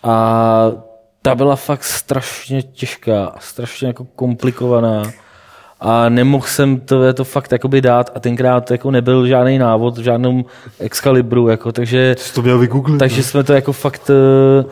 A 0.02 0.72
ta 1.22 1.34
byla 1.34 1.56
fakt 1.56 1.84
strašně 1.84 2.62
těžká, 2.62 3.34
strašně 3.40 3.86
jako 3.88 4.04
komplikovaná. 4.04 5.02
A 5.82 6.08
nemohl 6.08 6.46
jsem 6.46 6.80
to, 6.80 7.14
to 7.14 7.24
fakt 7.24 7.52
jakoby 7.52 7.80
dát 7.80 8.10
a 8.14 8.20
tenkrát 8.20 8.70
jako 8.70 8.90
nebyl 8.90 9.26
žádný 9.26 9.58
návod 9.58 9.98
v 9.98 10.02
žádném 10.02 10.44
Excalibru, 10.78 11.48
jako, 11.48 11.72
takže, 11.72 12.14
Jsi 12.18 12.34
to 12.34 12.42
měl 12.42 12.58
vygooglit. 12.58 12.98
takže 12.98 13.22
jsme 13.22 13.44
to 13.44 13.52
jako 13.52 13.72
fakt 13.72 14.10
eh, 14.10 14.64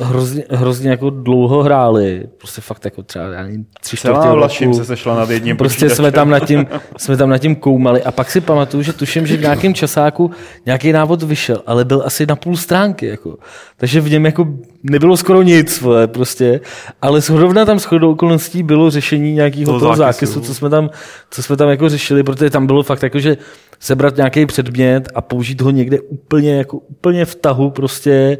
hrozně, 0.00 0.44
hrozně 0.50 0.90
jako 0.90 1.10
dlouho 1.10 1.62
hráli. 1.62 2.22
Prostě 2.38 2.60
fakt 2.60 2.84
jako 2.84 3.02
třeba 3.02 3.24
já 3.24 3.42
nevím, 3.42 3.66
tři 3.80 3.96
čtvrtě 3.96 4.28
roku. 4.28 4.74
se 4.74 4.84
sešla 4.84 5.16
nad 5.16 5.30
jedním 5.30 5.56
Prostě 5.56 5.76
počítačem. 5.76 5.96
jsme 5.96 6.12
tam, 6.12 6.30
nad 6.30 6.40
tím, 6.40 6.66
jsme 6.96 7.16
tam 7.16 7.28
nad 7.30 7.38
tím 7.38 7.56
koumali 7.56 8.02
a 8.02 8.12
pak 8.12 8.30
si 8.30 8.40
pamatuju, 8.40 8.82
že 8.82 8.92
tuším, 8.92 9.26
že 9.26 9.36
v 9.36 9.40
nějakém 9.40 9.74
časáku 9.74 10.30
nějaký 10.66 10.92
návod 10.92 11.22
vyšel, 11.22 11.62
ale 11.66 11.84
byl 11.84 12.02
asi 12.04 12.26
na 12.26 12.36
půl 12.36 12.56
stránky. 12.56 13.06
Jako. 13.06 13.36
Takže 13.76 14.00
v 14.00 14.10
něm 14.10 14.24
jako 14.26 14.46
nebylo 14.82 15.16
skoro 15.16 15.42
nic, 15.42 15.80
vole, 15.80 16.06
prostě. 16.06 16.60
Ale 17.02 17.20
zrovna 17.20 17.64
tam 17.64 17.78
shodou 17.78 18.12
okolností 18.12 18.62
bylo 18.62 18.90
řešení 18.90 19.32
nějakého 19.32 19.64
Toho 19.64 19.80
toho, 19.80 19.96
zákesu. 19.96 20.32
zákesu, 20.32 20.46
co 20.46 20.54
jsme 20.54 20.70
tam, 20.70 20.90
co 21.30 21.42
jsme 21.42 21.56
tam 21.56 21.68
jako 21.68 21.88
řešili, 21.88 22.22
protože 22.22 22.50
tam 22.50 22.66
bylo 22.66 22.82
fakt 22.82 23.02
jako, 23.02 23.18
že 23.18 23.36
sebrat 23.80 24.16
nějaký 24.16 24.46
předmět 24.46 25.08
a 25.14 25.20
použít 25.20 25.60
ho 25.60 25.70
někde 25.70 26.00
úplně, 26.00 26.56
jako 26.56 26.76
úplně 26.78 27.24
v 27.24 27.34
tahu 27.34 27.70
prostě 27.70 28.38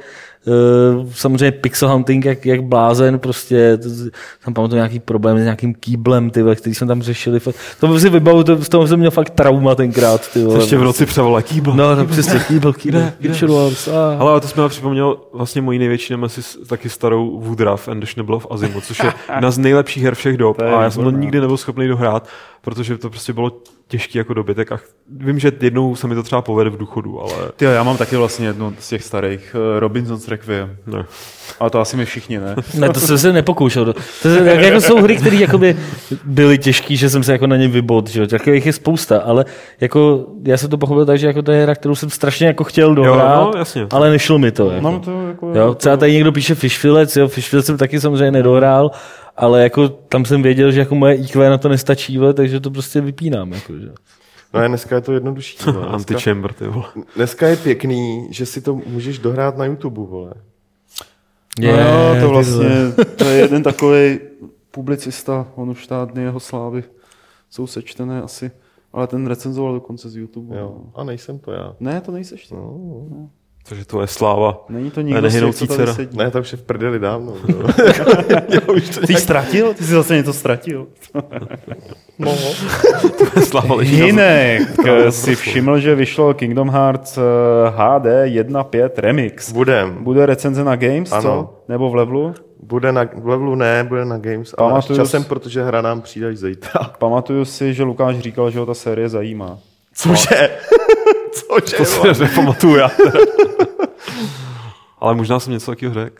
samozřejmě 1.12 1.52
pixel 1.52 1.88
hunting 1.88 2.24
jak, 2.24 2.46
jak 2.46 2.64
blázen, 2.64 3.18
prostě 3.18 3.76
to, 3.76 3.88
tam 4.44 4.54
pamatuju 4.54 4.76
nějaký 4.76 5.00
problém 5.00 5.38
s 5.38 5.42
nějakým 5.42 5.74
kýblem, 5.74 6.30
ty 6.30 6.42
vole, 6.42 6.56
který 6.56 6.74
jsme 6.74 6.86
tam 6.86 7.02
řešili. 7.02 7.40
Fakt- 7.40 7.56
To 7.80 8.00
si 8.00 8.08
vybavu, 8.10 8.44
to, 8.44 8.56
z 8.64 8.68
toho 8.68 8.86
jsem 8.86 8.98
měl 8.98 9.10
fakt 9.10 9.30
trauma 9.30 9.74
tenkrát. 9.74 10.32
Ty 10.32 10.44
vole. 10.44 10.58
Ještě 10.58 10.76
v 10.78 10.82
noci 10.84 11.06
převolá 11.06 11.42
kýbl. 11.42 11.72
No, 11.72 11.94
no 11.94 12.06
přesně, 12.06 12.38
kýbl, 12.48 12.72
kýbl. 12.72 12.98
Ale 14.18 14.40
to 14.40 14.48
jsme 14.48 14.62
mi 14.62 14.68
připomněl 14.68 15.16
vlastně 15.32 15.62
mojí 15.62 15.78
největší 15.78 16.12
nemesis, 16.12 16.58
taky 16.68 16.88
starou 16.88 17.40
Woodraff 17.40 17.88
and 17.88 18.00
the 18.00 18.06
Schnibble 18.06 18.36
of 18.36 18.46
Azimuth, 18.50 18.84
což 18.86 18.98
je 18.98 19.12
jedna 19.34 19.50
z 19.50 19.58
nejlepších 19.58 20.02
her 20.02 20.14
všech 20.14 20.36
dob. 20.36 20.60
A 20.60 20.82
já 20.82 20.90
jsem 20.90 21.04
to 21.04 21.10
nikdy 21.10 21.40
nebyl 21.40 21.56
schopný 21.56 21.88
dohrát, 21.88 22.28
protože 22.62 22.98
to 22.98 23.10
prostě 23.10 23.32
bylo 23.32 23.52
těžký 23.88 24.18
jako 24.18 24.34
dobytek. 24.34 24.72
A 24.72 24.78
vím, 25.18 25.38
že 25.38 25.52
jednou 25.60 25.96
se 25.96 26.06
mi 26.06 26.14
to 26.14 26.22
třeba 26.22 26.42
povede 26.42 26.70
v 26.70 26.76
důchodu, 26.76 27.20
ale 27.20 27.32
Ty 27.56 27.64
jo, 27.64 27.70
já 27.70 27.82
mám 27.82 27.96
taky 27.96 28.16
vlastně 28.16 28.46
jednu 28.46 28.74
z 28.78 28.88
těch 28.88 29.02
starých, 29.02 29.56
eh, 29.76 29.80
Robinson's 29.80 30.28
Requiem. 30.28 30.76
ne. 30.86 31.04
Ale 31.60 31.70
to 31.70 31.80
asi 31.80 31.96
my 31.96 32.04
všichni, 32.04 32.38
ne? 32.38 32.56
Ne, 32.74 32.88
to 32.88 33.00
jsem 33.00 33.18
se 33.18 33.32
nepokoušel. 33.32 33.94
To, 34.22 34.28
je, 34.28 34.42
jak, 34.44 34.60
jako 34.60 34.80
jsou 34.80 35.02
hry, 35.02 35.16
které 35.16 35.36
jakoby 35.36 35.76
byly 36.24 36.58
těžké, 36.58 36.96
že 36.96 37.10
jsem 37.10 37.22
se 37.22 37.32
jako 37.32 37.46
na 37.46 37.56
ně 37.56 37.68
vybod, 37.68 38.10
že 38.10 38.20
jo. 38.20 38.26
Takových 38.26 38.66
je 38.66 38.72
spousta, 38.72 39.18
ale 39.18 39.44
jako 39.80 40.26
já 40.44 40.56
jsem 40.56 40.70
to 40.70 40.78
pochopil 40.78 41.06
tak, 41.06 41.18
že 41.18 41.26
jako 41.26 41.42
to 41.42 41.52
je 41.52 41.62
hra, 41.62 41.74
kterou 41.74 41.94
jsem 41.94 42.10
strašně 42.10 42.46
jako 42.46 42.64
chtěl 42.64 42.94
dohrát, 42.94 43.40
no, 43.54 43.58
jasně. 43.58 43.86
ale 43.90 44.10
nešlo 44.10 44.38
mi 44.38 44.52
to. 44.52 44.70
Jako. 44.70 44.90
No, 44.90 45.00
to 45.00 45.28
jako, 45.28 45.52
Jo, 45.54 45.74
třeba 45.74 45.96
tady 45.96 46.12
někdo 46.12 46.32
píše 46.32 46.54
Fishfilec, 46.54 47.16
jo, 47.16 47.28
Fishfilec 47.28 47.66
jsem 47.66 47.76
taky 47.78 48.00
samozřejmě 48.00 48.30
nedohrál, 48.30 48.90
ale 49.36 49.62
jako 49.62 49.88
tam 49.88 50.24
jsem 50.24 50.42
věděl, 50.42 50.72
že 50.72 50.80
jako 50.80 50.94
moje 50.94 51.14
IQ 51.14 51.50
na 51.50 51.58
to 51.58 51.68
nestačí, 51.68 52.18
vole, 52.18 52.34
takže 52.34 52.60
to 52.60 52.70
prostě 52.70 53.00
vypínám. 53.00 53.52
Jako, 53.52 53.78
že. 53.78 53.88
No 54.54 54.60
a 54.60 54.68
dneska 54.68 54.94
je 54.94 55.00
to 55.00 55.12
jednodušší. 55.12 55.58
Vole. 55.72 55.86
Antichamber, 55.88 56.52
ty 56.52 56.66
vole. 56.66 56.86
dneska 57.16 57.48
je 57.48 57.56
pěkný, 57.56 58.28
že 58.30 58.46
si 58.46 58.60
to 58.60 58.74
můžeš 58.74 59.18
dohrát 59.18 59.56
na 59.56 59.64
YouTube, 59.64 60.00
vole. 60.00 60.32
No 61.60 61.68
jo, 61.68 62.16
to 62.20 62.28
vlastně, 62.28 62.68
to 63.16 63.24
je 63.24 63.36
jeden 63.36 63.62
takový 63.62 64.18
publicista, 64.70 65.46
on 65.54 65.70
už 65.70 65.86
ta 65.86 66.04
dny 66.04 66.22
jeho 66.22 66.40
slávy 66.40 66.84
jsou 67.50 67.66
sečtené 67.66 68.22
asi, 68.22 68.50
ale 68.92 69.06
ten 69.06 69.26
recenzoval 69.26 69.74
dokonce 69.74 70.10
z 70.10 70.16
YouTube. 70.16 70.56
Jo. 70.56 70.80
A 70.94 71.04
nejsem 71.04 71.38
to 71.38 71.52
já. 71.52 71.76
Ne, 71.80 72.00
to 72.00 72.12
nejseš 72.12 72.46
ty. 72.46 72.54
No, 72.54 72.98
Takže 73.10 73.26
to 73.86 74.00
je 74.00 74.06
sláva. 74.06 74.64
Není 74.68 74.90
to 74.90 75.00
nikdo 75.00 75.52
co 75.52 75.66
tady 75.66 75.86
sedí. 75.92 76.16
ne, 76.18 76.30
to 76.30 76.40
už 76.40 76.52
je 76.52 76.58
v 76.58 76.62
prdeli 76.62 76.98
dávno. 76.98 77.32
Jo. 77.48 77.68
Já 78.48 78.60
už 78.74 78.88
to 78.88 79.00
Ty 79.00 79.14
jsi 79.14 79.20
ztratil? 79.20 79.74
Ty 79.74 79.84
jsi 79.84 79.90
zase 79.92 80.16
něco 80.16 80.32
ztratil. 80.32 80.86
mohl. 82.18 82.54
sláva 83.44 83.74
leží 83.76 84.00
na 84.00 84.06
Jinak 84.06 84.78
eh, 84.86 85.12
si 85.12 85.34
všiml, 85.36 85.78
že 85.78 85.94
vyšlo 85.94 86.34
Kingdom 86.34 86.68
Hearts 86.70 87.18
eh, 87.18 87.22
HD 87.70 88.04
1.5 88.44 88.90
Remix. 88.96 89.52
Budem. 89.52 89.96
Bude 90.04 90.26
recenze 90.26 90.64
na 90.64 90.76
Games, 90.76 91.12
Ano. 91.12 91.22
co? 91.22 91.54
Nebo 91.68 91.90
v 91.90 91.94
levelu? 91.94 92.34
Bude 92.62 92.92
na 92.92 93.04
v 93.16 93.28
levelu 93.28 93.54
ne, 93.54 93.84
bude 93.88 94.04
na 94.04 94.18
Games, 94.18 94.54
ale 94.58 94.68
Pamatuju 94.70 94.96
časem, 94.98 95.22
si- 95.22 95.28
protože 95.28 95.62
hra 95.64 95.82
nám 95.82 96.00
přijde 96.00 96.28
až 96.28 96.36
zítra. 96.36 96.80
Pamatuju 96.98 97.44
si, 97.44 97.74
že 97.74 97.82
Lukáš 97.82 98.18
říkal, 98.18 98.50
že 98.50 98.58
ho 98.58 98.66
ta 98.66 98.74
série 98.74 99.08
zajímá. 99.08 99.58
Cože? 99.94 100.50
Cože? 101.36 101.76
To 101.76 102.14
si 102.14 102.22
nepamatuju 102.22 102.76
já. 102.76 102.90
Ale 104.98 105.14
možná 105.14 105.40
jsem 105.40 105.52
něco 105.52 105.70
takového 105.70 105.94
řekl. 105.94 106.16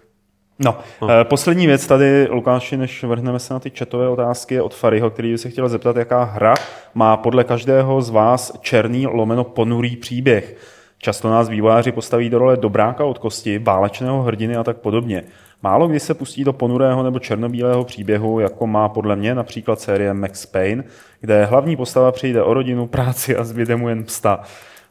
No, 0.59 0.79
no. 1.03 1.09
poslední 1.25 1.67
věc 1.67 1.87
tady, 1.87 2.29
Lukáši, 2.31 2.77
než 2.77 3.05
vrhneme 3.05 3.39
se 3.39 3.55
na 3.55 3.61
ty 3.61 3.71
četové 3.71 4.09
otázky, 4.09 4.55
je 4.55 4.63
od 4.63 4.75
Fariho, 4.75 5.11
který 5.11 5.33
by 5.33 5.39
se 5.39 5.51
chtěl 5.51 5.69
zeptat, 5.69 5.97
jaká 5.97 6.25
hra 6.25 6.55
má 6.95 7.17
podle 7.17 7.45
každého 7.45 8.03
z 8.03 8.11
vás 8.11 8.53
černý 8.61 9.07
lomeno 9.07 9.45
ponurý 9.45 9.97
příběh. 9.97 10.57
Často 10.99 11.31
nás 11.31 11.49
vývojáři 11.49 11.93
postaví 11.93 12.31
do 12.31 12.39
role 12.39 12.57
dobráka 12.57 13.05
od 13.05 13.19
kosti, 13.19 13.59
válečného 13.59 14.23
hrdiny 14.23 14.57
a 14.57 14.65
tak 14.65 14.77
podobně. 14.77 15.25
Málo 15.63 15.89
kdy 15.89 16.01
se 16.01 16.15
pustí 16.15 16.45
do 16.45 16.53
ponurého 16.53 17.03
nebo 17.03 17.19
černobílého 17.19 17.85
příběhu, 17.85 18.41
jako 18.41 18.67
má 18.67 18.89
podle 18.89 19.17
mě 19.17 19.35
například 19.35 19.81
série 19.81 20.15
Max 20.15 20.47
Payne, 20.47 20.85
kde 21.21 21.45
hlavní 21.45 21.77
postava 21.77 22.13
přijde 22.13 22.43
o 22.43 22.55
rodinu, 22.55 22.87
práci 22.87 23.37
a 23.37 23.45
zbyde 23.45 23.77
mu 23.77 23.89
jen 23.89 24.05
psta. 24.05 24.41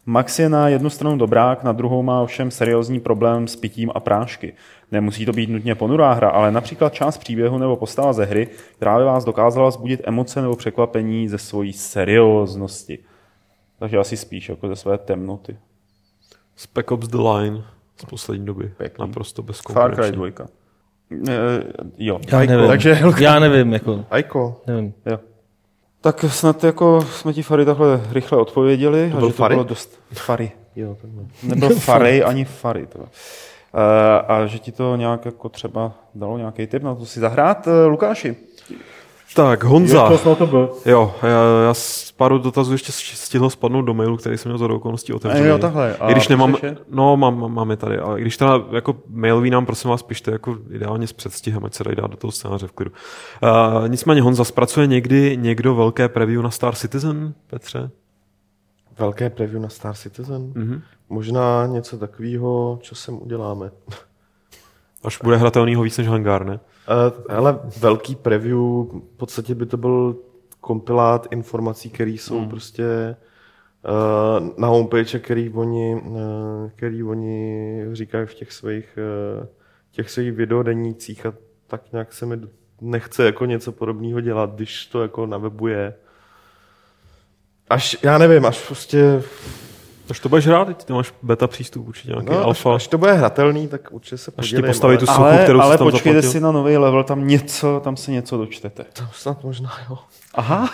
Max 0.06 0.40
je 0.40 0.50
na 0.50 0.68
jednu 0.70 0.90
stranu 0.90 1.18
dobrák, 1.18 1.64
na 1.64 1.72
druhou 1.72 2.04
má 2.04 2.22
ovšem 2.22 2.52
seriózní 2.52 3.00
problém 3.00 3.48
s 3.48 3.56
pitím 3.56 3.92
a 3.96 4.00
prášky. 4.00 4.54
Nemusí 4.92 5.26
to 5.26 5.32
být 5.32 5.50
nutně 5.50 5.76
ponurá 5.76 6.14
hra, 6.14 6.30
ale 6.30 6.52
například 6.52 6.94
část 6.94 7.18
příběhu 7.18 7.58
nebo 7.58 7.76
postava 7.76 8.14
ze 8.14 8.26
hry, 8.26 8.48
která 8.78 8.98
by 8.98 9.04
vás 9.04 9.26
dokázala 9.26 9.72
zbudit 9.72 10.02
emoce 10.04 10.42
nebo 10.42 10.56
překvapení 10.56 11.30
ze 11.30 11.38
svojí 11.38 11.74
serióznosti. 11.74 13.00
Takže 13.80 13.98
asi 13.98 14.18
spíš 14.18 14.50
jako 14.50 14.68
ze 14.68 14.76
své 14.76 14.98
temnoty. 14.98 15.58
Spec 16.56 16.86
Ops 16.92 17.08
The 17.08 17.18
Line 17.18 17.64
z 17.98 18.06
poslední 18.06 18.46
doby. 18.46 18.72
Pěkný. 18.78 19.08
Naprosto 19.08 19.44
bez 19.44 19.62
Far 19.72 19.96
Cry 19.96 20.12
2. 20.12 20.28
E, 20.28 21.64
jo. 21.98 22.20
Já 22.32 22.40
nevím. 22.40 22.68
Takže 22.68 23.00
Já 23.20 23.40
nevím, 23.40 23.74
jako, 23.74 24.06
Ajko. 24.10 24.62
nevím. 24.68 24.94
Jo. 25.06 25.20
Tak 26.06 26.26
snad 26.28 26.64
jako 26.64 27.02
jsme 27.02 27.34
ti 27.34 27.44
Fary 27.44 27.66
takhle 27.66 28.02
rychle 28.12 28.38
odpověděli. 28.38 29.12
To 29.12 29.18
byl 29.18 29.28
že 29.28 29.34
to 29.34 29.38
Fary? 29.38 29.56
bylo 29.56 29.64
dost... 29.64 30.00
Fary. 30.14 30.52
Jo, 30.76 30.98
takhle. 31.02 31.24
Nebyl 31.44 31.70
Fary 31.80 32.24
ani 32.24 32.46
Fary. 32.46 32.88
To. 32.88 33.00
Uh, 33.00 33.06
a 34.28 34.46
že 34.46 34.60
ti 34.60 34.72
to 34.72 34.96
nějak 34.96 35.26
jako 35.26 35.50
třeba 35.50 35.92
dalo 36.16 36.38
nějaký 36.38 36.68
tip 36.68 36.84
na 36.84 36.96
to 36.96 37.06
si 37.06 37.20
zahrát. 37.20 37.68
Uh, 37.68 37.74
Lukáši. 37.88 38.36
Tak, 39.34 39.64
Honza. 39.64 40.18
to 40.38 40.48
byl. 40.48 40.70
Jo, 40.86 41.16
já, 41.24 41.30
já 41.66 41.74
s 41.74 42.12
pár 42.12 42.40
dotazů 42.40 42.72
ještě 42.72 42.92
stihl 42.92 43.50
spadnout 43.50 43.86
do 43.86 43.94
mailu, 43.94 44.18
který 44.18 44.38
jsem 44.38 44.50
měl 44.52 44.58
za 44.58 44.74
okolností 44.74 45.14
otevřený. 45.14 45.48
Jo, 45.48 45.58
takhle. 45.58 45.98
A 45.98 46.10
I 46.10 46.12
když 46.12 46.28
nemám, 46.28 46.56
no 46.90 47.18
mám, 47.18 47.40
mám- 47.40 47.54
mám 47.54 47.72
je 47.72 47.78
tady, 47.78 47.98
ale 47.98 48.20
i 48.20 48.22
když 48.22 48.38
teda 48.38 48.62
jako 48.72 48.96
mailový 49.10 49.50
nám, 49.50 49.66
prosím 49.66 49.90
vás, 49.90 50.04
pište 50.04 50.32
jako 50.32 50.58
ideálně 50.70 51.08
s 51.08 51.14
předstihem, 51.14 51.66
ať 51.66 51.74
se 51.74 51.84
dají 51.84 51.96
dát 51.96 52.12
do 52.12 52.18
toho 52.18 52.32
scénáře 52.32 52.68
v 52.68 52.72
klidu. 52.72 52.92
Uh, 53.44 53.88
nicméně 53.90 54.22
Honza, 54.22 54.44
zpracuje 54.44 54.88
někdy 54.88 55.38
někdo 55.38 55.76
velké 55.76 56.10
preview 56.10 56.42
na 56.42 56.52
Star 56.52 56.76
Citizen, 56.76 57.34
Petře? 57.48 57.90
Velké 59.00 59.30
preview 59.30 59.62
na 59.62 59.70
Star 59.70 59.96
Citizen. 59.96 60.42
Mhm. 60.56 60.72
Mm-hmm. 60.74 60.82
Možná 61.10 61.66
něco 61.66 61.98
takového, 61.98 62.80
co 62.84 62.96
sem 62.96 63.22
uděláme. 63.22 63.72
Až 65.04 65.20
bude 65.24 65.38
hratelnýho 65.38 65.84
víc 65.84 65.98
než 65.98 66.08
hangár, 66.08 66.46
ne? 66.46 66.60
Ale 67.30 67.60
velký 67.80 68.16
preview, 68.16 68.58
v 68.58 69.18
podstatě 69.18 69.56
by 69.56 69.66
to 69.66 69.78
byl 69.78 70.16
kompilát 70.62 71.28
informací, 71.32 71.90
které 71.90 72.12
jsou 72.12 72.40
hmm. 72.40 72.50
prostě 72.50 73.16
uh, 73.86 74.50
na 74.58 74.68
homepage, 74.68 75.20
který 75.20 75.50
oni, 75.50 75.96
uh, 75.96 76.18
který 76.76 77.04
oni 77.04 77.86
říkají 77.92 78.26
v 78.26 78.34
těch 78.34 78.52
svých, 78.52 78.98
uh, 79.40 79.46
těch 79.92 80.10
svých 80.10 80.32
videodenících 80.32 81.26
a 81.26 81.34
tak 81.68 81.92
nějak 81.92 82.14
se 82.14 82.26
mi 82.26 82.38
nechce 82.82 83.26
jako 83.26 83.46
něco 83.46 83.72
podobného 83.72 84.22
dělat, 84.22 84.56
když 84.56 84.86
to 84.86 85.02
jako 85.02 85.26
na 85.26 85.38
webu 85.38 85.68
je. 85.68 85.94
Až, 87.70 87.98
já 88.04 88.18
nevím, 88.18 88.46
až 88.46 88.68
prostě 88.68 89.24
Až 90.10 90.20
to 90.20 90.30
budeš 90.30 90.48
hrát, 90.48 90.86
ty 90.86 90.94
máš 90.94 91.14
beta 91.22 91.48
přístup 91.48 91.88
určitě 91.88 92.10
nějaký 92.10 92.30
no, 92.30 92.44
alfa. 92.44 92.70
Až, 92.70 92.76
až, 92.76 92.88
to 92.88 92.98
bude 92.98 93.14
hratelný, 93.14 93.68
tak 93.68 93.82
určitě 93.92 94.18
se 94.18 94.32
podělím. 94.32 94.58
Až 94.58 94.62
ti 94.62 94.68
postaví 94.68 94.98
tu 94.98 95.06
sochu, 95.06 95.22
ale, 95.22 95.38
kterou 95.44 95.62
ale 95.62 95.78
tam 95.78 95.88
počkejte 95.88 96.22
zaplatil. 96.22 96.32
si 96.32 96.40
na 96.40 96.52
nový 96.52 96.78
level, 96.78 97.04
tam 97.04 97.28
něco, 97.28 97.82
tam 97.84 97.98
se 97.98 98.12
něco 98.12 98.38
dočtete. 98.38 98.86
To 98.94 99.04
snad 99.14 99.44
možná, 99.44 99.72
jo. 99.90 99.98
Aha. 100.36 100.70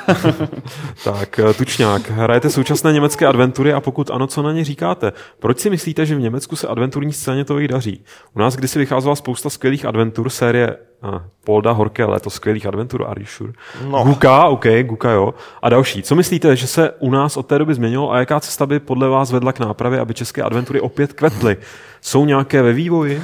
tak, 1.03 1.39
eh, 1.39 1.53
Tučňák, 1.53 2.09
hrajete 2.09 2.49
současné 2.49 2.93
německé 2.93 3.27
adventury 3.27 3.73
a 3.73 3.81
pokud 3.81 4.11
ano, 4.11 4.27
co 4.27 4.41
na 4.41 4.51
ně 4.51 4.63
říkáte? 4.63 5.13
Proč 5.39 5.59
si 5.59 5.69
myslíte, 5.69 6.05
že 6.05 6.15
v 6.15 6.19
Německu 6.19 6.55
se 6.55 6.67
adventurní 6.67 7.13
scéně 7.13 7.45
to 7.45 7.67
daří? 7.67 8.03
U 8.35 8.39
nás 8.39 8.55
kdysi 8.55 8.79
vycházela 8.79 9.15
spousta 9.15 9.49
skvělých 9.49 9.85
adventur, 9.85 10.29
série 10.29 10.77
uh, 11.03 11.19
Polda, 11.43 11.71
Horké 11.71 12.05
léto, 12.05 12.29
skvělých 12.29 12.65
adventur, 12.65 13.05
are 13.07 13.21
you 13.21 13.27
sure? 13.27 13.53
No. 13.89 14.03
Guka, 14.03 14.43
OK, 14.43 14.65
Guka 14.83 15.11
jo. 15.11 15.33
A 15.61 15.69
další. 15.69 16.03
Co 16.03 16.15
myslíte, 16.15 16.55
že 16.55 16.67
se 16.67 16.91
u 16.99 17.11
nás 17.11 17.37
od 17.37 17.45
té 17.45 17.59
doby 17.59 17.73
změnilo 17.73 18.11
a 18.11 18.19
jaká 18.19 18.39
cesta 18.39 18.65
by 18.65 18.79
podle 18.79 19.09
vás 19.09 19.31
vedla 19.31 19.53
k 19.53 19.59
nápravě, 19.59 19.99
aby 19.99 20.13
české 20.13 20.41
adventury 20.41 20.81
opět 20.81 21.13
kvetly? 21.13 21.57
Jsou 22.01 22.25
nějaké 22.25 22.61
ve 22.61 22.73
vývoji? 22.73 23.21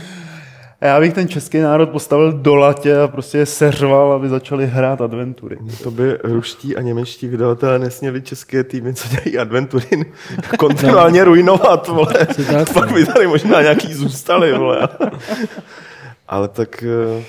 Já 0.82 1.00
bych 1.00 1.14
ten 1.14 1.28
český 1.28 1.60
národ 1.60 1.90
postavil 1.90 2.34
do 2.34 2.56
latě 2.56 3.00
a 3.00 3.08
prostě 3.08 3.38
je 3.38 3.46
seřval, 3.46 4.12
aby 4.12 4.30
začali 4.30 4.68
hrát 4.68 5.02
adventury. 5.02 5.58
To 5.84 5.92
by 5.92 6.18
ruští 6.24 6.76
a 6.76 6.82
němečtí 6.82 7.28
vydavatelé 7.28 7.80
nesměli 7.80 8.22
české 8.22 8.64
týmy, 8.64 8.94
co 8.94 9.08
dělají 9.10 9.38
adventury, 9.38 9.88
kontinuálně 10.60 11.24
ruinovat, 11.24 11.88
vole. 11.88 12.28
Pak 12.74 12.92
by 12.94 13.06
tady 13.06 13.28
možná 13.28 13.62
nějaký 13.62 13.94
zůstali, 13.94 14.58
vole. 14.58 14.90
Ale 16.28 16.48
tak, 16.48 16.84
eh, 16.84 17.24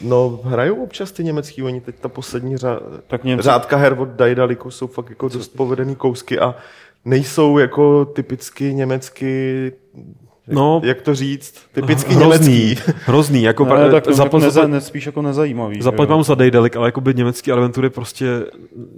no, 0.00 0.40
hrajou 0.44 0.82
občas 0.82 1.12
ty 1.12 1.24
německý, 1.24 1.62
oni 1.62 1.80
teď 1.80 1.94
ta 2.00 2.08
poslední 2.08 2.56
řa, 2.56 2.80
tak 3.06 3.24
Němci... 3.24 3.42
řádka 3.42 3.76
her 3.76 3.96
od 3.98 4.08
Daidaliku 4.08 4.70
jsou 4.70 4.86
fakt 4.86 5.10
jako 5.10 5.28
dost 5.28 5.48
povedený 5.48 5.96
kousky 5.96 6.38
a 6.38 6.54
nejsou 7.04 7.58
jako 7.58 8.04
typicky 8.04 8.74
německy 8.74 9.72
No, 10.48 10.80
jak 10.84 11.02
to 11.02 11.14
říct? 11.14 11.54
Typicky 11.72 12.14
hrozný, 12.14 12.58
německý. 12.58 12.92
Hrozný, 13.04 13.42
jako 13.42 13.64
no, 13.64 13.90
tak 13.90 14.08
zapl, 14.08 14.40
neza, 14.40 14.66
ne, 14.66 14.80
spíš 14.80 15.06
jako 15.06 15.22
nezajímavý. 15.22 15.82
Zaplať 15.82 16.08
mám 16.08 16.24
za 16.24 16.34
Daedalic, 16.34 16.76
ale 16.76 16.88
jako 16.88 17.00
by 17.00 17.14
německý 17.14 17.52
adventury 17.52 17.90
prostě... 17.90 18.26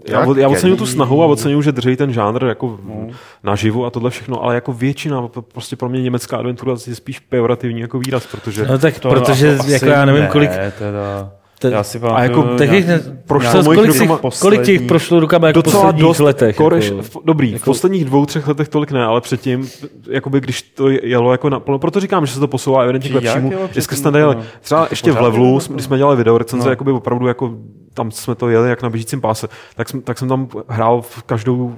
Já, 0.09 0.27
já 0.37 0.49
ocením 0.49 0.77
tu 0.77 0.87
snahu 0.87 1.23
a 1.23 1.27
ocením, 1.27 1.63
že 1.63 1.73
drží 1.73 1.97
ten 1.97 2.13
žánr 2.13 2.45
jako 2.45 2.79
no. 2.89 3.09
naživu 3.45 3.87
a 3.87 3.91
tohle 3.91 4.11
všechno, 4.11 4.45
ale 4.45 4.55
jako 4.55 4.73
většina, 4.73 5.29
prostě 5.29 5.77
pro 5.77 5.89
mě 5.89 6.03
německá 6.03 6.37
adventura 6.37 6.75
je 6.87 6.95
spíš 6.95 7.19
pejorativní 7.19 7.81
jako 7.81 7.99
výraz, 7.99 8.27
protože... 8.27 8.67
No 8.67 8.79
tak, 8.79 8.99
to 8.99 9.09
protože 9.09 9.59
jako 9.67 9.87
já 9.87 10.05
nevím, 10.05 10.27
kolik... 10.27 10.51
Ne, 10.51 10.73
teda. 10.79 11.33
Te, 11.59 11.71
já 11.71 11.83
si 11.83 11.99
a 11.99 12.23
jako 12.23 12.49
nějaký, 12.61 12.89
prošlo 13.27 13.65
kolik, 13.65 13.93
těch, 13.93 14.11
kolik 14.41 14.63
těch 14.63 14.83
prošlo 14.83 15.21
rukama 15.21 15.47
jako 15.47 15.63
docela 15.63 15.83
posledních 15.83 16.03
dost, 16.03 16.19
letech? 16.19 16.57
Koreš, 16.57 16.85
jako, 16.85 17.03
v, 17.03 17.17
dobrý, 17.25 17.53
jako, 17.53 17.63
v 17.63 17.65
posledních 17.65 18.05
dvou, 18.05 18.27
třech 18.27 18.49
letech 18.49 18.69
tolik 18.69 18.93
ne, 18.93 19.05
ale 19.05 19.21
předtím, 19.21 19.69
jakoby 20.11 20.41
když 20.41 20.63
to 20.63 20.89
jelo 20.89 21.33
jako 21.33 21.51
na 21.51 21.61
proto 21.61 22.01
říkám, 22.01 22.27
že 22.27 22.33
se 22.33 22.41
to 22.41 22.49
posouvá 22.49 22.83
evidentně 22.83 23.11
k 23.11 23.15
lepšímu. 23.15 23.53
Dneska 23.73 23.97
jsme 23.97 24.11
dali, 24.11 24.37
třeba 24.61 24.87
ještě 24.91 25.13
v 25.13 25.21
levelu, 25.21 25.61
když 25.69 25.85
jsme 25.85 25.99
dělali 25.99 26.17
video 26.17 26.39
recenze, 26.39 26.65
no. 26.67 26.71
jakoby 26.71 26.93
opravdu 26.93 27.27
jako 27.27 27.55
tam 27.95 28.11
jsme 28.11 28.35
to 28.35 28.49
jeli 28.49 28.69
jak 28.69 28.83
na 28.83 28.91
běžícím 28.91 29.21
páse, 29.21 29.49
tak, 29.77 29.89
jsem, 29.89 30.01
tak 30.01 30.19
jsem 30.19 30.29
tam 30.29 30.49
hrál 30.69 31.03
v 31.03 31.23
každou 31.23 31.77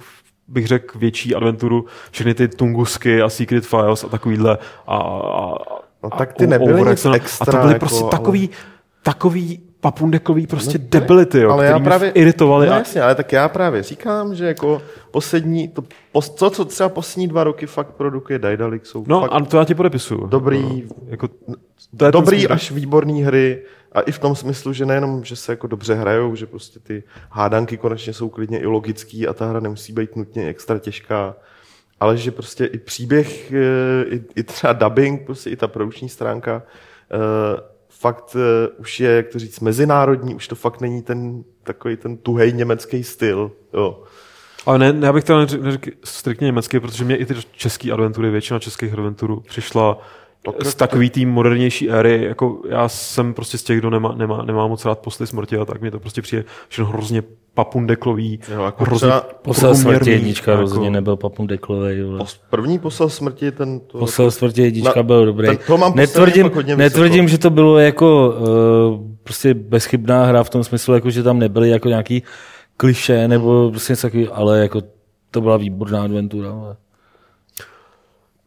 bych 0.48 0.66
řekl 0.66 0.98
větší 0.98 1.34
adventuru, 1.34 1.84
všechny 2.10 2.34
ty 2.34 2.48
Tungusky 2.48 3.22
a 3.22 3.28
Secret 3.28 3.66
Files 3.66 4.04
a 4.04 4.08
takovýhle 4.08 4.58
a, 4.86 4.96
a, 4.96 5.54
no, 6.02 6.10
tak 6.18 6.32
ty 6.32 6.46
nebyly 6.46 6.90
nic 6.90 7.06
extra, 7.14 7.46
A 7.48 7.52
to 7.52 7.66
byly 7.66 7.78
prostě 7.78 8.04
jako, 8.04 8.08
takový, 8.08 8.50
takový 9.02 9.67
papundekový 9.80 10.46
prostě 10.46 10.78
no, 10.78 10.84
debility, 10.88 11.40
jo, 11.40 11.50
ale 11.50 11.66
já 11.66 11.78
právě, 11.78 12.10
iritovali. 12.10 12.66
No, 12.66 12.72
a... 12.72 12.78
jasně, 12.78 13.02
ale 13.02 13.14
tak 13.14 13.32
já 13.32 13.48
právě 13.48 13.82
říkám, 13.82 14.34
že 14.34 14.46
jako 14.46 14.82
poslední, 15.10 15.68
to, 15.68 15.82
to, 16.38 16.50
co 16.50 16.64
třeba 16.64 16.88
poslední 16.88 17.28
dva 17.28 17.44
roky 17.44 17.66
fakt 17.66 17.90
produkuje 17.90 18.38
Daedalic, 18.38 18.86
jsou 18.86 19.04
No, 19.06 19.20
fakt 19.20 19.30
a 19.32 19.40
to 19.40 19.58
já 19.58 19.64
ti 19.64 19.74
podepisuju. 19.74 20.26
Dobrý, 20.26 20.62
no, 20.62 21.06
jako, 21.06 21.28
to 21.96 22.04
je 22.04 22.12
dobrý 22.12 22.48
až 22.48 22.70
výborný 22.70 23.22
hry 23.22 23.62
a 23.92 24.00
i 24.00 24.12
v 24.12 24.18
tom 24.18 24.36
smyslu, 24.36 24.72
že 24.72 24.86
nejenom, 24.86 25.24
že 25.24 25.36
se 25.36 25.52
jako 25.52 25.66
dobře 25.66 25.94
hrajou, 25.94 26.34
že 26.34 26.46
prostě 26.46 26.80
ty 26.80 27.02
hádanky 27.30 27.76
konečně 27.76 28.12
jsou 28.12 28.28
klidně 28.28 28.58
i 28.58 28.66
logický 28.66 29.28
a 29.28 29.32
ta 29.32 29.46
hra 29.46 29.60
nemusí 29.60 29.92
být 29.92 30.16
nutně 30.16 30.48
extra 30.48 30.78
těžká, 30.78 31.36
ale 32.00 32.16
že 32.16 32.30
prostě 32.30 32.64
i 32.64 32.78
příběh, 32.78 33.52
eh, 33.52 34.04
i, 34.08 34.22
i 34.36 34.42
třeba 34.42 34.72
dubbing, 34.72 35.26
prostě 35.26 35.50
i 35.50 35.56
ta 35.56 35.68
produkční 35.68 36.08
stránka, 36.08 36.62
uh, 37.14 37.77
fakt 38.00 38.34
uh, 38.34 38.80
už 38.80 39.00
je, 39.00 39.10
jak 39.10 39.28
to 39.28 39.38
říct, 39.38 39.60
mezinárodní, 39.60 40.34
už 40.34 40.48
to 40.48 40.54
fakt 40.54 40.80
není 40.80 41.02
ten 41.02 41.44
takový 41.62 41.96
ten 41.96 42.16
tuhej 42.16 42.52
německý 42.52 43.04
styl. 43.04 43.50
Jo. 43.74 44.02
Ale 44.66 44.78
ne, 44.78 45.06
já 45.06 45.12
bych 45.12 45.24
to 45.24 45.38
neřekl 45.38 45.90
striktně 46.04 46.44
německý, 46.44 46.80
protože 46.80 47.04
mě 47.04 47.16
i 47.16 47.26
ty 47.26 47.34
české 47.52 47.92
adventury, 47.92 48.30
většina 48.30 48.58
českých 48.58 48.92
adventurů 48.92 49.40
přišla 49.40 49.98
z 50.62 50.74
takový 50.74 51.10
tým 51.10 51.30
modernější 51.30 51.90
éry, 51.90 52.24
jako 52.24 52.58
já 52.68 52.88
jsem 52.88 53.34
prostě 53.34 53.58
z 53.58 53.62
těch, 53.62 53.78
kdo 53.78 53.90
nemá, 53.90 54.14
nemá, 54.14 54.42
nemá 54.42 54.66
moc 54.66 54.84
rád 54.84 54.98
posly 54.98 55.26
smrti 55.26 55.56
a 55.56 55.64
tak 55.64 55.80
mi 55.80 55.90
to 55.90 56.00
prostě 56.00 56.22
přijde 56.22 56.44
všechno 56.68 56.92
hrozně 56.92 57.22
papundeklový. 57.54 58.40
Jo, 58.54 58.62
jako 58.62 58.84
hrozně 58.84 59.12
posel 59.42 59.74
smrti 59.74 60.10
jednička 60.10 60.50
jako... 60.50 60.60
rozhodně 60.60 60.90
nebyl 60.90 61.16
papundeklový. 61.16 61.96
První 62.50 62.78
posel 62.78 63.08
smrti, 63.08 63.52
ten... 63.52 63.80
To, 63.80 63.98
posel 63.98 64.30
smrti 64.30 64.62
jednička 64.62 64.92
na, 64.96 65.02
byl 65.02 65.26
dobrý. 65.26 65.48
Ten, 65.48 65.58
to 65.66 65.78
mám 65.78 65.96
netvrdím, 65.96 66.50
netvrdím, 66.76 67.28
že 67.28 67.38
to 67.38 67.50
bylo 67.50 67.78
jako 67.78 68.34
uh, 68.90 69.06
prostě 69.22 69.54
bezchybná 69.54 70.24
hra 70.24 70.42
v 70.42 70.50
tom 70.50 70.64
smyslu, 70.64 70.94
jako, 70.94 71.10
že 71.10 71.22
tam 71.22 71.38
nebyly 71.38 71.70
jako 71.70 71.88
nějaký 71.88 72.22
kliše 72.76 73.28
nebo 73.28 73.70
prostě 73.70 73.92
něco 73.92 74.06
takový, 74.06 74.28
ale 74.28 74.58
jako 74.58 74.82
to 75.30 75.40
byla 75.40 75.56
výborná 75.56 76.02
adventura. 76.02 76.50
Ale... 76.50 76.76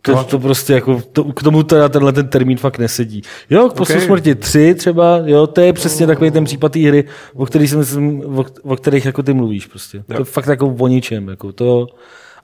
To, 0.02 0.12
no. 0.12 0.24
to 0.24 0.39
prostě 0.39 0.74
jako, 0.74 1.02
to, 1.12 1.24
k 1.24 1.43
tomu 1.43 1.64
teda 1.64 1.89
tenhle 1.89 2.14
ten 2.14 2.28
termín 2.28 2.58
fakt 2.58 2.78
nesedí. 2.78 3.22
Jo, 3.49 3.70
k 3.70 3.74
poslu 3.74 3.95
okay. 3.95 4.08
smrti 4.08 4.36
3 4.36 4.76
třeba, 4.76 5.22
jo, 5.26 5.47
to 5.47 5.62
je 5.62 5.74
přesně 5.74 6.08
takový 6.08 6.32
ten 6.32 6.43
případ 6.43 6.72
té 6.72 6.80
hry, 6.80 7.04
o 7.34 7.45
kterých, 7.45 7.70
jsem, 7.70 8.22
o, 8.38 8.45
o 8.64 8.76
kterých 8.76 9.06
jako 9.06 9.24
ty 9.24 9.34
mluvíš 9.34 9.66
prostě. 9.66 9.97
Jo. 9.97 10.04
To 10.08 10.22
je 10.22 10.26
fakt 10.26 10.47
jako 10.47 10.76
o 10.80 10.88
ničem, 10.88 11.28
jako 11.28 11.52
to, 11.52 11.88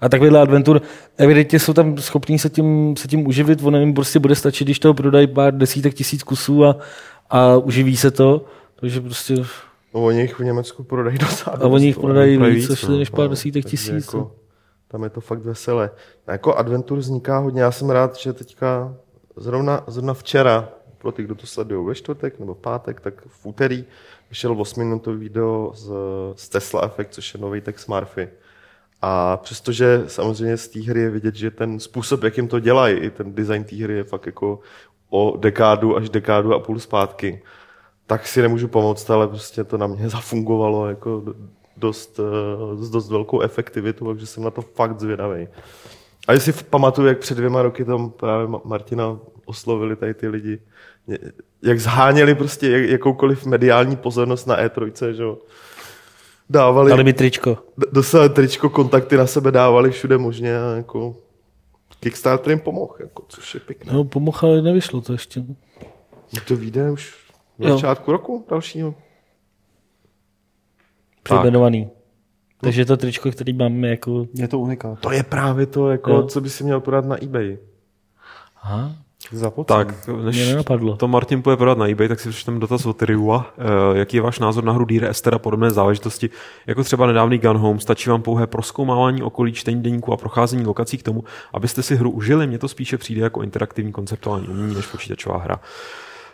a 0.01 0.09
takovýhle 0.09 0.41
adventur, 0.41 0.81
evidentně 1.17 1.59
jsou 1.59 1.73
tam 1.73 1.97
schopní 1.97 2.39
se 2.39 2.49
tím, 2.49 2.95
se 2.97 3.07
tím 3.07 3.27
uživit, 3.27 3.63
ono 3.63 3.79
jim 3.79 3.93
prostě 3.93 4.19
bude 4.19 4.35
stačit, 4.35 4.63
když 4.63 4.79
toho 4.79 4.93
prodají 4.93 5.27
pár 5.27 5.57
desítek 5.57 5.93
tisíc 5.93 6.23
kusů 6.23 6.65
a, 6.65 6.77
a 7.29 7.57
uživí 7.57 7.97
se 7.97 8.11
to, 8.11 8.45
takže 8.79 9.01
prostě... 9.01 9.35
No, 9.93 10.05
oni 10.05 10.21
jich 10.21 10.39
v 10.39 10.43
Německu 10.43 10.83
prodají 10.83 11.17
docela. 11.19 11.57
A 11.61 11.67
oni 11.67 11.85
jich 11.85 11.99
prodají 11.99 12.37
víc, 12.37 12.69
víc 12.69 12.87
no. 12.87 12.97
než 12.97 13.09
pár 13.09 13.25
no, 13.25 13.29
desítek 13.29 13.65
tisíc. 13.65 14.05
Jako... 14.05 14.31
Tam 14.87 15.03
je 15.03 15.09
to 15.09 15.21
fakt 15.21 15.39
veselé. 15.39 15.91
Jako 16.27 16.55
adventur 16.55 16.97
vzniká 16.97 17.37
hodně, 17.37 17.61
já 17.61 17.71
jsem 17.71 17.89
rád, 17.89 18.15
že 18.15 18.33
teďka 18.33 18.95
zrovna, 19.35 19.83
zrovna 19.87 20.13
včera, 20.13 20.69
pro 20.97 21.11
ty, 21.11 21.23
kdo 21.23 21.35
to 21.35 21.47
sledují 21.47 21.87
ve 21.87 21.95
čtvrtek 21.95 22.39
nebo 22.39 22.55
pátek, 22.55 23.01
tak 23.01 23.13
v 23.27 23.45
úterý 23.45 23.85
vyšel 24.29 24.55
8-minutový 24.55 25.17
video 25.17 25.71
z, 25.75 25.91
z 26.35 26.49
Tesla 26.49 26.81
Effect, 26.81 27.13
což 27.13 27.33
je 27.33 27.39
nový 27.39 27.61
text 27.61 27.87
Murphy. 27.87 28.29
A 29.01 29.37
přestože 29.37 30.03
samozřejmě 30.07 30.57
z 30.57 30.67
té 30.67 30.79
hry 30.79 30.99
je 30.99 31.09
vidět, 31.09 31.35
že 31.35 31.51
ten 31.51 31.79
způsob, 31.79 32.23
jakým 32.23 32.47
to 32.47 32.59
dělají, 32.59 32.97
i 32.97 33.09
ten 33.09 33.33
design 33.33 33.63
té 33.63 33.75
hry 33.75 33.93
je 33.93 34.03
fakt 34.03 34.25
jako 34.25 34.59
o 35.09 35.37
dekádu 35.37 35.97
až 35.97 36.09
dekádu 36.09 36.53
a 36.53 36.59
půl 36.59 36.79
zpátky, 36.79 37.41
tak 38.05 38.27
si 38.27 38.41
nemůžu 38.41 38.67
pomoct, 38.67 39.09
ale 39.09 39.27
prostě 39.27 39.63
to 39.63 39.77
na 39.77 39.87
mě 39.87 40.09
zafungovalo 40.17 40.89
jako 40.89 41.23
dost, 41.77 42.19
eh, 42.19 42.89
dost 42.91 43.09
velkou 43.09 43.41
efektivitu, 43.41 44.07
takže 44.07 44.25
jsem 44.25 44.43
na 44.43 44.51
to 44.51 44.61
fakt 44.61 44.99
zvědavý. 44.99 45.47
A 46.27 46.33
jestli 46.33 46.53
pamatuju, 46.53 47.07
jak 47.07 47.19
před 47.19 47.37
dvěma 47.37 47.61
roky 47.61 47.85
tam 47.85 48.09
právě 48.09 48.47
Martina 48.63 49.19
oslovili 49.45 49.95
tady 49.95 50.13
ty 50.13 50.27
lidi, 50.27 50.59
jak 51.61 51.79
zháněli 51.79 52.35
prostě 52.35 52.69
jakoukoliv 52.69 53.45
mediální 53.45 53.95
pozornost 53.95 54.45
na 54.45 54.57
E3, 54.57 55.09
že 55.11 55.23
jo. 55.23 55.37
Dávali, 56.49 56.89
Dali 56.89 57.03
mi 57.03 57.13
tričko. 57.13 57.57
Dostali 57.91 58.29
tričko, 58.29 58.69
kontakty 58.69 59.17
na 59.17 59.27
sebe 59.27 59.51
dávali 59.51 59.91
všude 59.91 60.17
možně 60.17 60.59
a 60.59 60.75
jako 60.75 61.15
Kickstarter 61.99 62.49
jim 62.49 62.59
pomohl, 62.59 62.95
jako, 62.99 63.23
což 63.27 63.53
je 63.53 63.59
pěkné. 63.59 63.93
No 63.93 64.03
pomohl, 64.03 64.39
ale 64.41 64.61
nevyšlo 64.61 65.01
to 65.01 65.13
ještě. 65.13 65.43
No 66.33 66.41
to 66.47 66.55
vyjde 66.55 66.91
už 66.91 67.15
v 67.59 67.69
začátku 67.69 68.11
roku 68.11 68.45
dalšího 68.49 68.95
přejmenovaný. 71.27 71.89
Takže 72.61 72.85
to 72.85 72.97
tričko, 72.97 73.31
který 73.31 73.53
máme 73.53 73.87
jako... 73.87 74.25
Je 74.33 74.47
to 74.47 74.59
unikát. 74.59 74.99
To 74.99 75.11
je 75.11 75.23
právě 75.23 75.65
to, 75.65 75.91
jako, 75.91 76.23
co 76.23 76.41
by 76.41 76.49
si 76.49 76.63
měl 76.63 76.79
podat 76.79 77.05
na 77.05 77.23
eBay. 77.23 77.57
Aha. 78.61 78.91
Tak, 79.65 80.09
než 80.23 80.55
to 80.97 81.07
Martin 81.07 81.41
půjde 81.41 81.57
prodat 81.57 81.77
na 81.77 81.87
eBay, 81.87 82.07
tak 82.07 82.19
si 82.19 82.29
přečtem 82.29 82.59
dotaz 82.59 82.85
od 82.85 83.03
Ryua. 83.03 83.53
Eh, 83.57 83.97
jaký 83.97 84.17
je 84.17 84.21
váš 84.21 84.39
názor 84.39 84.63
na 84.63 84.73
hru 84.73 84.85
Dear 84.85 85.03
Esther 85.03 85.35
a 85.35 85.39
podobné 85.39 85.71
záležitosti? 85.71 86.29
Jako 86.67 86.83
třeba 86.83 87.07
nedávný 87.07 87.37
Gun 87.37 87.57
Home, 87.57 87.79
stačí 87.79 88.09
vám 88.09 88.21
pouhé 88.21 88.47
proskoumávání 88.47 89.23
okolí, 89.23 89.53
čtení 89.53 89.83
deníku 89.83 90.13
a 90.13 90.17
procházení 90.17 90.65
lokací 90.65 90.97
k 90.97 91.03
tomu, 91.03 91.23
abyste 91.53 91.83
si 91.83 91.95
hru 91.95 92.11
užili? 92.11 92.47
Mně 92.47 92.59
to 92.59 92.67
spíše 92.67 92.97
přijde 92.97 93.21
jako 93.21 93.41
interaktivní 93.41 93.91
konceptuální 93.91 94.47
umění 94.47 94.75
než 94.75 94.87
počítačová 94.87 95.37
hra. 95.37 95.59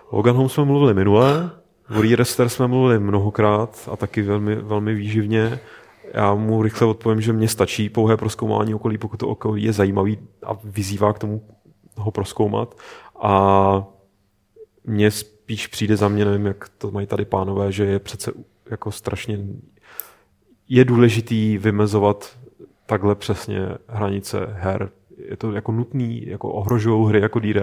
O 0.10 0.22
Gun 0.22 0.36
Home 0.36 0.50
jsme 0.50 0.66
mluvili 0.66 0.94
minule, 0.94 1.52
o 1.98 2.02
Dear 2.02 2.22
Esther 2.22 2.50
jsme 2.50 2.68
mluvili 2.68 3.00
mnohokrát 3.00 3.90
a 3.92 3.96
taky 3.98 4.22
velmi, 4.22 4.56
velmi 4.56 4.94
výživně. 4.94 5.60
Já 6.14 6.34
mu 6.36 6.64
rychle 6.64 6.88
odpovím, 6.88 7.22
že 7.22 7.34
mě 7.34 7.48
stačí 7.48 7.90
pouhé 7.90 8.18
proskoumání 8.18 8.74
okolí, 8.74 8.98
pokud 8.98 9.18
to 9.18 9.28
okolí 9.28 9.64
je 9.64 9.74
zajímavý 9.74 10.18
a 10.46 10.58
vyzývá 10.64 11.14
k 11.14 11.20
tomu 11.20 11.42
ho 11.96 12.12
proskoumat. 12.12 12.78
A 13.22 13.84
mně 14.86 15.12
spíš 15.12 15.68
přijde 15.68 15.98
za 15.98 16.08
mě, 16.08 16.26
nevím, 16.26 16.46
jak 16.46 16.70
to 16.78 16.92
mají 16.92 17.08
tady 17.08 17.26
pánové, 17.26 17.72
že 17.72 17.86
je 17.86 18.00
přece 18.00 18.32
jako 18.72 18.92
strašně 18.92 19.40
je 20.70 20.86
důležitý 20.86 21.58
vymezovat 21.58 22.38
takhle 22.86 23.16
přesně 23.16 23.60
hranice 23.88 24.40
her. 24.52 24.90
Je 25.30 25.38
to 25.38 25.52
jako 25.52 25.72
nutný, 25.72 26.28
jako 26.28 26.50
ohrožují 26.50 27.10
hry 27.10 27.22
jako 27.22 27.40
Dear 27.40 27.58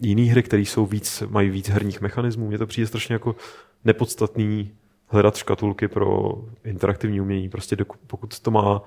Jiný 0.00 0.26
hry, 0.26 0.42
které 0.42 0.62
jsou 0.62 0.86
víc, 0.86 1.22
mají 1.28 1.50
víc 1.50 1.68
herních 1.68 2.00
mechanismů. 2.00 2.48
Mně 2.48 2.58
to 2.58 2.66
přijde 2.66 2.86
strašně 2.86 3.12
jako 3.12 3.36
nepodstatný 3.84 4.70
hledat 5.06 5.36
škatulky 5.36 5.88
pro 5.88 6.32
interaktivní 6.64 7.20
umění. 7.20 7.48
Prostě 7.48 7.76
pokud 8.06 8.40
to 8.40 8.50
má 8.50 8.82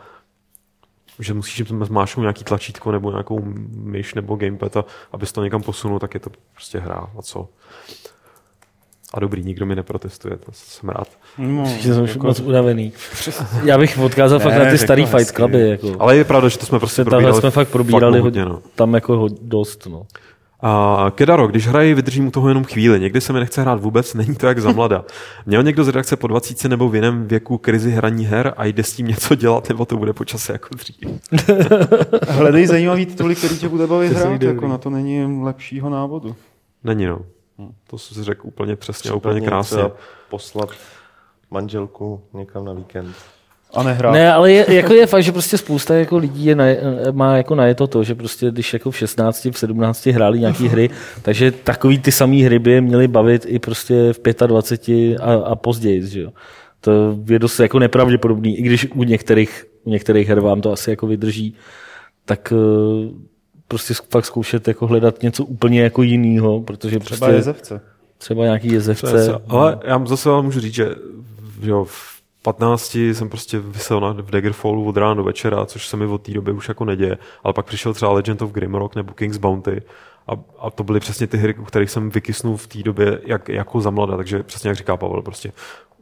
že 1.19 1.33
musíš 1.33 1.63
zmášnout 1.67 2.21
nějaký 2.21 2.43
tlačítko 2.43 2.91
nebo 2.91 3.11
nějakou 3.11 3.41
myš 3.75 4.13
nebo 4.13 4.35
gamepad, 4.35 4.77
a 4.77 4.85
abys 5.11 5.31
to 5.31 5.43
někam 5.43 5.61
posunul, 5.63 5.99
tak 5.99 6.13
je 6.13 6.19
to 6.19 6.29
prostě 6.53 6.79
hra 6.79 7.07
a 7.17 7.21
co. 7.21 7.49
A 9.13 9.19
dobrý, 9.19 9.43
nikdo 9.43 9.65
mi 9.65 9.75
neprotestuje, 9.75 10.37
to 10.37 10.51
jsem 10.51 10.89
rád. 10.89 11.07
No, 11.37 11.65
jsem 11.65 12.05
jako... 12.05 12.27
moc 12.27 12.39
unavený. 12.39 12.93
Já 13.63 13.77
bych 13.77 13.97
odkázal 13.97 14.39
ne, 14.39 14.43
fakt 14.45 14.55
na 14.55 14.71
ty 14.71 14.77
starý 14.77 15.05
Fight 15.05 15.31
Cluby. 15.31 15.69
Jako. 15.69 15.95
Ale 15.99 16.17
je 16.17 16.23
pravda, 16.23 16.49
že 16.49 16.57
to 16.57 16.65
jsme 16.65 16.79
prostě 16.79 17.03
probírali. 17.03 17.39
jsme 17.39 17.51
fakt 17.51 17.69
probírali 17.69 18.19
fakt 18.19 18.23
hodně, 18.23 18.45
no. 18.45 18.61
tam 18.75 18.93
jako 18.93 19.27
dost. 19.41 19.85
No. 19.85 20.05
A 20.61 21.05
Kedaro, 21.15 21.47
když 21.47 21.67
hraji, 21.67 21.93
vydržím 21.93 22.27
u 22.27 22.31
toho 22.31 22.47
jenom 22.47 22.63
chvíli. 22.63 22.99
Někdy 22.99 23.21
se 23.21 23.33
mi 23.33 23.39
nechce 23.39 23.61
hrát 23.61 23.81
vůbec, 23.81 24.13
není 24.13 24.35
to 24.35 24.47
jak 24.47 24.59
za 24.59 24.71
mlada. 24.71 25.05
Měl 25.45 25.63
někdo 25.63 25.83
z 25.83 25.87
redakce 25.87 26.15
po 26.15 26.27
20 26.27 26.63
nebo 26.63 26.89
v 26.89 26.95
jiném 26.95 27.27
věku 27.27 27.57
krizi 27.57 27.91
hraní 27.91 28.25
her 28.25 28.53
a 28.57 28.65
jde 28.65 28.83
s 28.83 28.93
tím 28.93 29.07
něco 29.07 29.35
dělat, 29.35 29.69
nebo 29.69 29.85
to 29.85 29.97
bude 29.97 30.13
počase 30.13 30.53
jako 30.53 30.75
dřív? 30.75 30.97
Hledej 32.29 32.67
zajímavý 32.67 33.05
tituly, 33.05 33.35
který 33.35 33.57
tě 33.57 33.69
bude 33.69 33.87
bavit 33.87 34.11
hrát, 34.11 34.41
jako 34.41 34.67
na 34.67 34.77
to 34.77 34.89
není 34.89 35.43
lepšího 35.43 35.89
návodu. 35.89 36.35
Není 36.83 37.05
no. 37.05 37.21
To 37.87 37.97
jsi 37.97 38.23
řekl 38.23 38.47
úplně 38.47 38.75
přesně, 38.75 39.11
úplně 39.11 39.41
krásně. 39.41 39.83
Poslat 40.29 40.69
manželku 41.51 42.21
někam 42.33 42.65
na 42.65 42.73
víkend. 42.73 43.15
A 43.73 43.83
nehrát. 43.83 44.13
Ne, 44.13 44.33
ale 44.33 44.51
je, 44.51 44.73
jako 44.75 44.93
je 44.93 45.07
fakt, 45.07 45.23
že 45.23 45.31
prostě 45.31 45.57
spousta 45.57 45.95
jako 45.95 46.17
lidí 46.17 46.45
je 46.45 46.55
na, 46.55 46.65
má 47.11 47.37
jako 47.37 47.55
na 47.55 47.73
to 47.73 47.87
to, 47.87 48.03
že 48.03 48.15
prostě 48.15 48.51
když 48.51 48.73
jako 48.73 48.91
v 48.91 48.97
16, 48.97 49.45
v 49.51 49.57
17 49.57 50.05
hráli 50.05 50.39
nějaký 50.39 50.67
hry, 50.67 50.89
takže 51.21 51.51
takový 51.51 51.99
ty 51.99 52.11
samé 52.11 52.35
hry 52.35 52.59
by 52.59 52.71
je 52.71 52.81
měly 52.81 53.07
bavit 53.07 53.45
i 53.47 53.59
prostě 53.59 54.13
v 54.13 54.47
25 54.47 55.17
a, 55.19 55.33
a 55.33 55.55
později, 55.55 56.07
že 56.07 56.21
jo. 56.21 56.31
To 56.81 57.17
je 57.27 57.39
dost 57.39 57.59
jako 57.59 57.79
nepravděpodobný, 57.79 58.57
i 58.57 58.61
když 58.61 58.87
u 58.95 59.03
některých, 59.03 59.65
u 59.83 59.89
některých 59.89 60.27
her 60.27 60.39
vám 60.39 60.61
to 60.61 60.71
asi 60.71 60.89
jako 60.89 61.07
vydrží, 61.07 61.55
tak 62.25 62.53
eh, 62.55 63.09
prostě 63.67 63.93
fakt 64.09 64.25
zkoušet 64.25 64.67
jako 64.67 64.87
hledat 64.87 65.23
něco 65.23 65.45
úplně 65.45 65.81
jako 65.81 66.03
jiného, 66.03 66.61
protože 66.61 66.99
třeba 66.99 67.17
prostě, 67.17 67.35
jezevce. 67.35 67.81
Třeba 68.17 68.43
nějaký 68.43 68.73
jezevce. 68.73 69.21
Třeba, 69.21 69.41
ale 69.47 69.79
já 69.85 70.05
zase 70.05 70.29
vám 70.29 70.45
můžu 70.45 70.59
říct, 70.59 70.73
že 70.73 70.95
jo, 71.61 71.85
v 71.85 72.10
15 72.41 72.95
jsem 72.95 73.29
prostě 73.29 73.59
vysel 73.59 73.99
na, 73.99 74.11
v 74.11 74.31
Daggerfallu 74.31 74.85
od 74.85 74.97
rána 74.97 75.13
do 75.13 75.23
večera, 75.23 75.65
což 75.65 75.87
se 75.87 75.97
mi 75.97 76.05
od 76.05 76.21
té 76.21 76.31
doby 76.31 76.51
už 76.51 76.67
jako 76.67 76.85
neděje. 76.85 77.17
Ale 77.43 77.53
pak 77.53 77.65
přišel 77.65 77.93
třeba 77.93 78.11
Legend 78.11 78.41
of 78.41 78.51
Grimrock 78.51 78.95
nebo 78.95 79.13
King's 79.13 79.37
Bounty 79.37 79.81
a, 80.27 80.31
a 80.59 80.69
to 80.69 80.83
byly 80.83 80.99
přesně 80.99 81.27
ty 81.27 81.37
hry, 81.37 81.55
u 81.55 81.63
kterých 81.63 81.89
jsem 81.89 82.09
vykysnul 82.09 82.57
v 82.57 82.67
té 82.67 82.83
době 82.83 83.21
jak, 83.25 83.49
jako 83.49 83.81
za 83.81 83.89
mlada. 83.89 84.17
Takže 84.17 84.43
přesně 84.43 84.67
jak 84.67 84.77
říká 84.77 84.97
Pavel, 84.97 85.21
prostě 85.21 85.51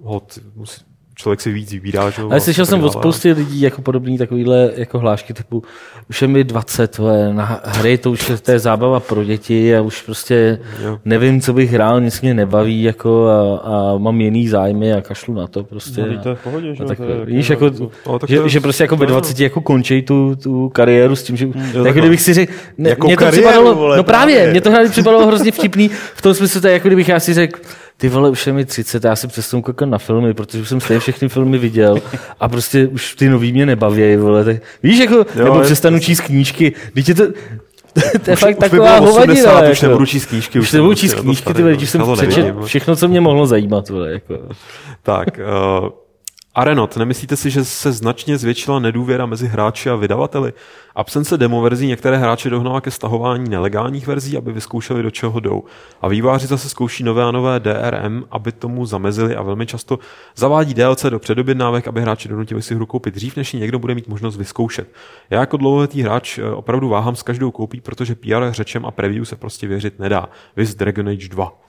hod, 0.03 0.39
musí, 0.55 0.81
člověk 1.19 1.41
si 1.41 1.51
víc 1.51 1.71
vybírá. 1.71 2.09
Že? 2.09 2.21
Ale 2.21 2.39
slyšel 2.39 2.65
jsem 2.65 2.83
od 2.83 2.93
spousty 2.93 3.31
lidí 3.31 3.61
jako 3.61 3.81
podobný 3.81 4.17
takovýhle 4.17 4.71
jako 4.75 4.99
hlášky 4.99 5.33
typu 5.33 5.63
už 6.09 6.21
je 6.21 6.27
mi 6.27 6.43
20, 6.43 6.91
tvoje, 6.91 7.33
na 7.33 7.61
hry 7.65 7.97
to 7.97 8.11
už 8.11 8.29
je, 8.29 8.37
to 8.37 8.51
je 8.51 8.59
zábava 8.59 8.99
pro 8.99 9.23
děti 9.23 9.75
a 9.75 9.81
už 9.81 10.01
prostě 10.01 10.59
jo. 10.83 10.99
nevím, 11.05 11.41
co 11.41 11.53
bych 11.53 11.71
hrál, 11.71 12.01
nic 12.01 12.21
mě 12.21 12.33
nebaví 12.33 12.83
jako 12.83 13.27
a, 13.27 13.57
a 13.57 13.97
mám 13.97 14.21
jiný 14.21 14.47
zájmy 14.47 14.93
a 14.93 15.01
kašlu 15.01 15.33
na 15.33 15.47
to 15.47 15.63
prostě. 15.63 16.01
No, 16.01 16.23
to 16.23 16.29
je 16.29 16.35
v 16.35 16.43
pohodě, 16.43 16.75
že? 16.75 16.83
Tak, 16.83 16.99
víš, 17.25 17.49
jako, 17.49 17.71
no, 18.07 18.19
že, 18.27 18.49
že, 18.49 18.59
prostě 18.59 18.83
jako 18.83 18.95
ve 18.95 19.05
20 19.05 19.39
jako 19.39 19.61
končí 19.61 20.01
tu, 20.01 20.35
tu 20.35 20.69
kariéru 20.69 21.15
s 21.15 21.23
tím, 21.23 21.37
že 21.37 21.47
jo, 21.73 21.83
tak 21.83 21.95
kdybych 21.95 22.21
si 22.21 22.33
řekl, 22.33 22.53
ne, 22.77 22.89
jako 22.89 23.07
mě 23.07 23.17
to 23.17 23.23
kariéru, 23.23 23.47
připadalo, 23.47 23.75
vole, 23.75 23.97
no 23.97 24.03
právě, 24.03 24.35
právě, 24.35 24.51
mě 24.51 24.61
to 24.61 24.71
připadalo 24.91 25.27
hrozně 25.27 25.51
vtipný 25.51 25.89
v 26.15 26.21
tom 26.21 26.33
smyslu, 26.33 26.61
to 26.61 26.67
je 26.67 26.73
jako 26.73 26.87
kdybych 26.87 27.09
já 27.09 27.19
si 27.19 27.33
řekl, 27.33 27.59
ty 27.99 28.09
vole, 28.09 28.29
už 28.29 28.47
je 28.47 28.53
mi 28.53 28.65
30, 28.65 29.03
já 29.03 29.15
si 29.15 29.27
přestanu 29.27 29.63
koukat 29.63 29.89
na 29.89 29.97
filmy, 29.97 30.33
protože 30.33 30.61
už 30.61 30.69
jsem 30.69 30.81
stejně 30.81 30.99
všechny 30.99 31.29
filmy 31.29 31.57
viděl 31.57 31.97
a 32.39 32.49
prostě 32.49 32.87
už 32.87 33.15
ty 33.15 33.29
nový 33.29 33.53
mě 33.53 33.65
nebaví, 33.65 34.15
vole. 34.15 34.45
Tak, 34.45 34.57
víš, 34.83 34.99
jako, 34.99 35.15
jo, 35.15 35.43
nebo 35.43 35.61
přestanu 35.61 35.99
číst 35.99 36.21
knížky, 36.21 36.73
teď 36.93 37.09
je 37.09 37.15
to, 37.15 37.23
to 38.23 38.31
je 38.31 38.33
už, 38.33 38.39
fakt 38.39 38.57
už 38.57 38.69
taková 38.69 38.99
hovadina. 38.99 39.61
Už 39.61 39.67
jako. 39.67 39.85
nebudu 39.85 40.05
číst 40.05 40.25
knížky. 40.25 40.59
Už, 40.59 40.65
už 40.65 40.71
nebudu 40.71 40.95
číst 40.95 41.13
knížky, 41.13 41.53
ty 41.53 41.63
když 41.63 41.89
jsem 41.89 42.03
přečet 42.13 42.55
všechno, 42.65 42.95
co 42.95 43.07
mě 43.07 43.21
mohlo 43.21 43.47
zajímat. 43.47 43.89
Vole, 43.89 44.11
jako. 44.11 44.39
Tak, 45.03 45.39
uh, 45.83 45.89
Arenot, 46.59 46.97
nemyslíte 46.97 47.35
si, 47.35 47.49
že 47.49 47.65
se 47.65 47.91
značně 47.91 48.37
zvětšila 48.37 48.79
nedůvěra 48.79 49.25
mezi 49.25 49.47
hráči 49.47 49.89
a 49.89 49.95
vydavateli? 49.95 50.53
Absence 50.95 51.37
demo 51.37 51.61
verzí 51.61 51.87
některé 51.87 52.17
hráče 52.17 52.49
dohnala 52.49 52.81
ke 52.81 52.91
stahování 52.91 53.49
nelegálních 53.49 54.07
verzí, 54.07 54.37
aby 54.37 54.51
vyzkoušeli, 54.51 55.03
do 55.03 55.11
čeho 55.11 55.39
jdou. 55.39 55.63
A 56.01 56.07
výváři 56.07 56.47
zase 56.47 56.69
zkouší 56.69 57.03
nové 57.03 57.23
a 57.23 57.31
nové 57.31 57.59
DRM, 57.59 58.23
aby 58.31 58.51
tomu 58.51 58.85
zamezili 58.85 59.35
a 59.35 59.41
velmi 59.41 59.65
často 59.65 59.99
zavádí 60.35 60.73
DLC 60.73 61.05
do 61.05 61.19
předobjednávek, 61.19 61.87
aby 61.87 62.01
hráči 62.01 62.29
donutili 62.29 62.61
si 62.61 62.75
hru 62.75 62.85
koupit 62.85 63.15
dřív, 63.15 63.35
než 63.35 63.53
někdo 63.53 63.79
bude 63.79 63.95
mít 63.95 64.07
možnost 64.07 64.37
vyzkoušet. 64.37 64.87
Já 65.29 65.39
jako 65.39 65.57
dlouholetý 65.57 66.01
hráč 66.01 66.37
eh, 66.37 66.51
opravdu 66.51 66.89
váhám 66.89 67.15
s 67.15 67.23
každou 67.23 67.51
koupí, 67.51 67.81
protože 67.81 68.15
PR 68.15 68.51
řečem 68.51 68.85
a 68.85 68.91
preview 68.91 69.23
se 69.23 69.35
prostě 69.35 69.67
věřit 69.67 69.99
nedá. 69.99 70.29
Vys 70.55 70.75
Dragon 70.75 71.09
Age 71.09 71.27
2. 71.27 71.61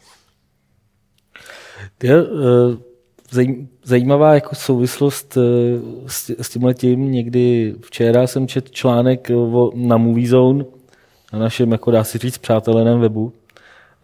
Já, 2.03 2.17
uh 2.17 2.90
zajímavá 3.85 4.35
jako 4.35 4.55
souvislost 4.55 5.37
eh, 5.37 5.41
s, 6.07 6.31
s 6.41 6.49
tímhle 6.49 6.75
tím. 6.75 7.13
Někdy 7.13 7.75
včera 7.81 8.27
jsem 8.27 8.49
četl 8.49 8.69
článek 8.73 9.31
o, 9.31 9.71
na 9.75 9.97
Movie 9.97 10.29
Zone, 10.29 10.65
na 11.33 11.39
našem, 11.39 11.73
jako 11.73 11.91
dá 11.91 12.05
se 12.05 12.19
říct, 12.19 12.39
přáteleném 12.39 13.01
webu, 13.01 13.33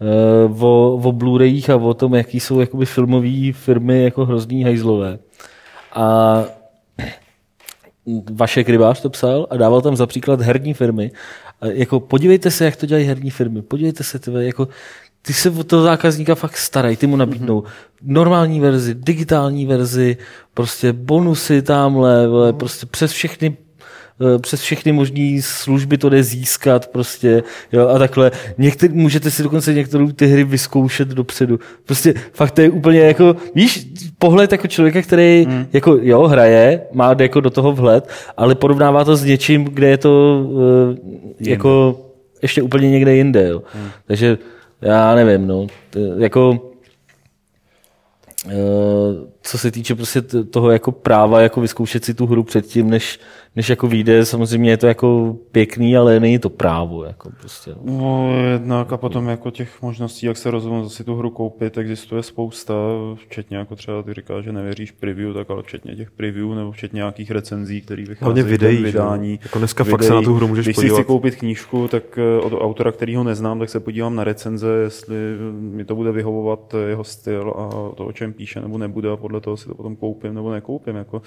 eh, 0.00 0.64
o, 0.64 0.94
o 0.94 1.12
Blu-rayích 1.12 1.70
a 1.70 1.76
o 1.76 1.94
tom, 1.94 2.14
jaký 2.14 2.40
jsou 2.40 2.60
jakoby 2.60 2.86
filmové 2.86 3.52
firmy 3.52 4.02
jako 4.02 4.24
hrozný 4.24 4.64
hajzlové. 4.64 5.18
A 5.94 6.44
vaše 8.32 8.64
Krybář 8.64 9.00
to 9.00 9.10
psal 9.10 9.46
a 9.50 9.56
dával 9.56 9.80
tam 9.80 9.96
za 9.96 10.06
příklad 10.06 10.40
herní 10.40 10.74
firmy. 10.74 11.10
A 11.60 11.66
jako 11.66 12.00
podívejte 12.00 12.50
se, 12.50 12.64
jak 12.64 12.76
to 12.76 12.86
dělají 12.86 13.06
herní 13.06 13.30
firmy. 13.30 13.62
Podívejte 13.62 14.04
se, 14.04 14.18
tyhle, 14.18 14.44
jako 14.44 14.68
ty 15.26 15.32
se 15.32 15.50
o 15.50 15.64
toho 15.64 15.82
zákazníka 15.82 16.34
fakt 16.34 16.56
starají, 16.56 16.96
ty 16.96 17.06
mu 17.06 17.16
nabídnou 17.16 17.60
mm-hmm. 17.60 17.66
normální 18.02 18.60
verzi, 18.60 18.94
digitální 18.94 19.66
verzi, 19.66 20.16
prostě 20.54 20.92
bonusy 20.92 21.62
tamhle, 21.62 22.28
mm-hmm. 22.28 22.52
prostě 22.52 22.86
přes 22.86 23.12
všechny 23.12 23.56
eh, 24.20 24.38
přes 24.38 24.60
všechny 24.60 24.92
možné 24.92 25.38
služby 25.40 25.98
to 25.98 26.08
jde 26.08 26.22
získat 26.22 26.86
prostě, 26.86 27.42
jo, 27.72 27.88
a 27.88 27.98
takhle. 27.98 28.30
Některý, 28.58 28.94
můžete 28.94 29.30
si 29.30 29.42
dokonce 29.42 29.74
některé 29.74 30.12
ty 30.12 30.26
hry 30.26 30.44
vyzkoušet 30.44 31.08
dopředu. 31.08 31.60
Prostě 31.84 32.14
fakt 32.32 32.50
to 32.50 32.60
je 32.60 32.70
úplně 32.70 33.00
jako, 33.00 33.36
víš, 33.54 33.88
pohled 34.18 34.52
jako 34.52 34.66
člověka, 34.66 35.02
který 35.02 35.46
mm. 35.48 35.66
jako, 35.72 35.98
jo, 36.02 36.22
hraje, 36.22 36.80
má 36.92 37.16
jako 37.20 37.40
do 37.40 37.50
toho 37.50 37.72
vhled, 37.72 38.08
ale 38.36 38.54
porovnává 38.54 39.04
to 39.04 39.16
s 39.16 39.24
něčím, 39.24 39.64
kde 39.64 39.88
je 39.88 39.98
to 39.98 40.42
uh, 40.48 40.96
jako 41.40 42.00
ještě 42.42 42.62
úplně 42.62 42.90
někde 42.90 43.16
jinde, 43.16 43.48
jo. 43.48 43.62
Mm. 43.74 43.88
Takže 44.06 44.38
já 44.86 45.14
nevím, 45.14 45.46
no, 45.46 45.66
jako, 46.18 46.50
uh, 48.46 48.52
co 49.47 49.59
se 49.59 49.70
týče 49.70 49.94
prostě 49.94 50.23
toho 50.51 50.70
jako 50.70 50.93
práva 50.93 51.40
jako 51.40 51.60
vyzkoušet 51.60 52.05
si 52.05 52.14
tu 52.14 52.27
hru 52.27 52.43
předtím, 52.43 52.90
než, 52.90 53.20
než 53.56 53.68
jako 53.68 53.86
vyjde, 53.86 54.24
samozřejmě 54.24 54.70
je 54.70 54.77
to 54.77 54.86
jako 54.86 55.36
pěkný, 55.52 55.97
ale 55.97 56.20
není 56.20 56.39
to 56.39 56.51
právo. 56.51 57.05
Jako 57.05 57.31
prostě. 57.40 57.74
No 57.85 58.31
jednak 58.52 58.93
a 58.93 58.97
potom 58.97 59.28
jako 59.28 59.51
těch 59.51 59.82
možností, 59.82 60.27
jak 60.27 60.36
se 60.36 60.51
rozhodnout 60.51 60.89
si 60.89 61.05
tu 61.05 61.16
hru 61.16 61.31
koupit, 61.31 61.78
existuje 61.78 62.23
spousta, 62.23 62.74
včetně 63.28 63.56
jako 63.56 63.77
třeba 63.77 64.02
ty 64.02 64.14
říkáš, 64.14 64.44
že 64.44 64.52
nevěříš 64.52 64.90
preview, 64.90 65.35
tak 65.35 65.51
ale 65.51 65.62
včetně 65.62 65.97
těch 65.97 66.10
preview 66.10 66.55
nebo 66.55 66.73
včetně 66.73 66.97
nějakých 66.97 67.31
recenzí, 67.31 67.81
které 67.81 68.05
vycházejí 68.05 68.47
videí, 68.47 68.82
vydání. 68.82 69.39
Jako 69.43 69.59
dneska 69.59 69.85
videí. 69.85 69.93
fakt 69.93 70.02
se 70.02 70.14
na 70.14 70.23
tu 70.23 70.35
hru 70.35 70.48
můžeš 70.48 70.64
Když 70.64 70.77
podívat. 70.77 70.97
si 70.97 71.02
chci 71.02 71.06
koupit 71.06 71.36
knížku, 71.36 71.89
tak 71.89 72.18
eh, 72.18 72.40
od 72.40 72.52
autora, 72.52 72.93
kterýho 72.93 73.24
neznám, 73.24 73.59
tak 73.59 73.68
se 73.68 73.81
podívám 73.81 74.14
na 74.16 74.24
recenze, 74.24 74.68
jestli 74.82 75.16
mi 75.52 75.85
to 75.85 75.94
bude 75.94 76.12
vyhovovat 76.12 76.74
jeho 76.89 77.05
styl 77.05 77.55
a 77.56 77.94
to, 77.94 78.05
o 78.06 78.12
čem 78.12 78.32
píše, 78.32 78.60
nebo 78.60 78.78
nebude 78.78 79.10
a 79.10 79.16
podle 79.16 79.35
toho 79.40 79.56
si 79.56 79.68
to 79.68 79.74
potom 79.74 79.96
koupím 79.96 80.34
nebo 80.34 80.52
nekoupím. 80.52 80.96
Jako, 80.96 81.22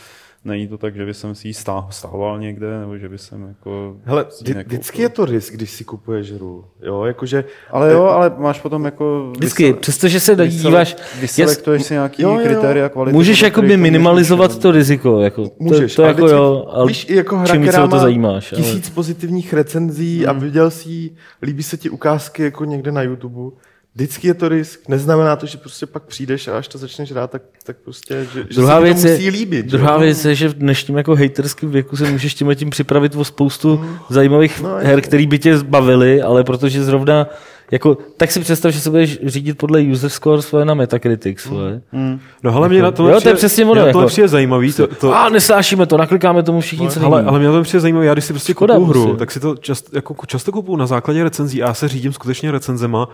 není 0.46 0.68
to 0.68 0.78
tak, 0.78 0.96
že 0.96 1.06
by 1.06 1.14
jsem 1.14 1.36
si 1.36 1.48
ji 1.48 1.54
stahoval 1.90 2.40
někde, 2.40 2.80
nebo 2.80 2.98
že 2.98 3.10
by 3.10 3.18
jsem 3.18 3.48
jako... 3.48 3.98
Hele, 4.04 4.26
vždycky 4.66 5.02
je 5.02 5.10
to 5.10 5.26
risk, 5.26 5.54
když 5.54 5.72
si 5.72 5.84
kupuješ 5.84 6.32
hru. 6.32 6.66
Jo, 6.82 7.04
jakože... 7.04 7.44
Ale 7.72 7.92
jo, 7.92 8.04
ale 8.04 8.32
máš 8.38 8.62
potom 8.62 8.86
jako... 8.86 9.32
Vždycky, 9.32 9.64
vysele, 9.64 9.80
přestože 9.80 10.20
se 10.20 10.36
díváš... 10.48 10.96
Vyselektuješ 11.22 11.84
si 11.84 11.94
nějaký 11.94 12.22
jo, 12.22 12.34
jo. 12.34 12.40
kritéria 12.44 12.90
kvality. 12.90 13.16
Můžeš 13.16 13.42
jakoby 13.42 13.78
minimalizovat 13.78 14.60
to 14.60 14.72
riziko. 14.72 15.22
Jako, 15.22 15.52
Můžeš. 15.60 15.96
To, 15.96 16.02
to 16.02 16.08
jako 16.08 16.28
jo, 16.28 16.66
ale 16.70 16.88
víš, 16.88 17.10
jako 17.10 17.38
hra, 17.38 17.54
čím 17.54 17.62
která 17.62 17.88
to 17.88 18.00
zajímáš. 18.00 18.54
Tisíc 18.56 18.86
ale... 18.86 18.96
pozitivních 18.96 19.54
recenzí 19.54 20.20
hmm. 20.20 20.30
a 20.30 20.34
viděl 20.34 20.72
si, 20.72 21.12
líbí 21.42 21.64
se 21.64 21.78
ti 21.78 21.90
ukázky 21.90 22.44
jako 22.44 22.66
někde 22.66 22.92
na 22.92 23.02
YouTube, 23.02 23.56
Vždycky 23.96 24.28
je 24.28 24.34
to 24.34 24.50
risk. 24.50 24.80
Neznamená 24.88 25.36
to, 25.36 25.46
že 25.46 25.58
prostě 25.58 25.86
pak 25.86 26.04
přijdeš 26.04 26.48
a 26.48 26.58
až 26.58 26.68
to 26.68 26.78
začneš 26.78 27.12
hrát, 27.12 27.32
tak, 27.32 27.42
tak 27.64 27.78
prostě, 27.84 28.28
že, 28.34 28.44
druhá 28.44 28.80
že 28.80 28.84
věc 28.84 29.02
to 29.02 29.08
musí 29.08 29.24
je, 29.24 29.32
líbit. 29.32 29.66
Druhá 29.66 29.98
že? 29.98 30.06
věc 30.06 30.26
je, 30.26 30.36
že 30.36 30.48
v 30.48 30.54
dnešním 30.54 30.98
jako 30.98 31.16
hejterském 31.16 31.72
věku 31.72 31.98
se 31.98 32.12
můžeš 32.12 32.34
tím 32.34 32.56
tím 32.56 32.70
připravit 32.70 33.16
o 33.16 33.26
spoustu 33.26 33.76
hmm. 33.76 33.98
zajímavých 34.10 34.62
no, 34.62 34.76
her, 34.76 35.02
které 35.02 35.28
by 35.28 35.40
tě 35.40 35.58
zbavily, 35.58 36.22
ale 36.22 36.44
protože 36.44 36.84
zrovna 36.84 37.28
jako, 37.72 37.98
tak 38.18 38.32
si 38.32 38.40
představ, 38.40 38.72
že 38.72 38.80
se 38.80 38.90
budeš 38.90 39.20
řídit 39.26 39.58
podle 39.58 39.82
user 39.82 40.10
score 40.10 40.42
svoje 40.42 40.66
na 40.66 40.74
Metacritic 40.74 41.40
svoje. 41.40 41.82
Mm. 41.92 42.20
No 42.44 42.56
ale 42.56 42.70
mě 42.70 42.82
na 42.82 42.92
to 42.92 43.10
jo, 43.10 43.22
to 43.22 43.30
je 43.30 43.36
přesně 43.36 43.66
ono. 43.66 43.86
Jako, 43.86 44.06
přijde 44.06 44.28
zajímavý. 44.28 44.74
To, 44.74 44.88
to... 44.88 45.16
A 45.16 45.30
nesnášíme 45.30 45.86
to, 45.86 45.98
naklikáme 45.98 46.44
tomu 46.44 46.62
všichni 46.62 46.88
no, 47.00 47.06
ale, 47.06 47.24
ale 47.24 47.40
mě 47.40 47.48
to 47.48 47.62
přijde 47.62 47.82
zajímavý, 47.82 48.08
já 48.08 48.14
když 48.14 48.26
si 48.26 48.34
prostě 48.34 48.54
kupuju 48.54 48.86
hru, 48.86 49.16
tak 49.16 49.32
si 49.32 49.40
to 49.40 49.56
čast, 49.56 49.94
jako 49.94 50.16
často 50.26 50.52
kupuju 50.52 50.78
na 50.78 50.86
základě 50.86 51.24
recenzí 51.24 51.64
a 51.64 51.68
já 51.68 51.74
se 51.74 51.88
řídím 51.88 52.14
skutečně 52.14 52.52
recenzema 52.52 53.10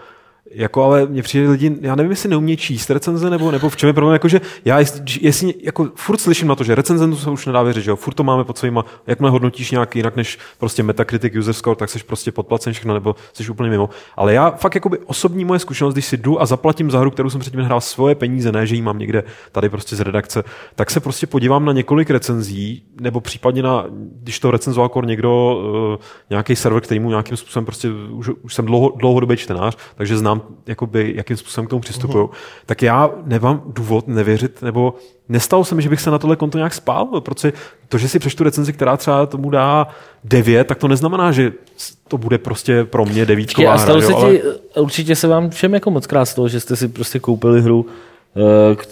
jako 0.51 0.83
ale 0.83 1.05
mě 1.05 1.21
přijde 1.21 1.49
lidi, 1.49 1.77
já 1.81 1.95
nevím, 1.95 2.11
jestli 2.11 2.29
neumějí 2.29 2.57
číst 2.57 2.89
recenze, 2.89 3.29
nebo, 3.29 3.51
nebo 3.51 3.69
v 3.69 3.77
čem 3.77 3.87
je 3.87 3.93
problém, 3.93 4.13
jakože 4.13 4.41
já 4.65 4.79
jestli, 5.21 5.53
jako 5.61 5.89
furt 5.95 6.17
slyším 6.17 6.47
na 6.47 6.55
to, 6.55 6.63
že 6.63 6.75
recenzentu 6.75 7.17
se 7.17 7.29
už 7.29 7.45
nedá 7.45 7.63
věřit, 7.63 7.81
že 7.81 7.89
jo, 7.89 7.95
furt 7.95 8.13
to 8.13 8.23
máme 8.23 8.43
pod 8.43 8.57
svýma, 8.57 8.85
jakmile 9.07 9.31
hodnotíš 9.31 9.71
nějak 9.71 9.95
jinak 9.95 10.15
než 10.15 10.37
prostě 10.57 10.83
Metacritic, 10.83 11.35
user 11.35 11.53
score, 11.53 11.75
tak 11.75 11.89
jsi 11.89 11.99
prostě 11.99 12.31
podplacen 12.31 12.73
všechno, 12.73 12.93
nebo 12.93 13.15
jsi 13.33 13.49
úplně 13.49 13.69
mimo. 13.69 13.89
Ale 14.15 14.33
já 14.33 14.51
fakt 14.51 14.75
jakoby 14.75 14.97
osobní 14.97 15.45
moje 15.45 15.59
zkušenost, 15.59 15.93
když 15.93 16.05
si 16.05 16.17
jdu 16.17 16.41
a 16.41 16.45
zaplatím 16.45 16.91
za 16.91 16.99
hru, 16.99 17.11
kterou 17.11 17.29
jsem 17.29 17.41
předtím 17.41 17.61
hrál 17.61 17.81
svoje 17.81 18.15
peníze, 18.15 18.51
ne, 18.51 18.67
že 18.67 18.75
ji 18.75 18.81
mám 18.81 18.99
někde 18.99 19.23
tady 19.51 19.69
prostě 19.69 19.95
z 19.95 19.99
redakce, 19.99 20.43
tak 20.75 20.91
se 20.91 20.99
prostě 20.99 21.27
podívám 21.27 21.65
na 21.65 21.71
několik 21.71 22.09
recenzí, 22.09 22.83
nebo 23.01 23.21
případně 23.21 23.63
na, 23.63 23.85
když 24.21 24.39
to 24.39 24.51
recenzoval 24.51 24.91
někdo, 25.05 25.61
uh, 25.93 26.05
nějaký 26.29 26.55
server, 26.55 26.81
který 26.81 26.99
mu 26.99 27.09
nějakým 27.09 27.37
způsobem 27.37 27.65
prostě, 27.65 27.89
už, 28.11 28.29
už 28.41 28.53
jsem 28.53 28.65
dlouho, 28.65 28.93
dlouhodobý 28.97 29.37
čtenář, 29.37 29.77
takže 29.95 30.17
znám 30.17 30.34
jakoby, 30.67 31.13
jakým 31.15 31.37
způsobem 31.37 31.67
k 31.67 31.69
tomu 31.69 31.79
přistupují, 31.79 32.23
uh-huh. 32.23 32.35
tak 32.65 32.81
já 32.81 33.09
nemám 33.25 33.61
důvod 33.67 34.07
nevěřit, 34.07 34.61
nebo 34.61 34.93
nestalo 35.29 35.65
se 35.65 35.75
mi, 35.75 35.81
že 35.81 35.89
bych 35.89 36.01
se 36.01 36.11
na 36.11 36.19
tohle 36.19 36.35
konto 36.35 36.57
nějak 36.57 36.73
spál, 36.73 37.05
protože 37.05 37.53
to, 37.87 37.97
že 37.97 38.09
si 38.09 38.19
přečtu 38.19 38.43
recenzi, 38.43 38.73
která 38.73 38.97
třeba 38.97 39.25
tomu 39.25 39.49
dá 39.49 39.87
9, 40.23 40.67
tak 40.67 40.77
to 40.77 40.87
neznamená, 40.87 41.31
že 41.31 41.51
to 42.07 42.17
bude 42.17 42.37
prostě 42.37 42.83
pro 42.83 43.05
mě 43.05 43.25
devítková 43.25 43.73
hra. 43.73 43.83
Stalo 43.83 44.01
se 44.01 44.13
ti, 44.13 44.13
ale... 44.13 44.39
určitě 44.75 45.15
se 45.15 45.27
vám 45.27 45.49
všem 45.49 45.73
jako 45.73 45.91
moc 45.91 46.07
krát 46.07 46.33
toho, 46.33 46.47
že 46.47 46.59
jste 46.59 46.75
si 46.75 46.87
prostě 46.87 47.19
koupili 47.19 47.61
hru, 47.61 47.85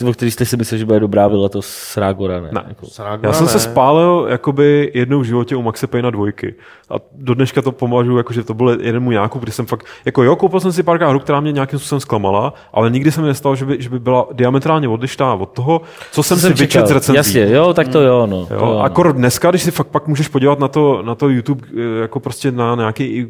o 0.09 0.13
který 0.13 0.31
jste 0.31 0.45
si 0.45 0.57
mysleli, 0.57 0.79
že 0.79 0.85
bude 0.85 0.99
dobrá 0.99 1.27
vila, 1.27 1.49
to 1.49 1.61
s 1.61 1.97
Rágora, 1.97 2.41
ne? 2.41 2.49
ne. 2.51 2.63
Jako. 2.67 2.87
Já 3.23 3.33
jsem 3.33 3.45
ne. 3.45 3.51
se 3.51 3.59
spálil 3.59 4.27
jakoby 4.29 4.91
jednou 4.93 5.19
v 5.19 5.23
životě 5.23 5.55
u 5.55 5.61
Maxe 5.61 5.87
Payna 5.87 6.09
dvojky. 6.09 6.55
A 6.89 6.95
do 7.11 7.33
dneška 7.33 7.61
to 7.61 7.71
pomažu, 7.71 8.17
jako, 8.17 8.33
že 8.33 8.43
to 8.43 8.53
byl 8.53 8.77
jeden 8.81 9.03
můj 9.03 9.15
nákup, 9.15 9.41
kdy 9.41 9.51
jsem 9.51 9.65
fakt, 9.65 9.85
jako 10.05 10.23
jo, 10.23 10.35
koupil 10.35 10.59
jsem 10.59 10.71
si 10.71 10.83
pár 10.83 11.03
hru, 11.03 11.19
která 11.19 11.39
mě 11.39 11.51
nějakým 11.51 11.79
způsobem 11.79 11.99
zklamala, 11.99 12.53
ale 12.73 12.89
nikdy 12.89 13.11
se 13.11 13.21
mi 13.21 13.27
nestalo, 13.27 13.55
že 13.55 13.65
by, 13.65 13.77
že 13.79 13.89
by 13.89 13.99
byla 13.99 14.27
diametrálně 14.33 14.87
odlišná 14.87 15.33
od 15.33 15.49
toho, 15.49 15.81
co 16.11 16.23
jsem, 16.23 16.39
jsem 16.39 16.55
si 16.55 16.63
vyčet 16.63 16.87
z 16.87 16.91
recenzí. 16.91 17.17
Jasně, 17.17 17.55
jo, 17.55 17.73
tak 17.73 17.87
to 17.87 18.01
jo, 18.01 18.25
no. 18.25 18.37
Jo, 18.37 18.47
to 18.47 18.55
jo, 18.55 19.03
no. 19.03 19.11
dneska, 19.11 19.49
když 19.49 19.63
si 19.63 19.71
fakt 19.71 19.87
pak 19.87 20.07
můžeš 20.07 20.27
podívat 20.27 20.59
na 20.59 20.67
to, 20.67 21.01
na 21.01 21.15
to 21.15 21.29
YouTube, 21.29 21.67
eh, 21.77 22.01
jako 22.01 22.19
prostě 22.19 22.51
na 22.51 22.75
nějaký 22.75 23.27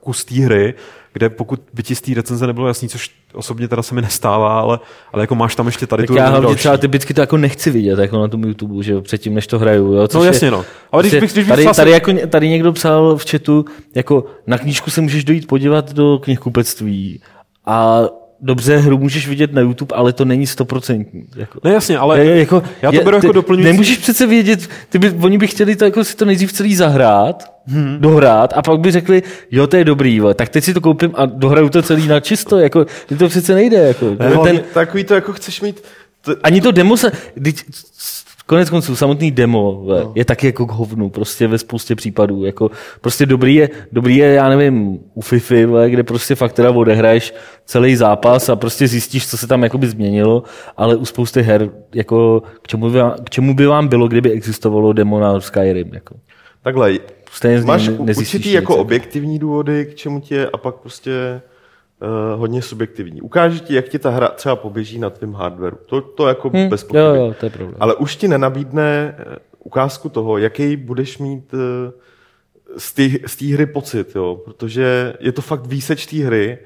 kus 0.00 0.24
té 0.24 0.34
hry, 0.34 0.74
kde 1.14 1.30
pokud 1.30 1.60
by 1.74 1.82
ti 1.82 1.94
z 1.94 2.00
té 2.00 2.14
recenze 2.14 2.46
nebylo 2.46 2.68
jasný, 2.68 2.88
což 2.88 3.10
osobně 3.32 3.68
teda 3.68 3.82
se 3.82 3.94
mi 3.94 4.02
nestává, 4.02 4.60
ale, 4.60 4.78
ale 5.12 5.22
jako 5.22 5.34
máš 5.34 5.54
tam 5.54 5.66
ještě 5.66 5.86
tady 5.86 6.02
tak 6.02 6.06
tu 6.06 6.16
já 6.16 6.28
hlavně 6.28 6.54
třeba 6.54 6.76
typicky 6.76 7.14
to 7.14 7.20
jako 7.20 7.36
nechci 7.36 7.70
vidět 7.70 7.98
jako 7.98 8.18
na 8.18 8.28
tom 8.28 8.44
YouTube, 8.44 8.84
že 8.84 9.00
předtím, 9.00 9.34
než 9.34 9.46
to 9.46 9.58
hraju. 9.58 9.92
Jo, 9.92 10.08
no 10.14 10.24
jasně, 10.24 10.50
no. 10.50 10.64
Ale 10.92 11.02
když, 11.02 11.14
když, 11.14 11.32
když 11.32 11.46
tady, 11.46 11.66
tady, 11.76 11.90
jako, 11.90 12.12
tady, 12.30 12.48
někdo 12.48 12.72
psal 12.72 13.16
v 13.16 13.30
chatu, 13.30 13.64
jako 13.94 14.24
na 14.46 14.58
knížku 14.58 14.90
se 14.90 15.00
můžeš 15.00 15.24
dojít 15.24 15.46
podívat 15.46 15.92
do 15.92 16.18
knihkupectví 16.18 17.20
a 17.66 18.02
dobře, 18.44 18.76
hru 18.76 18.98
můžeš 18.98 19.28
vidět 19.28 19.52
na 19.52 19.60
YouTube, 19.60 19.96
ale 19.96 20.12
to 20.12 20.24
není 20.24 20.46
stoprocentní. 20.46 21.24
Jako, 21.36 21.58
no 21.64 21.70
jasně, 21.70 21.98
ale 21.98 22.24
je, 22.24 22.38
jako, 22.38 22.62
já 22.82 22.92
to 22.92 23.00
beru 23.00 23.16
jako 23.16 23.32
doplňující. 23.32 23.72
Nemůžeš 23.72 23.98
přece 23.98 24.26
vědět, 24.26 24.68
ty 24.88 24.98
by, 24.98 25.10
oni 25.10 25.38
by 25.38 25.46
chtěli 25.46 25.76
to, 25.76 25.84
jako 25.84 26.04
si 26.04 26.16
to 26.16 26.24
nejdřív 26.24 26.52
celý 26.52 26.74
zahrát, 26.74 27.44
hmm. 27.66 27.96
dohrát 28.00 28.52
a 28.56 28.62
pak 28.62 28.80
by 28.80 28.90
řekli, 28.90 29.22
jo, 29.50 29.66
to 29.66 29.76
je 29.76 29.84
dobrý, 29.84 30.16
jo, 30.16 30.34
tak 30.34 30.48
teď 30.48 30.64
si 30.64 30.74
to 30.74 30.80
koupím 30.80 31.10
a 31.14 31.26
dohraju 31.26 31.68
to 31.68 31.82
celý 31.82 32.08
na 32.08 32.20
čisto, 32.20 32.58
jako, 32.58 32.86
to 33.18 33.28
přece 33.28 33.54
nejde. 33.54 33.76
Jako, 33.76 34.16
ne, 34.18 34.38
ten, 34.42 34.60
takový 34.74 35.04
to 35.04 35.14
jako 35.14 35.32
chceš 35.32 35.60
mít 35.60 35.82
to... 36.24 36.36
Ani 36.42 36.60
to 36.60 36.72
demo 36.72 36.96
se, 36.96 37.12
Konec 38.46 38.70
konců, 38.70 38.96
samotný 38.96 39.30
demo 39.30 39.84
no. 39.86 40.12
je 40.14 40.24
taky 40.24 40.46
jako 40.46 40.66
k 40.66 40.70
hovnu, 40.70 41.10
prostě 41.10 41.46
ve 41.46 41.58
spoustě 41.58 41.94
případů. 41.94 42.44
Jako, 42.44 42.70
prostě 43.00 43.26
dobrý 43.26 43.54
je, 43.54 43.70
dobrý 43.92 44.16
je, 44.16 44.26
já 44.26 44.48
nevím, 44.48 44.98
u 45.14 45.20
FIFA, 45.20 45.86
kde 45.88 46.02
prostě 46.02 46.34
fakt 46.34 46.52
teda 46.52 46.70
odehraješ 46.70 47.34
celý 47.64 47.96
zápas 47.96 48.48
a 48.48 48.56
prostě 48.56 48.88
zjistíš, 48.88 49.28
co 49.28 49.36
se 49.36 49.46
tam 49.46 49.62
jakoby 49.62 49.86
změnilo, 49.86 50.42
ale 50.76 50.96
u 50.96 51.04
spousty 51.04 51.42
her, 51.42 51.70
jako, 51.94 52.42
k, 52.62 52.68
čemu 52.68 52.90
by, 52.90 52.98
vám, 52.98 53.14
k 53.24 53.30
čemu 53.30 53.54
by 53.54 53.66
vám 53.66 53.88
bylo, 53.88 54.08
kdyby 54.08 54.30
existovalo 54.30 54.92
demo 54.92 55.20
na 55.20 55.40
Skyrim? 55.40 55.94
Jako. 55.94 56.14
Takhle, 56.62 56.98
Stejně 57.34 57.60
máš 57.60 57.88
určitý 57.88 58.52
jako 58.52 58.76
objektivní 58.76 59.38
důvody, 59.38 59.86
k 59.86 59.94
čemu 59.94 60.20
tě 60.20 60.48
a 60.52 60.56
pak 60.56 60.74
prostě 60.74 61.40
uh, 62.04 62.40
hodně 62.40 62.62
subjektivní. 62.62 63.20
Ukáže 63.20 63.60
ti, 63.60 63.74
jak 63.74 63.88
ti 63.88 63.98
ta 63.98 64.10
hra 64.10 64.28
třeba 64.28 64.56
poběží 64.56 64.98
na 64.98 65.10
tvém 65.10 65.34
hardwareu. 65.34 65.76
To, 65.86 66.00
to 66.00 66.28
jako 66.28 66.50
hmm, 66.50 66.68
bez 66.68 66.84
pochyby. 66.84 67.04
Jo, 67.04 67.14
jo, 67.14 67.34
to 67.40 67.46
je 67.46 67.50
problém. 67.50 67.76
Ale 67.80 67.94
už 67.94 68.16
ti 68.16 68.28
nenabídne 68.28 69.16
eh, 69.18 69.36
ukázku 69.58 70.08
toho, 70.08 70.38
jaký 70.38 70.76
budeš 70.76 71.18
mít 71.18 71.54
uh, 71.54 71.60
z 73.26 73.36
té 73.36 73.46
hry 73.46 73.66
pocit, 73.66 74.14
jo? 74.14 74.40
protože 74.44 75.14
je 75.20 75.32
to 75.32 75.42
fakt 75.42 75.66
výseč 75.66 76.06
té 76.06 76.16
hry 76.16 76.58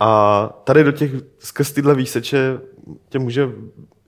a 0.00 0.48
tady 0.64 0.84
do 0.84 0.92
těch, 0.92 1.10
skrz 1.38 1.72
tyhle 1.72 1.94
výseče 1.94 2.58
tě 3.08 3.18
může 3.18 3.48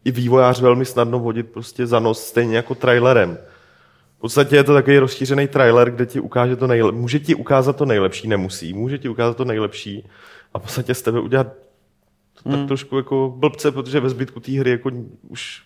i 0.05 0.11
vývojář 0.11 0.61
velmi 0.61 0.85
snadno 0.85 1.19
vodit 1.19 1.51
prostě 1.51 1.87
za 1.87 1.99
nos, 1.99 2.27
stejně 2.27 2.57
jako 2.57 2.75
trailerem. 2.75 3.39
V 4.17 4.21
podstatě 4.21 4.57
je 4.57 4.65
to 4.65 4.75
takový 4.75 4.99
rozšířený 4.99 5.49
trailer, 5.49 5.91
kde 5.91 6.07
ti 6.07 6.21
ukáže 6.21 6.57
to 6.57 6.67
nejlepší. 6.67 6.99
Může 6.99 7.19
ti 7.19 7.35
ukázat 7.35 7.77
to 7.77 7.85
nejlepší, 7.85 8.29
nemusí. 8.29 8.73
Může 8.73 8.99
ti 8.99 9.09
ukázat 9.09 9.37
to 9.37 9.45
nejlepší, 9.45 10.09
a 10.57 10.59
v 10.59 10.63
podstatě 10.63 10.95
z 10.95 11.03
tebe 11.03 11.21
udělat 11.21 11.47
tak 12.45 12.55
hmm. 12.55 12.67
trošku 12.67 12.97
jako 12.97 13.35
blbce, 13.37 13.73
protože 13.73 14.01
ve 14.01 14.11
zbytku 14.11 14.41
té 14.41 14.53
hry 14.53 14.71
jako 14.71 14.91
už 15.29 15.63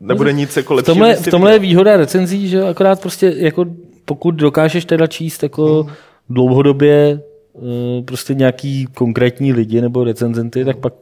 nebude 0.00 0.32
nic 0.32 0.56
jako 0.56 0.74
lepší. 0.74 0.84
V 0.84 0.94
tomhle, 0.94 1.16
v 1.16 1.30
tomhle 1.30 1.52
je 1.52 1.58
výhoda 1.58 1.96
recenzí, 1.96 2.48
že 2.48 2.62
akorát 2.62 3.00
prostě 3.00 3.34
jako 3.36 3.66
pokud 4.04 4.30
dokážeš 4.30 4.84
teda 4.84 5.06
číst 5.06 5.42
jako 5.42 5.82
hmm. 5.82 5.92
dlouhodobě 6.30 7.20
eh, 7.56 8.02
prostě 8.02 8.34
nějaký 8.34 8.86
konkrétní 8.94 9.52
lidi 9.52 9.80
nebo 9.80 10.04
recenzenty, 10.04 10.64
tak 10.64 10.76
pak 10.76 10.94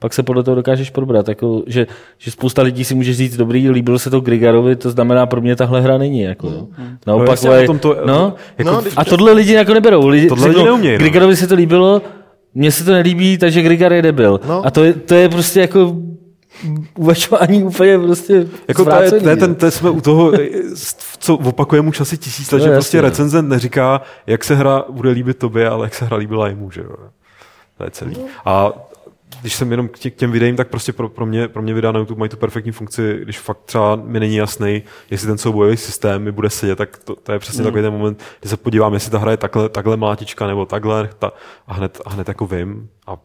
pak 0.00 0.14
se 0.14 0.22
podle 0.22 0.42
toho 0.42 0.54
dokážeš 0.54 0.90
probrat. 0.90 1.28
Jako, 1.28 1.62
že, 1.66 1.86
že 2.18 2.30
spousta 2.30 2.62
lidí 2.62 2.84
si 2.84 2.94
může 2.94 3.14
říct, 3.14 3.36
dobrý, 3.36 3.70
líbilo 3.70 3.98
se 3.98 4.10
to 4.10 4.20
Grigarovi, 4.20 4.76
to 4.76 4.90
znamená, 4.90 5.26
pro 5.26 5.40
mě 5.40 5.56
tahle 5.56 5.80
hra 5.80 5.98
není. 5.98 6.20
Jako, 6.20 6.48
mm. 6.48 6.98
Naopak, 7.06 7.42
no, 7.42 7.78
to, 7.78 7.96
no, 8.06 8.34
jako, 8.58 8.70
no, 8.70 8.82
a 8.96 9.04
tohle 9.04 9.32
lidi 9.32 9.52
jako 9.52 9.74
neberou. 9.74 10.08
Lidi, 10.08 10.28
tohle 10.28 10.48
lidi 10.48 10.62
neumějí. 10.62 10.92
No. 10.92 10.98
Grigarovi 10.98 11.36
se 11.36 11.46
to 11.46 11.54
líbilo, 11.54 12.02
mně 12.54 12.72
se 12.72 12.84
to 12.84 12.90
nelíbí, 12.90 13.38
takže 13.38 13.62
Grigar 13.62 13.92
je 13.92 14.02
debil. 14.02 14.40
No. 14.48 14.66
A 14.66 14.70
to 14.70 14.84
je, 14.84 14.92
to 14.92 15.14
je 15.14 15.28
prostě 15.28 15.60
jako 15.60 15.96
uvažování 16.98 17.64
úplně 17.64 17.98
prostě 17.98 18.46
jako 18.68 18.84
to 18.84 19.02
je, 19.02 19.10
to 19.10 19.28
je 19.28 19.36
ten, 19.36 19.54
to 19.54 19.70
jsme 19.70 19.90
u 19.90 20.00
toho, 20.00 20.32
co 21.18 21.34
opakujeme 21.34 21.88
už 21.88 22.00
asi 22.00 22.18
tisíc 22.18 22.50
let, 22.52 22.58
no, 22.58 22.64
že 22.64 22.70
prostě 22.72 22.96
jasně. 22.96 23.08
recenzent 23.08 23.48
neříká, 23.48 24.00
jak 24.26 24.44
se 24.44 24.54
hra 24.54 24.84
bude 24.90 25.10
líbit 25.10 25.38
tobě, 25.38 25.68
ale 25.68 25.86
jak 25.86 25.94
se 25.94 26.04
hra 26.04 26.16
líbila 26.16 26.48
jemu, 26.48 26.70
že 26.70 26.80
jo. 26.80 26.96
To 27.78 27.84
je 27.84 27.90
celý. 27.90 28.16
A 28.44 28.72
když 29.40 29.54
jsem 29.54 29.70
jenom 29.70 29.88
k 29.88 29.98
těm 29.98 30.32
videím, 30.32 30.56
tak 30.56 30.68
prostě 30.68 30.92
pro, 30.92 31.08
pro, 31.08 31.26
mě, 31.26 31.48
pro 31.48 31.62
mě 31.62 31.74
videa 31.74 31.92
na 31.92 31.98
YouTube 31.98 32.18
mají 32.18 32.28
tu 32.28 32.36
perfektní 32.36 32.72
funkci, 32.72 33.18
když 33.22 33.38
fakt 33.38 33.60
třeba 33.64 33.96
mi 33.96 34.20
není 34.20 34.36
jasný, 34.36 34.82
jestli 35.10 35.26
ten 35.26 35.38
soubojový 35.38 35.76
systém 35.76 36.22
mi 36.22 36.32
bude 36.32 36.50
sedět, 36.50 36.76
tak 36.76 36.96
to, 36.96 37.16
to 37.16 37.32
je 37.32 37.38
přesně 37.38 37.60
mm. 37.60 37.64
takový 37.64 37.82
ten 37.82 37.92
moment, 37.92 38.22
kdy 38.40 38.48
se 38.48 38.56
podívám, 38.56 38.94
jestli 38.94 39.10
ta 39.10 39.18
hra 39.18 39.30
je 39.30 39.36
takhle, 39.36 39.68
takhle 39.68 39.96
mátička 39.96 40.46
nebo 40.46 40.66
takhle 40.66 41.10
ta, 41.18 41.32
a, 41.66 41.74
hned, 41.74 42.00
a 42.04 42.10
hned 42.10 42.28
jako 42.28 42.46
vím. 42.46 42.88
A 43.06 43.16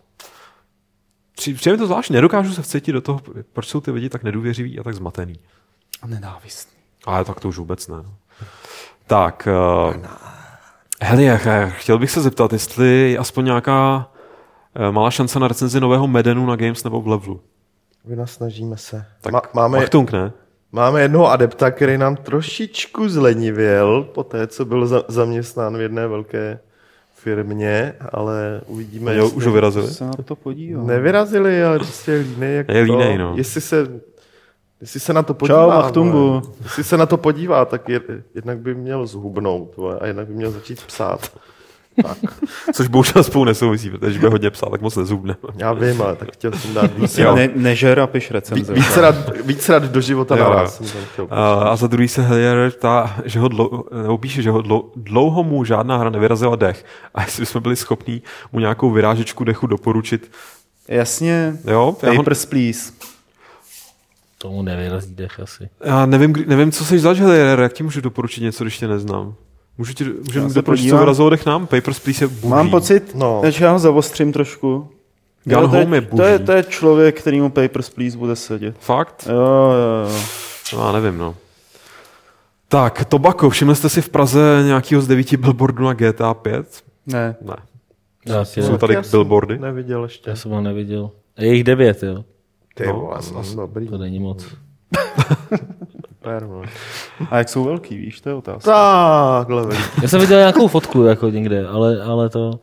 přijde 1.36 1.77
to 1.77 1.86
zvláštní, 1.86 2.15
nedokážu 2.15 2.53
se 2.53 2.61
vcetit 2.61 2.94
do 2.94 3.02
toho, 3.02 3.22
proč 3.53 3.68
jsou 3.68 3.82
ty 3.82 3.91
lidi 3.91 4.10
tak 4.10 4.23
nedůvěřiví 4.23 4.80
a 4.80 4.84
tak 4.84 4.95
zmatený. 4.95 5.40
A 6.02 6.07
nenávistný. 6.07 6.77
Ale 7.06 7.26
tak 7.26 7.40
to 7.40 7.48
už 7.48 7.57
vůbec 7.57 7.88
ne. 7.88 7.98
Tak, 9.07 9.48
uh, 9.88 10.06
hele, 11.02 11.72
chtěl 11.76 11.99
bych 11.99 12.11
se 12.11 12.22
zeptat, 12.22 12.53
jestli 12.53 13.11
je 13.11 13.18
aspoň 13.18 13.45
nějaká 13.45 14.11
malá 14.91 15.11
šance 15.11 15.39
na 15.39 15.47
recenzi 15.47 15.80
nového 15.80 16.07
Medenu 16.07 16.45
na 16.45 16.56
Games 16.56 16.84
nebo 16.84 17.02
v 17.02 17.07
Levelu. 17.07 17.41
snažíme 18.26 18.77
se. 18.77 19.06
Tak 19.22 19.34
Ma- 19.34 19.49
máme, 19.53 19.77
Achtung, 19.77 20.11
ne? 20.11 20.31
Máme 20.72 21.02
jednoho 21.02 21.31
adepta, 21.31 21.72
který 21.72 21.97
nám 21.97 22.15
trošičku 22.15 23.10
zlenivěl 23.10 24.03
po 24.14 24.23
té, 24.23 24.47
co 24.47 24.65
byl 24.65 24.88
za- 24.88 25.03
zaměstnán 25.07 25.77
v 25.77 25.81
jedné 25.81 26.07
velké 26.07 26.60
firmě, 27.15 27.93
ale 28.11 28.61
uvidíme. 28.68 29.15
Jo, 29.15 29.30
už 29.30 29.45
ho 29.45 29.52
vyrazili? 29.52 29.88
Se 29.88 30.06
na 30.06 30.11
to 30.26 30.35
podívám. 30.35 30.88
Nevyrazili, 30.88 31.64
ale 31.64 31.80
prostě 31.80 32.15
línej. 32.15 32.56
Jak 32.56 32.69
je 32.69 32.81
línej, 32.81 33.18
no. 33.18 33.34
Jestli 33.38 33.61
se 33.61 33.88
Jestli 34.81 34.99
se 34.99 35.14
na 35.14 35.23
to 35.23 35.34
podívá, 35.34 35.91
Čau, 35.91 36.41
jestli 36.64 36.84
se 36.84 36.97
na 36.97 37.06
to 37.06 37.18
podívá, 37.18 37.65
tak 37.65 37.89
je, 37.89 38.02
jednak 38.35 38.57
by 38.60 38.76
měl 38.76 39.07
zhubnout 39.07 39.76
a 39.99 40.06
jednak 40.07 40.27
by 40.27 40.34
měl 40.34 40.52
začít 40.52 40.84
psát. 40.85 41.31
Tak. 42.03 42.17
Což 42.73 42.88
bohužel 42.88 43.23
spolu 43.23 43.45
nesouvisí, 43.45 43.89
protože 43.89 44.05
když 44.07 44.17
by 44.17 44.27
hodně 44.27 44.49
psal, 44.49 44.69
tak 44.69 44.81
moc 44.81 44.95
nezubne. 44.95 45.35
Já 45.55 45.73
vím, 45.73 46.01
ale 46.01 46.15
tak 46.15 46.31
chtěl 46.31 46.51
jsem 46.51 46.73
dát 46.73 46.97
víc. 46.97 47.17
Ne, 47.17 47.49
nežer 47.55 47.99
a 47.99 48.07
piš 48.07 48.31
recenze. 48.31 48.73
Víc 48.73 48.97
rád, 48.97 49.15
víc 49.45 49.69
rád 49.69 49.84
do 49.84 50.01
života 50.01 50.38
jo. 50.38 50.43
naraz. 50.43 50.81
A, 51.30 51.53
a 51.53 51.76
za 51.76 51.88
druhý 51.88 52.07
se 52.07 52.22
Hellier 52.22 52.72
ta, 52.72 53.15
že 53.26 53.39
ho 53.39 53.47
dlou, 53.47 53.84
nebo 54.01 54.17
píše, 54.17 54.41
že 54.41 54.51
ho 54.51 54.61
dlou, 54.61 54.91
dlouho 54.95 55.43
mu 55.43 55.63
žádná 55.63 55.97
hra 55.97 56.09
nevyrazila 56.09 56.55
dech. 56.55 56.85
A 57.15 57.22
jestli 57.22 57.45
jsme 57.45 57.61
byli 57.61 57.76
schopní 57.76 58.22
mu 58.51 58.59
nějakou 58.59 58.91
vyrážečku 58.91 59.43
dechu 59.43 59.67
doporučit. 59.67 60.31
Jasně. 60.88 61.57
Jo, 61.67 61.95
Papers, 62.01 62.43
ho... 62.43 62.49
please. 62.49 62.91
Tomu 64.38 64.61
nevyrazí 64.61 65.15
dech 65.15 65.39
asi. 65.39 65.69
Já 65.84 66.05
nevím, 66.05 66.35
nevím 66.47 66.72
co 66.72 66.85
jsi 66.85 66.99
zač, 66.99 67.17
Hellier, 67.17 67.59
jak 67.59 67.73
ti 67.73 67.84
můžu 67.84 68.01
doporučit 68.01 68.41
něco, 68.41 68.63
když 68.63 68.77
tě 68.77 68.88
neznám? 68.88 69.35
Můžu 69.77 69.93
ti, 69.93 70.03
můžeme 70.03 70.53
doporučit, 70.53 70.89
co 70.89 70.97
vyrazilo 70.97 71.30
dech 71.30 71.45
nám? 71.45 71.68
Papers, 71.68 71.99
please 71.99 72.23
je 72.23 72.27
boží. 72.27 72.47
Mám 72.47 72.69
pocit, 72.69 73.15
no. 73.15 73.41
že 73.49 73.65
já 73.65 73.72
ho 73.72 73.80
zavostřím 73.80 74.34
trošku. 74.34 74.89
Gun 75.43 75.64
jo, 75.64 75.68
Home 75.68 75.93
je, 75.93 76.02
je 76.02 76.07
To 76.07 76.23
je, 76.23 76.39
to 76.39 76.52
je 76.52 76.64
člověk, 76.64 77.22
který 77.22 77.41
mu 77.41 77.49
Papers, 77.49 77.89
Please 77.89 78.18
bude 78.18 78.35
sedět. 78.35 78.76
Fakt? 78.80 79.27
Jo, 79.30 79.35
jo, 79.35 80.10
jo. 80.10 80.19
No, 80.73 80.85
já 80.85 80.91
nevím, 80.91 81.18
no. 81.18 81.35
Tak, 82.68 83.06
Tobako, 83.06 83.49
všimli 83.49 83.76
jste 83.76 83.89
si 83.89 84.02
v 84.02 84.10
Praze 84.10 84.64
nějakého 84.65 85.02
z 85.02 85.07
devíti 85.07 85.38
billboardů 85.38 85.84
na 85.84 85.93
GTA 85.93 86.34
5? 86.34 86.84
Ne. 87.07 87.35
Ne. 87.41 87.56
Já 88.26 88.45
Jsou 88.45 88.77
tady 88.77 88.93
já 88.93 89.02
billboardy? 89.11 89.60
Neviděl 89.60 90.03
ještě. 90.03 90.30
Já 90.30 90.35
jsem 90.35 90.52
ho 90.52 90.61
neviděl. 90.61 91.11
Je 91.38 91.53
jich 91.53 91.64
devět, 91.64 92.03
jo. 92.03 92.23
Ty 92.76 92.88
no, 92.88 93.11
as, 93.11 93.34
as, 93.35 93.56
dobrý. 93.56 93.88
To 93.88 93.97
není 93.97 94.19
moc. 94.19 94.45
No. 96.26 96.64
A 97.30 97.38
jak 97.38 97.49
jsou 97.49 97.64
velký, 97.64 97.97
víš, 97.97 98.22
to 98.22 98.30
je 98.30 98.35
otázka. 98.35 98.72
Takhle 99.39 99.77
Já 100.02 100.07
jsem 100.07 100.22
viděl 100.22 100.38
nějakou 100.38 100.68
fotku 100.68 101.03
jako 101.03 101.30
někde, 101.30 101.68
ale, 101.68 102.03
ale 102.03 102.30
to 102.30 102.60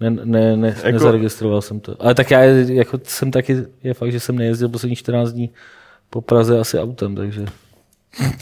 ne, 0.00 0.10
ne, 0.10 0.56
ne, 0.56 0.68
jako... 0.68 0.90
nezaregistroval 0.90 1.62
jsem 1.62 1.80
to. 1.80 1.96
Ale 1.98 2.14
tak 2.14 2.30
já 2.30 2.40
jako 2.42 2.98
jsem 3.02 3.30
taky, 3.30 3.56
je 3.82 3.94
fakt, 3.94 4.12
že 4.12 4.20
jsem 4.20 4.36
nejezdil 4.36 4.68
poslední 4.68 4.96
14 4.96 5.32
dní 5.32 5.50
po 6.10 6.20
Praze 6.20 6.58
asi 6.58 6.78
autem, 6.78 7.14
takže... 7.14 7.44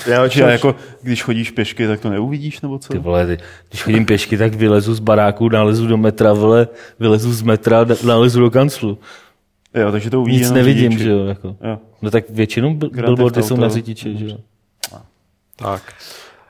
Já, 0.06 0.26
že 0.26 0.42
jako, 0.42 0.74
když 1.02 1.22
chodíš 1.22 1.50
pěšky, 1.50 1.86
tak 1.86 2.00
to 2.00 2.10
neuvidíš, 2.10 2.60
nebo 2.60 2.78
co? 2.78 2.92
Ty 2.92 2.98
vole, 2.98 3.26
ty, 3.26 3.38
když 3.68 3.82
chodím 3.82 4.06
pěšky, 4.06 4.36
tak 4.36 4.54
vylezu 4.54 4.94
z 4.94 4.98
baráku, 4.98 5.48
nalezu 5.48 5.86
do 5.86 5.96
metra, 5.96 6.32
vole, 6.32 6.68
vylezu 7.00 7.32
z 7.32 7.42
metra, 7.42 7.86
nalezu 8.04 8.40
do 8.40 8.50
kanclu. 8.50 8.98
Jo, 9.74 9.92
takže 9.92 10.10
to 10.10 10.20
uvidí 10.20 10.38
Nic 10.38 10.50
nevidím, 10.50 10.90
řidiči. 10.92 11.04
že 11.04 11.10
jo, 11.10 11.24
jako. 11.24 11.48
jo. 11.48 11.78
No 12.02 12.10
tak 12.10 12.30
většinou 12.30 12.74
billboardy 12.74 13.42
jsou 13.42 13.56
na 13.56 13.68
řidiči, 13.68 14.16
že 14.16 14.26
jo. 14.26 14.38
Tak. 15.56 15.94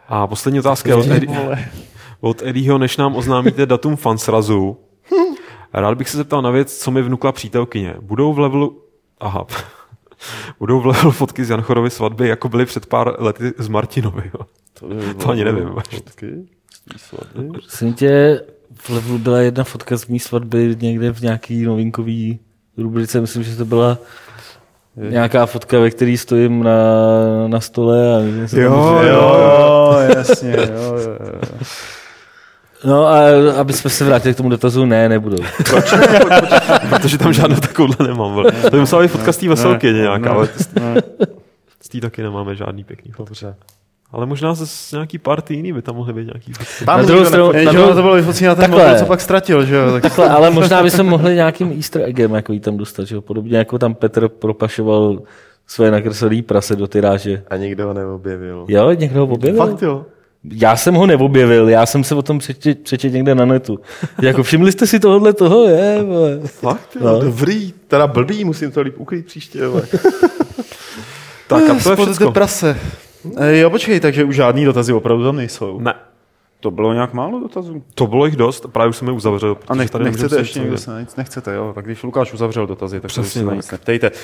A 0.08 0.26
poslední 0.26 0.60
otázka 0.60 0.96
od, 0.96 1.06
Edi, 1.06 1.26
od 2.20 2.42
Eddieho, 2.42 2.78
než 2.78 2.96
nám 2.96 3.16
oznámíte 3.16 3.66
datum 3.66 3.96
fansrazu. 3.96 4.76
Rád 5.72 5.98
bych 5.98 6.08
se 6.08 6.16
zeptal 6.16 6.42
na 6.42 6.50
věc, 6.50 6.78
co 6.78 6.90
mi 6.90 7.02
vnukla 7.02 7.32
přítelkyně. 7.32 7.94
Budou 8.00 8.32
v 8.32 8.38
levelu... 8.38 8.82
Aha. 9.20 9.46
Budou 10.58 10.80
v 10.80 10.86
levelu 10.86 11.10
fotky 11.10 11.44
z 11.44 11.50
Janchorovy 11.50 11.90
svatby, 11.90 12.28
jako 12.28 12.48
byly 12.48 12.66
před 12.66 12.86
pár 12.86 13.16
lety 13.18 13.52
z 13.58 13.68
Martinovi. 13.68 14.30
Jo. 14.34 14.46
To, 14.78 14.88
to 15.24 15.30
ani 15.30 15.44
nevím. 15.44 15.68
Fotky 15.68 16.46
Prosím 17.52 17.94
tě, 17.94 18.40
v 18.74 18.90
levelu 18.90 19.18
byla 19.18 19.38
jedna 19.40 19.64
fotka 19.64 19.96
z 19.96 20.06
mý 20.06 20.18
svatby 20.18 20.76
někde 20.80 21.12
v 21.12 21.20
nějaký 21.20 21.62
novinkový 21.62 22.38
rubrice, 22.78 23.20
myslím, 23.20 23.42
že 23.42 23.56
to 23.56 23.64
byla 23.64 23.98
nějaká 24.96 25.46
fotka, 25.46 25.78
ve 25.78 25.90
které 25.90 26.16
stojím 26.18 26.62
na, 26.62 26.72
na 27.46 27.60
stole. 27.60 28.16
A 28.16 28.18
jo, 28.56 29.00
jo, 29.02 29.36
jo, 29.38 29.96
jasně, 30.16 30.56
jo, 30.56 30.96
jo. 30.96 31.18
No 32.84 33.06
a 33.06 33.20
aby 33.60 33.72
jsme 33.72 33.90
se 33.90 34.04
vrátili 34.04 34.34
k 34.34 34.36
tomu 34.36 34.48
dotazu, 34.48 34.84
ne, 34.84 35.08
nebudou. 35.08 35.36
Proč? 35.70 35.94
Protože 36.88 37.18
tam 37.18 37.32
žádnou 37.32 37.56
takovouhle 37.56 38.08
nemám. 38.08 38.44
To 38.62 38.70
by 38.70 38.80
musela 38.80 39.02
být 39.02 39.08
fotka 39.08 39.32
z 39.32 39.36
té 39.36 39.48
veselky 39.48 39.92
nějaká, 39.92 40.30
ale 40.30 40.48
z 41.82 41.88
té 41.88 42.00
taky 42.00 42.22
nemáme 42.22 42.54
žádný 42.54 42.84
pěkný 42.84 43.12
Dobře. 43.18 43.54
Ale 44.12 44.26
možná 44.26 44.54
z 44.54 44.92
nějaký 44.92 45.18
party 45.18 45.54
jiný 45.54 45.72
by 45.72 45.82
tam 45.82 45.96
mohly 45.96 46.12
být 46.12 46.24
nějaký. 46.24 46.52
Tam 46.84 46.98
na 46.98 47.04
druhou 47.04 47.24
stranu, 47.24 47.52
ne, 47.52 47.64
to 47.64 48.02
bylo 48.02 48.14
vyfocení 48.14 48.46
na 48.46 48.54
ten 48.54 48.70
motor, 48.70 48.98
co 48.98 49.06
pak 49.06 49.20
ztratil, 49.20 49.64
že 49.64 49.74
jo? 49.74 49.92
Tak... 49.92 50.02
Takhle, 50.02 50.28
ale 50.28 50.50
možná 50.50 50.82
bychom 50.82 51.06
mohli 51.06 51.34
nějakým 51.34 51.72
easter 51.72 52.02
eggem 52.02 52.34
jako 52.34 52.52
jí 52.52 52.60
tam 52.60 52.76
dostat, 52.76 53.04
že 53.04 53.14
jo? 53.14 53.20
Podobně 53.20 53.58
jako 53.58 53.78
tam 53.78 53.94
Petr 53.94 54.28
propašoval 54.28 55.18
své 55.66 55.90
nakreslené 55.90 56.42
prase 56.42 56.76
do 56.76 56.86
tyráže. 56.86 57.42
A 57.50 57.56
nikdo 57.56 57.86
ho 57.86 57.94
neobjevil. 57.94 58.64
Jo, 58.68 58.92
někdo 58.92 59.20
ho 59.20 59.26
objevil? 59.26 59.66
Fakt 59.66 59.82
jo. 59.82 60.06
Já 60.52 60.76
jsem 60.76 60.94
ho 60.94 61.06
neobjevil, 61.06 61.68
já 61.68 61.86
jsem 61.86 62.04
se 62.04 62.14
o 62.14 62.22
tom 62.22 62.38
přečet, 62.38 62.82
přečet 62.82 63.12
někde 63.12 63.34
na 63.34 63.44
netu. 63.44 63.80
jako 64.22 64.42
všimli 64.42 64.72
jste 64.72 64.86
si 64.86 65.00
tohohle 65.00 65.32
toho, 65.32 65.68
je? 65.68 66.02
Vole. 66.02 66.40
Fakt 66.44 66.96
jo, 67.00 67.06
no. 67.06 67.20
dobrý, 67.20 67.72
teda 67.88 68.06
blbý, 68.06 68.44
musím 68.44 68.70
to 68.70 68.80
líp 68.80 68.94
ukrýt 68.98 69.26
příště. 69.26 69.60
tak 71.46 71.62
a 71.70 71.94
to 71.94 72.24
je 72.24 72.30
prase. 72.30 72.76
E, 73.36 73.58
jo, 73.58 73.70
počkej, 73.70 74.00
takže 74.00 74.24
už 74.24 74.36
žádný 74.36 74.64
dotazy 74.64 74.92
opravdu 74.92 75.24
tam 75.24 75.36
nejsou. 75.36 75.80
Ne. 75.80 75.94
To 76.62 76.70
bylo 76.70 76.92
nějak 76.92 77.12
málo 77.12 77.40
dotazů? 77.40 77.82
To 77.94 78.06
bylo 78.06 78.26
jich 78.26 78.36
dost, 78.36 78.66
právě 78.72 78.88
už 78.90 78.96
jsem 78.96 79.08
je 79.08 79.14
uzavřel. 79.14 79.56
A 79.68 79.74
nech, 79.74 79.90
tady 79.90 80.04
nechcete 80.04 80.36
ještě 80.36 80.60
někdo 80.60 80.78
se 80.78 81.00
nic 81.00 81.16
nechcete, 81.16 81.54
jo? 81.54 81.72
Tak 81.74 81.84
když 81.84 82.02
Lukáš 82.02 82.32
uzavřel 82.32 82.66
dotazy, 82.66 83.00
tak 83.00 83.08
Přesně 83.08 83.40
se 83.40 83.46
na 83.46 83.54
nic 83.54 83.70
neptejte. 83.70 84.10
Uh, 84.10 84.16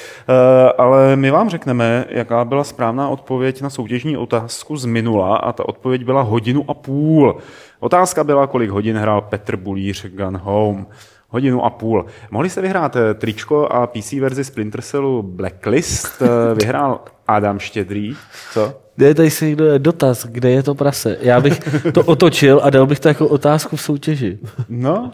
ale 0.79 1.17
my 1.17 1.31
vám 1.31 1.49
řekneme, 1.49 2.05
jaká 2.09 2.45
byla 2.45 2.65
správná 2.65 3.09
odpověď 3.09 3.63
na 3.63 3.71
soutěžní 3.71 4.17
otázku 4.17 4.77
z 4.77 4.85
minula 4.85 5.37
a 5.37 5.53
ta 5.53 5.69
odpověď 5.69 6.05
byla 6.05 6.23
hodinu 6.23 6.65
a 6.69 6.75
půl. 6.75 7.39
Otázka 7.81 8.25
byla, 8.25 8.47
kolik 8.47 8.71
hodin 8.71 8.97
hrál 8.97 9.21
Petr 9.21 9.57
Bulíř 9.57 10.07
Gun 10.07 10.37
Home. 10.37 10.87
Hodinu 11.29 11.65
a 11.65 11.71
půl. 11.71 12.07
Mohli 12.31 12.51
jste 12.51 12.61
vyhrát 12.61 12.97
eh, 12.97 13.15
tričko 13.15 13.67
a 13.67 13.87
PC 13.87 14.13
verzi 14.13 14.45
Splinter 14.45 14.83
Cellu 14.83 15.23
Blacklist. 15.23 16.23
Eh, 16.23 16.55
vyhrál 16.55 17.01
Adam 17.27 17.59
Štědrý. 17.59 18.17
Co? 18.53 18.88
Kde 18.99 19.15
tady 19.15 19.31
si 19.31 19.47
někdo 19.47 19.79
dotaz, 19.79 20.27
kde 20.27 20.51
je 20.51 20.63
to 20.63 20.75
prase? 20.75 21.17
Já 21.21 21.41
bych 21.41 21.61
to 21.93 22.05
otočil 22.05 22.61
a 22.63 22.71
dal 22.71 22.87
bych 22.87 23.01
to 23.01 23.09
jako 23.09 23.29
otázku 23.29 23.77
v 23.77 23.83
soutěži. 23.83 24.39
No, 24.69 25.11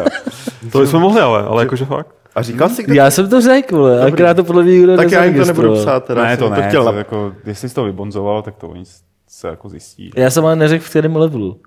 to 0.72 0.86
jsme 0.86 0.98
mohli 0.98 1.20
ale, 1.20 1.42
ale 1.42 1.62
jakože 1.62 1.84
fakt. 1.84 2.14
A 2.34 2.42
říkal 2.42 2.68
jsi, 2.68 2.82
kde 2.82 2.94
Já 2.94 3.10
jsem 3.10 3.30
to 3.30 3.40
řekl, 3.40 3.76
ale 3.76 4.06
akorát 4.06 4.34
to 4.34 4.44
podle 4.44 4.62
mě 4.62 4.72
nikdo 4.72 4.96
Tak 4.96 5.10
já 5.10 5.24
jim 5.24 5.34
to 5.34 5.44
nebudu 5.44 5.74
psát. 5.74 6.04
Teda 6.04 6.24
ne, 6.24 6.36
to 6.36 6.50
ne, 6.50 6.56
to 6.56 6.62
chtěl 6.68 6.84
to 6.84 6.92
jako, 6.92 7.34
jestli 7.44 7.68
jsi 7.68 7.74
to 7.74 7.84
vybonzoval, 7.84 8.42
tak 8.42 8.56
to 8.56 8.68
oni 8.68 8.84
se 9.28 9.48
jako 9.48 9.68
zjistí. 9.68 10.10
Já 10.16 10.30
jsem 10.30 10.44
ale 10.44 10.56
neřekl 10.56 10.84
v 10.84 10.90
kterém 10.90 11.16
levelu. 11.16 11.60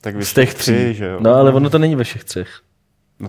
Tak 0.00 0.22
z 0.22 0.34
těch 0.34 0.54
tří, 0.54 0.72
tři, 0.72 0.94
že 0.94 1.06
jo? 1.06 1.18
No, 1.20 1.34
ale 1.34 1.52
ono 1.52 1.70
to 1.70 1.78
není 1.78 1.96
ve 1.96 2.04
všech 2.04 2.24
třech. 2.24 2.48
No. 3.20 3.28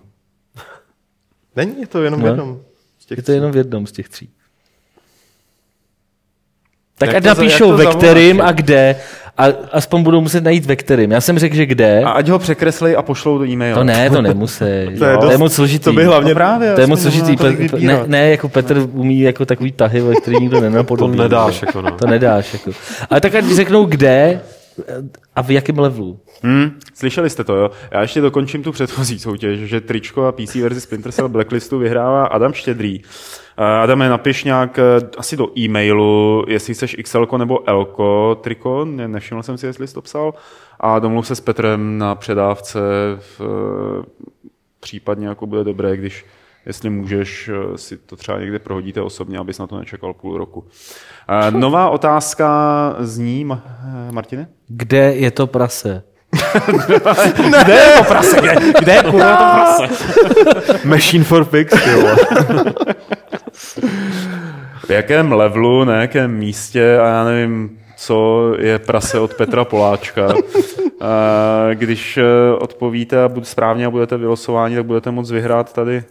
Není, 1.56 1.80
je 1.80 1.88
to 1.88 2.03
jenom 2.03 2.20
no. 2.20 2.26
v 2.26 2.30
jednom. 2.30 2.61
Z 2.99 3.06
těch 3.06 3.18
je 3.18 3.24
to 3.24 3.32
jenom 3.32 3.52
v 3.52 3.56
jednom 3.56 3.88
z 3.88 3.91
těch 3.91 4.10
tří. 4.10 4.30
Tak 6.99 7.15
ať 7.15 7.23
napíšou 7.23 7.73
ve 7.73 7.85
kterým 7.85 8.41
a 8.41 8.51
kde 8.51 8.95
a 9.39 9.45
aspoň 9.71 10.03
budou 10.03 10.21
muset 10.21 10.43
najít 10.43 10.65
ve 10.65 10.76
kterým. 10.76 11.11
Já 11.11 11.21
jsem 11.21 11.39
řekl, 11.39 11.55
že 11.55 11.65
kde. 11.65 12.03
A 12.03 12.09
ať 12.09 12.27
ho 12.27 12.39
překreslej 12.39 12.95
a 12.97 13.01
pošlou 13.01 13.38
do 13.38 13.45
e-mailu. 13.45 13.76
To 13.76 13.84
ne, 13.84 14.09
to 14.09 14.21
nemusí. 14.31 14.65
to, 14.99 15.05
je 15.05 15.17
to 15.17 15.31
je 15.31 15.38
moc 15.38 15.53
složitý. 15.53 15.84
To 15.84 15.93
by 15.93 16.03
hlavně 16.03 16.30
no 16.30 16.35
právě. 16.35 16.73
To 16.73 16.81
je 16.81 16.88
moc 16.88 17.01
složitý. 17.01 17.35
Pe- 17.35 17.85
ne, 17.85 18.03
ne, 18.05 18.30
jako 18.30 18.49
Petr 18.49 18.88
umí 18.93 19.19
jako 19.19 19.45
takový 19.45 19.71
tahy, 19.71 20.01
ve 20.01 20.15
který 20.15 20.38
nikdo 20.39 20.61
nenapodobí. 20.61 21.17
To 21.17 21.23
nedáš. 21.23 21.61
Jako 21.61 21.81
no. 21.81 21.91
To 21.91 22.07
nedáš. 22.07 22.53
Jako. 22.53 22.71
Ale 23.09 23.21
tak 23.21 23.35
ať 23.35 23.45
řeknou 23.45 23.85
kde 23.85 24.39
a 25.36 25.41
v 25.41 25.52
jakém 25.52 25.80
levelu? 25.80 26.20
Hmm, 26.44 26.80
slyšeli 26.94 27.30
jste 27.30 27.44
to, 27.44 27.56
jo? 27.56 27.72
Já 27.91 28.02
ještě 28.02 28.22
dokončím 28.22 28.64
tu 28.64 28.72
předchozí 28.72 29.20
soutěž, 29.20 29.60
že 29.60 29.82
tričko 29.82 30.26
a 30.26 30.32
PC 30.32 30.56
verzi 30.56 30.82
Splinter 30.82 31.12
Cell 31.12 31.30
Blacklistu 31.30 31.80
vyhrává 31.80 32.26
Adam 32.26 32.54
Štědrý. 32.54 33.02
Adame, 33.58 34.10
napiš 34.10 34.44
nějak 34.44 34.80
asi 35.18 35.38
do 35.38 35.60
e-mailu, 35.60 36.46
jestli 36.48 36.74
chceš 36.74 36.96
XL 37.04 37.28
nebo 37.38 37.70
L 37.70 37.88
triko, 38.41 38.86
ne, 38.86 39.08
nevšiml 39.08 39.44
jsem 39.44 39.58
si, 39.58 39.66
jestli 39.66 39.88
jsi 39.88 39.94
to 39.94 40.02
psal, 40.02 40.34
a 40.80 41.00
domluv 41.00 41.28
se 41.28 41.36
s 41.36 41.41
Petrem 41.41 41.98
na 41.98 42.16
předávce, 42.16 42.80
v, 43.20 43.41
případně 44.80 45.28
jako 45.28 45.48
bude 45.48 45.64
dobré, 45.64 45.98
když 45.98 46.26
jestli 46.65 46.90
můžeš, 46.90 47.49
si 47.76 47.98
to 47.98 48.15
třeba 48.15 48.40
někde 48.40 48.60
prohodíte 48.60 49.02
osobně, 49.02 49.38
abys 49.38 49.57
na 49.60 49.68
to 49.68 49.77
nečekal 49.77 50.14
půl 50.14 50.38
roku. 50.38 50.65
Nová 51.49 51.90
otázka 51.99 52.95
zní, 52.99 53.48
Martine? 54.11 54.48
Kde 54.68 55.15
je 55.15 55.31
to 55.31 55.48
prase? 55.48 56.03
kde 57.64 57.73
je 57.73 57.98
to 57.98 58.03
prase? 58.03 58.41
Kde, 58.41 58.56
kde 58.80 58.94
je 58.94 59.03
to 59.03 59.11
prase? 59.11 59.88
Machine 60.88 61.23
for 61.23 61.45
pigs, 61.45 61.73
V 64.86 64.90
jakém 64.90 65.31
levelu, 65.31 65.84
na 65.84 66.02
jakém 66.02 66.31
místě 66.31 66.98
a 66.99 67.07
já 67.07 67.23
nevím, 67.23 67.80
co 67.98 68.53
je 68.60 68.80
prase 68.80 69.19
od 69.19 69.34
Petra 69.34 69.65
Poláčka. 69.65 70.34
Když 71.73 72.18
eh, 72.18 72.23
odpovíte 72.60 73.23
a 73.23 73.30
správně 73.44 73.86
a 73.86 73.90
budete 73.90 74.18
vylosováni, 74.18 74.76
tak 74.76 74.86
budete 74.86 75.11
moct 75.11 75.31
vyhrát 75.31 75.73
tady 75.73 76.03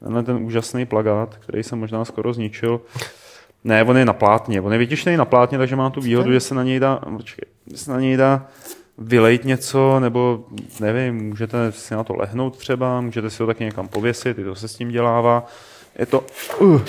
tenhle 0.00 0.22
ten 0.22 0.36
úžasný 0.36 0.86
plagát, 0.86 1.36
který 1.36 1.62
jsem 1.62 1.78
možná 1.78 2.04
skoro 2.04 2.32
zničil. 2.32 2.80
Ne, 3.64 3.84
on 3.84 3.96
je 3.96 4.04
na 4.04 4.12
plátně. 4.12 4.60
On 4.60 4.72
je 4.72 4.78
vytišný 4.78 5.16
na 5.16 5.24
plátně, 5.24 5.58
takže 5.58 5.76
má 5.76 5.90
tu 5.90 6.00
výhodu, 6.00 6.32
že 6.32 6.40
se 6.40 6.54
na 6.54 6.62
něj 6.62 6.80
dá, 6.80 7.00
počkej, 7.16 7.44
se 7.74 7.90
na 7.90 8.00
něj 8.00 8.16
dá 8.16 8.46
vylejt 8.98 9.44
něco, 9.44 10.00
nebo 10.00 10.44
nevím, 10.80 11.28
můžete 11.28 11.72
si 11.72 11.94
na 11.94 12.04
to 12.04 12.16
lehnout 12.16 12.56
třeba, 12.56 13.00
můžete 13.00 13.30
si 13.30 13.38
to 13.38 13.46
taky 13.46 13.64
někam 13.64 13.88
pověsit, 13.88 14.38
i 14.38 14.44
to 14.44 14.54
se 14.54 14.68
s 14.68 14.74
tím 14.74 14.88
dělává. 14.88 15.46
Je 15.98 16.06
to... 16.06 16.24
Uh. 16.60 16.80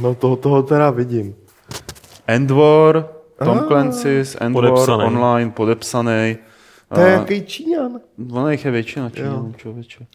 No 0.00 0.14
toho, 0.14 0.36
toho 0.36 0.62
teda 0.62 0.90
vidím. 0.90 1.34
Endwar, 2.26 3.08
Tom 3.38 3.58
ah. 3.58 3.66
Clancy's, 3.66 4.36
Endwar 4.40 4.68
podepsaný. 4.70 5.04
online, 5.04 5.50
podepsaný. 5.50 6.36
To 6.94 7.00
je 7.00 7.12
jaký 7.12 7.42
Číňan. 7.42 8.00
Ono 8.32 8.50
jich 8.50 8.64
je 8.64 8.70
většina 8.70 9.10
Číňanů, 9.10 9.52
člověče. 9.56 10.06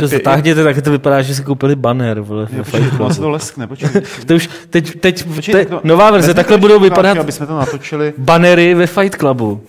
Co 0.00 0.06
zatáhněte, 0.06 0.64
tak 0.64 0.82
to 0.82 0.90
vypadá, 0.90 1.22
že 1.22 1.34
si 1.34 1.42
koupili 1.42 1.76
banner. 1.76 2.20
Vole, 2.20 2.46
jo, 2.56 2.64
počkej, 2.64 3.14
se 3.14 3.20
to 3.20 3.30
leskne, 3.30 3.66
počkej. 3.68 4.02
to 4.26 4.34
už, 4.34 4.48
teď, 4.70 5.00
teď, 5.00 5.24
počkej, 5.34 5.66
te, 5.66 5.76
nová 5.84 6.10
verze, 6.10 6.34
takhle 6.34 6.58
budou 6.58 6.80
vypadat 6.80 7.18
aby 7.18 7.32
jsme 7.32 7.46
to 7.46 7.56
natočili. 7.56 8.14
banery 8.18 8.74
ve 8.74 8.86
Fight 8.86 9.14
Clubu. 9.14 9.60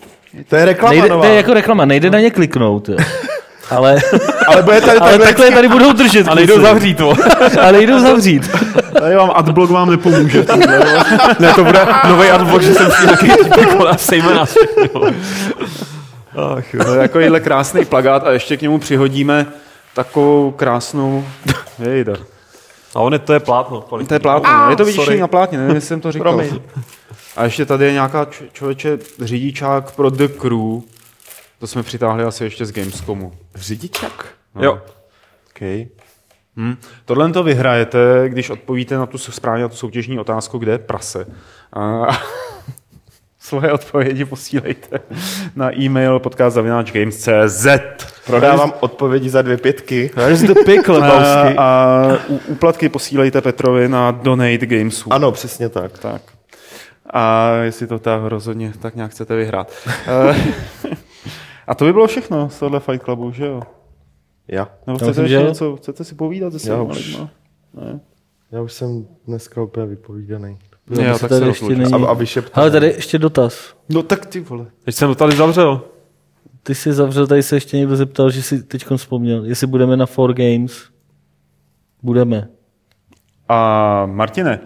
To 0.50 0.56
je 0.56 0.66
reklama 0.66 0.92
nejde, 0.92 1.10
nová. 1.10 1.22
To 1.22 1.28
je 1.28 1.36
jako 1.36 1.54
reklama, 1.54 1.86
nejde 1.86 2.10
na 2.10 2.20
ně 2.20 2.32
kliknout. 2.32 2.90
Jo. 2.90 2.98
Ale, 3.70 3.98
ale, 4.48 4.62
bude 4.62 4.82
tady 4.82 4.98
ale 4.98 5.20
takhle 5.20 5.52
tady 5.52 5.68
budou 5.68 5.94
držet. 5.94 6.28
A 6.28 6.36
nejdou 6.36 6.62
zavřít 6.62 6.98
to. 6.98 7.14
ale 7.62 7.72
nejdou 7.72 8.00
zavřít. 8.00 8.52
Tady 9.00 9.16
vám 9.16 9.32
adblock 9.36 9.72
vám 9.72 9.92
nepomůže. 9.92 10.46
ne, 11.40 11.54
to 11.56 11.64
bude 11.64 11.80
nový 12.10 12.30
adblock, 12.30 12.64
že 12.64 12.74
jsem 12.74 12.92
si 12.92 13.08
taky 13.08 13.32
sejme 13.98 14.34
nás 14.34 14.56
Ach, 16.58 16.74
jo. 16.74 16.94
jako 16.94 17.20
jíhle 17.20 17.40
krásný 17.40 17.86
plagát 17.86 18.28
a 18.28 18.32
ještě 18.32 18.58
k 18.58 18.62
němu 18.62 18.78
přihodíme 18.78 19.46
takovou 19.94 20.52
krásnou... 20.52 21.26
Jejda. 21.80 22.14
A 22.96 23.00
on 23.00 23.14
je, 23.14 23.20
to 23.20 23.34
je 23.34 23.40
plátno. 23.40 23.82
Kvalitní. 23.82 24.08
To 24.08 24.14
je 24.14 24.20
plátno, 24.20 24.50
ah, 24.50 24.70
je 24.70 24.76
to 24.76 24.86
vidíš 24.86 25.20
na 25.20 25.28
plátně, 25.28 25.58
nevím, 25.58 25.76
jestli 25.76 25.88
jsem 25.88 26.02
to 26.02 26.12
říkal. 26.12 26.34
Promiň. 26.34 26.62
A 27.36 27.44
ještě 27.44 27.66
tady 27.66 27.86
je 27.86 27.94
nějaká 27.94 28.26
č- 28.26 28.46
člověče 28.54 28.98
řidičák 29.20 29.92
pro 29.96 30.10
The 30.10 30.28
Crew. 30.28 30.82
To 31.60 31.68
jsme 31.68 31.84
přitáhli 31.84 32.24
asi 32.24 32.44
ještě 32.44 32.66
z 32.66 32.72
Gamescomu. 32.72 33.34
Řidičák? 33.56 34.26
No. 34.56 34.64
Jo. 34.64 34.82
Okay. 35.56 35.88
Hmm. 36.58 36.78
Tohle 37.06 37.32
to 37.32 37.44
vyhrajete, 37.44 38.26
když 38.28 38.50
odpovíte 38.50 38.98
na 38.98 39.06
tu 39.06 39.18
správně 39.18 39.64
na 39.64 39.70
tu 39.70 39.76
soutěžní 39.76 40.20
otázku, 40.20 40.58
kde 40.58 40.72
je 40.72 40.78
prase. 40.78 41.26
A 41.74 42.08
svoje 43.44 43.72
odpovědi 43.72 44.26
posílejte 44.26 45.00
na 45.56 45.80
e-mail 45.80 46.20
podcast.games.cz 46.20 47.68
Prodávám 48.26 48.74
odpovědi 48.80 49.30
za 49.30 49.42
dvě 49.42 49.58
pětky. 49.58 50.12
Where's 50.16 50.42
the 50.42 50.54
pickle, 50.66 51.12
a, 51.12 51.54
a 51.58 51.98
úplatky 52.48 52.90
posílejte 52.90 53.42
Petrovi 53.42 53.90
na 53.90 54.12
Donate 54.12 54.66
Gamesu. 54.66 55.14
Ano, 55.14 55.32
přesně 55.32 55.70
tak. 55.70 56.00
tak. 56.00 56.22
A 57.14 57.52
jestli 57.56 57.88
to 57.88 58.00
tak 58.00 58.22
rozhodně 58.24 58.74
tak 58.82 58.96
nějak 58.96 59.12
chcete 59.12 59.36
vyhrát. 59.36 59.74
a 61.68 61.76
to 61.76 61.86
by 61.86 61.94
bylo 61.94 62.08
všechno 62.08 62.50
z 62.50 62.60
tohle 62.60 62.80
Fight 62.80 63.04
Clubu, 63.04 63.32
že 63.32 63.46
jo? 63.46 63.62
Já. 64.48 64.70
Nebo 64.88 64.98
chcete, 64.98 65.10
myslím, 65.10 65.28
že... 65.28 65.44
něco, 65.44 65.76
chcete 65.76 66.04
si 66.04 66.16
povídat 66.16 66.54
se 66.54 66.60
svými 66.60 66.94
lidmi? 66.94 67.30
Ne? 67.74 68.00
Já 68.52 68.62
už 68.62 68.74
jsem 68.74 69.08
dneska 69.28 69.62
úplně 69.62 69.86
vypovídaný. 69.86 70.58
No, 70.90 71.02
já, 71.02 71.18
tak 71.18 71.30
tady 71.30 71.46
ještě 71.46 71.76
není... 71.76 71.94
a, 71.94 72.08
a 72.08 72.18
Ale 72.54 72.72
tady 72.72 72.88
ještě 72.88 73.20
dotaz. 73.20 73.76
No 73.90 74.04
tak 74.04 74.26
ty 74.26 74.40
vole. 74.40 74.66
Teď 74.86 74.96
jsem 74.96 75.10
to 75.10 75.16
tady 75.16 75.36
zavřel. 75.36 75.82
Ty 76.64 76.76
jsi 76.76 76.94
zavřel, 76.94 77.28
tady 77.28 77.44
se 77.44 77.56
ještě 77.56 77.78
někdo 77.78 77.96
zeptal, 77.96 78.32
že 78.32 78.44
si 78.44 78.64
teď 78.64 78.86
vzpomněl, 78.96 79.46
jestli 79.46 79.68
budeme 79.68 79.98
na 79.98 80.06
Four 80.06 80.34
Games. 80.34 80.84
Budeme. 82.04 82.48
A 83.50 84.06
Martine, 84.06 84.60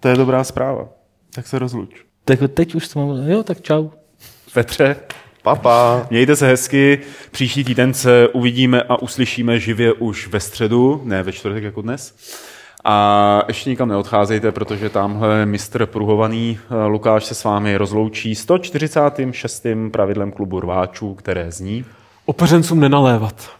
to 0.00 0.08
je 0.08 0.14
dobrá 0.14 0.44
zpráva. 0.44 0.88
Tak 1.34 1.46
se 1.46 1.58
rozluč. 1.58 1.90
Tak 2.24 2.38
teď 2.54 2.74
už 2.74 2.86
jsem 2.86 3.02
Jo, 3.26 3.42
tak 3.42 3.60
čau. 3.60 3.88
Petře. 4.54 4.96
Papa. 5.42 6.06
Mějte 6.10 6.36
se 6.36 6.46
hezky. 6.46 7.00
Příští 7.30 7.64
týden 7.64 7.94
se 7.94 8.28
uvidíme 8.28 8.82
a 8.82 9.02
uslyšíme 9.02 9.60
živě 9.60 9.92
už 9.92 10.28
ve 10.28 10.40
středu, 10.40 11.00
ne 11.04 11.22
ve 11.22 11.32
čtvrtek 11.32 11.64
jako 11.64 11.82
dnes. 11.82 12.16
A 12.84 13.42
ještě 13.48 13.70
nikam 13.70 13.88
neodcházejte, 13.88 14.52
protože 14.52 14.88
tamhle 14.88 15.46
mistr 15.46 15.86
pruhovaný 15.86 16.58
eh, 16.70 16.86
Lukáš 16.86 17.24
se 17.24 17.34
s 17.34 17.44
vámi 17.44 17.76
rozloučí 17.76 18.34
146. 18.34 19.66
pravidlem 19.90 20.32
klubu 20.32 20.60
rváčů, 20.60 21.14
které 21.14 21.50
zní 21.50 21.84
Opeřencům 22.26 22.80
nenalévat. 22.80 23.50